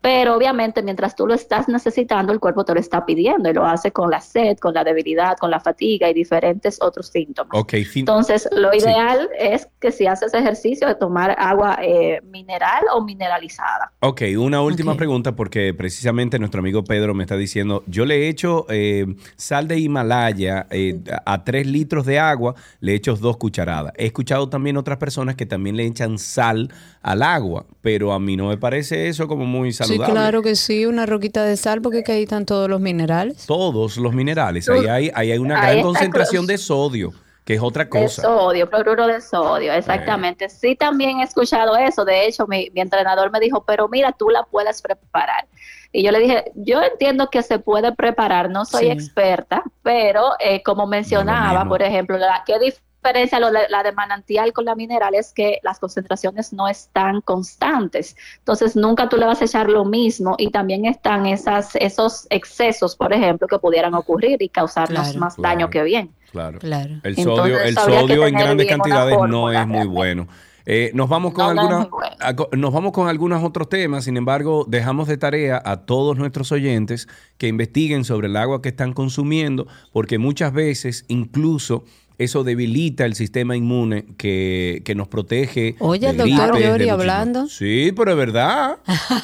pero 0.00 0.34
obviamente 0.36 0.82
mientras 0.82 1.16
tú 1.16 1.26
lo 1.26 1.34
estás 1.34 1.68
necesitando, 1.68 2.32
el 2.32 2.40
cuerpo 2.40 2.64
te 2.64 2.74
lo 2.74 2.80
está 2.80 3.04
pidiendo 3.04 3.48
y 3.50 3.52
lo 3.52 3.64
hace 3.66 3.90
con 3.92 4.10
la 4.10 4.20
sed, 4.20 4.58
con 4.58 4.74
la 4.74 4.84
debilidad, 4.84 5.36
con 5.38 5.50
la 5.50 5.60
fatiga 5.60 6.08
y 6.08 6.14
diferentes 6.14 6.78
otros 6.80 7.08
síntomas. 7.08 7.58
Ok, 7.58 7.72
fin- 7.84 8.00
Entonces, 8.00 8.48
lo 8.52 8.70
Sí. 8.72 8.78
ideal 8.78 9.28
es 9.38 9.68
que 9.80 9.90
si 9.92 10.06
haces 10.06 10.32
ejercicio 10.34 10.86
de 10.86 10.94
tomar 10.94 11.34
agua 11.38 11.78
eh, 11.82 12.20
mineral 12.24 12.84
o 12.94 13.02
mineralizada. 13.02 13.92
Ok, 14.00 14.22
una 14.38 14.62
última 14.62 14.96
pregunta 14.96 15.34
porque 15.34 15.74
precisamente 15.74 16.38
nuestro 16.38 16.60
amigo 16.60 16.84
Pedro 16.84 17.14
me 17.14 17.24
está 17.24 17.36
diciendo, 17.36 17.82
yo 17.86 18.04
le 18.04 18.16
he 18.24 18.28
hecho 18.28 18.66
eh, 18.68 18.95
sal 19.36 19.68
de 19.68 19.78
Himalaya 19.78 20.66
eh, 20.70 21.00
a 21.24 21.44
tres 21.44 21.66
litros 21.66 22.06
de 22.06 22.18
agua, 22.18 22.54
le 22.80 22.92
he 22.92 22.94
hecho 22.94 23.14
dos 23.16 23.36
cucharadas. 23.36 23.92
He 23.96 24.06
escuchado 24.06 24.48
también 24.48 24.76
otras 24.76 24.98
personas 24.98 25.34
que 25.34 25.46
también 25.46 25.76
le 25.76 25.84
echan 25.84 26.18
sal 26.18 26.72
al 27.02 27.22
agua, 27.22 27.66
pero 27.82 28.12
a 28.12 28.18
mí 28.18 28.36
no 28.36 28.48
me 28.48 28.56
parece 28.58 29.08
eso 29.08 29.28
como 29.28 29.44
muy 29.46 29.72
Sí, 29.72 29.78
saludable. 29.84 30.12
claro 30.12 30.42
que 30.42 30.56
sí, 30.56 30.86
una 30.86 31.06
roquita 31.06 31.44
de 31.44 31.56
sal, 31.56 31.80
porque 31.82 32.02
que 32.02 32.12
ahí 32.12 32.22
están 32.24 32.46
todos 32.46 32.68
los 32.68 32.80
minerales. 32.80 33.46
Todos 33.46 33.96
los 33.96 34.12
minerales, 34.14 34.68
ahí 34.68 34.86
hay, 34.86 35.10
ahí 35.14 35.32
hay 35.32 35.38
una 35.38 35.60
Ahí 35.62 35.72
gran 35.76 35.82
concentración 35.84 36.46
de 36.46 36.58
sodio, 36.58 37.12
que 37.44 37.54
es 37.54 37.60
otra 37.62 37.84
De 37.84 37.90
cosa. 37.90 38.22
sodio, 38.22 38.68
cloruro 38.68 39.06
de 39.06 39.20
sodio, 39.20 39.72
exactamente. 39.72 40.48
Sí, 40.48 40.74
también 40.74 41.20
he 41.20 41.22
escuchado 41.22 41.76
eso. 41.76 42.04
De 42.04 42.26
hecho, 42.26 42.46
mi, 42.48 42.70
mi 42.74 42.80
entrenador 42.80 43.30
me 43.30 43.38
dijo, 43.38 43.62
pero 43.64 43.88
mira, 43.88 44.10
tú 44.12 44.28
la 44.30 44.42
puedes 44.50 44.82
preparar. 44.82 45.46
Y 45.92 46.02
yo 46.02 46.10
le 46.12 46.20
dije, 46.20 46.52
yo 46.54 46.82
entiendo 46.82 47.28
que 47.30 47.42
se 47.42 47.58
puede 47.58 47.92
preparar, 47.92 48.50
no 48.50 48.64
soy 48.64 48.86
Sí. 48.86 48.90
experta, 48.90 49.62
pero 49.82 50.32
eh, 50.40 50.62
como 50.62 50.86
mencionaba, 50.86 51.64
por 51.66 51.82
ejemplo, 51.82 52.18
la, 52.18 52.42
¿qué 52.46 52.58
diferencia 52.58 53.38
lo 53.38 53.52
de- 53.52 53.68
la 53.68 53.82
de 53.84 53.92
manantial 53.92 54.52
con 54.52 54.64
la 54.64 54.74
mineral 54.74 55.14
es 55.14 55.32
que 55.32 55.60
las 55.62 55.78
concentraciones 55.78 56.52
no 56.52 56.66
están 56.66 57.20
constantes. 57.20 58.16
Entonces, 58.38 58.74
nunca 58.74 59.08
tú 59.08 59.16
le 59.16 59.26
vas 59.26 59.40
a 59.40 59.44
echar 59.44 59.68
lo 59.68 59.84
mismo 59.84 60.34
y 60.38 60.50
también 60.50 60.86
están 60.86 61.24
esas, 61.26 61.76
esos 61.76 62.26
excesos, 62.30 62.96
por 62.96 63.12
ejemplo, 63.12 63.46
que 63.46 63.58
pudieran 63.60 63.94
ocurrir 63.94 64.42
y 64.42 64.48
causarnos 64.48 65.04
Claro. 65.04 65.20
más 65.20 65.36
daño 65.36 65.70
que 65.70 65.82
bien. 65.84 66.10
Claro. 66.32 66.58
Claro. 66.58 66.94
El 67.04 67.16
Entonces, 67.18 67.74
sodio, 67.74 68.24
el 68.24 68.28
en 68.28 68.34
grandes 68.34 68.66
cantidades 68.66 69.16
no 69.28 69.50
es 69.52 69.66
muy 69.66 69.86
bueno. 69.86 70.26
Eh, 70.66 70.90
nos 70.94 71.08
vamos 71.08 71.32
con 71.32 71.46
No, 71.46 71.54
no 71.54 71.60
es 71.62 71.66
alguna- 71.68 71.78
muy 71.78 71.90
bueno. 71.90 72.16
a- 72.18 72.34
co- 72.36 72.48
nos 72.56 72.72
vamos 72.72 72.92
con 72.92 73.08
algunos 73.08 73.44
otros 73.44 73.68
temas, 73.68 74.04
sin 74.04 74.16
embargo, 74.16 74.64
dejamos 74.68 75.06
de 75.06 75.16
tarea 75.16 75.62
a 75.64 75.86
todos 75.86 76.18
nuestros 76.18 76.50
oyentes 76.50 77.06
que 77.38 77.46
investiguen 77.46 78.04
sobre 78.04 78.26
el 78.26 78.36
agua 78.36 78.60
que 78.62 78.70
están 78.70 78.92
consumiendo, 78.92 79.68
porque 79.92 80.18
muchas 80.18 80.52
veces 80.52 81.04
incluso 81.08 81.84
eso 82.18 82.44
debilita 82.44 83.04
el 83.04 83.14
sistema 83.14 83.56
inmune 83.56 84.06
que, 84.16 84.80
que 84.84 84.94
nos 84.94 85.06
protege. 85.06 85.76
Oye, 85.80 86.08
el 86.08 86.16
de 86.16 86.24
doctor 86.24 86.48
gripes, 86.54 86.62
de 86.62 86.68
Yori 86.68 86.88
hablando. 86.88 87.46
Sí, 87.46 87.92
pero 87.94 88.10
es 88.12 88.16
verdad. 88.16 88.78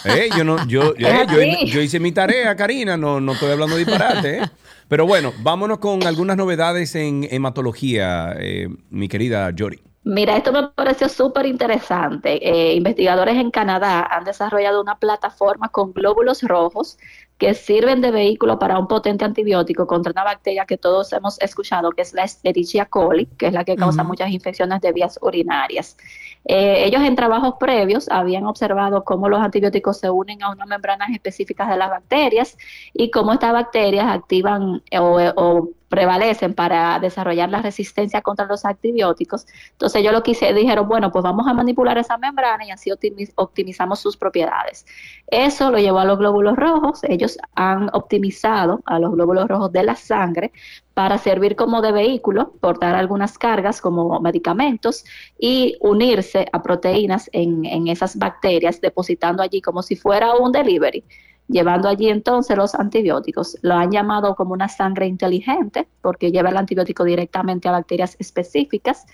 Eh, 0.04 0.28
yo, 0.36 0.44
no, 0.44 0.64
yo, 0.68 0.94
eh, 0.98 1.66
yo- 1.66 1.80
hice 1.80 1.98
mi 2.00 2.12
tarea, 2.12 2.54
Karina, 2.54 2.96
no, 2.96 3.20
no 3.20 3.32
estoy 3.32 3.50
hablando 3.50 3.76
disparate. 3.76 4.38
eh. 4.38 4.42
Pero 4.88 5.06
bueno, 5.06 5.32
vámonos 5.42 5.78
con 5.78 6.06
algunas 6.06 6.36
novedades 6.36 6.94
en 6.94 7.26
hematología, 7.30 8.34
eh, 8.38 8.68
mi 8.90 9.08
querida 9.08 9.50
Yori. 9.50 9.80
Mira, 10.04 10.36
esto 10.36 10.52
me 10.52 10.66
pareció 10.68 11.08
súper 11.08 11.46
interesante. 11.46 12.40
Eh, 12.42 12.74
investigadores 12.74 13.36
en 13.36 13.52
Canadá 13.52 14.02
han 14.10 14.24
desarrollado 14.24 14.80
una 14.80 14.98
plataforma 14.98 15.68
con 15.68 15.92
glóbulos 15.92 16.42
rojos 16.42 16.98
que 17.38 17.54
sirven 17.54 18.00
de 18.00 18.10
vehículo 18.10 18.58
para 18.58 18.78
un 18.78 18.88
potente 18.88 19.24
antibiótico 19.24 19.86
contra 19.86 20.10
una 20.10 20.24
bacteria 20.24 20.64
que 20.64 20.76
todos 20.76 21.12
hemos 21.12 21.40
escuchado, 21.40 21.90
que 21.92 22.02
es 22.02 22.14
la 22.14 22.24
Escherichia 22.24 22.86
coli, 22.86 23.26
que 23.26 23.48
es 23.48 23.52
la 23.52 23.64
que 23.64 23.76
causa 23.76 24.02
muchas 24.02 24.30
infecciones 24.30 24.80
de 24.80 24.92
vías 24.92 25.18
urinarias. 25.22 25.96
Eh, 26.44 26.84
ellos 26.84 27.02
en 27.02 27.14
trabajos 27.14 27.54
previos 27.60 28.08
habían 28.08 28.46
observado 28.46 29.04
cómo 29.04 29.28
los 29.28 29.40
antibióticos 29.40 29.98
se 29.98 30.10
unen 30.10 30.42
a 30.42 30.50
unas 30.50 30.66
membranas 30.66 31.10
específicas 31.10 31.68
de 31.68 31.76
las 31.76 31.90
bacterias 31.90 32.56
y 32.92 33.10
cómo 33.10 33.32
estas 33.32 33.52
bacterias 33.52 34.06
activan 34.06 34.82
o, 34.98 35.20
o 35.36 35.68
prevalecen 35.92 36.54
para 36.54 36.98
desarrollar 36.98 37.50
la 37.50 37.60
resistencia 37.60 38.22
contra 38.22 38.46
los 38.46 38.64
antibióticos. 38.64 39.46
Entonces 39.72 40.00
ellos 40.00 40.14
lo 40.14 40.22
que 40.22 40.32
dijeron, 40.54 40.88
bueno, 40.88 41.12
pues 41.12 41.22
vamos 41.22 41.46
a 41.46 41.52
manipular 41.52 41.98
esa 41.98 42.16
membrana 42.16 42.64
y 42.64 42.70
así 42.70 42.88
optimi- 42.88 43.30
optimizamos 43.34 44.00
sus 44.00 44.16
propiedades. 44.16 44.86
Eso 45.26 45.70
lo 45.70 45.76
llevó 45.76 45.98
a 45.98 46.06
los 46.06 46.16
glóbulos 46.18 46.56
rojos. 46.56 47.04
Ellos 47.04 47.36
han 47.56 47.90
optimizado 47.92 48.80
a 48.86 48.98
los 48.98 49.12
glóbulos 49.12 49.46
rojos 49.48 49.70
de 49.70 49.82
la 49.82 49.94
sangre 49.94 50.50
para 50.94 51.18
servir 51.18 51.56
como 51.56 51.82
de 51.82 51.92
vehículo, 51.92 52.54
portar 52.58 52.94
algunas 52.94 53.36
cargas 53.36 53.82
como 53.82 54.18
medicamentos 54.20 55.04
y 55.38 55.76
unirse 55.80 56.46
a 56.52 56.62
proteínas 56.62 57.28
en, 57.34 57.66
en 57.66 57.88
esas 57.88 58.16
bacterias, 58.16 58.80
depositando 58.80 59.42
allí 59.42 59.60
como 59.60 59.82
si 59.82 59.94
fuera 59.96 60.36
un 60.36 60.52
delivery 60.52 61.04
llevando 61.48 61.88
allí 61.88 62.08
entonces 62.08 62.56
los 62.56 62.74
antibióticos. 62.74 63.56
Lo 63.62 63.74
han 63.74 63.90
llamado 63.90 64.34
como 64.34 64.52
una 64.52 64.68
sangre 64.68 65.06
inteligente 65.06 65.86
porque 66.00 66.30
lleva 66.32 66.50
el 66.50 66.56
antibiótico 66.56 67.04
directamente 67.04 67.68
a 67.68 67.72
bacterias 67.72 68.16
específicas 68.18 69.04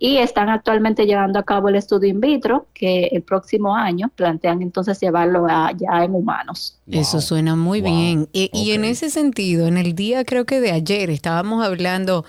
y 0.00 0.16
están 0.16 0.48
actualmente 0.48 1.04
llevando 1.04 1.38
a 1.38 1.42
cabo 1.42 1.68
el 1.68 1.76
estudio 1.76 2.08
in 2.08 2.18
vitro 2.20 2.66
que 2.72 3.08
el 3.12 3.22
próximo 3.22 3.76
año 3.76 4.10
plantean 4.16 4.62
entonces 4.62 4.98
llevarlo 5.00 5.46
a- 5.48 5.72
ya 5.76 6.02
en 6.02 6.14
humanos. 6.14 6.78
Eso 6.90 7.20
suena 7.20 7.56
muy 7.56 7.82
bien. 7.82 8.26
Y, 8.32 8.48
y 8.54 8.72
en 8.72 8.84
ese 8.84 9.10
sentido, 9.10 9.66
en 9.66 9.76
el 9.76 9.94
día 9.94 10.24
creo 10.24 10.46
que 10.46 10.60
de 10.62 10.72
ayer 10.72 11.10
estábamos 11.10 11.62
hablando 11.64 12.24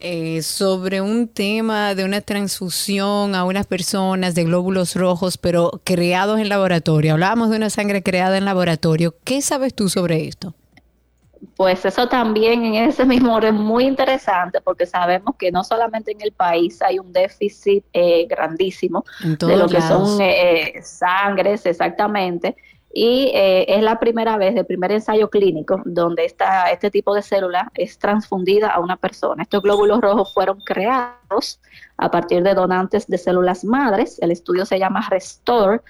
eh, 0.00 0.42
sobre 0.42 1.00
un 1.00 1.28
tema 1.28 1.94
de 1.94 2.04
una 2.04 2.20
transfusión 2.20 3.34
a 3.34 3.44
unas 3.44 3.66
personas 3.66 4.34
de 4.34 4.44
glóbulos 4.44 4.94
rojos, 4.96 5.38
pero 5.38 5.80
creados 5.84 6.40
en 6.40 6.48
laboratorio. 6.48 7.12
Hablábamos 7.12 7.50
de 7.50 7.56
una 7.56 7.70
sangre 7.70 8.02
creada 8.02 8.38
en 8.38 8.44
laboratorio. 8.44 9.14
¿Qué 9.24 9.42
sabes 9.42 9.74
tú 9.74 9.88
sobre 9.88 10.26
esto? 10.26 10.54
Pues 11.56 11.84
eso 11.84 12.08
también 12.08 12.64
en 12.64 12.74
ese 12.74 13.04
mismo 13.06 13.34
orden 13.34 13.54
es 13.54 13.60
muy 13.60 13.84
interesante 13.84 14.60
porque 14.60 14.86
sabemos 14.86 15.36
que 15.36 15.52
no 15.52 15.64
solamente 15.64 16.12
en 16.12 16.20
el 16.20 16.32
país 16.32 16.80
hay 16.82 16.98
un 16.98 17.12
déficit 17.12 17.84
eh, 17.92 18.26
grandísimo 18.28 19.04
de 19.20 19.56
lo 19.56 19.68
que 19.68 19.80
son 19.80 20.20
eh, 20.20 20.76
eh, 20.76 20.82
sangres 20.82 21.66
exactamente 21.66 22.56
y 22.96 23.32
eh, 23.34 23.64
es 23.68 23.82
la 23.82 23.98
primera 23.98 24.36
vez, 24.36 24.54
el 24.54 24.64
primer 24.64 24.92
ensayo 24.92 25.28
clínico 25.28 25.82
donde 25.84 26.24
esta, 26.24 26.70
este 26.70 26.92
tipo 26.92 27.12
de 27.12 27.22
célula 27.22 27.72
es 27.74 27.98
transfundida 27.98 28.68
a 28.68 28.78
una 28.78 28.96
persona. 28.96 29.42
Estos 29.42 29.62
glóbulos 29.62 30.00
rojos 30.00 30.32
fueron 30.32 30.60
creados 30.60 31.60
a 31.96 32.08
partir 32.08 32.44
de 32.44 32.54
donantes 32.54 33.08
de 33.08 33.18
células 33.18 33.64
madres. 33.64 34.20
El 34.22 34.30
estudio 34.30 34.64
se 34.64 34.78
llama 34.78 35.04
RESTORE 35.10 35.80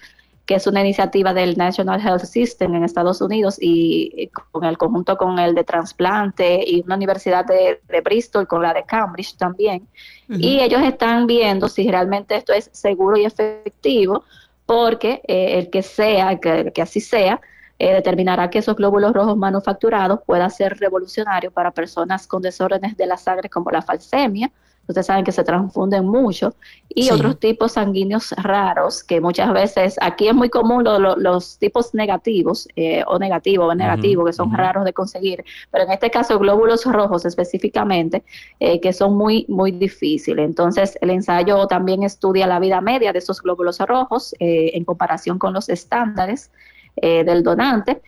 que 0.46 0.56
es 0.56 0.66
una 0.66 0.82
iniciativa 0.82 1.32
del 1.32 1.56
National 1.56 2.00
Health 2.00 2.24
System 2.24 2.74
en 2.74 2.84
Estados 2.84 3.22
Unidos 3.22 3.56
y 3.58 4.12
y 4.14 4.28
con 4.28 4.64
el 4.64 4.76
conjunto 4.76 5.16
con 5.16 5.38
el 5.38 5.54
de 5.54 5.64
trasplante 5.64 6.62
y 6.66 6.82
una 6.82 6.96
universidad 6.96 7.46
de, 7.46 7.80
de 7.88 8.00
Bristol 8.02 8.46
con 8.46 8.62
la 8.62 8.74
de 8.74 8.84
Cambridge 8.84 9.36
también. 9.36 9.88
Y 10.28 10.60
ellos 10.60 10.82
están 10.82 11.26
viendo 11.26 11.68
si 11.68 11.90
realmente 11.90 12.36
esto 12.36 12.52
es 12.52 12.70
seguro 12.72 13.16
y 13.16 13.24
efectivo 13.24 14.24
porque 14.66 15.22
eh, 15.26 15.58
el 15.58 15.70
que 15.70 15.82
sea, 15.82 16.38
que, 16.40 16.72
que 16.72 16.82
así 16.82 17.00
sea, 17.00 17.40
eh, 17.78 17.92
determinará 17.92 18.50
que 18.50 18.58
esos 18.58 18.76
glóbulos 18.76 19.12
rojos 19.12 19.36
manufacturados 19.36 20.20
puedan 20.24 20.50
ser 20.50 20.78
revolucionarios 20.78 21.52
para 21.52 21.72
personas 21.72 22.26
con 22.26 22.40
desórdenes 22.42 22.96
de 22.96 23.06
la 23.06 23.16
sangre 23.16 23.50
como 23.50 23.70
la 23.70 23.82
falsemia. 23.82 24.50
Ustedes 24.86 25.06
saben 25.06 25.24
que 25.24 25.32
se 25.32 25.44
transfunden 25.44 26.04
mucho 26.06 26.54
y 26.88 27.04
Sí. 27.04 27.10
otros 27.10 27.38
tipos 27.38 27.72
sanguíneos 27.72 28.32
raros 28.36 29.02
que 29.02 29.20
muchas 29.20 29.52
veces 29.52 29.96
aquí 30.00 30.28
es 30.28 30.34
muy 30.34 30.50
común 30.50 30.84
lo- 30.84 30.98
lo- 30.98 31.16
los 31.16 31.58
tipos 31.58 31.94
negativos 31.94 32.68
eh, 32.76 33.02
o 33.06 33.18
negativo 33.18 33.64
o 33.64 33.74
negativo 33.74 34.24
que 34.24 34.32
son 34.32 34.52
raros 34.52 34.84
de 34.84 34.92
conseguir, 34.92 35.44
pero 35.70 35.84
en 35.84 35.90
este 35.92 36.10
caso 36.10 36.38
glóbulos 36.38 36.84
rojos 36.84 37.24
específicamente 37.24 38.24
eh, 38.60 38.80
que 38.80 38.92
son 38.92 39.16
muy 39.16 39.46
muy 39.48 39.70
difíciles. 39.72 40.44
Entonces 40.44 40.98
el 41.00 41.10
ensayo 41.10 41.66
también 41.66 42.02
estudia 42.02 42.46
la 42.46 42.58
vida 42.58 42.80
media 42.80 43.12
de 43.12 43.18
esos 43.20 43.40
glóbulos 43.42 43.78
rojos 43.80 44.34
eh, 44.38 44.70
en 44.74 44.84
comparación 44.84 45.38
con 45.38 45.52
los 45.54 45.68
estándares 45.68 46.50
eh, 46.96 47.24
del 47.24 47.42
donante. 47.42 48.02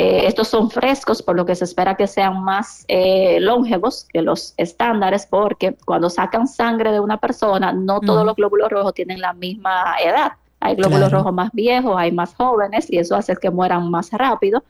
Eh, 0.00 0.26
estos 0.26 0.48
son 0.48 0.70
frescos, 0.70 1.20
por 1.20 1.36
lo 1.36 1.44
que 1.44 1.54
se 1.54 1.64
espera 1.64 1.94
que 1.94 2.06
sean 2.06 2.42
más 2.42 2.86
eh, 2.88 3.38
longevos 3.38 4.06
que 4.10 4.22
los 4.22 4.54
estándares, 4.56 5.26
porque 5.26 5.76
cuando 5.84 6.08
sacan 6.08 6.46
sangre 6.48 6.90
de 6.90 7.00
una 7.00 7.18
persona, 7.18 7.72
no 7.74 8.00
todos 8.00 8.24
los 8.24 8.34
glóbulos 8.34 8.70
rojos 8.70 8.94
tienen 8.94 9.20
la 9.20 9.34
misma 9.34 9.96
edad. 10.02 10.32
Hay 10.60 10.74
glóbulos 10.76 11.08
Claro. 11.08 11.18
rojos 11.18 11.34
más 11.34 11.50
viejos, 11.52 11.94
hay 11.98 12.12
más 12.12 12.34
jóvenes 12.34 12.90
y 12.90 12.96
eso 12.98 13.14
hace 13.14 13.36
que 13.36 13.50
mueran 13.50 13.90
más 13.90 14.10
rápido. 14.12 14.62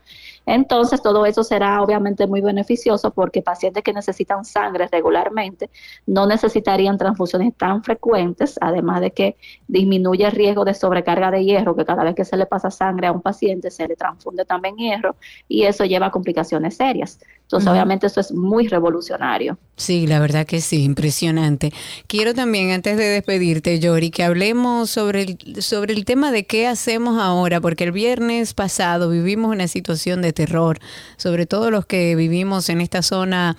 Entonces, 0.45 1.01
todo 1.01 1.25
eso 1.25 1.43
será 1.43 1.81
obviamente 1.81 2.27
muy 2.27 2.41
beneficioso 2.41 3.11
porque 3.11 3.41
pacientes 3.41 3.83
que 3.83 3.93
necesitan 3.93 4.43
sangre 4.45 4.87
regularmente 4.91 5.69
no 6.05 6.25
necesitarían 6.25 6.97
transfusiones 6.97 7.55
tan 7.55 7.83
frecuentes, 7.83 8.57
además 8.61 9.01
de 9.01 9.11
que 9.11 9.37
disminuye 9.67 10.25
el 10.25 10.31
riesgo 10.31 10.65
de 10.65 10.73
sobrecarga 10.73 11.31
de 11.31 11.43
hierro, 11.43 11.75
que 11.75 11.85
cada 11.85 12.03
vez 12.03 12.15
que 12.15 12.25
se 12.25 12.37
le 12.37 12.45
pasa 12.45 12.71
sangre 12.71 13.07
a 13.07 13.11
un 13.11 13.21
paciente 13.21 13.71
se 13.71 13.87
le 13.87 13.95
transfunde 13.95 14.45
también 14.45 14.75
hierro 14.77 15.15
y 15.47 15.63
eso 15.63 15.85
lleva 15.85 16.07
a 16.07 16.11
complicaciones 16.11 16.75
serias. 16.77 17.19
Entonces, 17.51 17.69
obviamente, 17.69 18.07
eso 18.07 18.21
es 18.21 18.31
muy 18.31 18.69
revolucionario. 18.69 19.57
Sí, 19.75 20.07
la 20.07 20.21
verdad 20.21 20.45
que 20.45 20.61
sí, 20.61 20.83
impresionante. 20.83 21.73
Quiero 22.07 22.33
también, 22.33 22.71
antes 22.71 22.97
de 22.97 23.03
despedirte, 23.03 23.77
Yori, 23.77 24.09
que 24.09 24.23
hablemos 24.23 24.89
sobre 24.89 25.23
el, 25.23 25.61
sobre 25.61 25.93
el 25.93 26.05
tema 26.05 26.31
de 26.31 26.45
qué 26.45 26.65
hacemos 26.65 27.21
ahora, 27.21 27.59
porque 27.59 27.83
el 27.83 27.91
viernes 27.91 28.53
pasado 28.53 29.09
vivimos 29.09 29.51
una 29.51 29.67
situación 29.67 30.21
de 30.21 30.31
terror, 30.31 30.79
sobre 31.17 31.45
todo 31.45 31.71
los 31.71 31.85
que 31.85 32.15
vivimos 32.15 32.69
en 32.69 32.79
esta 32.79 33.01
zona 33.01 33.57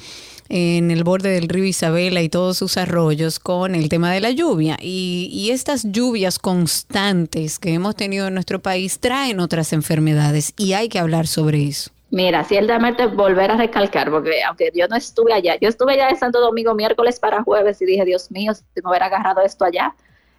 en 0.49 0.91
el 0.91 1.05
borde 1.05 1.29
del 1.29 1.51
río 1.51 1.65
Isabela 1.65 2.23
y 2.23 2.31
todos 2.31 2.57
sus 2.57 2.79
arroyos 2.79 3.39
con 3.41 3.75
el 3.75 3.91
tema 3.91 4.11
de 4.11 4.21
la 4.21 4.31
lluvia. 4.31 4.79
Y, 4.81 5.29
y 5.31 5.51
estas 5.51 5.93
lluvias 5.93 6.39
constantes 6.39 7.59
que 7.59 7.75
hemos 7.75 7.95
tenido 7.95 8.29
en 8.29 8.35
nuestro 8.35 8.63
país 8.63 9.01
traen 9.01 9.39
otras 9.39 9.75
enfermedades 9.75 10.55
y 10.57 10.73
hay 10.73 10.89
que 10.89 10.99
hablar 10.99 11.27
sobre 11.27 11.69
eso. 11.69 11.91
Mira, 12.13 12.47
dame 12.67 12.95
volver 13.07 13.51
a 13.51 13.57
recalcar, 13.57 14.11
porque 14.11 14.43
aunque 14.43 14.71
yo 14.75 14.87
no 14.87 14.97
estuve 14.97 15.33
allá, 15.33 15.57
yo 15.59 15.71
estuve 15.71 15.95
allá 15.95 16.11
en 16.11 16.19
Santo 16.19 16.41
Domingo 16.41 16.75
miércoles 16.75 17.19
para 17.19 17.43
jueves 17.43 17.81
y 17.81 17.87
dije, 17.87 18.05
Dios 18.05 18.31
mío, 18.31 18.53
si 18.53 18.63
me 18.85 18.91
hubiera 18.91 19.07
agarrado 19.07 19.41
esto 19.41 19.65
allá, 19.65 19.95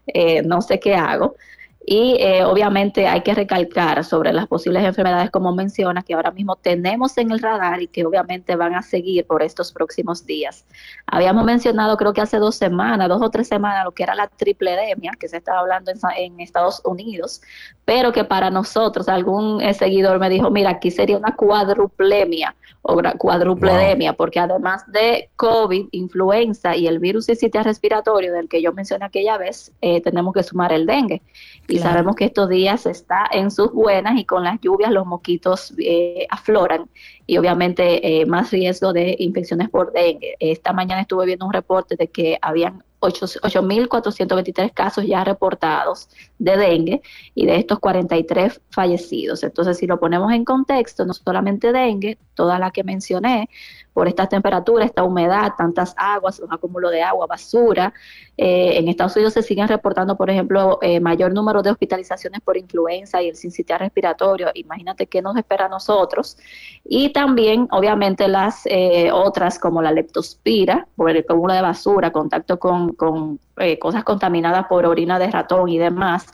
eh, 0.05 0.43
no 0.43 0.61
sé 0.61 0.79
qué 0.79 0.93
hago. 0.93 1.35
Y 1.85 2.15
eh, 2.19 2.45
obviamente 2.45 3.07
hay 3.07 3.21
que 3.21 3.33
recalcar 3.33 4.05
sobre 4.05 4.31
las 4.31 4.47
posibles 4.47 4.83
enfermedades, 4.85 5.29
como 5.31 5.53
mencionas, 5.53 6.05
que 6.05 6.13
ahora 6.13 6.31
mismo 6.31 6.55
tenemos 6.55 7.17
en 7.17 7.31
el 7.31 7.39
radar 7.39 7.81
y 7.81 7.87
que 7.87 8.05
obviamente 8.05 8.55
van 8.55 8.73
a 8.75 8.81
seguir 8.81 9.25
por 9.27 9.43
estos 9.43 9.73
próximos 9.73 10.25
días. 10.25 10.65
Habíamos 11.07 11.43
mencionado, 11.43 11.97
creo 11.97 12.13
que 12.13 12.21
hace 12.21 12.37
dos 12.37 12.55
semanas, 12.55 13.09
dos 13.09 13.21
o 13.21 13.29
tres 13.29 13.49
semanas, 13.49 13.83
lo 13.83 13.91
que 13.91 14.03
era 14.03 14.15
la 14.15 14.27
tripledemia, 14.27 15.11
que 15.19 15.27
se 15.27 15.37
estaba 15.37 15.59
hablando 15.59 15.91
en, 16.15 16.39
Estados 16.39 16.81
Unidos, 16.85 17.41
pero 17.85 18.11
que 18.11 18.23
para 18.23 18.49
nosotros, 18.49 19.07
algún 19.07 19.61
eh, 19.61 19.73
seguidor 19.73 20.19
me 20.19 20.29
dijo, 20.29 20.49
mira, 20.51 20.71
aquí 20.71 20.91
sería 20.91 21.17
una 21.17 21.35
cuadruplemia 21.35 22.55
o 22.85 22.97
gra- 22.97 23.17
cuadrupledemia, 23.17 24.11
porque 24.13 24.39
además 24.39 24.83
de 24.91 25.29
COVID, 25.37 25.87
influenza 25.91 26.75
y 26.75 26.85
el 26.87 26.99
virus 26.99 27.25
sincitial 27.25 27.63
respiratorio 27.63 28.33
del 28.33 28.49
que 28.49 28.61
yo 28.61 28.73
mencioné 28.73 29.05
aquella 29.05 29.37
vez, 29.37 29.71
eh, 29.81 30.01
tenemos 30.01 30.33
que 30.33 30.43
sumar 30.43 30.73
el 30.73 30.85
dengue. 30.85 31.21
Y 31.69 31.77
Claro. 31.77 31.91
sabemos 31.91 32.15
que 32.17 32.25
estos 32.25 32.49
días 32.49 32.85
está 32.85 33.25
en 33.31 33.51
sus 33.51 33.71
buenas 33.71 34.19
y 34.19 34.25
con 34.25 34.43
las 34.43 34.59
lluvias 34.59 34.91
los 34.91 35.05
mosquitos 35.05 35.73
eh, 35.77 36.27
afloran 36.29 36.89
y 37.25 37.37
obviamente 37.37 38.19
eh, 38.21 38.25
más 38.25 38.51
riesgo 38.51 38.91
de 38.91 39.15
infecciones 39.17 39.69
por 39.69 39.93
dengue. 39.93 40.35
Esta 40.41 40.73
mañana 40.73 41.01
estuve 41.01 41.25
viendo 41.25 41.45
un 41.45 41.53
reporte 41.53 41.95
de 41.95 42.07
que 42.09 42.37
habían 42.41 42.83
8.423 43.03 44.73
casos 44.73 45.05
ya 45.05 45.23
reportados 45.23 46.09
de 46.39 46.57
dengue 46.57 47.01
y 47.35 47.45
de 47.45 47.57
estos 47.57 47.79
43 47.79 48.61
fallecidos. 48.69 49.43
Entonces, 49.43 49.77
si 49.77 49.87
lo 49.87 49.99
ponemos 49.99 50.31
en 50.31 50.45
contexto, 50.45 51.05
no 51.05 51.13
solamente 51.13 51.71
dengue, 51.71 52.17
toda 52.33 52.59
la 52.59 52.71
que 52.71 52.83
mencioné, 52.83 53.49
por 53.93 54.07
estas 54.07 54.27
temperaturas, 54.29 54.87
esta 54.87 55.03
humedad, 55.03 55.53
tantas 55.57 55.93
aguas, 55.97 56.39
un 56.39 56.51
acúmulo 56.51 56.89
de 56.89 57.01
agua, 57.01 57.27
basura. 57.27 57.93
Eh, 58.35 58.77
en 58.77 58.87
Estados 58.87 59.15
Unidos 59.15 59.33
se 59.33 59.43
siguen 59.43 59.67
reportando, 59.67 60.17
por 60.17 60.29
ejemplo, 60.29 60.79
eh, 60.81 60.99
mayor 60.99 61.31
número 61.33 61.61
de 61.61 61.69
hospitalizaciones 61.69 62.41
por 62.41 62.57
influenza 62.57 63.21
y 63.21 63.29
el 63.29 63.35
sincitial 63.35 63.79
respiratorio. 63.79 64.49
Imagínate 64.55 65.07
qué 65.07 65.21
nos 65.21 65.37
espera 65.37 65.65
a 65.65 65.69
nosotros. 65.69 66.37
Y 66.83 67.09
también, 67.13 67.67
obviamente, 67.71 68.27
las 68.27 68.65
eh, 68.65 69.11
otras 69.11 69.59
como 69.59 69.81
la 69.81 69.91
leptospira, 69.91 70.87
por 70.95 71.11
el 71.11 71.17
acúmulo 71.17 71.53
de 71.53 71.61
basura, 71.61 72.11
contacto 72.11 72.57
con, 72.59 72.93
con 72.93 73.39
cosas 73.79 74.03
contaminadas 74.03 74.65
por 74.65 74.85
orina 74.85 75.19
de 75.19 75.29
ratón 75.29 75.69
y 75.69 75.77
demás 75.77 76.25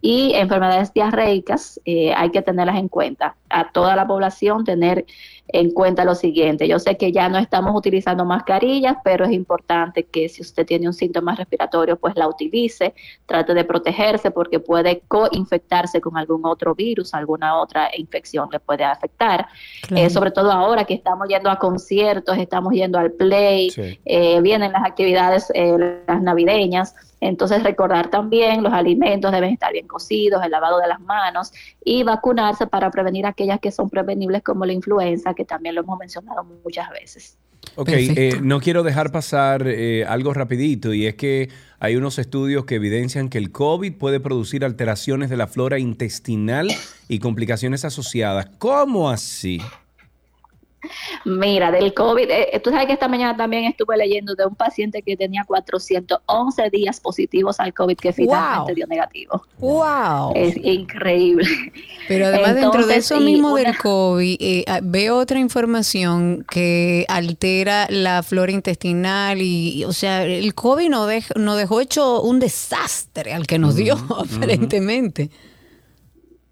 y 0.00 0.34
enfermedades 0.34 0.92
diarreicas 0.92 1.80
hay 1.86 2.30
que 2.30 2.42
tenerlas 2.42 2.76
en 2.76 2.88
cuenta. 2.88 3.36
A 3.50 3.70
toda 3.72 3.96
la 3.96 4.06
población 4.06 4.64
tener 4.64 5.06
en 5.48 5.70
cuenta 5.70 6.04
lo 6.04 6.14
siguiente. 6.14 6.68
Yo 6.68 6.78
sé 6.78 6.96
que 6.96 7.10
ya 7.10 7.28
no 7.28 7.38
estamos 7.38 7.74
utilizando 7.74 8.24
mascarillas, 8.24 8.96
pero 9.02 9.24
es 9.24 9.32
importante 9.32 10.04
que 10.04 10.28
si 10.28 10.42
usted 10.42 10.66
tiene 10.66 10.86
un 10.86 10.92
síntoma 10.92 11.34
respiratorio, 11.34 11.96
pues 11.96 12.14
la 12.16 12.28
utilice, 12.28 12.94
trate 13.26 13.54
de 13.54 13.64
protegerse 13.64 14.30
porque 14.30 14.60
puede 14.60 15.00
coinfectarse 15.08 16.00
con 16.00 16.16
algún 16.18 16.44
otro 16.44 16.74
virus, 16.74 17.14
alguna 17.14 17.56
otra 17.56 17.90
infección 17.96 18.48
le 18.52 18.60
puede 18.60 18.84
afectar. 18.84 19.46
Eh, 19.90 20.10
sobre 20.10 20.30
todo 20.30 20.52
ahora 20.52 20.84
que 20.84 20.94
estamos 20.94 21.28
yendo 21.28 21.50
a 21.50 21.58
conciertos, 21.58 22.36
estamos 22.36 22.74
yendo 22.74 22.98
al 22.98 23.12
play, 23.12 23.70
eh, 24.04 24.40
vienen 24.42 24.72
las 24.72 24.84
actividades 24.84 25.50
eh, 25.54 26.02
las 26.06 26.22
navideñas. 26.22 26.94
Entonces 27.20 27.62
recordar 27.62 28.10
también 28.10 28.62
los 28.62 28.72
alimentos 28.72 29.32
deben 29.32 29.52
estar 29.52 29.72
bien 29.72 29.86
cocidos, 29.86 30.42
el 30.44 30.50
lavado 30.50 30.78
de 30.78 30.86
las 30.86 31.00
manos 31.00 31.52
y 31.84 32.02
vacunarse 32.02 32.66
para 32.66 32.90
prevenir 32.90 33.26
aquellas 33.26 33.60
que 33.60 33.70
son 33.70 33.90
prevenibles 33.90 34.42
como 34.42 34.64
la 34.64 34.72
influenza, 34.72 35.34
que 35.34 35.44
también 35.44 35.74
lo 35.74 35.82
hemos 35.82 35.98
mencionado 35.98 36.44
muchas 36.64 36.90
veces. 36.90 37.36
Ok, 37.74 37.90
eh, 37.92 38.38
no 38.40 38.60
quiero 38.60 38.82
dejar 38.82 39.12
pasar 39.12 39.66
eh, 39.66 40.04
algo 40.06 40.32
rapidito 40.32 40.94
y 40.94 41.06
es 41.06 41.16
que 41.16 41.48
hay 41.80 41.96
unos 41.96 42.18
estudios 42.18 42.64
que 42.64 42.76
evidencian 42.76 43.28
que 43.28 43.38
el 43.38 43.52
COVID 43.52 43.94
puede 43.94 44.20
producir 44.20 44.64
alteraciones 44.64 45.28
de 45.30 45.36
la 45.36 45.46
flora 45.46 45.78
intestinal 45.78 46.68
y 47.08 47.18
complicaciones 47.18 47.84
asociadas. 47.84 48.46
¿Cómo 48.58 49.10
así? 49.10 49.60
Mira, 51.24 51.70
del 51.70 51.92
COVID, 51.92 52.30
eh, 52.30 52.48
eh, 52.52 52.60
tú 52.60 52.70
sabes 52.70 52.86
que 52.86 52.92
esta 52.92 53.08
mañana 53.08 53.36
también 53.36 53.64
estuve 53.64 53.96
leyendo 53.96 54.34
de 54.34 54.46
un 54.46 54.54
paciente 54.54 55.02
que 55.02 55.16
tenía 55.16 55.44
411 55.44 56.70
días 56.70 57.00
positivos 57.00 57.58
al 57.60 57.74
COVID 57.74 57.96
que 57.96 58.12
finalmente 58.12 58.74
dio 58.74 58.86
negativo. 58.86 59.42
¡Wow! 59.58 60.32
Es 60.34 60.56
increíble. 60.56 61.46
Pero 62.06 62.26
además 62.26 62.54
dentro 62.54 62.86
de 62.86 62.96
eso 62.96 63.20
mismo 63.20 63.56
del 63.56 63.76
COVID, 63.76 64.36
eh, 64.40 64.64
ah, 64.68 64.80
veo 64.82 65.16
otra 65.16 65.38
información 65.38 66.44
que 66.48 67.04
altera 67.08 67.86
la 67.90 68.22
flora 68.22 68.52
intestinal 68.52 69.42
y, 69.42 69.84
o 69.84 69.92
sea, 69.92 70.24
el 70.24 70.54
COVID 70.54 70.88
nos 70.88 71.08
dejó, 71.08 71.34
nos 71.36 71.56
dejó 71.56 71.80
hecho 71.80 72.22
un 72.22 72.38
desastre 72.38 73.32
al 73.32 73.46
que 73.46 73.58
nos 73.58 73.74
dio, 73.74 73.96
aparentemente. 74.18 75.30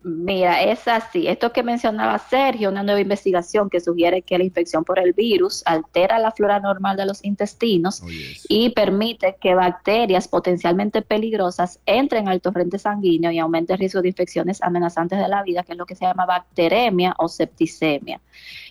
Mira, 0.08 0.62
es 0.62 0.86
así. 0.86 1.26
Esto 1.26 1.52
que 1.52 1.64
mencionaba 1.64 2.16
Sergio, 2.20 2.70
una 2.70 2.84
nueva 2.84 3.00
investigación 3.00 3.68
que 3.68 3.80
sugiere 3.80 4.22
que 4.22 4.38
la 4.38 4.44
infección 4.44 4.84
por 4.84 5.00
el 5.00 5.12
virus 5.12 5.64
altera 5.66 6.20
la 6.20 6.30
flora 6.30 6.60
normal 6.60 6.96
de 6.96 7.06
los 7.06 7.24
intestinos 7.24 8.00
oh, 8.04 8.06
y 8.48 8.70
permite 8.70 9.36
que 9.40 9.56
bacterias 9.56 10.28
potencialmente 10.28 11.02
peligrosas 11.02 11.80
entren 11.86 12.28
al 12.28 12.40
torrente 12.40 12.78
sanguíneo 12.78 13.32
y 13.32 13.40
aumente 13.40 13.72
el 13.72 13.80
riesgo 13.80 14.00
de 14.00 14.06
infecciones 14.06 14.62
amenazantes 14.62 15.18
de 15.18 15.26
la 15.26 15.42
vida, 15.42 15.64
que 15.64 15.72
es 15.72 15.78
lo 15.78 15.86
que 15.86 15.96
se 15.96 16.04
llama 16.04 16.24
bacteremia 16.24 17.12
o 17.18 17.26
septicemia. 17.26 18.20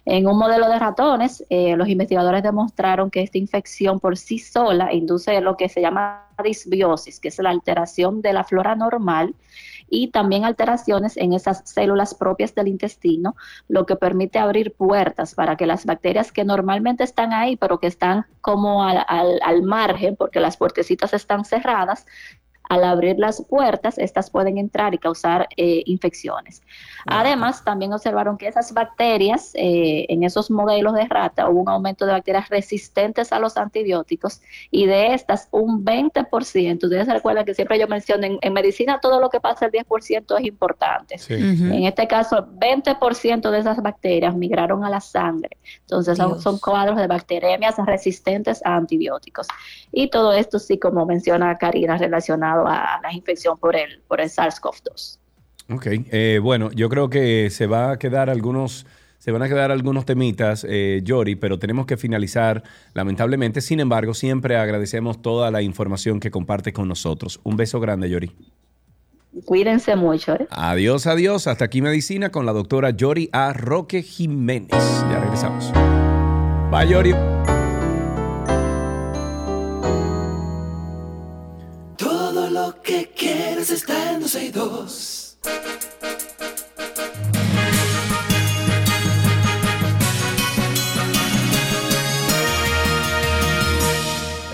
En 0.06 0.28
un 0.28 0.38
modelo 0.38 0.70
de 0.70 0.80
ratones, 0.80 1.44
eh, 1.50 1.76
los 1.76 1.90
investigadores 1.90 2.44
demostraron 2.44 3.12
que 3.12 3.22
esta 3.22 3.38
infección 3.38 4.00
por 4.00 4.16
sí 4.16 4.40
sola 4.40 4.94
induce 4.94 5.42
lo 5.42 5.58
que 5.58 5.68
se 5.68 5.82
llama 5.82 6.30
disbiosis, 6.42 7.20
que 7.20 7.28
es 7.28 7.40
la 7.40 7.50
alteración 7.50 8.22
de 8.22 8.32
la 8.32 8.46
flora 8.46 8.74
normal 8.78 9.36
y 9.90 10.10
también 10.10 10.46
alteraciones 10.46 11.18
en 11.18 11.34
esas 11.34 11.62
células 11.66 12.16
propias 12.16 12.56
del 12.56 12.68
intestino, 12.68 13.36
lo 13.68 13.86
que 13.86 13.96
permite 13.96 14.40
abrir 14.40 14.74
puertas 14.74 15.36
para 15.36 15.56
que 15.56 15.66
las 15.66 15.86
bacterias 15.86 16.32
que 16.32 16.44
normalmente 16.44 17.04
están 17.04 17.34
ahí, 17.34 17.56
pero 17.56 17.80
que 17.80 17.88
están 17.88 18.26
como 18.42 18.84
al, 18.84 19.06
al 19.08 19.64
margen, 19.64 20.16
porque 20.16 20.40
las 20.40 20.58
puertecitas 20.58 21.14
están 21.14 21.46
cerradas, 21.46 22.06
al 22.70 22.84
abrir 22.84 23.18
las 23.20 23.42
puertas, 23.44 23.98
estas 23.98 24.30
pueden 24.30 24.58
entrar 24.58 24.94
y 24.94 24.98
causar 24.98 25.48
eh, 25.58 25.84
infecciones. 25.86 26.62
Además, 27.06 27.64
también 27.64 27.94
observaron 27.94 28.38
que 28.38 28.48
esas 28.48 28.74
bacterias, 28.74 29.52
eh, 29.54 30.06
en 30.10 30.24
esos 30.24 30.50
modelos 30.50 30.94
de 30.96 31.06
rata, 31.06 31.50
hubo 31.50 31.62
un 31.62 31.70
aumento 31.70 32.06
de 32.06 32.14
bacterias 32.14 32.50
resistentes 32.50 33.32
a 33.32 33.40
los 33.40 33.58
antibióticos 33.58 34.42
y 34.72 34.86
de 34.88 35.14
estas 35.14 35.48
un 35.52 35.86
20%. 35.86 36.84
Ustedes 36.84 37.06
se 37.06 37.14
recuerdan 37.14 37.46
que 37.46 37.54
siempre 37.54 37.80
yo 37.80 37.88
menciono, 37.88 38.26
en, 38.42 38.54
medicina 38.54 39.00
todo 39.02 39.20
lo 39.20 39.30
que 39.30 39.40
pasa 39.40 39.66
el 39.66 39.72
10% 39.72 40.40
es 40.40 40.46
importante. 40.46 41.16
En 41.30 41.84
este 41.84 42.08
caso, 42.08 42.48
20% 42.58 43.52
de 43.52 43.60
esas 43.60 43.82
bacterias 43.82 44.36
migraron 44.36 44.84
a 44.84 44.90
la 44.90 45.02
sangre. 45.02 45.58
Entonces, 45.82 46.18
son, 46.18 46.42
son, 46.42 46.58
cuadros 46.60 46.98
de 46.98 47.08
bacteremias 47.08 47.76
resistentes 47.86 48.66
a 48.66 48.76
antibióticos. 48.76 49.48
Y 49.92 50.10
todo 50.10 50.34
esto, 50.34 50.58
sí, 50.58 50.80
como 50.80 51.06
menciona 51.06 51.58
Karina, 51.58 51.98
relacionado 51.98 52.55
a 52.68 53.00
la 53.02 53.14
infección 53.14 53.58
por 53.58 53.76
el, 53.76 54.02
por 54.08 54.22
el 54.22 54.30
SARS-CoV-2. 54.30 55.20
Ok, 55.74 55.88
eh, 55.88 56.40
bueno, 56.42 56.70
yo 56.72 56.90
creo 56.90 57.10
que 57.10 57.50
se 57.50 57.66
va 57.66 57.92
a 57.92 58.00
quedar 58.00 58.30
algunos, 58.30 58.86
se 59.18 59.32
van 59.32 59.42
a 59.42 59.48
quedar 59.48 59.72
algunos 59.72 60.06
temitas, 60.06 60.66
eh, 60.70 61.02
Yori, 61.04 61.36
pero 61.36 61.58
tenemos 61.58 61.88
que 61.88 61.98
finalizar 61.98 62.64
lamentablemente. 62.94 63.62
Sin 63.62 63.80
embargo, 63.80 64.14
siempre 64.14 64.58
agradecemos 64.58 65.22
toda 65.22 65.50
la 65.50 65.64
información 65.64 66.20
que 66.20 66.30
comparte 66.30 66.72
con 66.72 66.88
nosotros. 66.88 67.40
Un 67.44 67.58
beso 67.58 67.80
grande, 67.80 68.10
Yori. 68.10 68.32
Cuídense 69.44 69.96
mucho. 69.96 70.36
¿eh? 70.36 70.48
Adiós, 70.52 71.08
adiós. 71.08 71.48
Hasta 71.48 71.66
aquí 71.66 71.82
Medicina 71.82 72.32
con 72.32 72.46
la 72.46 72.54
doctora 72.54 72.92
Yori 72.92 73.30
A. 73.34 73.52
Roque 73.52 74.02
Jiménez. 74.02 74.70
Ya 75.10 75.20
regresamos. 75.20 75.74
Bye, 76.72 76.88
Yori. 76.88 77.14
Lo 82.32 82.82
que 82.82 83.12
quieres 83.16 83.70
está 83.70 84.12
en 84.12 84.22
12 84.22 84.46
y 84.46 84.52
2. 84.52 85.38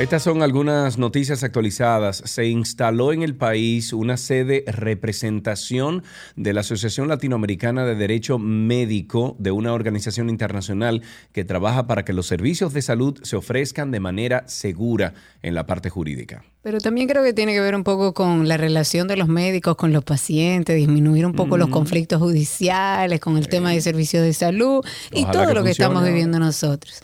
Estas 0.02 0.24
son 0.24 0.42
algunas 0.42 0.98
noticias 0.98 1.44
actualizadas. 1.44 2.24
Se 2.26 2.48
instaló 2.48 3.14
en 3.14 3.22
el 3.22 3.36
país 3.36 3.94
una 3.94 4.18
sede 4.18 4.64
representación 4.66 6.04
de 6.36 6.54
la 6.54 6.62
Asociación 6.62 7.08
Latinoamericana 7.08 7.86
de 7.86 7.94
Derecho 7.94 8.40
Médico 8.40 9.36
de 9.38 9.52
una 9.52 9.74
organización 9.74 10.32
internacional 10.32 11.04
que 11.34 11.46
trabaja 11.46 11.86
para 11.86 12.04
que 12.04 12.14
los 12.14 12.26
servicios 12.26 12.74
de 12.74 12.82
salud 12.82 13.20
se 13.22 13.36
ofrezcan 13.36 13.92
de 13.92 14.00
manera 14.00 14.44
segura 14.48 15.14
en 15.44 15.54
la 15.54 15.68
parte 15.68 15.92
jurídica. 15.92 16.44
Pero 16.64 16.80
también 16.80 17.08
creo 17.08 17.24
que 17.24 17.34
tiene 17.34 17.54
que 17.54 17.60
ver 17.60 17.74
un 17.74 17.84
poco 17.84 18.14
con 18.14 18.48
la 18.48 18.56
relación 18.56 19.08
de 19.08 19.18
los 19.18 19.28
médicos 19.28 19.76
con 19.76 19.94
los 19.94 20.04
pacientes, 20.04 20.76
disminuir 20.76 21.26
un 21.26 21.34
poco 21.34 21.58
los 21.58 21.70
conflictos 21.70 22.22
judiciales, 22.22 23.20
con 23.20 23.38
el 23.38 23.48
tema 23.48 23.72
de 23.72 23.82
servicios 23.82 24.24
de 24.24 24.32
salud 24.32 24.86
y 25.12 25.26
todo 25.26 25.56
lo 25.56 25.64
que 25.64 25.72
estamos 25.72 26.04
viviendo 26.04 26.38
nosotros. 26.38 27.02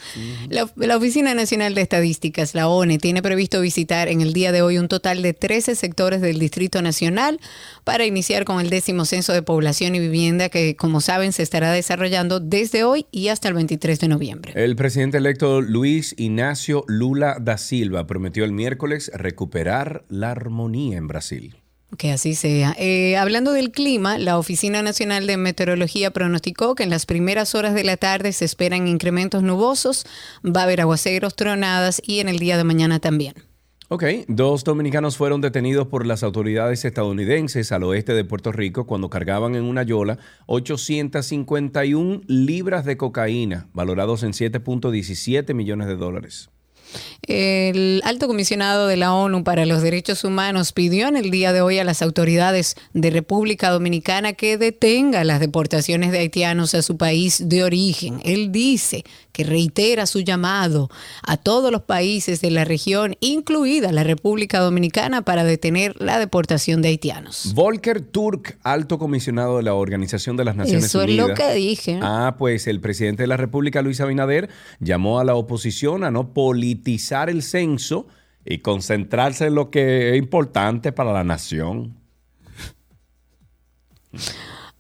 la, 0.50 0.70
la, 0.76 0.98
Oficina 0.98 1.34
Nacional 1.34 1.74
de 1.74 1.82
Estadísticas, 1.82 2.54
la 2.54 2.68
Tiene 2.98 3.22
previsto 3.22 3.60
visitar 3.60 4.08
en 4.08 4.22
el 4.22 4.32
día 4.32 4.54
de 4.54 4.62
hoy 4.62 4.78
un 4.78 4.88
total 4.88 5.22
de 5.22 5.34
13 5.34 5.76
sectores 5.76 6.22
del 6.22 6.40
Distrito 6.40 6.82
Nacional 6.82 7.42
para 7.84 8.06
iniciar 8.06 8.46
con 8.46 8.62
el 8.62 8.70
décimo 8.70 9.04
censo 9.04 9.34
de 9.34 9.42
población 9.42 9.96
y 9.96 10.00
vivienda 10.00 10.48
que, 10.48 10.78
como 10.78 11.02
saben, 11.02 11.34
se 11.34 11.44
estará 11.44 11.74
desarrollando 11.74 12.40
desde 12.40 12.86
hoy 12.86 13.06
y 13.12 13.28
hasta 13.28 13.50
el 13.50 13.56
23 13.56 14.00
de 14.00 14.08
noviembre. 14.08 14.54
El 14.56 14.78
presidente 14.78 15.18
electo 15.18 15.60
Luis 15.60 16.16
Ignacio 16.18 16.86
Lula 16.88 17.38
da 17.42 17.58
Silva 17.58 18.08
prometió 18.08 18.46
el 18.46 18.54
miércoles 18.54 19.12
recuperar 19.14 20.06
la 20.08 20.32
armonía 20.32 20.98
en 20.98 21.08
Brasil. 21.10 21.58
Que 21.98 22.12
así 22.12 22.36
sea. 22.36 22.76
Eh, 22.78 23.18
hablando 23.18 23.54
del 23.54 23.72
clima, 23.72 24.20
la 24.20 24.38
Oficina 24.38 24.84
Nacional 24.84 25.26
de 25.26 25.38
Meteorología 25.38 26.12
pronosticó 26.12 26.76
que 26.76 26.84
en 26.84 26.92
las 26.92 27.08
primeras 27.08 27.56
horas 27.56 27.74
de 27.74 27.84
la 27.84 27.98
tarde 27.98 28.34
se 28.34 28.46
esperan 28.46 28.88
incrementos 28.88 29.42
nubosos, 29.42 30.06
va 30.46 30.62
a 30.62 30.64
haber 30.66 30.82
aguaceros, 30.82 31.36
tronadas 31.36 32.00
y 32.06 32.20
en 32.20 32.30
el 32.30 32.38
día 32.38 32.58
de 32.58 32.64
mañana 32.64 33.00
también. 33.00 33.34
Ok, 33.90 34.04
dos 34.28 34.66
dominicanos 34.66 35.16
fueron 35.16 35.40
detenidos 35.40 35.88
por 35.88 36.06
las 36.06 36.22
autoridades 36.22 36.84
estadounidenses 36.84 37.72
al 37.72 37.84
oeste 37.84 38.14
de 38.14 38.26
Puerto 38.26 38.52
Rico 38.52 38.86
cuando 38.86 39.10
cargaban 39.10 39.56
en 39.56 39.64
una 39.64 39.84
yola 39.84 40.20
851 40.46 42.22
libras 42.28 42.84
de 42.84 42.98
cocaína, 42.98 43.70
valorados 43.74 44.24
en 44.24 44.34
7.17 44.34 45.54
millones 45.54 45.88
de 45.88 45.96
dólares. 45.96 46.50
El 47.28 48.02
alto 48.06 48.28
comisionado 48.28 48.88
de 48.88 48.96
la 48.96 49.14
ONU 49.14 49.44
para 49.44 49.66
los 49.66 49.82
Derechos 49.82 50.24
Humanos 50.24 50.72
pidió 50.72 51.08
en 51.08 51.18
el 51.18 51.30
día 51.30 51.52
de 51.52 51.62
hoy 51.62 51.78
a 51.80 51.84
las 51.84 52.02
autoridades 52.02 52.76
de 52.94 53.10
República 53.10 53.70
Dominicana 53.70 54.34
que 54.34 54.58
detenga 54.58 55.24
las 55.24 55.40
deportaciones 55.40 56.12
de 56.12 56.20
haitianos 56.20 56.74
a 56.74 56.82
su 56.82 56.98
país 56.98 57.50
de 57.50 57.64
origen. 57.64 58.22
Él 58.24 58.52
dice 58.52 59.04
que 59.38 59.44
reitera 59.44 60.08
su 60.08 60.22
llamado 60.22 60.90
a 61.22 61.38
todos 61.38 61.72
los 61.72 61.84
países 61.84 62.42
de 62.42 62.50
la 62.50 62.66
región, 62.66 63.16
incluida 63.20 63.92
la 63.92 64.04
República 64.04 64.60
Dominicana, 64.60 65.22
para 65.22 65.44
detener 65.44 65.94
la 66.02 66.18
deportación 66.18 66.82
de 66.82 66.88
haitianos. 66.88 67.54
Volker 67.54 68.02
Turk, 68.02 68.58
alto 68.64 68.98
comisionado 68.98 69.58
de 69.58 69.64
la 69.64 69.76
Organización 69.76 70.38
de 70.38 70.46
las 70.46 70.56
Naciones 70.56 70.86
Eso 70.86 71.04
Unidas. 71.04 71.26
es 71.26 71.30
lo 71.30 71.36
que 71.36 71.54
dije. 71.54 72.00
Ah, 72.02 72.36
pues 72.40 72.66
el 72.66 72.82
presidente 72.82 73.22
de 73.22 73.28
la 73.28 73.38
República, 73.38 73.84
Luis 73.84 74.02
Abinader, 74.02 74.50
llamó 74.80 75.20
a 75.20 75.24
la 75.24 75.36
oposición 75.36 76.04
a 76.04 76.10
no 76.10 76.34
politizar 76.34 77.30
el 77.30 77.44
censo 77.44 78.08
y 78.44 78.58
concentrarse 78.60 79.46
en 79.46 79.54
lo 79.54 79.70
que 79.70 80.10
es 80.10 80.18
importante 80.18 80.92
para 80.92 81.14
la 81.14 81.24
nación. 81.24 81.96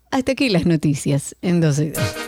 Hasta 0.09 0.31
aquí 0.31 0.49
las 0.49 0.65
noticias 0.65 1.35
en 1.43 1.61
12 1.61 1.85
y 1.85 2.26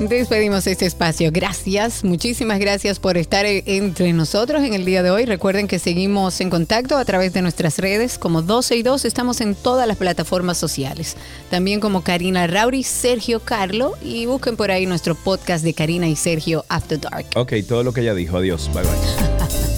Despedimos 0.00 0.66
este 0.66 0.86
espacio. 0.86 1.30
Gracias, 1.30 2.04
muchísimas 2.04 2.58
gracias 2.58 2.98
por 2.98 3.18
estar 3.18 3.44
e- 3.44 3.62
entre 3.66 4.14
nosotros 4.14 4.62
en 4.64 4.72
el 4.72 4.86
día 4.86 5.02
de 5.02 5.10
hoy. 5.10 5.26
Recuerden 5.26 5.68
que 5.68 5.78
seguimos 5.78 6.40
en 6.40 6.48
contacto 6.48 6.96
a 6.96 7.04
través 7.04 7.34
de 7.34 7.42
nuestras 7.42 7.76
redes 7.76 8.16
como 8.16 8.40
12 8.40 8.76
y 8.76 8.82
2. 8.82 9.04
Estamos 9.04 9.42
en 9.42 9.54
todas 9.54 9.86
las 9.86 9.98
plataformas 9.98 10.56
sociales. 10.56 11.16
También 11.50 11.80
como 11.80 12.02
Karina 12.02 12.46
Rauri, 12.46 12.82
Sergio 12.82 13.40
Carlo 13.40 13.92
y 14.02 14.24
busquen 14.24 14.56
por 14.56 14.70
ahí 14.70 14.86
nuestro 14.86 15.14
podcast 15.14 15.62
de 15.62 15.74
Karina 15.74 16.08
y 16.08 16.16
Sergio 16.16 16.64
After 16.70 16.98
Dark. 16.98 17.26
Ok, 17.36 17.52
todo 17.68 17.82
lo 17.82 17.92
que 17.92 18.00
ella 18.00 18.14
dijo. 18.14 18.38
Adiós. 18.38 18.70
Bye 18.72 18.82
bye. 18.84 19.60